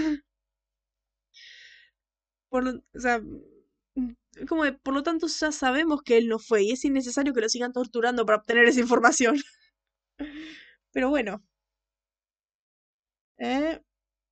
Por 2.49 2.63
lo, 2.65 2.71
o 2.93 2.99
sea, 2.99 3.19
mm, 3.19 4.45
como 4.47 4.63
por 4.83 4.93
lo 4.93 5.03
tanto 5.03 5.27
ya 5.27 5.51
sabemos 5.51 6.01
que 6.03 6.17
él 6.17 6.27
no 6.27 6.39
fue 6.39 6.63
y 6.63 6.71
es 6.71 6.85
innecesario 6.85 7.33
que 7.33 7.41
lo 7.41 7.49
sigan 7.49 7.73
torturando 7.73 8.25
para 8.25 8.37
obtener 8.39 8.65
esa 8.67 8.79
información. 8.81 9.37
Pero 10.91 11.09
bueno. 11.09 11.41
Eh, 13.37 13.81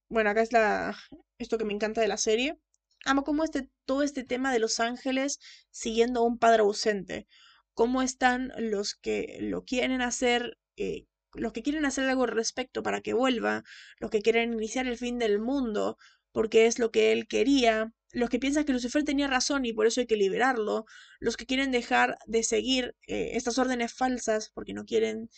bueno, 0.09 0.31
acá 0.31 0.41
es 0.43 0.53
la 0.53 0.97
esto 1.39 1.57
que 1.57 1.65
me 1.65 1.73
encanta 1.73 2.01
de 2.01 2.09
la 2.09 2.17
serie. 2.17 2.59
Amo 3.05 3.23
cómo 3.25 3.43
este, 3.45 3.69
todo 3.85 4.03
este 4.03 4.23
tema 4.25 4.53
de 4.53 4.59
los 4.59 4.79
ángeles 4.81 5.39
siguiendo 5.71 6.21
a 6.21 6.25
un 6.25 6.39
padre 6.39 6.61
ausente. 6.63 7.27
Cómo 7.75 8.01
están 8.03 8.53
los 8.57 8.95
que 8.95 9.39
lo 9.41 9.63
quieren 9.65 10.01
hacer, 10.01 10.59
eh, 10.77 11.07
los 11.33 11.53
que 11.53 11.63
quieren 11.63 11.85
hacer 11.85 12.09
algo 12.09 12.23
al 12.23 12.31
respecto 12.31 12.83
para 12.83 13.01
que 13.01 13.13
vuelva, 13.13 13.63
los 13.99 14.09
que 14.11 14.21
quieren 14.21 14.53
iniciar 14.53 14.87
el 14.87 14.97
fin 14.97 15.19
del 15.19 15.39
mundo 15.39 15.97
porque 16.31 16.67
es 16.67 16.79
lo 16.79 16.91
que 16.91 17.11
él 17.11 17.27
quería, 17.27 17.93
los 18.11 18.29
que 18.29 18.39
piensan 18.39 18.65
que 18.65 18.73
Lucifer 18.73 19.03
tenía 19.03 19.27
razón 19.27 19.65
y 19.65 19.73
por 19.73 19.87
eso 19.87 20.01
hay 20.01 20.07
que 20.07 20.15
liberarlo, 20.15 20.85
los 21.19 21.37
que 21.37 21.45
quieren 21.45 21.71
dejar 21.71 22.17
de 22.25 22.43
seguir 22.43 22.95
eh, 23.07 23.31
estas 23.33 23.57
órdenes 23.57 23.93
falsas 23.93 24.49
porque 24.53 24.73
no 24.73 24.85
quieren, 24.85 25.29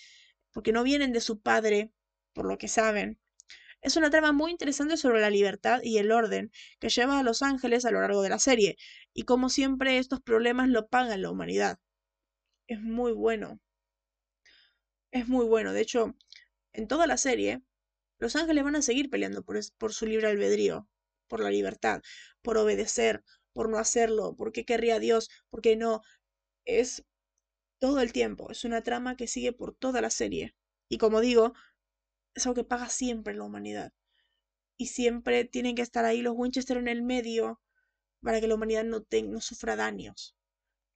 porque 0.51 0.72
no 0.72 0.84
vienen 0.84 1.13
de 1.13 1.22
su 1.22 1.41
padre, 1.41 1.91
por 2.34 2.45
lo 2.45 2.57
que 2.57 2.68
saben. 2.68 3.19
Es 3.81 3.97
una 3.97 4.09
trama 4.11 4.31
muy 4.31 4.51
interesante 4.51 4.95
sobre 4.95 5.22
la 5.22 5.30
libertad 5.30 5.81
y 5.84 5.97
el 5.97 6.11
orden 6.11 6.51
que 6.80 6.89
lleva 6.89 7.19
a 7.19 7.23
los 7.23 7.41
ángeles 7.41 7.84
a 7.85 7.91
lo 7.91 8.01
largo 8.01 8.22
de 8.22 8.30
la 8.30 8.39
serie, 8.39 8.77
y 9.13 9.23
como 9.23 9.49
siempre 9.49 9.97
estos 9.97 10.22
problemas 10.22 10.69
lo 10.69 10.88
pagan 10.88 11.22
la 11.22 11.31
humanidad. 11.31 11.80
Es 12.68 12.81
muy 12.81 13.11
bueno. 13.11 13.59
Es 15.12 15.28
muy 15.30 15.46
bueno. 15.46 15.72
De 15.74 15.80
hecho, 15.82 16.16
en 16.74 16.88
toda 16.88 17.08
la 17.08 17.18
serie, 17.18 17.62
los 18.20 18.36
ángeles 18.38 18.64
van 18.64 18.76
a 18.78 18.82
seguir 18.84 19.10
peleando 19.12 19.44
por, 19.44 19.60
por 19.78 19.94
su 19.94 20.06
libre 20.08 20.28
albedrío, 20.30 20.88
por 21.28 21.42
la 21.42 21.52
libertad, 21.52 22.02
por 22.42 22.58
obedecer, 22.58 23.24
por 23.54 23.70
no 23.70 23.78
hacerlo, 23.80 24.36
por 24.36 24.52
qué 24.54 24.66
querría 24.66 25.00
Dios, 25.00 25.30
por 25.50 25.62
qué 25.62 25.76
no. 25.78 26.02
Es 26.66 27.06
todo 27.80 28.02
el 28.02 28.14
tiempo. 28.14 28.52
Es 28.52 28.66
una 28.66 28.84
trama 28.84 29.18
que 29.18 29.28
sigue 29.28 29.54
por 29.54 29.76
toda 29.76 30.02
la 30.02 30.12
serie. 30.12 30.56
Y 30.90 30.98
como 31.00 31.22
digo, 31.22 31.54
es 32.36 32.46
algo 32.48 32.56
que 32.56 32.66
paga 32.66 32.90
siempre 32.90 33.36
la 33.36 33.44
humanidad. 33.46 33.94
Y 34.78 34.88
siempre 34.88 35.46
tienen 35.46 35.76
que 35.76 35.84
estar 35.84 36.06
ahí 36.06 36.22
los 36.22 36.36
Winchester 36.38 36.78
en 36.78 36.90
el 36.90 37.04
medio 37.04 37.62
para 38.24 38.42
que 38.42 38.48
la 38.50 38.56
humanidad 38.56 38.86
no, 38.86 39.04
te- 39.04 39.24
no 39.24 39.42
sufra 39.42 39.76
daños. 39.78 40.36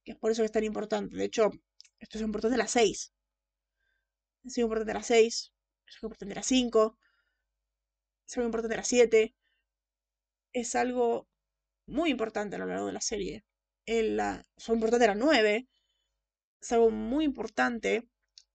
Que 0.05 0.13
es 0.13 0.19
por 0.19 0.31
eso 0.31 0.43
que 0.43 0.47
es 0.47 0.53
tan 0.53 0.65
importante. 0.65 1.17
De 1.17 1.25
hecho, 1.25 1.51
esto 1.99 2.19
es 2.19 2.25
importante 2.25 2.53
de 2.53 2.59
las 2.59 2.71
6. 2.73 3.13
Es 4.45 4.57
algo 4.57 4.67
importante 4.67 4.93
las 4.93 5.07
6. 5.07 5.53
Es 5.87 5.95
algo 5.95 6.07
importante 6.07 6.35
las 6.35 6.45
5. 6.45 6.97
Es 8.27 8.37
algo 8.37 8.45
importante 8.47 8.77
las 8.77 8.87
7. 8.87 9.35
Es 10.53 10.75
algo 10.75 11.27
muy 11.87 12.11
importante 12.11 12.55
a 12.55 12.59
lo 12.59 12.65
largo 12.65 12.87
de 12.87 12.93
la 12.93 13.01
serie. 13.01 13.43
El, 13.85 14.17
la, 14.17 14.45
es 14.55 14.69
algo 14.69 14.75
importante 14.75 15.03
de 15.03 15.07
las 15.07 15.17
9. 15.17 15.67
Es 16.61 16.71
algo 16.71 16.91
muy 16.91 17.25
importante 17.25 18.07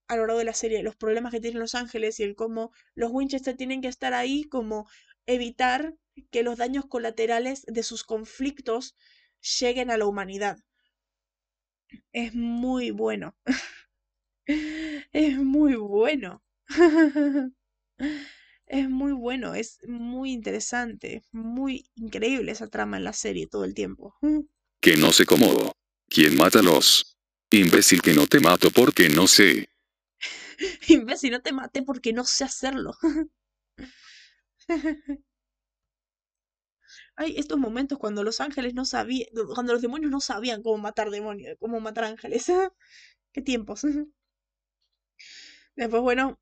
a 0.08 0.16
lo 0.16 0.26
largo 0.26 0.38
de 0.38 0.44
la 0.44 0.54
serie. 0.54 0.82
Los 0.82 0.96
problemas 0.96 1.32
que 1.32 1.40
tienen 1.40 1.60
los 1.60 1.74
ángeles 1.74 2.20
y 2.20 2.24
el 2.24 2.34
cómo 2.36 2.72
los 2.94 3.10
Winchester 3.12 3.56
tienen 3.56 3.80
que 3.80 3.88
estar 3.88 4.14
ahí 4.14 4.44
como 4.44 4.88
evitar 5.26 5.94
que 6.30 6.42
los 6.42 6.56
daños 6.58 6.86
colaterales 6.86 7.64
de 7.66 7.82
sus 7.82 8.04
conflictos 8.04 8.96
lleguen 9.60 9.90
a 9.90 9.96
la 9.96 10.06
humanidad. 10.06 10.58
Es 12.12 12.34
muy 12.34 12.90
bueno. 12.90 13.36
Es 15.12 15.36
muy 15.38 15.74
bueno. 15.76 16.42
Es 18.66 18.88
muy 18.88 19.10
bueno, 19.10 19.56
es 19.56 19.78
muy 19.88 20.30
interesante, 20.30 21.24
muy 21.32 21.90
increíble 21.96 22.52
esa 22.52 22.68
trama 22.68 22.98
en 22.98 23.04
la 23.04 23.12
serie 23.12 23.48
todo 23.48 23.64
el 23.64 23.74
tiempo. 23.74 24.14
Que 24.80 24.96
no 24.96 25.12
sé 25.12 25.26
cómo. 25.26 25.72
¿Quién 26.08 26.36
mata 26.36 26.60
a 26.60 26.62
los? 26.62 27.18
Imbécil 27.50 28.00
que 28.00 28.14
no 28.14 28.26
te 28.26 28.40
mato 28.40 28.70
porque 28.70 29.10
no 29.10 29.26
sé. 29.26 29.68
Imbécil, 30.88 31.32
no 31.32 31.42
te 31.42 31.52
maté 31.52 31.82
porque 31.82 32.14
no 32.14 32.24
sé 32.24 32.44
hacerlo. 32.44 32.96
Hay 37.16 37.36
estos 37.36 37.58
momentos 37.58 37.98
cuando 37.98 38.22
los 38.24 38.40
ángeles 38.40 38.72
no 38.72 38.86
sabían, 38.86 39.28
cuando 39.54 39.74
los 39.74 39.82
demonios 39.82 40.10
no 40.10 40.20
sabían 40.20 40.62
cómo 40.62 40.78
matar 40.78 41.10
demonios, 41.10 41.56
cómo 41.58 41.80
matar 41.80 42.04
ángeles. 42.04 42.50
Qué 43.32 43.42
tiempos. 43.42 43.84
Después, 45.76 46.02
bueno. 46.02 46.38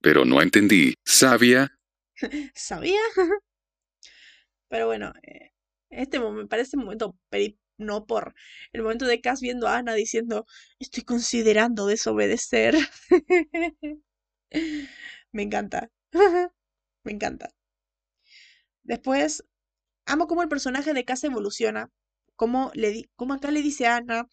Pero 0.00 0.24
no 0.24 0.40
entendí. 0.42 0.94
¿Sabia? 1.04 1.68
¿Sabía? 2.54 3.00
Pero 4.68 4.86
bueno, 4.86 5.12
eh, 5.22 5.52
este 5.90 6.18
me 6.20 6.46
parece 6.46 6.76
un 6.76 6.84
momento 6.84 7.16
no 7.78 8.06
por 8.06 8.34
el 8.72 8.82
momento 8.82 9.06
de 9.06 9.20
Cass 9.20 9.40
viendo 9.40 9.68
a 9.68 9.76
Ana 9.78 9.94
diciendo, 9.94 10.46
estoy 10.78 11.04
considerando 11.04 11.86
desobedecer. 11.86 12.74
Me 15.32 15.42
encanta. 15.42 15.90
Me 17.04 17.12
encanta. 17.12 17.50
Después, 18.84 19.44
amo 20.06 20.26
cómo 20.26 20.42
el 20.42 20.48
personaje 20.48 20.94
de 20.94 21.04
Cass 21.04 21.24
evoluciona. 21.24 21.90
Cómo, 22.36 22.70
le 22.74 23.08
cómo 23.16 23.34
acá 23.34 23.50
le 23.50 23.62
dice 23.62 23.86
a 23.86 23.96
Ana 23.96 24.28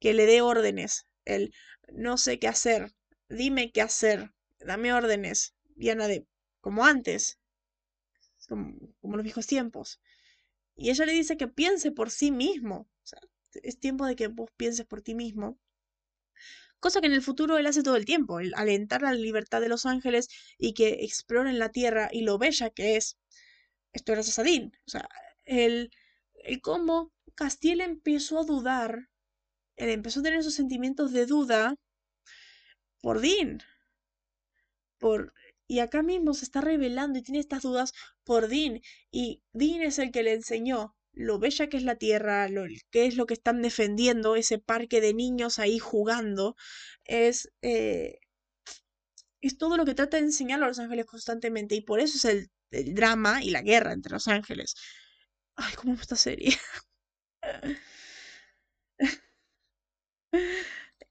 que 0.00 0.14
le 0.14 0.26
dé 0.26 0.42
órdenes. 0.42 1.06
El 1.24 1.54
no 1.92 2.18
sé 2.18 2.38
qué 2.38 2.48
hacer. 2.48 2.92
Dime 3.28 3.72
qué 3.72 3.80
hacer. 3.80 4.32
Dame 4.58 4.92
órdenes. 4.92 5.54
Y 5.76 5.90
Ana 5.90 6.08
de, 6.08 6.26
como 6.60 6.84
antes. 6.84 7.38
Como, 8.48 9.16
los 9.16 9.22
viejos 9.22 9.46
tiempos. 9.46 10.00
Y 10.76 10.90
ella 10.90 11.06
le 11.06 11.12
dice 11.12 11.36
que 11.36 11.48
piense 11.48 11.92
por 11.92 12.10
sí 12.10 12.30
mismo. 12.30 12.88
Es 13.62 13.78
tiempo 13.78 14.06
de 14.06 14.16
que 14.16 14.28
vos 14.28 14.50
pienses 14.56 14.84
por 14.84 15.00
ti 15.00 15.14
mismo. 15.14 15.58
Cosa 16.80 17.00
que 17.00 17.06
en 17.06 17.14
el 17.14 17.22
futuro 17.22 17.56
él 17.56 17.66
hace 17.66 17.82
todo 17.82 17.96
el 17.96 18.04
tiempo, 18.04 18.40
el 18.40 18.52
alentar 18.54 19.00
la 19.00 19.14
libertad 19.14 19.62
de 19.62 19.70
los 19.70 19.86
ángeles 19.86 20.28
y 20.58 20.74
que 20.74 21.04
exploren 21.04 21.58
la 21.58 21.70
tierra 21.70 22.10
y 22.12 22.22
lo 22.22 22.36
bella 22.36 22.68
que 22.68 22.96
es. 22.96 23.16
Esto 23.94 24.12
gracias 24.12 24.38
a 24.38 24.42
Dean. 24.42 24.72
O 24.86 24.90
sea, 24.90 25.08
el, 25.44 25.90
el 26.34 26.60
cómo 26.60 27.12
Castiel 27.34 27.80
empezó 27.80 28.40
a 28.40 28.44
dudar 28.44 29.08
él 29.76 29.90
empezó 29.90 30.20
a 30.20 30.22
tener 30.22 30.40
esos 30.40 30.54
sentimientos 30.54 31.12
de 31.12 31.26
duda 31.26 31.76
por 33.00 33.20
Dean. 33.20 33.60
Por, 34.98 35.32
y 35.66 35.80
acá 35.80 36.02
mismo 36.02 36.34
se 36.34 36.44
está 36.44 36.60
revelando 36.60 37.18
y 37.18 37.22
tiene 37.22 37.40
estas 37.40 37.62
dudas 37.62 37.92
por 38.24 38.48
Dean. 38.48 38.80
Y 39.10 39.42
Dean 39.52 39.82
es 39.82 39.98
el 39.98 40.10
que 40.12 40.22
le 40.22 40.34
enseñó 40.34 40.94
lo 41.12 41.38
bella 41.38 41.68
que 41.68 41.76
es 41.76 41.84
la 41.84 41.96
tierra, 41.96 42.48
lo, 42.48 42.64
qué 42.90 43.06
es 43.06 43.16
lo 43.16 43.26
que 43.26 43.34
están 43.34 43.62
defendiendo, 43.62 44.34
ese 44.36 44.58
parque 44.58 45.00
de 45.00 45.14
niños 45.14 45.58
ahí 45.58 45.78
jugando. 45.78 46.56
Es, 47.04 47.52
eh, 47.62 48.18
es 49.40 49.58
todo 49.58 49.76
lo 49.76 49.84
que 49.84 49.94
trata 49.94 50.16
de 50.16 50.24
enseñar 50.24 50.62
a 50.62 50.66
los 50.68 50.78
ángeles 50.78 51.06
constantemente. 51.06 51.74
Y 51.74 51.82
por 51.82 52.00
eso 52.00 52.16
es 52.16 52.24
el, 52.24 52.50
el 52.74 52.94
drama 52.94 53.42
y 53.42 53.50
la 53.50 53.62
guerra 53.62 53.92
entre 53.92 54.12
los 54.12 54.28
ángeles. 54.28 54.74
Ay, 55.56 55.74
cómo 55.74 55.94
esta 55.94 56.16
serie. 56.16 56.56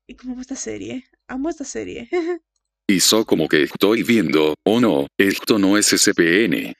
y 0.07 0.15
cómo 0.15 0.41
esta 0.41 0.55
serie. 0.55 1.05
Amo 1.27 1.49
esta 1.49 1.63
serie. 1.63 2.09
Hizo 2.87 3.25
como 3.25 3.47
que 3.47 3.63
estoy 3.63 4.03
viendo, 4.03 4.55
oh 4.65 4.81
no, 4.81 5.07
esto 5.17 5.57
no 5.57 5.77
es 5.77 5.87
SPN. 5.87 6.75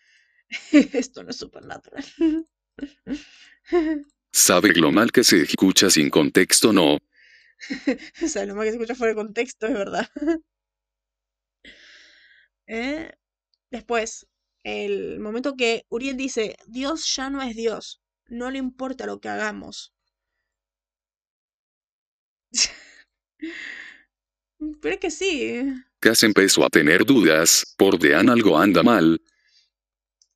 Esto 0.94 1.24
no 1.24 1.32
es 1.32 1.38
supernatural. 1.38 2.06
¿Sabe 4.32 4.74
lo 4.76 4.92
mal 4.92 5.12
que 5.12 5.24
se 5.24 5.42
escucha 5.42 5.90
sin 5.90 6.12
contexto 6.12 6.72
no? 6.72 6.96
o 6.96 8.28
sea, 8.28 8.46
lo 8.46 8.54
mal 8.54 8.66
que 8.66 8.72
se 8.72 8.76
escucha 8.76 8.94
fuera 8.94 9.14
de 9.14 9.16
contexto, 9.16 9.66
es 9.66 9.74
verdad. 9.74 10.08
Eh, 12.68 13.10
Después, 13.74 14.28
el 14.64 15.20
momento 15.20 15.56
que 15.56 15.86
Uriel 15.90 16.18
dice, 16.18 16.56
Dios 16.68 17.14
ya 17.16 17.30
no 17.30 17.42
es 17.42 17.56
Dios, 17.56 18.02
no 18.28 18.52
le 18.52 18.60
importa 18.60 19.06
lo 19.06 19.20
que 19.20 19.30
hagamos. 19.30 19.94
Pero 24.82 24.96
es 24.96 25.00
que 25.02 25.12
sí, 25.12 25.62
Cass 26.00 26.22
empezó 26.22 26.64
a 26.64 26.70
tener 26.70 27.04
dudas, 27.04 27.74
por 27.78 27.98
Dean 27.98 28.30
algo 28.30 28.60
anda 28.60 28.84
mal, 28.84 29.20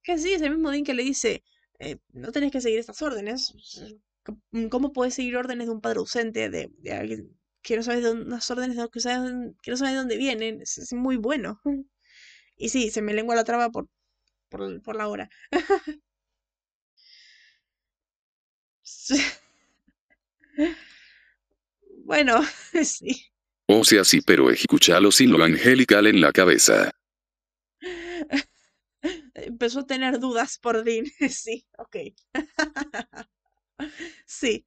que 0.04 0.18
sí, 0.18 0.34
es 0.34 0.42
el 0.42 0.52
mismo 0.52 0.72
Dean 0.72 0.84
que 0.84 0.94
le 0.94 1.04
dice, 1.04 1.44
eh, 1.80 1.98
no 2.14 2.32
tenés 2.32 2.52
que 2.52 2.62
seguir 2.62 2.80
estas 2.80 3.02
órdenes. 3.02 3.54
c- 4.26 4.70
¿Cómo 4.70 4.94
puedes 4.94 5.14
seguir 5.16 5.38
órdenes 5.38 5.68
de 5.68 5.74
un 5.74 5.82
padre 5.82 6.00
ausente, 6.00 6.50
de, 6.50 6.70
de 6.80 6.92
alguien 6.94 7.38
que 7.62 7.76
no 7.78 7.84
sabes 7.84 8.02
de 8.04 8.10
dónde, 8.10 8.26
unas 8.26 8.50
órdenes 8.52 8.78
de- 8.78 8.90
que, 8.90 9.00
sabes- 9.00 9.34
que 9.62 9.72
no 9.72 9.78
sabes 9.78 9.94
de 9.94 9.98
dónde 10.00 10.18
vienen? 10.18 10.62
Es, 10.62 10.78
es 10.78 10.94
muy 10.94 11.18
bueno. 11.18 11.60
Y 12.58 12.70
sí, 12.70 12.92
se 12.92 13.02
me 13.04 13.14
lengua 13.14 13.36
la 13.36 13.44
traba 13.46 13.70
por, 13.72 13.88
por, 14.50 14.82
por 14.82 14.96
la 14.96 15.08
hora. 15.08 15.30
Bueno, 22.06 22.42
sí. 22.84 23.26
o 23.68 23.84
sea 23.84 24.04
sí 24.06 24.22
pero 24.22 24.50
escúchalo 24.50 25.12
sin 25.12 25.32
lo 25.32 25.44
angelical 25.44 26.08
en 26.08 26.22
la 26.22 26.32
cabeza. 26.32 26.92
Empezó 29.34 29.82
a 29.82 29.86
tener 29.86 30.20
dudas 30.20 30.58
por 30.58 30.84
Dean. 30.84 31.06
Sí, 31.30 31.66
ok. 31.78 31.98
Sí. 34.26 34.66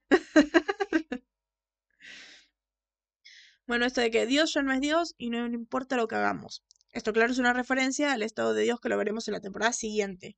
Bueno, 3.66 3.86
esto 3.86 4.00
de 4.00 4.10
que 4.10 4.26
Dios 4.26 4.52
ya 4.54 4.62
no 4.62 4.72
es 4.72 4.80
Dios 4.80 5.14
y 5.16 5.30
no 5.30 5.46
le 5.48 5.54
importa 5.54 5.96
lo 5.96 6.08
que 6.08 6.16
hagamos. 6.16 6.62
Esto, 6.92 7.12
claro, 7.12 7.32
es 7.32 7.38
una 7.38 7.52
referencia 7.52 8.12
al 8.12 8.22
estado 8.22 8.54
de 8.54 8.62
Dios 8.64 8.80
que 8.80 8.88
lo 8.88 8.96
veremos 8.96 9.28
en 9.28 9.34
la 9.34 9.40
temporada 9.40 9.72
siguiente. 9.72 10.36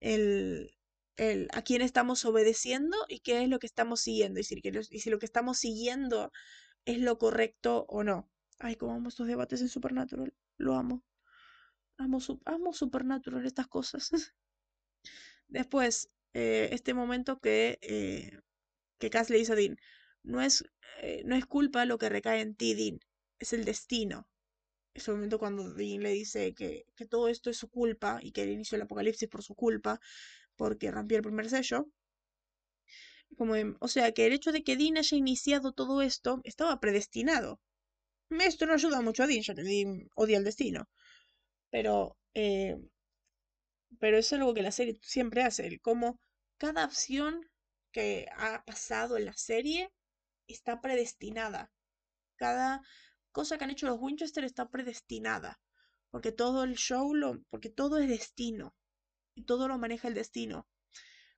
El, 0.00 0.76
el 1.16 1.48
a 1.52 1.62
quién 1.62 1.82
estamos 1.82 2.24
obedeciendo 2.24 2.96
y 3.08 3.20
qué 3.20 3.42
es 3.42 3.48
lo 3.48 3.58
que 3.58 3.66
estamos 3.66 4.00
siguiendo. 4.00 4.40
Y 4.40 4.44
si, 4.44 4.60
y 4.90 5.00
si 5.00 5.10
lo 5.10 5.18
que 5.18 5.26
estamos 5.26 5.58
siguiendo 5.58 6.32
es 6.84 6.98
lo 6.98 7.18
correcto 7.18 7.86
o 7.88 8.04
no. 8.04 8.30
Ay, 8.58 8.76
cómo 8.76 8.94
amo 8.94 9.08
estos 9.08 9.26
debates 9.26 9.60
en 9.60 9.68
Supernatural. 9.68 10.34
Lo 10.58 10.74
amo. 10.76 11.04
Amo, 11.98 12.18
amo 12.44 12.72
Supernatural, 12.72 13.46
estas 13.46 13.68
cosas. 13.68 14.10
Después, 15.48 16.10
eh, 16.34 16.68
este 16.72 16.94
momento 16.94 17.38
que, 17.40 17.78
eh, 17.82 18.40
que 18.98 19.10
Cass 19.10 19.30
le 19.30 19.38
dice 19.38 19.52
a 19.52 19.56
Dean, 19.56 19.76
no 20.22 20.40
es, 20.40 20.64
eh, 21.02 21.22
no 21.24 21.36
es 21.36 21.46
culpa 21.46 21.84
lo 21.84 21.98
que 21.98 22.08
recae 22.08 22.40
en 22.40 22.56
ti, 22.56 22.74
Dean, 22.74 22.98
es 23.38 23.52
el 23.52 23.64
destino. 23.64 24.26
Ese 24.94 25.10
momento 25.10 25.38
cuando 25.38 25.74
Dean 25.74 26.02
le 26.02 26.10
dice 26.10 26.54
que, 26.54 26.86
todo 27.10 27.28
esto 27.28 27.50
es 27.50 27.56
su 27.56 27.68
culpa 27.68 28.20
y 28.22 28.32
que 28.32 28.42
el 28.44 28.82
apocalipsis 28.82 29.28
por 29.28 29.42
su 29.42 29.54
culpa, 29.54 30.00
porque 30.56 30.90
rompió 30.90 31.16
el 31.18 31.24
primer 31.24 31.50
sello. 31.50 31.88
Como, 33.36 33.54
o 33.80 33.88
sea, 33.88 34.12
que 34.12 34.26
el 34.26 34.32
hecho 34.32 34.52
de 34.52 34.62
que 34.62 34.76
Dean 34.76 34.96
haya 34.96 35.16
iniciado 35.16 35.72
todo 35.72 36.02
esto 36.02 36.40
estaba 36.44 36.78
predestinado. 36.80 37.60
Esto 38.30 38.66
no 38.66 38.74
ayuda 38.74 39.00
mucho 39.00 39.24
a 39.24 39.26
Dean, 39.26 39.42
ya 39.42 39.54
que 39.54 39.62
Dean 39.64 40.08
odia 40.14 40.38
el 40.38 40.44
destino. 40.44 40.88
Pero, 41.70 42.16
eh, 42.34 42.76
pero 43.98 44.18
es 44.18 44.32
algo 44.32 44.54
que 44.54 44.62
la 44.62 44.72
serie 44.72 44.98
siempre 45.02 45.42
hace, 45.42 45.66
el 45.66 45.80
cómo 45.80 46.20
cada 46.58 46.84
acción 46.84 47.40
que 47.92 48.28
ha 48.36 48.64
pasado 48.64 49.16
en 49.16 49.24
la 49.26 49.34
serie 49.34 49.90
está 50.46 50.80
predestinada. 50.80 51.72
Cada 52.36 52.82
cosa 53.34 53.58
que 53.58 53.64
han 53.64 53.70
hecho 53.70 53.88
los 53.88 54.00
Winchester 54.00 54.44
está 54.44 54.70
predestinada. 54.70 55.60
Porque 56.10 56.30
todo 56.30 56.62
el 56.62 56.76
show 56.76 57.12
lo, 57.14 57.42
porque 57.50 57.68
todo 57.68 57.98
es 57.98 58.08
destino. 58.08 58.76
Y 59.34 59.42
todo 59.42 59.66
lo 59.66 59.76
maneja 59.76 60.06
el 60.06 60.14
destino. 60.14 60.68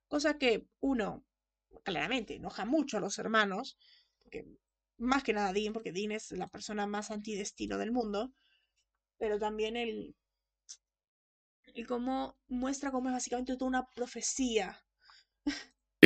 Cosa 0.06 0.36
que 0.36 0.68
uno, 0.80 1.24
claramente, 1.82 2.34
enoja 2.34 2.66
mucho 2.66 2.98
a 2.98 3.00
los 3.00 3.18
hermanos. 3.18 3.78
Porque, 4.22 4.46
más 4.98 5.24
que 5.24 5.32
nada 5.32 5.54
Dean, 5.54 5.72
porque 5.72 5.92
Dean 5.92 6.12
es 6.12 6.30
la 6.32 6.48
persona 6.48 6.86
más 6.86 7.10
antidestino 7.10 7.78
del 7.78 7.92
mundo. 7.92 8.34
Pero 9.16 9.38
también 9.38 9.78
el, 9.78 10.14
el 11.72 11.86
cómo 11.86 12.36
muestra 12.46 12.90
cómo 12.90 13.08
es 13.08 13.14
básicamente 13.14 13.56
toda 13.56 13.68
una 13.68 13.86
profecía. 13.94 14.84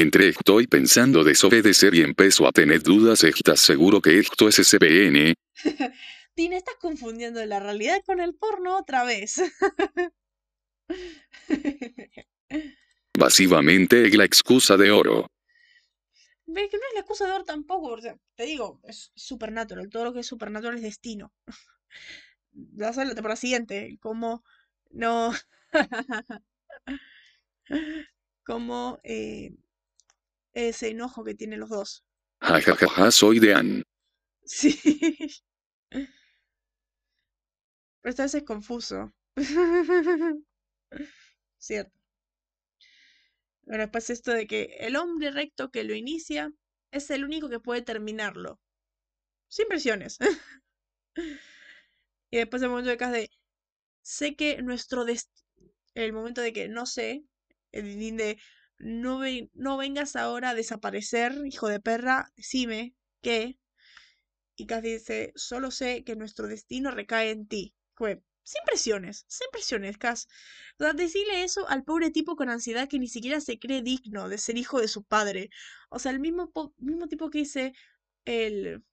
Entre 0.01 0.31
estoy 0.31 0.66
pensando 0.66 1.22
desobedecer 1.22 1.94
y 1.94 2.01
empezó 2.01 2.48
a 2.48 2.52
tener 2.52 2.82
dudas, 2.82 3.22
¿estás 3.22 3.60
seguro 3.60 4.01
que 4.01 4.18
esto 4.18 4.48
es 4.48 4.55
SPN? 4.55 5.35
Dean, 6.35 6.52
estás 6.55 6.77
confundiendo 6.81 7.44
la 7.44 7.60
realidad 7.60 8.01
con 8.06 8.18
el 8.18 8.35
porno 8.35 8.78
otra 8.78 9.05
vez. 9.05 9.43
Básicamente 13.18 14.06
es 14.06 14.16
la 14.16 14.24
excusa 14.24 14.78
de 14.78 14.90
oro. 14.90 15.27
Ve 16.47 16.70
que 16.70 16.78
no 16.78 16.82
es 16.89 16.94
la 16.94 17.01
excusa 17.01 17.27
de 17.27 17.32
Or 17.32 17.44
tampoco, 17.44 17.89
o 17.89 18.01
sea, 18.01 18.16
te 18.36 18.44
digo, 18.44 18.81
es 18.85 19.12
supernatural, 19.14 19.90
todo 19.90 20.05
lo 20.05 20.14
que 20.14 20.20
es 20.20 20.27
supernatural 20.27 20.77
es 20.77 20.82
destino. 20.82 21.35
Vas 22.52 22.97
a 22.97 23.05
la 23.05 23.14
temporada 23.14 23.36
siguiente, 23.36 23.98
como 24.01 24.44
no, 24.89 25.35
como 28.44 28.98
eh, 29.05 29.52
ese 30.52 30.89
enojo 30.89 31.24
que 31.24 31.35
tienen 31.35 31.60
los 31.60 31.70
dos. 31.70 32.05
Ja 32.40 32.60
ja 32.60 32.74
ja 32.74 32.89
ja 32.89 33.10
soy 33.10 33.39
Dean. 33.39 33.82
Sí. 34.44 34.78
Pero 35.90 38.10
esta 38.10 38.24
vez 38.24 38.35
es 38.35 38.43
confuso. 38.44 39.12
Cierto. 41.59 41.98
Bueno, 43.62 43.85
después 43.85 44.10
esto 44.10 44.32
de 44.32 44.47
que 44.47 44.77
el 44.81 44.97
hombre 44.97 45.31
recto 45.31 45.70
que 45.70 45.85
lo 45.85 45.94
inicia 45.94 46.52
es 46.90 47.10
el 47.10 47.24
único 47.24 47.48
que 47.48 47.60
puede 47.60 47.82
terminarlo. 47.82 48.59
Sin 49.48 49.68
presiones. 49.68 50.18
y 52.31 52.39
después 52.39 52.62
el 52.62 52.70
momento 52.70 52.90
de 52.90 52.97
de 52.97 53.31
sé 54.02 54.35
que 54.35 54.62
nuestro 54.62 55.05
destino. 55.05 55.40
El 55.94 56.12
momento 56.12 56.40
de 56.40 56.52
que 56.52 56.68
no 56.68 56.86
sé. 56.86 57.24
El 57.72 58.16
de 58.16 58.39
no, 58.81 59.19
ve- 59.20 59.51
no 59.55 59.77
vengas 59.78 60.16
ahora 60.16 60.51
a 60.51 60.55
desaparecer, 60.55 61.35
hijo 61.47 61.69
de 61.69 61.81
perra. 61.81 62.32
Decime 62.36 62.94
que. 63.23 63.59
Y 64.57 64.66
Cass 64.66 64.82
dice, 64.82 65.32
solo 65.36 65.70
sé 65.70 66.05
que 66.05 66.16
nuestro 66.16 66.47
destino 66.47 66.90
recae 66.90 67.31
en 67.31 67.47
ti. 67.48 67.74
Fue, 67.94 68.23
sin 68.43 68.62
presiones, 68.66 69.24
sin 69.28 69.48
presiones, 69.52 69.98
Cass. 69.98 70.28
O 70.78 70.85
sea, 70.85 70.93
decirle 70.93 71.44
eso 71.44 71.69
al 71.69 71.85
pobre 71.85 72.11
tipo 72.11 72.36
con 72.36 72.51
ansiedad 72.51 72.89
que 72.89 72.98
ni 72.98 73.09
siquiera 73.09 73.40
se 73.40 73.59
cree 73.59 73.82
digno 73.82 74.28
de 74.28 74.39
ser 74.39 74.59
hijo 74.59 74.81
de 74.81 74.89
su 74.89 75.02
padre. 75.05 75.51
O 75.89 75.98
sea, 75.98 76.12
el 76.12 76.20
mismo, 76.20 76.52
mismo 76.78 77.09
tipo 77.09 77.31
que 77.31 77.39
dice, 77.40 77.73
el 78.24 78.85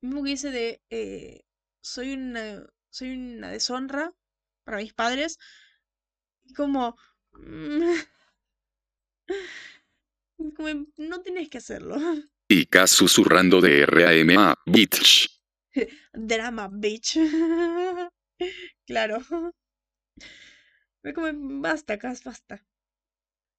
mismo 0.00 0.24
que 0.24 0.30
dice 0.30 0.50
de, 0.50 0.82
eh, 0.90 1.42
soy 1.82 2.14
una, 2.14 2.66
soy 2.90 3.10
una 3.16 3.50
deshonra 3.50 4.14
para 4.64 4.78
mis 4.78 4.94
padres. 4.94 5.38
Y 6.44 6.54
como, 6.54 6.96
mm, 7.32 7.92
como, 10.56 10.86
no 10.96 11.22
tienes 11.22 11.48
que 11.48 11.58
hacerlo. 11.58 11.96
Y 12.48 12.66
Cass 12.66 12.90
susurrando 12.90 13.60
de 13.60 13.86
RAMA, 13.86 14.54
bitch. 14.66 15.28
Drama, 16.12 16.68
bitch. 16.72 17.18
Claro. 18.86 19.20
Fue 21.02 21.14
como, 21.14 21.28
basta, 21.60 21.98
Cass, 21.98 22.22
basta. 22.22 22.64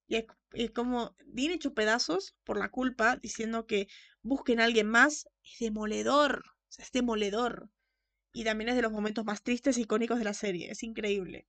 Y 0.08 0.26
es, 0.54 0.72
como 0.72 1.16
Dean 1.26 1.52
hecho 1.52 1.74
pedazos 1.74 2.36
por 2.44 2.58
la 2.58 2.70
culpa, 2.70 3.18
diciendo 3.18 3.68
que 3.68 3.88
busquen 4.22 4.60
a 4.60 4.66
alguien 4.66 4.88
más, 4.88 5.28
es 5.44 5.60
demoledor. 5.60 6.44
O 6.48 6.72
sea, 6.72 6.86
es 6.86 6.92
demoledor. 6.92 7.70
Y 8.34 8.44
también 8.44 8.70
es 8.70 8.76
de 8.76 8.82
los 8.82 8.92
momentos 8.92 9.26
más 9.26 9.44
tristes 9.44 9.78
y 9.78 9.82
icónicos 9.82 10.20
de 10.20 10.26
la 10.26 10.34
serie. 10.34 10.72
Es 10.72 10.84
increíble. 10.84 11.48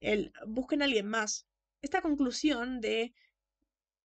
El 0.00 0.32
busquen 0.46 0.82
a 0.82 0.84
alguien 0.84 1.08
más. 1.08 1.46
Esta 1.80 2.02
conclusión 2.02 2.80
de 2.80 3.14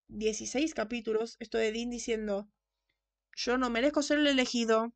16 0.07 0.73
capítulos, 0.73 1.37
esto 1.39 1.57
de 1.57 1.71
Dean 1.71 1.89
diciendo, 1.89 2.49
yo 3.35 3.57
no 3.57 3.69
merezco 3.69 4.01
ser 4.01 4.19
el 4.19 4.27
elegido, 4.27 4.93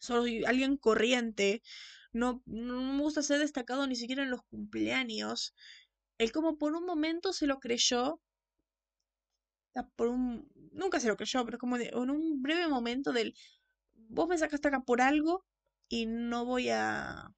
soy 0.00 0.44
alguien 0.44 0.76
corriente, 0.76 1.62
no, 2.12 2.42
no 2.46 2.94
me 2.94 3.02
gusta 3.02 3.22
ser 3.22 3.38
destacado 3.38 3.86
ni 3.86 3.96
siquiera 3.96 4.22
en 4.22 4.30
los 4.30 4.42
cumpleaños. 4.42 5.54
Él 6.18 6.32
como 6.32 6.58
por 6.58 6.74
un 6.74 6.84
momento 6.84 7.32
se 7.32 7.46
lo 7.46 7.60
creyó, 7.60 8.20
un, 9.98 10.50
nunca 10.72 11.00
se 11.00 11.08
lo 11.08 11.16
creyó, 11.16 11.44
pero 11.44 11.58
como 11.58 11.76
en 11.76 12.10
un 12.10 12.42
breve 12.42 12.68
momento 12.68 13.12
del, 13.12 13.34
vos 13.94 14.28
me 14.28 14.38
sacaste 14.38 14.68
acá 14.68 14.80
por 14.80 15.00
algo 15.00 15.44
y 15.88 16.06
no 16.06 16.44
voy 16.44 16.68
a, 16.70 17.32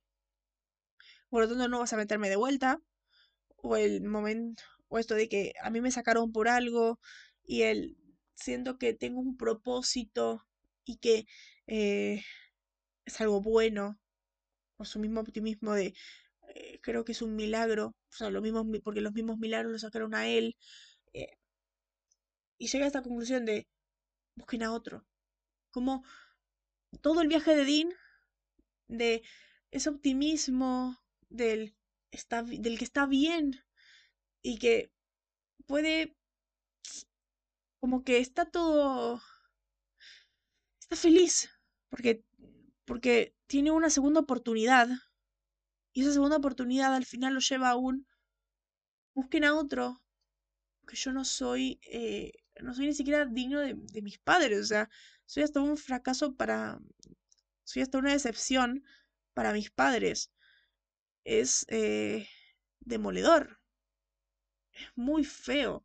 por 1.28 1.42
lo 1.42 1.48
tanto 1.48 1.68
no 1.68 1.80
vas 1.80 1.92
a 1.92 1.96
meterme 1.96 2.28
de 2.28 2.36
vuelta, 2.36 2.80
o 3.56 3.76
el 3.76 4.02
momento, 4.02 4.62
o 4.92 4.98
esto 4.98 5.14
de 5.14 5.28
que 5.28 5.54
a 5.62 5.70
mí 5.70 5.80
me 5.80 5.90
sacaron 5.90 6.32
por 6.32 6.48
algo 6.48 7.00
y 7.44 7.62
él 7.62 7.96
siento 8.34 8.78
que 8.78 8.92
tengo 8.92 9.20
un 9.20 9.38
propósito 9.38 10.46
y 10.84 10.98
que 10.98 11.26
eh, 11.66 12.22
es 13.06 13.20
algo 13.22 13.40
bueno, 13.40 13.98
por 14.76 14.86
su 14.86 14.98
mismo 14.98 15.20
optimismo 15.20 15.72
de 15.72 15.94
eh, 16.54 16.78
creo 16.82 17.04
que 17.06 17.12
es 17.12 17.22
un 17.22 17.36
milagro, 17.36 17.86
o 18.10 18.12
sea, 18.12 18.30
lo 18.30 18.42
mismo, 18.42 18.66
porque 18.84 19.00
los 19.00 19.14
mismos 19.14 19.38
milagros 19.38 19.72
lo 19.72 19.78
sacaron 19.78 20.14
a 20.14 20.28
él, 20.28 20.56
eh, 21.14 21.38
y 22.58 22.68
llega 22.68 22.84
a 22.84 22.88
esta 22.88 23.02
conclusión 23.02 23.46
de 23.46 23.66
busquen 24.36 24.62
a 24.62 24.72
otro. 24.72 25.06
Como 25.70 26.04
todo 27.00 27.22
el 27.22 27.28
viaje 27.28 27.56
de 27.56 27.64
Dean, 27.64 27.88
de 28.88 29.22
ese 29.70 29.88
optimismo 29.88 30.98
del, 31.30 31.74
está, 32.10 32.42
del 32.42 32.78
que 32.78 32.84
está 32.84 33.06
bien 33.06 33.62
y 34.42 34.58
que 34.58 34.92
puede, 35.66 36.16
como 37.80 38.04
que 38.04 38.18
está 38.18 38.44
todo, 38.44 39.22
está 40.80 40.96
feliz, 40.96 41.48
porque, 41.88 42.24
porque 42.84 43.34
tiene 43.46 43.70
una 43.70 43.90
segunda 43.90 44.20
oportunidad. 44.20 44.88
Y 45.94 46.02
esa 46.02 46.12
segunda 46.12 46.38
oportunidad 46.38 46.94
al 46.94 47.04
final 47.04 47.34
lo 47.34 47.40
lleva 47.40 47.70
a 47.70 47.76
un, 47.76 48.06
busquen 49.14 49.44
a 49.44 49.54
otro, 49.54 50.02
que 50.86 50.96
yo 50.96 51.12
no 51.12 51.24
soy, 51.24 51.80
eh, 51.82 52.32
no 52.60 52.74
soy 52.74 52.86
ni 52.86 52.94
siquiera 52.94 53.26
digno 53.26 53.60
de, 53.60 54.02
mis 54.02 54.18
padres, 54.18 54.60
o 54.60 54.64
sea, 54.64 54.90
soy 55.26 55.42
hasta 55.42 55.60
un 55.60 55.76
fracaso 55.76 56.34
para, 56.34 56.80
soy 57.64 57.82
hasta 57.82 57.98
una 57.98 58.12
decepción 58.12 58.84
para 59.34 59.52
mis 59.52 59.70
padres. 59.70 60.32
Es 61.24 61.64
eh, 61.68 62.26
demoledor, 62.80 63.61
es 64.72 64.88
muy 64.96 65.24
feo. 65.24 65.84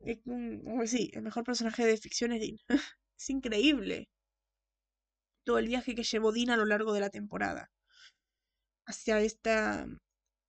Es 0.00 0.18
sí, 0.90 1.10
el 1.14 1.22
mejor 1.22 1.44
personaje 1.44 1.84
de 1.84 1.96
ficción 1.96 2.32
es 2.32 2.40
Dean. 2.40 2.58
es 3.18 3.30
increíble 3.30 4.08
todo 5.44 5.58
el 5.58 5.66
viaje 5.66 5.94
que 5.94 6.02
llevó 6.02 6.30
Dean 6.30 6.50
a 6.50 6.56
lo 6.56 6.66
largo 6.66 6.92
de 6.92 7.00
la 7.00 7.10
temporada. 7.10 7.72
Hacia 8.86 9.20
esta, 9.20 9.86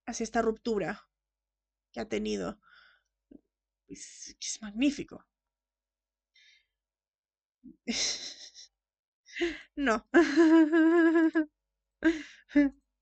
hacia 0.06 0.24
esta 0.26 0.42
ruptura 0.42 1.08
que 1.94 2.02
ha 2.02 2.10
tenido. 2.10 2.60
Es, 3.88 4.36
es 4.40 4.62
magnífico. 4.62 5.26
no. 9.76 10.06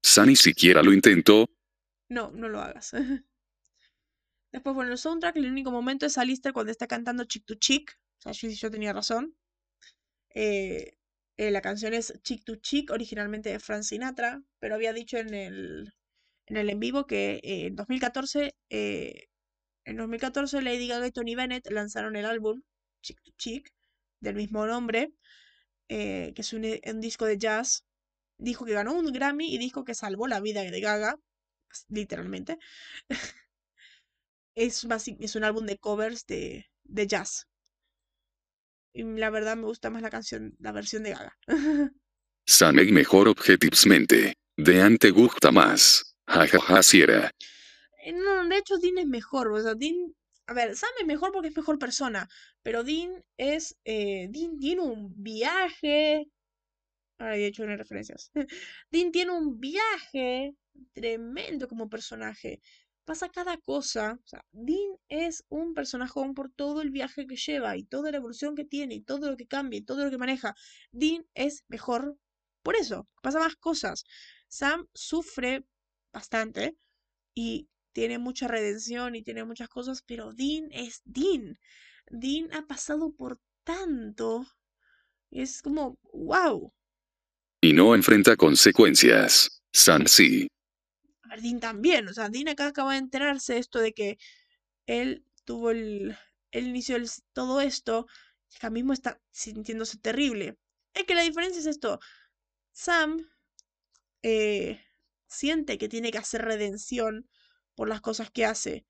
Sunny 0.04 0.36
siquiera 0.36 0.84
lo 0.84 0.94
intentó. 0.94 1.50
No, 2.10 2.32
no 2.32 2.48
lo 2.48 2.62
hagas. 2.62 2.94
Después, 4.52 4.76
bueno, 4.76 4.92
el 4.92 4.98
soundtrack, 4.98 5.38
el 5.38 5.52
único 5.52 5.72
momento 5.72 6.06
es 6.06 6.18
Alistair 6.18 6.54
cuando 6.54 6.72
está 6.72 6.88
cantando 6.88 7.26
Chick 7.26 7.46
to 7.46 7.56
Chick. 7.56 8.00
O 8.20 8.22
sea, 8.22 8.32
yo, 8.32 8.50
yo 8.50 8.72
tenía 8.72 8.94
razón. 8.94 9.36
Eh, 10.34 10.98
eh, 11.38 11.52
la 11.52 11.62
canción 11.62 11.94
es 11.94 12.14
Chick 12.24 12.44
to 12.44 12.56
Chick, 12.56 12.92
originalmente 12.92 13.50
de 13.50 13.60
Frank 13.60 13.84
Sinatra, 13.84 14.42
pero 14.60 14.76
había 14.76 14.92
dicho 14.94 15.18
en 15.18 15.34
el 15.34 15.94
en, 16.48 16.58
el 16.58 16.70
en 16.70 16.80
vivo 16.80 17.06
que 17.08 17.36
eh, 17.44 17.68
en 17.68 17.76
2014, 17.76 18.56
eh, 18.70 19.28
en 19.86 19.98
2014 19.98 20.62
Lady 20.62 20.88
Gaga 20.88 21.08
y 21.08 21.12
Tony 21.12 21.36
Bennett 21.36 21.70
lanzaron 21.72 22.16
el 22.16 22.26
álbum 22.26 22.64
Chick 23.04 23.22
to 23.24 23.32
Chick, 23.38 23.72
del 24.22 24.36
mismo 24.36 24.66
nombre, 24.68 25.14
que 25.88 26.34
es 26.36 26.54
un, 26.54 26.64
disco 27.02 27.26
de 27.26 27.38
jazz. 27.38 27.86
Dijo 28.40 28.66
que 28.66 28.74
ganó 28.74 28.94
un 28.94 29.12
Grammy 29.14 29.54
y 29.54 29.58
dijo 29.60 29.86
que 29.86 29.96
salvó 29.96 30.28
la 30.28 30.40
vida 30.42 30.62
de 30.64 30.82
Gaga, 30.82 31.20
literalmente. 31.90 32.58
es, 34.58 34.86
es 35.20 35.36
un 35.36 35.44
álbum 35.44 35.66
de 35.66 35.78
covers 35.78 36.26
de, 36.26 36.66
de 36.84 37.08
jazz. 37.08 37.48
Y 38.92 39.04
la 39.04 39.30
verdad 39.30 39.56
me 39.56 39.66
gusta 39.66 39.92
más 39.92 40.02
la 40.02 40.10
canción, 40.10 40.56
la 40.60 40.72
versión 40.72 41.04
de 41.04 41.12
Gaga. 41.12 41.38
Samek 42.48 42.92
mejor 42.92 43.28
objetivamente. 43.28 44.34
De 44.56 44.82
ante 44.82 45.12
gusta 45.12 45.52
más. 45.52 46.16
Jajaja, 46.26 46.82
si 46.82 47.02
era. 47.02 47.32
Eh, 48.04 48.14
no, 48.14 48.48
de 48.48 48.58
hecho 48.58 48.78
Dean 48.80 48.98
es 48.98 49.06
mejor. 49.06 49.52
O 49.52 49.62
sea, 49.62 49.76
Dean. 49.76 50.16
A 50.48 50.54
ver, 50.54 50.76
Sam 50.76 50.90
es 51.00 51.06
mejor 51.06 51.32
porque 51.32 51.50
es 51.50 51.56
mejor 51.56 51.78
persona. 51.78 52.28
Pero 52.64 52.84
Dean 52.84 53.24
es. 53.38 53.78
Eh, 53.86 54.28
Dean 54.32 54.58
tiene 54.58 54.82
un 54.82 55.14
viaje. 55.22 56.28
Ahora 57.20 57.38
he 57.38 57.46
hecho 57.46 57.64
unas 57.64 57.78
referencias. 57.78 58.32
Dean 58.90 59.12
tiene 59.12 59.32
un 59.34 59.60
viaje 59.60 60.56
tremendo 60.94 61.68
como 61.68 61.90
personaje 61.90 62.62
pasa 63.08 63.30
cada 63.30 63.56
cosa. 63.58 64.20
Dean 64.52 64.98
es 65.08 65.46
un 65.48 65.74
personaje 65.74 66.20
por 66.36 66.52
todo 66.52 66.82
el 66.82 66.92
viaje 66.92 67.26
que 67.26 67.38
lleva 67.38 67.78
y 67.78 67.84
toda 67.84 68.12
la 68.12 68.18
evolución 68.18 68.54
que 68.54 68.66
tiene 68.66 68.96
y 68.96 69.02
todo 69.02 69.32
lo 69.32 69.38
que 69.38 69.48
cambia 69.48 69.80
y 69.80 69.82
todo 69.82 70.04
lo 70.04 70.12
que 70.12 70.18
maneja. 70.18 70.56
Dean 70.92 71.26
es 71.34 71.64
mejor 71.70 72.18
por 72.64 72.76
eso, 72.76 73.08
pasa 73.22 73.40
más 73.40 73.56
cosas. 73.56 74.04
Sam 74.50 74.88
sufre 74.94 75.66
bastante 76.12 76.76
y 77.34 77.70
tiene 77.94 78.20
mucha 78.20 78.50
redención 78.50 79.16
y 79.16 79.24
tiene 79.24 79.46
muchas 79.46 79.70
cosas, 79.70 80.04
pero 80.06 80.34
Dean 80.34 80.68
es 80.72 81.02
Dean. 81.06 81.58
Dean 82.10 82.54
ha 82.54 82.68
pasado 82.68 83.14
por 83.14 83.40
tanto. 83.64 84.46
Es 85.32 85.62
como, 85.62 85.98
wow. 86.12 86.74
Y 87.62 87.72
no 87.72 87.96
enfrenta 87.96 88.36
consecuencias. 88.36 89.62
Sam 89.72 90.08
sí. 90.08 90.50
Dean 91.42 91.60
también, 91.60 92.08
o 92.08 92.14
sea, 92.14 92.30
Dean 92.30 92.48
acá 92.48 92.68
acaba 92.68 92.94
de 92.94 93.00
enterarse 93.00 93.58
esto 93.58 93.80
de 93.80 93.94
que 93.94 94.18
él 94.88 95.26
tuvo 95.46 95.72
el, 95.72 96.18
el 96.52 96.68
inicio 96.68 97.00
de 97.00 97.10
todo 97.34 97.62
esto, 97.62 98.08
y 98.52 98.58
acá 98.58 98.70
mismo 98.70 98.94
está 98.94 99.22
sintiéndose 99.32 99.98
terrible. 100.00 100.58
Es 100.94 101.04
que 101.06 101.16
la 101.16 101.24
diferencia 101.24 101.60
es 101.60 101.68
esto, 101.68 102.00
Sam 102.74 103.30
eh, 104.24 104.82
siente 105.28 105.78
que 105.78 105.90
tiene 105.90 106.12
que 106.12 106.18
hacer 106.20 106.44
redención 106.44 107.30
por 107.76 107.90
las 107.90 108.02
cosas 108.02 108.32
que 108.32 108.46
hace. 108.46 108.86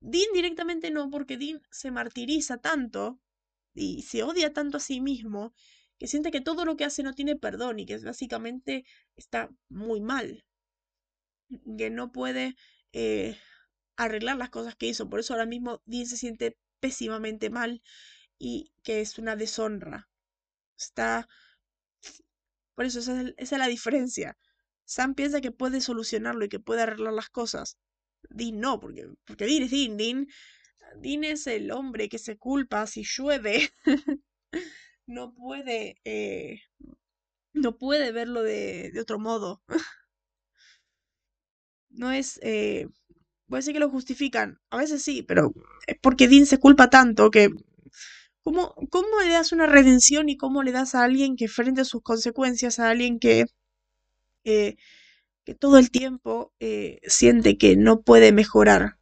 Dean 0.00 0.32
directamente 0.34 0.90
no, 0.90 1.10
porque 1.10 1.36
Dean 1.36 1.62
se 1.70 1.90
martiriza 1.90 2.58
tanto 2.58 3.20
y 3.74 4.02
se 4.02 4.22
odia 4.22 4.52
tanto 4.52 4.78
a 4.78 4.80
sí 4.80 5.00
mismo 5.00 5.54
que 5.98 6.06
siente 6.06 6.30
que 6.30 6.40
todo 6.40 6.64
lo 6.64 6.76
que 6.76 6.84
hace 6.84 7.02
no 7.02 7.14
tiene 7.14 7.36
perdón 7.36 7.80
y 7.80 7.86
que 7.86 7.98
básicamente 7.98 8.84
está 9.16 9.50
muy 9.68 10.00
mal 10.00 10.44
que 11.76 11.90
no 11.90 12.12
puede 12.12 12.56
eh, 12.92 13.38
arreglar 13.96 14.36
las 14.36 14.50
cosas 14.50 14.76
que 14.76 14.86
hizo. 14.86 15.08
Por 15.08 15.20
eso 15.20 15.34
ahora 15.34 15.46
mismo 15.46 15.82
Dean 15.86 16.06
se 16.06 16.16
siente 16.16 16.56
pésimamente 16.80 17.50
mal 17.50 17.82
y 18.38 18.72
que 18.82 19.00
es 19.00 19.18
una 19.18 19.36
deshonra. 19.36 20.08
Está... 20.78 21.28
Por 22.74 22.84
eso 22.84 23.00
esa 23.00 23.22
es, 23.36 23.52
la 23.52 23.66
diferencia. 23.66 24.38
Sam 24.84 25.14
piensa 25.14 25.40
que 25.40 25.50
puede 25.50 25.80
solucionarlo 25.80 26.44
y 26.44 26.48
que 26.48 26.60
puede 26.60 26.82
arreglar 26.82 27.12
las 27.12 27.28
cosas. 27.28 27.76
Dean 28.30 28.60
no, 28.60 28.78
porque, 28.80 29.08
porque 29.24 29.46
Dean 29.46 29.64
es 29.64 29.70
Dean. 29.70 30.26
Dean. 30.96 31.24
es 31.24 31.46
el 31.46 31.72
hombre 31.72 32.08
que 32.08 32.18
se 32.18 32.38
culpa 32.38 32.86
si 32.86 33.04
llueve. 33.04 33.70
no 35.06 35.34
puede... 35.34 36.00
Eh, 36.04 36.60
no 37.52 37.76
puede 37.76 38.12
verlo 38.12 38.42
de 38.42 38.92
otro 39.00 39.18
modo. 39.18 39.62
No 41.98 42.12
es... 42.12 42.38
Eh, 42.42 42.88
voy 43.48 43.58
a 43.58 43.60
decir 43.60 43.74
que 43.74 43.80
lo 43.80 43.90
justifican. 43.90 44.58
A 44.70 44.78
veces 44.78 45.02
sí, 45.02 45.22
pero 45.22 45.52
es 45.86 45.96
porque 46.00 46.28
Dean 46.28 46.46
se 46.46 46.58
culpa 46.58 46.90
tanto 46.90 47.30
que... 47.30 47.50
¿Cómo, 48.42 48.74
¿Cómo 48.90 49.20
le 49.24 49.30
das 49.32 49.52
una 49.52 49.66
redención 49.66 50.28
y 50.30 50.36
cómo 50.36 50.62
le 50.62 50.72
das 50.72 50.94
a 50.94 51.04
alguien 51.04 51.36
que 51.36 51.48
frente 51.48 51.82
a 51.82 51.84
sus 51.84 52.02
consecuencias, 52.02 52.78
a 52.78 52.88
alguien 52.90 53.18
que, 53.18 53.44
eh, 54.44 54.76
que 55.44 55.54
todo 55.54 55.78
el 55.78 55.90
tiempo 55.90 56.52
eh, 56.60 57.00
siente 57.06 57.58
que 57.58 57.76
no 57.76 58.02
puede 58.02 58.32
mejorar? 58.32 58.98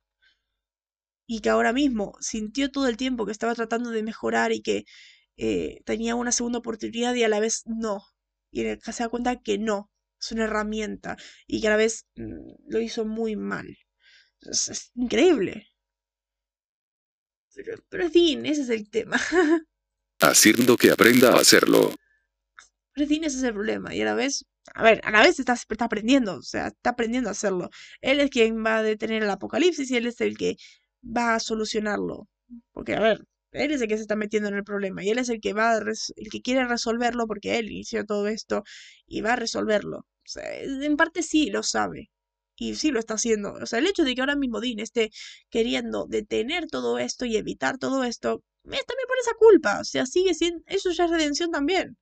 y 1.27 1.41
que 1.41 1.51
ahora 1.51 1.73
mismo 1.73 2.15
sintió 2.21 2.71
todo 2.71 2.89
el 2.89 2.97
tiempo 2.97 3.27
que 3.27 3.33
estaba 3.33 3.55
tratando 3.55 3.91
de 3.91 4.03
mejorar 4.03 4.53
y 4.53 4.63
que 4.63 4.85
eh, 5.37 5.81
tenía 5.85 6.15
una 6.15 6.33
segunda 6.33 6.59
oportunidad 6.59 7.15
y 7.15 7.25
a 7.25 7.29
la 7.29 7.41
vez 7.41 7.63
no. 7.67 8.03
Y 8.51 8.63
se 8.63 9.03
da 9.03 9.09
cuenta 9.09 9.37
que 9.43 9.59
no, 9.59 9.91
es 10.27 10.33
una 10.33 10.45
herramienta 10.45 11.17
y 11.47 11.61
que 11.61 11.69
a 11.69 11.71
la 11.71 11.77
vez 11.77 12.07
mm, 12.17 12.69
lo 12.69 12.81
hizo 12.81 13.05
muy 13.05 13.37
mal. 13.37 13.77
Es, 14.41 14.91
increíble. 14.95 15.67
Pero, 17.89 18.05
en 18.05 18.13
fin, 18.13 18.47
ese 18.47 18.63
es 18.63 18.69
el 18.69 18.91
tema. 18.91 19.19
Haciendo 20.21 20.77
que 20.77 20.91
aprenda 20.91 21.33
a 21.33 21.41
hacerlo. 21.41 21.95
Pero 22.93 23.05
en 23.05 23.09
fin, 23.09 23.25
ese 23.25 23.39
es 23.39 23.43
el 23.45 23.55
problema. 23.55 23.95
Y 23.95 24.03
a 24.03 24.05
la 24.05 24.15
vez, 24.15 24.45
a 24.75 24.83
ver, 24.83 25.01
a 25.05 25.11
la 25.11 25.23
vez 25.23 25.39
está, 25.39 25.55
está 25.55 25.85
aprendiendo, 25.87 26.37
o 26.37 26.43
sea, 26.43 26.69
está 26.69 26.91
aprendiendo 26.91 27.29
a 27.31 27.33
hacerlo. 27.33 27.71
Él 28.01 28.21
es 28.21 28.31
quien 28.31 28.65
va 28.65 28.79
a 28.79 28.83
detener 28.83 29.23
el 29.23 29.31
apocalipsis 29.31 29.91
y 29.91 29.97
él 29.97 30.07
es 30.07 30.21
el 30.21 30.37
que 30.37 30.57
va 31.03 31.35
a 31.35 31.41
solucionarlo. 31.41 32.29
Porque, 32.73 32.95
a 32.95 33.01
ver, 33.01 33.25
él 33.53 33.73
es 33.73 33.81
el 33.81 33.89
que 33.89 33.97
se 33.97 34.03
está 34.03 34.17
metiendo 34.17 34.49
en 34.49 34.55
el 34.57 34.65
problema 34.65 35.03
y 35.03 35.11
él 35.11 35.19
es 35.19 35.29
el 35.29 35.41
que 35.41 35.53
va 35.53 35.77
el 35.77 36.31
que 36.31 36.43
quiere 36.43 36.67
resolverlo 36.67 37.27
porque 37.27 37.59
él 37.59 37.71
inició 37.71 38.05
todo 38.05 38.29
esto 38.29 38.65
y 39.07 39.21
va 39.23 39.33
a 39.35 39.37
resolverlo. 39.37 40.07
Sea, 40.27 40.61
en 40.63 40.97
parte 40.97 41.23
sí 41.23 41.51
lo 41.51 41.63
sabe 41.63 42.11
y 42.57 42.75
sí 42.77 42.91
lo 42.91 42.99
está 43.01 43.15
haciendo. 43.15 43.53
O 43.55 43.67
sea, 43.67 43.79
el 43.79 43.87
hecho 43.87 44.05
de 44.05 44.15
que 44.15 44.21
ahora 44.23 44.37
mismo 44.37 44.61
Dean 44.61 44.81
esté 44.81 45.11
queriendo 45.51 46.07
detener 46.09 46.67
todo 46.69 46.99
esto 46.99 47.25
y 47.27 47.37
evitar 47.37 47.79
todo 47.79 48.05
esto, 48.05 48.43
es 48.65 48.87
también 48.87 49.09
por 49.09 49.19
esa 49.21 49.35
culpa. 49.39 49.81
O 49.81 49.85
sea, 49.85 50.07
sigue 50.07 50.35
siendo, 50.35 50.63
eso 50.67 50.91
ya 50.93 51.05
es 51.07 51.11
redención 51.11 51.51
también. 51.51 51.97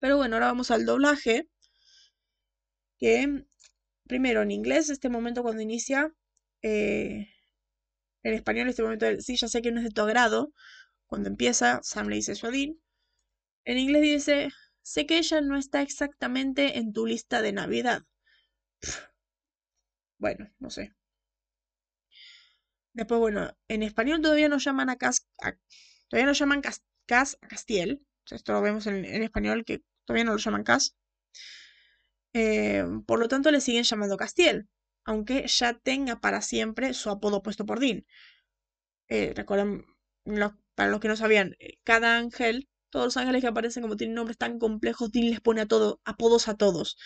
Pero 0.00 0.16
bueno, 0.16 0.36
ahora 0.36 0.46
vamos 0.46 0.70
al 0.70 0.84
doblaje. 0.84 1.46
Que 2.98 3.44
primero 4.06 4.42
en 4.42 4.50
inglés, 4.50 4.90
este 4.90 5.08
momento 5.08 5.42
cuando 5.42 5.62
inicia, 5.62 6.12
eh, 6.62 7.28
en 8.22 8.34
español 8.34 8.68
este 8.68 8.82
momento, 8.82 9.06
sí, 9.20 9.36
ya 9.36 9.48
sé 9.48 9.62
que 9.62 9.72
no 9.72 9.80
es 9.80 9.84
de 9.84 9.90
tu 9.90 10.02
agrado. 10.02 10.52
Cuando 11.06 11.28
empieza, 11.28 11.80
Sam 11.82 12.08
le 12.08 12.16
dice 12.16 12.32
a 12.32 12.48
En 13.64 13.78
inglés 13.78 14.02
dice, 14.02 14.50
sé 14.82 15.06
que 15.06 15.18
ella 15.18 15.40
no 15.40 15.56
está 15.56 15.82
exactamente 15.82 16.78
en 16.78 16.92
tu 16.92 17.06
lista 17.06 17.42
de 17.42 17.52
Navidad. 17.52 18.02
Bueno, 20.18 20.52
no 20.58 20.68
sé. 20.68 20.92
Después, 22.92 23.20
bueno, 23.20 23.56
en 23.68 23.82
español 23.82 24.20
todavía 24.20 24.50
no 24.50 24.58
llaman 24.58 24.90
a 24.90 24.96
Cas, 24.96 25.26
todavía 26.08 26.26
no 26.26 26.34
llaman 26.34 26.60
Cas, 26.60 27.38
a 27.40 27.48
Castiel. 27.48 28.04
Esto 28.30 28.52
lo 28.52 28.60
vemos 28.60 28.86
en, 28.86 29.06
español 29.06 29.64
que 29.64 29.82
todavía 30.04 30.24
no 30.24 30.32
lo 30.32 30.36
llaman 30.36 30.62
Cas. 30.62 30.94
Eh, 32.34 32.84
por 33.06 33.18
lo 33.18 33.28
tanto, 33.28 33.50
le 33.50 33.62
siguen 33.62 33.84
llamando 33.84 34.18
Castiel 34.18 34.68
aunque 35.04 35.46
ya 35.48 35.74
tenga 35.74 36.20
para 36.20 36.40
siempre 36.40 36.94
su 36.94 37.10
apodo 37.10 37.42
puesto 37.42 37.66
por 37.66 37.80
Dean. 37.80 38.06
Eh, 39.08 39.32
recuerden, 39.34 39.84
para 40.76 40.90
los 40.90 41.00
que 41.00 41.08
no 41.08 41.16
sabían, 41.16 41.56
eh, 41.58 41.78
cada 41.82 42.16
ángel, 42.16 42.68
todos 42.90 43.06
los 43.06 43.16
ángeles 43.16 43.42
que 43.42 43.48
aparecen 43.48 43.82
como 43.82 43.96
tienen 43.96 44.14
nombres 44.14 44.38
tan 44.38 44.58
complejos, 44.58 45.10
Dean 45.12 45.30
les 45.30 45.40
pone 45.40 45.62
a 45.62 45.66
todo, 45.66 46.00
apodos 46.04 46.48
a 46.48 46.56
todos. 46.56 46.96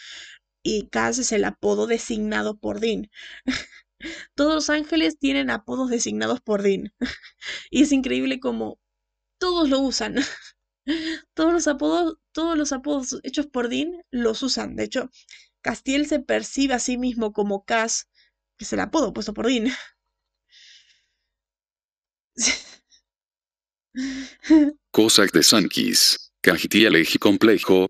Y 0.62 0.88
Kaz 0.88 1.18
es 1.18 1.32
el 1.32 1.44
apodo 1.44 1.86
designado 1.86 2.56
por 2.58 2.80
Dean. 2.80 3.10
todos 4.34 4.54
los 4.54 4.70
ángeles 4.70 5.18
tienen 5.18 5.50
apodos 5.50 5.90
designados 5.90 6.40
por 6.40 6.62
Dean. 6.62 6.92
y 7.70 7.82
es 7.82 7.92
increíble 7.92 8.40
como 8.40 8.78
todos 9.38 9.68
lo 9.70 9.80
usan. 9.80 10.16
todos 11.34 11.52
los 11.52 11.68
apodos, 11.68 12.18
todos 12.32 12.58
los 12.58 12.72
apodos 12.72 13.20
hechos 13.22 13.46
por 13.46 13.68
Dean 13.68 13.92
los 14.10 14.42
usan. 14.42 14.76
De 14.76 14.84
hecho, 14.84 15.10
Castiel 15.62 16.06
se 16.06 16.20
percibe 16.20 16.74
a 16.74 16.78
sí 16.78 16.98
mismo 16.98 17.32
como 17.32 17.64
Cas, 17.64 18.08
que 18.58 18.64
es 18.64 18.72
el 18.72 18.80
apodo 18.80 19.12
puesto 19.14 19.34
por 19.34 19.46
Dean. 19.46 19.68
Cosas 24.90 25.32
de 25.32 25.42
Sankis. 25.42 26.32
Castiel 26.40 26.96
eje 26.96 27.18
complejo. 27.18 27.88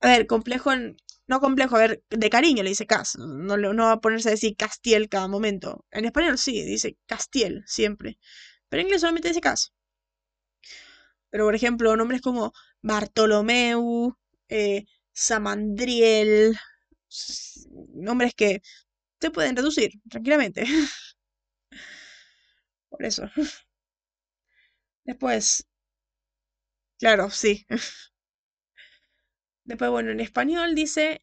A 0.00 0.08
ver, 0.08 0.26
complejo, 0.26 0.70
no 1.26 1.40
complejo, 1.40 1.76
a 1.76 1.80
ver, 1.80 2.02
de 2.10 2.30
cariño 2.30 2.62
le 2.62 2.70
dice 2.70 2.86
Cas. 2.86 3.16
No, 3.18 3.56
no 3.56 3.84
va 3.84 3.92
a 3.92 4.00
ponerse 4.00 4.28
a 4.28 4.32
decir 4.32 4.56
Castiel 4.56 5.08
cada 5.08 5.28
momento. 5.28 5.84
En 5.90 6.04
español 6.04 6.38
sí, 6.38 6.64
dice 6.64 6.96
Castiel 7.06 7.62
siempre. 7.66 8.18
Pero 8.68 8.80
en 8.80 8.86
inglés 8.86 9.02
solamente 9.02 9.28
dice 9.28 9.40
Cas. 9.40 9.72
Pero 11.30 11.44
por 11.44 11.54
ejemplo, 11.54 11.96
nombres 11.96 12.22
como 12.22 12.52
Bartolomeu, 12.82 14.16
eh, 14.48 14.84
Samandriel, 15.12 16.56
nombres 17.94 18.34
que 18.34 18.62
se 19.20 19.30
pueden 19.30 19.56
reducir 19.56 19.92
tranquilamente. 20.08 20.64
Por 22.90 23.04
eso. 23.04 23.30
Después, 25.08 25.66
claro, 26.98 27.30
sí. 27.30 27.66
Después, 29.64 29.90
bueno, 29.92 30.10
en 30.10 30.18
español 30.18 30.74
dice 30.74 31.22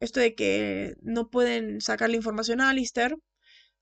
esto 0.00 0.20
de 0.20 0.34
que 0.36 0.94
no 1.02 1.30
pueden 1.30 1.80
sacar 1.80 2.08
la 2.10 2.16
información 2.16 2.60
a 2.60 2.70
Alistair. 2.70 3.16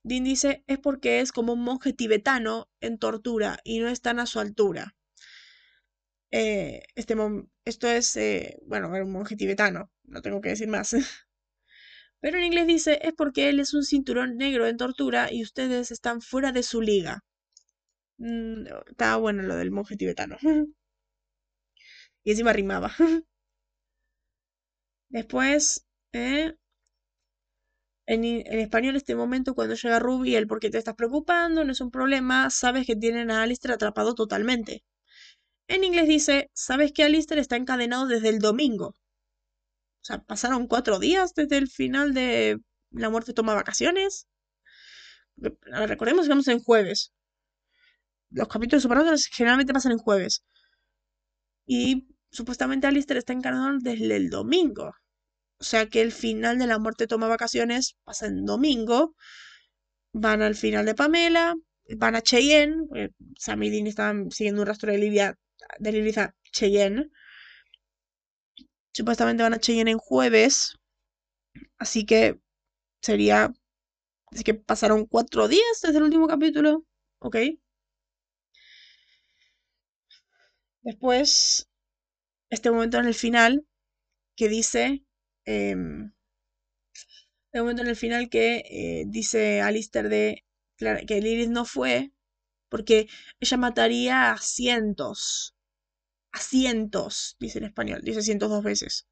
Dean 0.05 0.25
dice 0.25 0.65
es 0.69 0.79
porque 0.79 1.21
es 1.21 1.33
como 1.33 1.55
un 1.55 1.63
monje 1.65 1.93
tibetano 1.95 2.71
en 2.81 2.99
tortura 2.99 3.61
y 3.65 3.81
no 3.81 3.89
están 3.89 4.21
a 4.21 4.27
su 4.27 4.41
altura. 4.41 4.97
Eh, 6.33 6.83
este 6.95 7.15
esto 7.65 7.87
es, 7.89 8.17
eh, 8.17 8.59
bueno, 8.67 8.89
un 8.91 9.13
monje 9.13 9.37
tibetano, 9.37 9.91
no 10.05 10.23
tengo 10.23 10.41
que 10.41 10.49
decir 10.51 10.69
más. 10.69 10.93
Pero 12.21 12.39
en 12.39 12.45
inglés 12.45 12.67
dice, 12.67 13.01
es 13.03 13.13
porque 13.13 13.51
él 13.51 13.61
es 13.61 13.75
un 13.75 13.85
cinturón 13.85 14.39
negro 14.39 14.67
en 14.67 14.79
tortura 14.79 15.31
y 15.31 15.43
ustedes 15.43 15.91
están 15.91 16.23
fuera 16.23 16.51
de 16.51 16.63
su 16.63 16.81
liga. 16.81 17.23
Mm, 18.23 18.67
estaba 18.89 19.17
bueno 19.17 19.43
lo 19.43 19.55
del 19.57 19.71
monje 19.71 19.97
tibetano. 19.97 20.39
y 22.25 22.31
encima 22.31 22.53
rimaba. 22.53 22.93
Después, 25.11 25.87
eh, 26.13 26.57
en, 28.07 28.25
en, 28.25 28.59
español, 28.61 28.95
este 28.97 29.17
momento, 29.17 29.55
cuando 29.57 29.75
llega 29.75 29.99
Ruby, 29.99 30.37
el 30.37 30.47
por 30.47 30.61
qué 30.61 30.71
te 30.71 30.79
estás 30.79 30.95
preocupando, 30.95 31.65
no 31.65 31.73
es 31.73 31.81
un 31.81 31.91
problema, 31.91 32.49
sabes 32.51 32.87
que 32.87 32.95
tienen 32.97 33.31
a 33.33 33.43
Alistair 33.43 33.73
atrapado 33.75 34.15
totalmente. 34.15 34.85
En 35.69 35.85
inglés 35.85 36.09
dice, 36.09 36.51
¿sabes 36.55 36.93
que 36.93 37.05
Alistair 37.05 37.41
está 37.41 37.57
encadenado 37.57 38.07
desde 38.09 38.31
el 38.31 38.41
domingo? 38.41 38.89
O 40.03 40.05
sea, 40.05 40.19
pasaron 40.23 40.69
cuatro 40.69 40.99
días 41.01 41.35
desde 41.35 41.57
el 41.59 41.67
final 41.69 42.15
de 42.15 42.59
La 42.91 43.11
muerte 43.11 43.33
toma 43.33 43.55
vacaciones. 43.55 44.27
Recordemos 45.89 46.27
que 46.27 46.53
en 46.53 46.61
jueves. 46.61 47.13
Los 48.33 48.49
capítulos 48.49 48.83
superiores 48.83 49.27
generalmente 49.27 49.73
pasan 49.73 49.93
en 49.93 49.99
jueves. 49.99 50.43
Y 51.67 52.07
supuestamente 52.31 52.87
Alistair 52.87 53.19
está 53.19 53.33
encadenado 53.33 53.79
desde 53.81 54.17
el 54.17 54.31
domingo. 54.31 54.93
O 55.59 55.65
sea 55.65 55.87
que 55.87 56.03
el 56.03 56.13
final 56.13 56.59
de 56.59 56.67
La 56.67 56.79
muerte 56.79 57.07
toma 57.07 57.29
vacaciones 57.29 57.97
pasa 58.05 58.27
en 58.27 58.45
domingo. 58.45 59.15
Van 60.13 60.43
al 60.43 60.55
final 60.55 60.87
de 60.87 60.95
Pamela. 60.95 61.55
Van 61.97 62.17
a 62.17 62.23
Cheyenne. 62.23 63.11
Sam 63.39 63.63
y 63.65 63.71
Dean 63.71 63.87
estaban 63.87 64.31
siguiendo 64.31 64.63
un 64.63 64.67
rastro 64.67 64.93
de 64.93 64.99
Lidia 64.99 65.39
de 65.79 66.33
Cheyenne. 66.53 67.11
Supuestamente 68.93 69.43
van 69.43 69.55
a 69.55 69.61
Cheyenne 69.61 69.91
en 69.93 69.99
jueves. 69.99 70.77
Así 71.79 72.05
que 72.07 72.41
sería. 73.03 73.53
Así 74.33 74.45
que 74.45 74.55
pasaron 74.55 75.07
cuatro 75.07 75.49
días 75.49 75.81
desde 75.83 75.99
el 75.99 76.05
último 76.05 76.27
capítulo. 76.29 76.85
Ok. 77.19 77.37
Después, 80.83 81.69
este 82.51 82.71
momento 82.71 82.99
en 82.99 83.07
el 83.07 83.15
final 83.15 83.67
que 84.37 84.49
dice. 84.49 85.05
Eh, 85.47 85.77
momento 87.55 87.83
en 87.83 87.89
el 87.89 87.97
final 87.97 88.29
que 88.29 88.63
eh, 88.71 89.05
dice 89.07 89.61
Alistair 89.61 90.09
de 90.09 90.45
que 91.07 91.21
Lilith 91.21 91.51
no 91.51 91.65
fue 91.65 92.11
porque 92.71 93.09
ella 93.41 93.57
mataría 93.59 94.33
a 94.33 94.39
cientos, 94.39 95.55
a 96.33 96.41
cientos, 96.41 97.37
dice 97.41 97.59
en 97.59 97.67
español, 97.67 98.03
dice 98.05 98.23
cientos 98.23 98.51
dos 98.51 98.65
veces. 98.65 99.09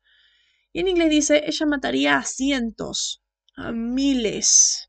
Y 0.73 0.81
en 0.81 0.89
inglés 0.89 1.11
dice, 1.11 1.45
ella 1.47 1.67
mataría 1.67 2.19
a 2.19 2.25
cientos, 2.25 3.23
a 3.57 3.73
miles. 3.73 4.89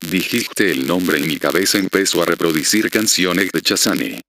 Dijiste 0.00 0.70
el 0.70 0.86
nombre 0.86 1.18
y 1.18 1.24
mi 1.24 1.38
cabeza 1.38 1.78
empezó 1.78 2.22
a 2.22 2.26
reproducir 2.26 2.90
canciones 2.90 3.50
de 3.52 3.60
Chazane. 3.60 4.20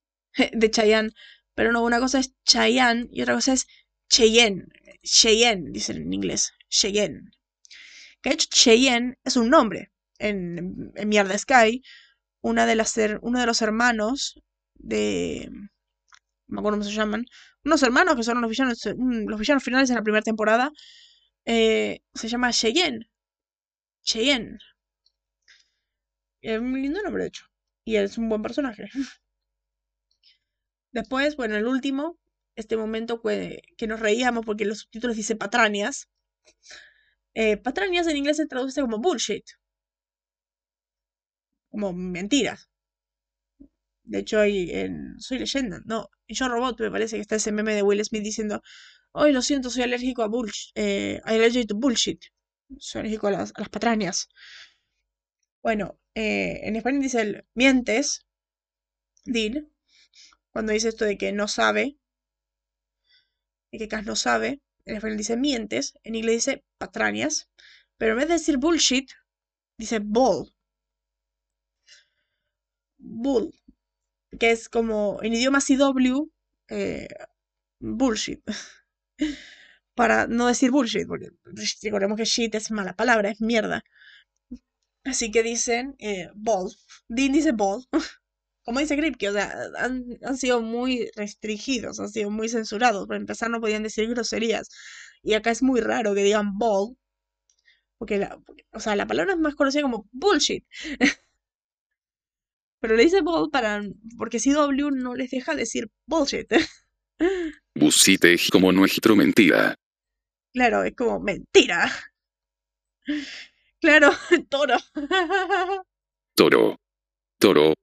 De 0.54 0.70
Chayanne. 0.70 1.12
Pero 1.56 1.72
no, 1.72 1.84
una 1.84 2.00
cosa 2.00 2.20
es 2.20 2.34
Chayanne 2.46 3.08
y 3.12 3.22
otra 3.22 3.36
cosa 3.36 3.54
es 3.54 3.68
Cheyenne. 4.10 4.66
Cheyenne, 5.04 5.72
dicen 5.72 5.98
en 5.98 6.14
inglés. 6.14 6.52
Cheyenne. 6.70 7.32
Que 8.22 8.32
hecho 8.32 8.48
Cheyenne 8.52 9.16
es 9.24 9.36
un 9.38 9.50
nombre 9.50 9.92
en, 10.20 10.92
en 10.96 11.10
Mierda 11.10 11.38
Sky, 11.38 11.82
una 12.42 12.66
de 12.66 12.76
las, 12.76 12.96
uno 13.22 13.40
de 13.40 13.46
los 13.46 13.62
hermanos 13.62 14.40
de... 14.76 15.50
No 16.48 16.56
me 16.56 16.60
acuerdo 16.60 16.80
cómo 16.80 16.90
se 16.90 16.96
llaman. 16.96 17.26
Unos 17.64 17.82
hermanos 17.84 18.16
que 18.16 18.24
son 18.24 18.42
los 18.42 18.50
villanos, 18.50 18.86
mm, 18.86 19.28
los 19.30 19.40
villanos 19.40 19.64
finales 19.64 19.90
en 19.90 19.96
la 19.96 20.04
primera 20.04 20.22
temporada. 20.22 20.72
eh, 21.46 22.02
se 22.14 22.28
llama 22.28 22.52
Cheyenne. 22.52 23.10
Cheyenne. 24.04 24.58
Es 26.42 26.60
un 26.60 26.82
lindo 26.82 27.02
nombre, 27.04 27.24
de 27.24 27.30
hecho. 27.30 27.46
Y 27.86 27.96
es 27.96 28.18
un 28.18 28.30
buen 28.30 28.42
personaje. 28.42 28.90
Después, 30.92 31.36
bueno, 31.36 31.56
el 31.56 31.68
último, 31.68 32.20
este 32.56 32.78
momento 32.78 33.22
que, 33.22 33.88
nos 33.88 34.00
reíamos 34.00 34.46
porque 34.46 34.66
los 34.66 34.80
subtítulos 34.80 35.16
dice 35.16 35.36
patrañas. 35.36 36.10
Eh, 37.34 37.58
patrañas 37.58 38.08
en 38.08 38.18
inglés 38.18 38.38
se 38.38 38.48
traduce 38.48 38.82
como 38.82 39.00
bullshit. 39.00 39.46
Como 41.70 41.94
mentiras. 41.94 42.70
De 44.04 44.20
hecho, 44.20 44.40
hay 44.40 44.70
en 44.72 45.20
Soy 45.20 45.40
leyenda, 45.40 45.82
no, 45.86 46.10
en 46.28 46.36
Yo 46.36 46.50
Robot 46.50 46.80
me 46.82 46.92
parece 46.92 47.16
que 47.16 47.22
está 47.22 47.36
ese 47.36 47.52
meme 47.52 47.74
de 47.76 47.84
Will 47.84 48.04
Smith 48.04 48.24
diciendo, 48.24 48.62
hoy 49.14 49.32
lo 49.32 49.42
siento, 49.42 49.70
soy 49.70 49.84
alérgico 49.84 50.24
a 50.24 50.30
eh, 50.76 51.22
bullshit. 51.74 52.22
Soy 52.78 53.00
alérgico 53.02 53.28
a 53.28 53.32
las, 53.32 53.54
patrañas. 53.72 54.28
Bueno, 55.64 56.00
eh, 56.16 56.60
en 56.64 56.76
español 56.76 57.02
dice 57.02 57.22
el 57.22 57.46
mientes, 57.56 58.26
Dean, 59.26 59.72
cuando 60.52 60.74
dice 60.74 60.90
esto 60.90 61.06
de 61.06 61.18
que 61.18 61.32
no 61.32 61.48
sabe, 61.48 61.98
de 63.72 63.78
que 63.80 63.88
Cass 63.88 64.06
no 64.06 64.16
sabe, 64.16 64.62
en 64.86 64.96
español 64.96 65.18
dice 65.18 65.38
mientes, 65.38 65.94
en 66.04 66.16
inglés 66.16 66.36
dice 66.46 66.64
patrañas, 66.78 67.50
pero 67.98 68.12
en 68.14 68.20
vez 68.20 68.28
de 68.28 68.34
decir 68.36 68.58
bullshit, 68.58 69.12
dice 69.78 70.00
bull. 70.00 70.52
Bull, 73.00 73.52
que 74.40 74.52
es 74.52 74.70
como 74.70 75.20
en 75.24 75.34
idioma 75.34 75.60
CW, 75.62 76.30
eh, 76.70 77.08
bullshit. 77.80 78.42
Para 79.96 80.28
no 80.28 80.48
decir 80.48 80.72
bullshit, 80.72 81.08
porque 81.08 81.30
recordemos 81.84 82.18
que 82.18 82.26
shit 82.26 82.56
es 82.56 82.72
mala 82.72 82.96
palabra, 82.96 83.30
es 83.30 83.42
mierda. 83.42 83.84
Así 85.04 85.32
que 85.32 85.44
dicen 85.44 85.96
eh, 86.00 86.30
ball. 86.36 86.72
Dean 87.08 87.32
dice 87.32 87.52
ball. 87.52 87.86
Como 88.64 88.80
dice 88.80 88.96
Gripke, 88.96 89.28
o 89.30 89.34
sea, 89.34 89.52
han, 89.80 90.38
sido 90.38 90.62
muy 90.62 91.10
restringidos, 91.16 92.00
han 92.00 92.10
sido 92.10 92.30
muy 92.30 92.48
censurados. 92.48 93.08
Para 93.08 93.20
empezar, 93.20 93.50
no 93.50 93.60
podían 93.60 93.84
decir 93.84 94.08
groserías. 94.08 94.70
Y 95.24 95.34
acá 95.34 95.50
es 95.52 95.64
muy 95.64 95.82
raro 95.82 96.14
que 96.14 96.24
digan 96.24 96.58
ball. 96.58 96.96
Porque, 97.98 98.18
la, 98.20 98.40
o 98.72 98.80
sea, 98.80 98.96
la 98.96 99.08
palabra 99.08 99.34
es 99.34 99.40
más 99.40 99.56
conocida 99.56 99.82
como 99.82 100.08
bullshit. 100.12 100.64
Pero 102.82 102.96
le 102.96 103.04
dice 103.04 103.22
ball 103.22 103.50
para, 103.52 103.84
porque 104.18 104.40
CW 104.40 104.92
no 104.92 105.16
les 105.16 105.32
deja 105.32 105.56
decir 105.56 105.90
bullshit. 106.06 106.48
Busite 107.76 108.36
como 108.52 108.72
nuestro 108.72 109.16
mentira. 109.16 109.76
Claro, 110.54 110.84
es 110.84 110.96
como 110.96 111.20
mentira. 111.20 111.92
Claro, 113.82 114.10
toro. 114.50 114.78
Toro. 116.36 116.78
Toro. 117.40 117.74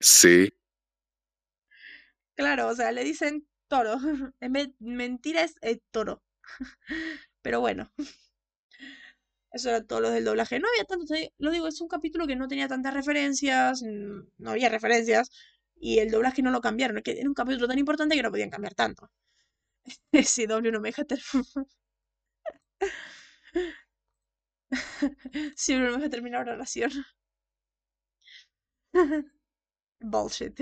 Sí. 0.00 0.48
Claro, 2.36 2.68
o 2.68 2.74
sea, 2.74 2.90
le 2.92 3.04
dicen 3.04 3.46
toro. 3.68 3.96
En 4.40 4.52
vez 4.52 4.68
mentira 4.78 5.42
es 5.42 5.54
eh, 5.62 5.80
toro. 5.90 6.22
Pero 7.42 7.60
bueno. 7.60 7.90
Eso 9.52 9.68
era 9.70 9.82
todo 9.84 10.00
lo 10.00 10.10
del 10.10 10.24
doblaje. 10.24 10.58
No 10.60 10.68
había 10.68 10.84
tanto, 10.84 11.14
lo 11.38 11.50
digo, 11.50 11.66
es 11.68 11.80
un 11.80 11.88
capítulo 11.88 12.26
que 12.26 12.36
no 12.36 12.48
tenía 12.48 12.68
tantas 12.68 12.94
referencias, 12.94 13.82
no 13.82 14.50
había 14.50 14.68
referencias, 14.68 15.30
y 15.76 15.98
el 16.00 16.10
doblaje 16.10 16.42
no 16.42 16.50
lo 16.50 16.60
cambiaron. 16.60 17.02
que 17.02 17.12
era 17.18 17.28
un 17.28 17.34
capítulo 17.34 17.68
tan 17.68 17.78
importante 17.78 18.14
que 18.16 18.22
no 18.22 18.30
podían 18.30 18.50
cambiar 18.50 18.74
tanto. 18.74 19.10
Si 20.24 20.46
W 20.46 20.72
no 20.72 20.80
me 20.80 20.88
deja 20.90 21.04
Si 25.56 25.74
no 25.74 25.80
me 25.80 25.92
deja 25.96 26.08
terminar 26.10 26.46
la 26.46 26.54
oración. 26.54 26.90
Bullshit. 30.00 30.60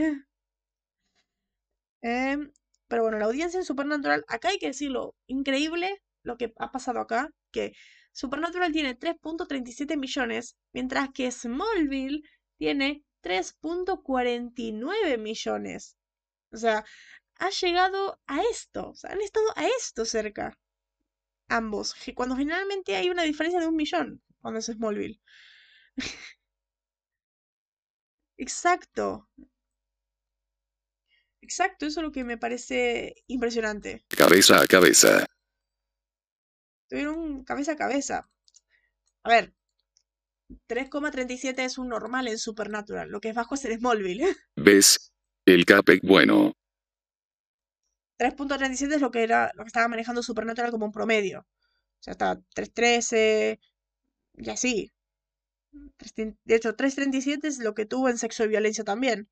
Em, 2.02 2.52
pero 2.88 3.02
bueno, 3.02 3.18
la 3.18 3.26
audiencia 3.26 3.58
en 3.58 3.64
Supernatural, 3.64 4.24
acá 4.28 4.48
hay 4.48 4.58
que 4.58 4.68
decirlo, 4.68 5.14
increíble 5.26 6.02
lo 6.22 6.36
que 6.38 6.52
ha 6.58 6.70
pasado 6.72 7.00
acá, 7.00 7.30
que 7.52 7.72
Supernatural 8.12 8.72
tiene 8.72 8.98
3.37 8.98 9.96
millones, 9.98 10.56
mientras 10.72 11.10
que 11.12 11.30
Smallville 11.30 12.22
tiene 12.58 13.04
3.49 13.22 15.18
millones. 15.18 15.96
O 16.52 16.56
sea, 16.56 16.84
ha 17.38 17.50
llegado 17.50 18.18
a 18.26 18.42
esto, 18.42 18.90
o 18.90 18.94
sea, 18.94 19.12
han 19.12 19.20
estado 19.20 19.46
a 19.56 19.66
esto 19.66 20.04
cerca. 20.04 20.56
Ambos, 21.48 21.94
cuando 22.14 22.36
generalmente 22.36 22.96
hay 22.96 23.10
una 23.10 23.22
diferencia 23.22 23.60
de 23.60 23.66
un 23.66 23.76
millón 23.76 24.22
cuando 24.40 24.60
es 24.60 24.66
Smallville. 24.66 25.20
Exacto. 28.38 29.28
Exacto, 31.40 31.86
eso 31.86 32.00
es 32.00 32.04
lo 32.04 32.12
que 32.12 32.24
me 32.24 32.38
parece 32.38 33.14
impresionante. 33.28 34.04
Cabeza 34.08 34.60
a 34.60 34.66
cabeza 34.66 35.26
tuvieron 36.88 37.44
cabeza 37.44 37.72
a 37.72 37.76
cabeza. 37.76 38.28
A 39.22 39.28
ver, 39.28 39.54
3,37 40.68 41.64
es 41.64 41.78
un 41.78 41.88
normal 41.88 42.28
en 42.28 42.38
Supernatural. 42.38 43.10
Lo 43.10 43.20
que 43.20 43.30
es 43.30 43.34
bajo 43.34 43.54
es 43.54 43.64
el 43.64 43.78
Smallville. 43.78 44.36
¿Ves? 44.56 45.12
El 45.44 45.64
CAPEC 45.64 46.02
bueno. 46.02 46.52
3.37 48.18 48.94
es 48.94 49.00
lo 49.00 49.10
que 49.10 49.22
era 49.22 49.50
lo 49.54 49.64
que 49.64 49.68
estaba 49.68 49.88
manejando 49.88 50.22
Supernatural 50.22 50.70
como 50.70 50.86
un 50.86 50.92
promedio. 50.92 51.40
O 51.40 52.02
sea, 52.02 52.12
está 52.12 52.36
3.13 52.54 53.58
y 54.34 54.50
así. 54.50 54.92
De 56.14 56.54
hecho, 56.54 56.76
3.37 56.76 57.44
es 57.44 57.58
lo 57.58 57.74
que 57.74 57.86
tuvo 57.86 58.08
en 58.08 58.18
Sexo 58.18 58.44
y 58.44 58.48
Violencia 58.48 58.84
también. 58.84 59.28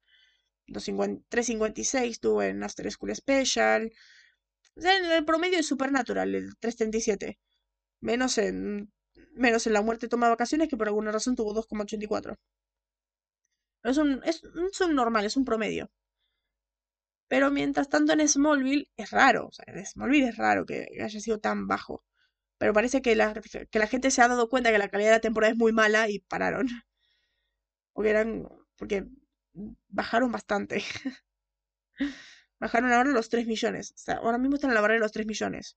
3.56 0.69 2.19
tuvo 2.21 2.43
en 2.43 2.63
After 2.63 2.91
School 2.91 3.15
Special. 3.15 3.93
O 4.77 4.81
sea, 4.81 4.97
en 4.97 5.05
el 5.07 5.25
promedio 5.25 5.57
de 5.59 5.63
Supernatural, 5.63 6.35
el 6.35 6.57
337. 6.59 7.39
Menos 8.01 8.39
en, 8.39 8.93
menos 9.35 9.67
en 9.67 9.73
La 9.73 9.83
Muerte 9.83 10.09
Toma 10.09 10.29
Vacaciones, 10.29 10.69
que 10.69 10.77
por 10.77 10.89
alguna 10.89 11.13
razón 11.13 11.37
tuvo 11.37 11.55
2,84. 11.55 12.37
Es 13.83 13.99
un, 13.99 14.23
es, 14.25 14.43
un 14.81 14.95
normal, 14.95 15.25
es 15.27 15.37
un 15.37 15.45
promedio. 15.45 15.91
Pero 17.35 17.51
mientras 17.51 17.89
tanto 17.89 18.13
en 18.13 18.29
Smallville 18.29 18.89
es 18.97 19.11
raro. 19.11 19.49
O 19.49 19.53
sea, 19.53 19.65
en 19.67 19.85
Smallville 19.85 20.29
es 20.29 20.37
raro 20.37 20.65
que 20.65 20.87
haya 21.03 21.21
sido 21.21 21.41
tan 21.41 21.67
bajo. 21.67 22.05
Pero 22.59 22.73
parece 22.73 23.03
que 23.03 23.17
la, 23.17 23.35
que 23.71 23.79
la 23.81 23.89
gente 23.89 24.13
se 24.13 24.23
ha 24.23 24.29
dado 24.29 24.49
cuenta 24.49 24.71
que 24.71 24.79
la 24.79 24.89
calidad 24.89 25.09
de 25.09 25.17
la 25.17 25.21
temporada 25.21 25.51
es 25.53 25.59
muy 25.59 25.73
mala 25.73 26.09
y 26.09 26.21
pararon. 26.21 26.69
Porque 27.93 28.11
eran. 28.11 28.49
Porque 28.77 29.07
bajaron 29.89 30.31
bastante. 30.31 30.85
Bajaron 32.61 32.93
ahora 32.93 33.11
los 33.11 33.29
3 33.29 33.49
millones. 33.49 33.95
Ahora 34.07 34.39
mismo 34.39 34.55
están 34.55 34.71
en 34.71 34.75
la 34.77 34.81
barrera 34.81 35.01
de 35.01 35.05
los 35.05 35.13
3 35.13 35.27
millones. 35.27 35.77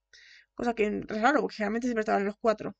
Cosa 0.53 0.75
que 0.75 0.85
es 0.85 1.21
raro, 1.21 1.41
porque 1.41 1.55
generalmente 1.55 1.87
siempre 1.87 2.01
estaban 2.01 2.21
en 2.21 2.27
los 2.27 2.37
4. 2.39 2.75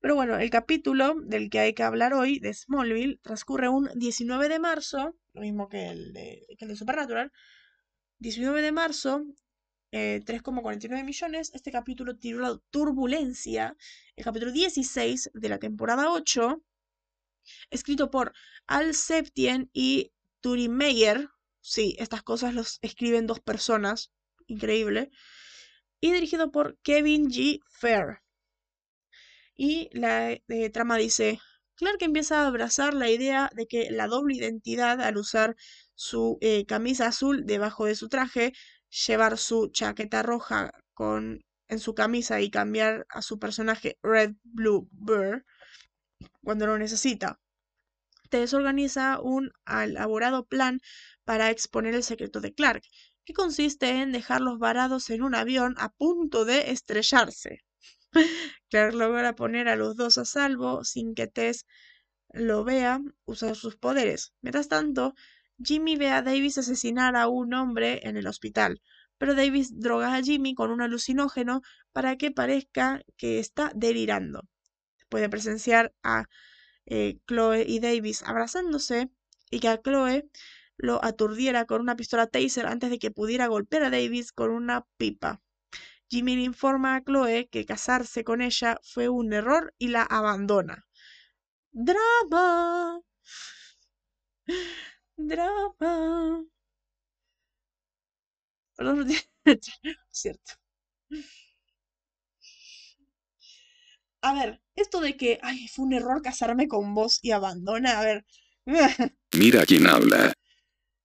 Pero 0.00 0.16
bueno, 0.16 0.36
el 0.38 0.50
capítulo 0.50 1.14
del 1.22 1.50
que 1.50 1.60
hay 1.60 1.72
que 1.72 1.84
hablar 1.84 2.14
hoy, 2.14 2.40
de 2.40 2.52
Smallville, 2.52 3.20
transcurre 3.22 3.68
un 3.68 3.88
19 3.94 4.48
de 4.48 4.58
marzo, 4.58 5.14
lo 5.34 5.42
mismo 5.42 5.68
que 5.68 5.88
el 5.88 6.12
de, 6.12 6.46
que 6.58 6.64
el 6.64 6.70
de 6.70 6.76
Supernatural. 6.76 7.32
19 8.18 8.62
de 8.62 8.72
marzo, 8.72 9.24
3,49 9.92 10.98
eh, 10.98 11.04
millones. 11.04 11.52
Este 11.54 11.70
capítulo 11.70 12.16
titulado 12.16 12.62
Turbulencia, 12.70 13.76
el 14.16 14.24
capítulo 14.24 14.52
16 14.52 15.30
de 15.34 15.48
la 15.48 15.58
temporada 15.58 16.10
8, 16.10 16.62
escrito 17.70 18.10
por 18.10 18.32
Al 18.66 18.94
Septien 18.94 19.68
y 19.72 20.12
Turi 20.40 20.68
Meyer, 20.68 21.28
Sí, 21.66 21.96
estas 21.98 22.22
cosas 22.22 22.52
los 22.52 22.78
escriben 22.82 23.26
dos 23.26 23.40
personas. 23.40 24.12
Increíble. 24.46 25.10
Y 25.98 26.12
dirigido 26.12 26.50
por 26.50 26.76
Kevin 26.82 27.30
G. 27.30 27.62
Fair. 27.70 28.20
Y 29.56 29.88
la 29.92 30.32
eh, 30.32 30.70
trama 30.70 30.98
dice, 30.98 31.40
Clark 31.76 32.02
empieza 32.02 32.42
a 32.42 32.46
abrazar 32.46 32.94
la 32.94 33.10
idea 33.10 33.50
de 33.54 33.66
que 33.66 33.90
la 33.90 34.06
doble 34.06 34.36
identidad 34.36 35.00
al 35.00 35.16
usar 35.16 35.56
su 35.94 36.38
eh, 36.40 36.66
camisa 36.66 37.06
azul 37.06 37.44
debajo 37.46 37.86
de 37.86 37.96
su 37.96 38.08
traje, 38.08 38.52
llevar 39.06 39.38
su 39.38 39.68
chaqueta 39.72 40.22
roja 40.22 40.70
con, 40.92 41.44
en 41.68 41.78
su 41.80 41.94
camisa 41.94 42.40
y 42.40 42.50
cambiar 42.50 43.06
a 43.08 43.22
su 43.22 43.38
personaje 43.38 43.98
Red 44.02 44.34
Blue 44.44 44.88
Bird 44.92 45.42
cuando 46.42 46.66
lo 46.66 46.78
necesita. 46.78 47.40
Te 48.30 48.38
desorganiza 48.38 49.20
un 49.20 49.50
elaborado 49.66 50.46
plan 50.46 50.80
para 51.24 51.50
exponer 51.50 51.94
el 51.94 52.04
secreto 52.04 52.40
de 52.40 52.54
Clark, 52.54 52.82
que 53.24 53.32
consiste 53.32 53.88
en 53.90 54.12
dejarlos 54.12 54.58
varados 54.58 55.10
en 55.10 55.22
un 55.22 55.34
avión 55.34 55.74
a 55.78 55.88
punto 55.90 56.44
de 56.44 56.70
estrellarse. 56.70 57.60
Clark 58.70 58.94
logra 58.94 59.34
poner 59.34 59.68
a 59.68 59.76
los 59.76 59.96
dos 59.96 60.18
a 60.18 60.24
salvo 60.24 60.84
sin 60.84 61.14
que 61.14 61.26
Tess 61.26 61.66
lo 62.32 62.64
vea 62.64 63.00
usar 63.24 63.56
sus 63.56 63.76
poderes. 63.76 64.32
Mientras 64.42 64.68
tanto, 64.68 65.14
Jimmy 65.62 65.96
ve 65.96 66.08
a 66.10 66.22
Davis 66.22 66.58
asesinar 66.58 67.16
a 67.16 67.28
un 67.28 67.54
hombre 67.54 68.00
en 68.04 68.16
el 68.16 68.26
hospital. 68.26 68.80
pero 69.18 69.34
Davis 69.34 69.78
droga 69.80 70.14
a 70.14 70.22
Jimmy 70.22 70.54
con 70.54 70.70
un 70.70 70.82
alucinógeno 70.82 71.62
para 71.92 72.16
que 72.16 72.30
parezca 72.32 73.02
que 73.16 73.38
está 73.38 73.70
delirando. 73.74 74.42
Después 74.98 75.22
de 75.22 75.28
presenciar 75.30 75.94
a 76.02 76.26
eh, 76.86 77.18
Chloe 77.26 77.64
y 77.66 77.80
Davis 77.80 78.22
abrazándose 78.24 79.10
y 79.50 79.60
que 79.60 79.68
a 79.68 79.80
Chloe 79.80 80.28
lo 80.76 81.04
aturdiera 81.04 81.64
con 81.66 81.80
una 81.80 81.96
pistola 81.96 82.26
taser 82.26 82.66
antes 82.66 82.90
de 82.90 82.98
que 82.98 83.10
pudiera 83.10 83.46
golpear 83.46 83.84
a 83.84 83.90
Davis 83.90 84.32
con 84.32 84.50
una 84.50 84.86
pipa. 84.96 85.40
Jimmy 86.08 86.36
le 86.36 86.42
informa 86.44 86.96
a 86.96 87.02
Chloe 87.02 87.48
que 87.50 87.66
casarse 87.66 88.24
con 88.24 88.40
ella 88.42 88.78
fue 88.82 89.08
un 89.08 89.32
error 89.32 89.74
y 89.78 89.88
la 89.88 90.02
abandona. 90.02 90.86
Drama. 91.72 93.00
Drama. 95.18 96.44
Perdón, 98.76 99.08
cierto. 100.10 100.52
A 104.22 104.32
ver, 104.34 104.60
esto 104.74 105.00
de 105.00 105.16
que, 105.16 105.38
ay, 105.42 105.68
fue 105.68 105.84
un 105.84 105.92
error 105.92 106.20
casarme 106.22 106.66
con 106.66 106.94
vos 106.94 107.18
y 107.22 107.30
abandona, 107.30 108.00
a 108.00 108.04
ver. 108.04 108.24
Mira 109.34 109.64
quién 109.66 109.86
habla. 109.86 110.32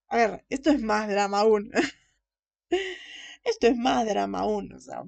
A 0.09 0.17
ver, 0.17 0.45
esto 0.49 0.71
es 0.71 0.81
más 0.81 1.07
drama 1.09 1.39
aún. 1.41 1.71
Esto 3.49 3.67
es 3.67 3.77
más 3.77 4.05
drama 4.05 4.39
aún, 4.41 4.73
o 4.73 4.79
sea. 4.79 5.03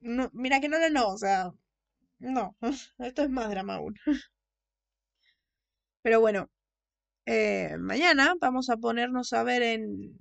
No, 0.00 0.30
mira 0.32 0.60
que 0.60 0.68
no, 0.68 0.78
no, 0.78 0.90
no, 0.90 1.08
o 1.08 1.18
sea. 1.18 1.52
No, 2.18 2.56
esto 2.98 3.22
es 3.22 3.30
más 3.30 3.50
drama 3.50 3.76
aún. 3.76 3.94
Pero 6.02 6.20
bueno, 6.20 6.50
eh, 7.26 7.76
mañana 7.78 8.34
vamos 8.40 8.70
a 8.70 8.76
ponernos 8.76 9.32
a 9.32 9.42
ver 9.44 9.62
en, 9.62 10.16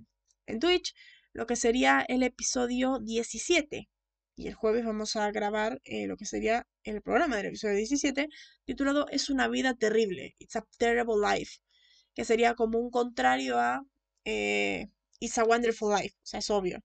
en 0.48 0.60
Twitch 0.60 0.94
lo 1.34 1.46
que 1.48 1.56
sería 1.56 2.06
el 2.08 2.24
episodio 2.24 3.00
17. 3.00 3.90
Y 4.36 4.48
el 4.48 4.54
jueves 4.56 4.86
vamos 4.86 5.16
a 5.16 5.32
grabar 5.32 5.82
eh, 5.86 6.08
lo 6.08 6.18
que 6.18 6.26
sería 6.26 6.68
el 6.84 7.02
programa 7.02 7.38
del 7.38 7.48
episodio 7.48 7.76
17, 7.76 8.30
titulado 8.66 9.08
Es 9.10 9.30
una 9.30 9.48
vida 9.48 9.76
terrible, 9.76 10.36
It's 10.40 10.56
a 10.56 10.66
Terrible 10.78 11.16
Life, 11.22 11.60
que 12.16 12.26
sería 12.26 12.56
como 12.56 12.80
un 12.80 12.90
contrario 12.92 13.60
a 13.60 13.86
eh, 14.26 14.88
It's 15.20 15.38
a 15.38 15.44
Wonderful 15.44 15.94
Life, 15.94 16.16
o 16.18 16.26
sea, 16.26 16.40
es 16.40 16.50
obvio. 16.50 16.80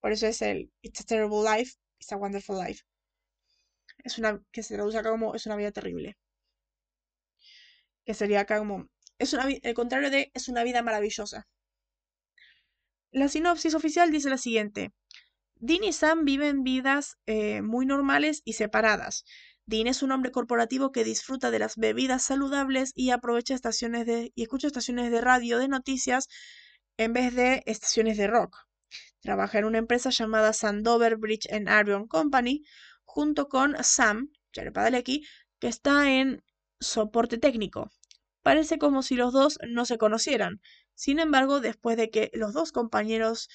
Por 0.00 0.12
eso 0.12 0.26
es 0.26 0.42
el 0.42 0.70
It's 0.82 1.00
a 1.00 1.04
Terrible 1.04 1.42
Life, 1.42 1.76
It's 1.98 2.12
a 2.12 2.16
Wonderful 2.16 2.56
Life. 2.56 2.82
Es 3.98 4.18
una, 4.18 4.42
que 4.52 4.62
se 4.62 4.74
traduce 4.74 4.98
acá 4.98 5.10
como 5.10 5.34
Es 5.34 5.46
una 5.46 5.56
vida 5.56 5.72
terrible. 5.72 6.16
Que 8.04 8.14
sería 8.14 8.40
acá 8.40 8.58
como, 8.58 8.88
es 9.18 9.32
una, 9.32 9.48
el 9.48 9.74
contrario 9.74 10.10
de 10.10 10.30
Es 10.34 10.48
una 10.48 10.62
vida 10.64 10.82
maravillosa. 10.82 11.46
La 13.10 13.28
sinopsis 13.28 13.74
oficial 13.74 14.10
dice 14.10 14.30
la 14.30 14.38
siguiente. 14.38 14.92
Dean 15.56 15.82
y 15.82 15.92
Sam 15.92 16.24
viven 16.24 16.62
vidas 16.62 17.16
eh, 17.26 17.62
muy 17.62 17.86
normales 17.86 18.42
y 18.44 18.52
separadas. 18.52 19.24
Dean 19.66 19.86
es 19.86 20.02
un 20.02 20.12
hombre 20.12 20.30
corporativo 20.30 20.92
que 20.92 21.04
disfruta 21.04 21.50
de 21.50 21.58
las 21.58 21.76
bebidas 21.76 22.22
saludables 22.22 22.92
y 22.94 23.10
aprovecha 23.10 23.54
estaciones 23.54 24.06
de 24.06 24.32
y 24.34 24.42
escucha 24.42 24.68
estaciones 24.68 25.10
de 25.10 25.20
radio 25.20 25.58
de 25.58 25.68
noticias 25.68 26.28
en 26.96 27.12
vez 27.12 27.34
de 27.34 27.62
estaciones 27.66 28.16
de 28.16 28.28
rock. 28.28 28.67
Trabaja 29.20 29.58
en 29.58 29.64
una 29.64 29.78
empresa 29.78 30.10
llamada 30.10 30.52
Sandover 30.52 31.16
Bridge 31.16 31.48
and 31.52 31.68
Iron 31.68 32.06
Company 32.06 32.64
junto 33.04 33.48
con 33.48 33.76
Sam, 33.82 34.30
que 34.52 35.68
está 35.68 36.10
en 36.10 36.42
soporte 36.80 37.38
técnico. 37.38 37.90
Parece 38.42 38.78
como 38.78 39.02
si 39.02 39.16
los 39.16 39.32
dos 39.32 39.58
no 39.68 39.84
se 39.84 39.98
conocieran. 39.98 40.60
Sin 40.94 41.18
embargo, 41.18 41.60
después 41.60 41.96
de 41.96 42.10
que 42.10 42.30
los 42.34 42.52
dos 42.52 42.72
compañeros 42.72 43.48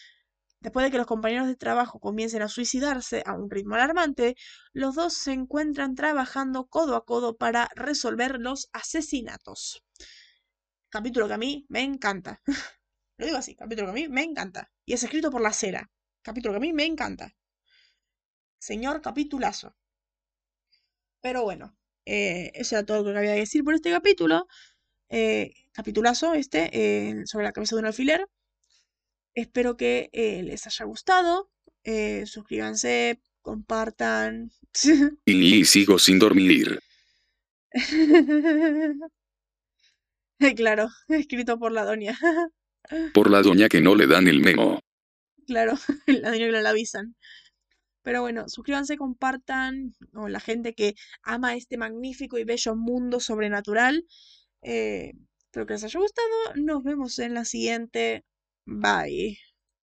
Después 0.63 0.85
de 0.85 0.91
que 0.91 0.97
los 0.97 1.07
compañeros 1.07 1.47
de 1.47 1.57
trabajo 1.57 1.99
comiencen 1.99 2.41
a 2.41 2.47
suicidarse 2.47 3.21
a 3.25 3.33
un 3.33 3.49
ritmo 3.49 3.75
alarmante, 3.75 4.37
los 4.71 4.95
dos 4.95 5.13
se 5.13 5.33
encuentran 5.33 5.93
trabajando 5.93 6.67
codo 6.67 6.95
a 6.95 7.03
codo 7.03 7.35
para 7.35 7.69
resolver 7.75 8.39
los 8.39 8.69
asesinatos. 8.71 9.83
Capítulo 10.87 11.27
que 11.27 11.33
a 11.33 11.37
mí 11.37 11.65
me 11.67 11.81
encanta. 11.81 12.41
Lo 13.23 13.27
digo 13.27 13.37
así, 13.37 13.55
capítulo 13.55 13.87
que 13.87 13.91
a 13.91 14.03
mí 14.03 14.09
me 14.09 14.21
encanta. 14.21 14.69
Y 14.85 14.91
es 14.91 15.01
escrito 15.01 15.31
por 15.31 15.39
la 15.39 15.53
cera. 15.53 15.89
Capítulo 16.23 16.51
que 16.51 16.57
a 16.57 16.59
mí 16.59 16.73
me 16.73 16.83
encanta. 16.83 17.33
Señor 18.59 19.01
capitulazo. 19.01 19.77
Pero 21.21 21.43
bueno, 21.43 21.77
eh, 22.05 22.51
eso 22.53 22.75
era 22.75 22.85
todo 22.85 23.01
lo 23.01 23.13
que 23.13 23.17
había 23.19 23.35
que 23.35 23.39
decir 23.39 23.63
por 23.63 23.75
este 23.75 23.91
capítulo. 23.91 24.45
Eh, 25.07 25.53
capitulazo 25.71 26.33
este, 26.33 26.69
eh, 26.73 27.25
sobre 27.25 27.45
la 27.45 27.53
cabeza 27.53 27.77
de 27.77 27.79
un 27.79 27.85
alfiler. 27.85 28.27
Espero 29.33 29.77
que 29.77 30.09
les 30.43 30.67
haya 30.67 30.83
gustado. 30.83 31.49
Suscríbanse, 32.25 33.21
compartan. 33.41 34.51
Y 35.25 35.63
sigo 35.63 35.97
sin 35.97 36.19
dormir. 36.19 36.77
claro, 40.57 40.89
escrito 41.07 41.57
por 41.57 41.71
la 41.71 41.85
doña. 41.85 42.19
Por 43.13 43.29
la 43.29 43.41
doña 43.41 43.69
que 43.69 43.81
no 43.81 43.95
le 43.95 44.07
dan 44.07 44.27
el 44.27 44.41
memo. 44.41 44.79
claro, 45.47 45.73
la 46.07 46.31
doña 46.31 46.45
que 46.45 46.51
no 46.51 46.61
la 46.61 46.69
avisan. 46.69 47.15
Pero 48.03 48.21
bueno, 48.21 48.49
suscríbanse, 48.49 48.97
compartan 48.97 49.93
con 50.11 50.31
la 50.31 50.41
gente 50.41 50.73
que 50.73 50.95
ama 51.23 51.55
este 51.55 51.77
magnífico 51.77 52.37
y 52.37 52.43
bello 52.43 52.75
mundo 52.75 53.19
sobrenatural. 53.19 54.05
Eh, 54.61 55.13
espero 55.37 55.65
que 55.65 55.73
les 55.73 55.83
haya 55.85 55.99
gustado. 55.99 56.55
Nos 56.55 56.83
vemos 56.83 57.17
en 57.19 57.33
la 57.33 57.45
siguiente. 57.45 58.25
Bye. 58.65 59.37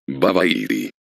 Bye 0.06 0.32
bye. 0.32 0.90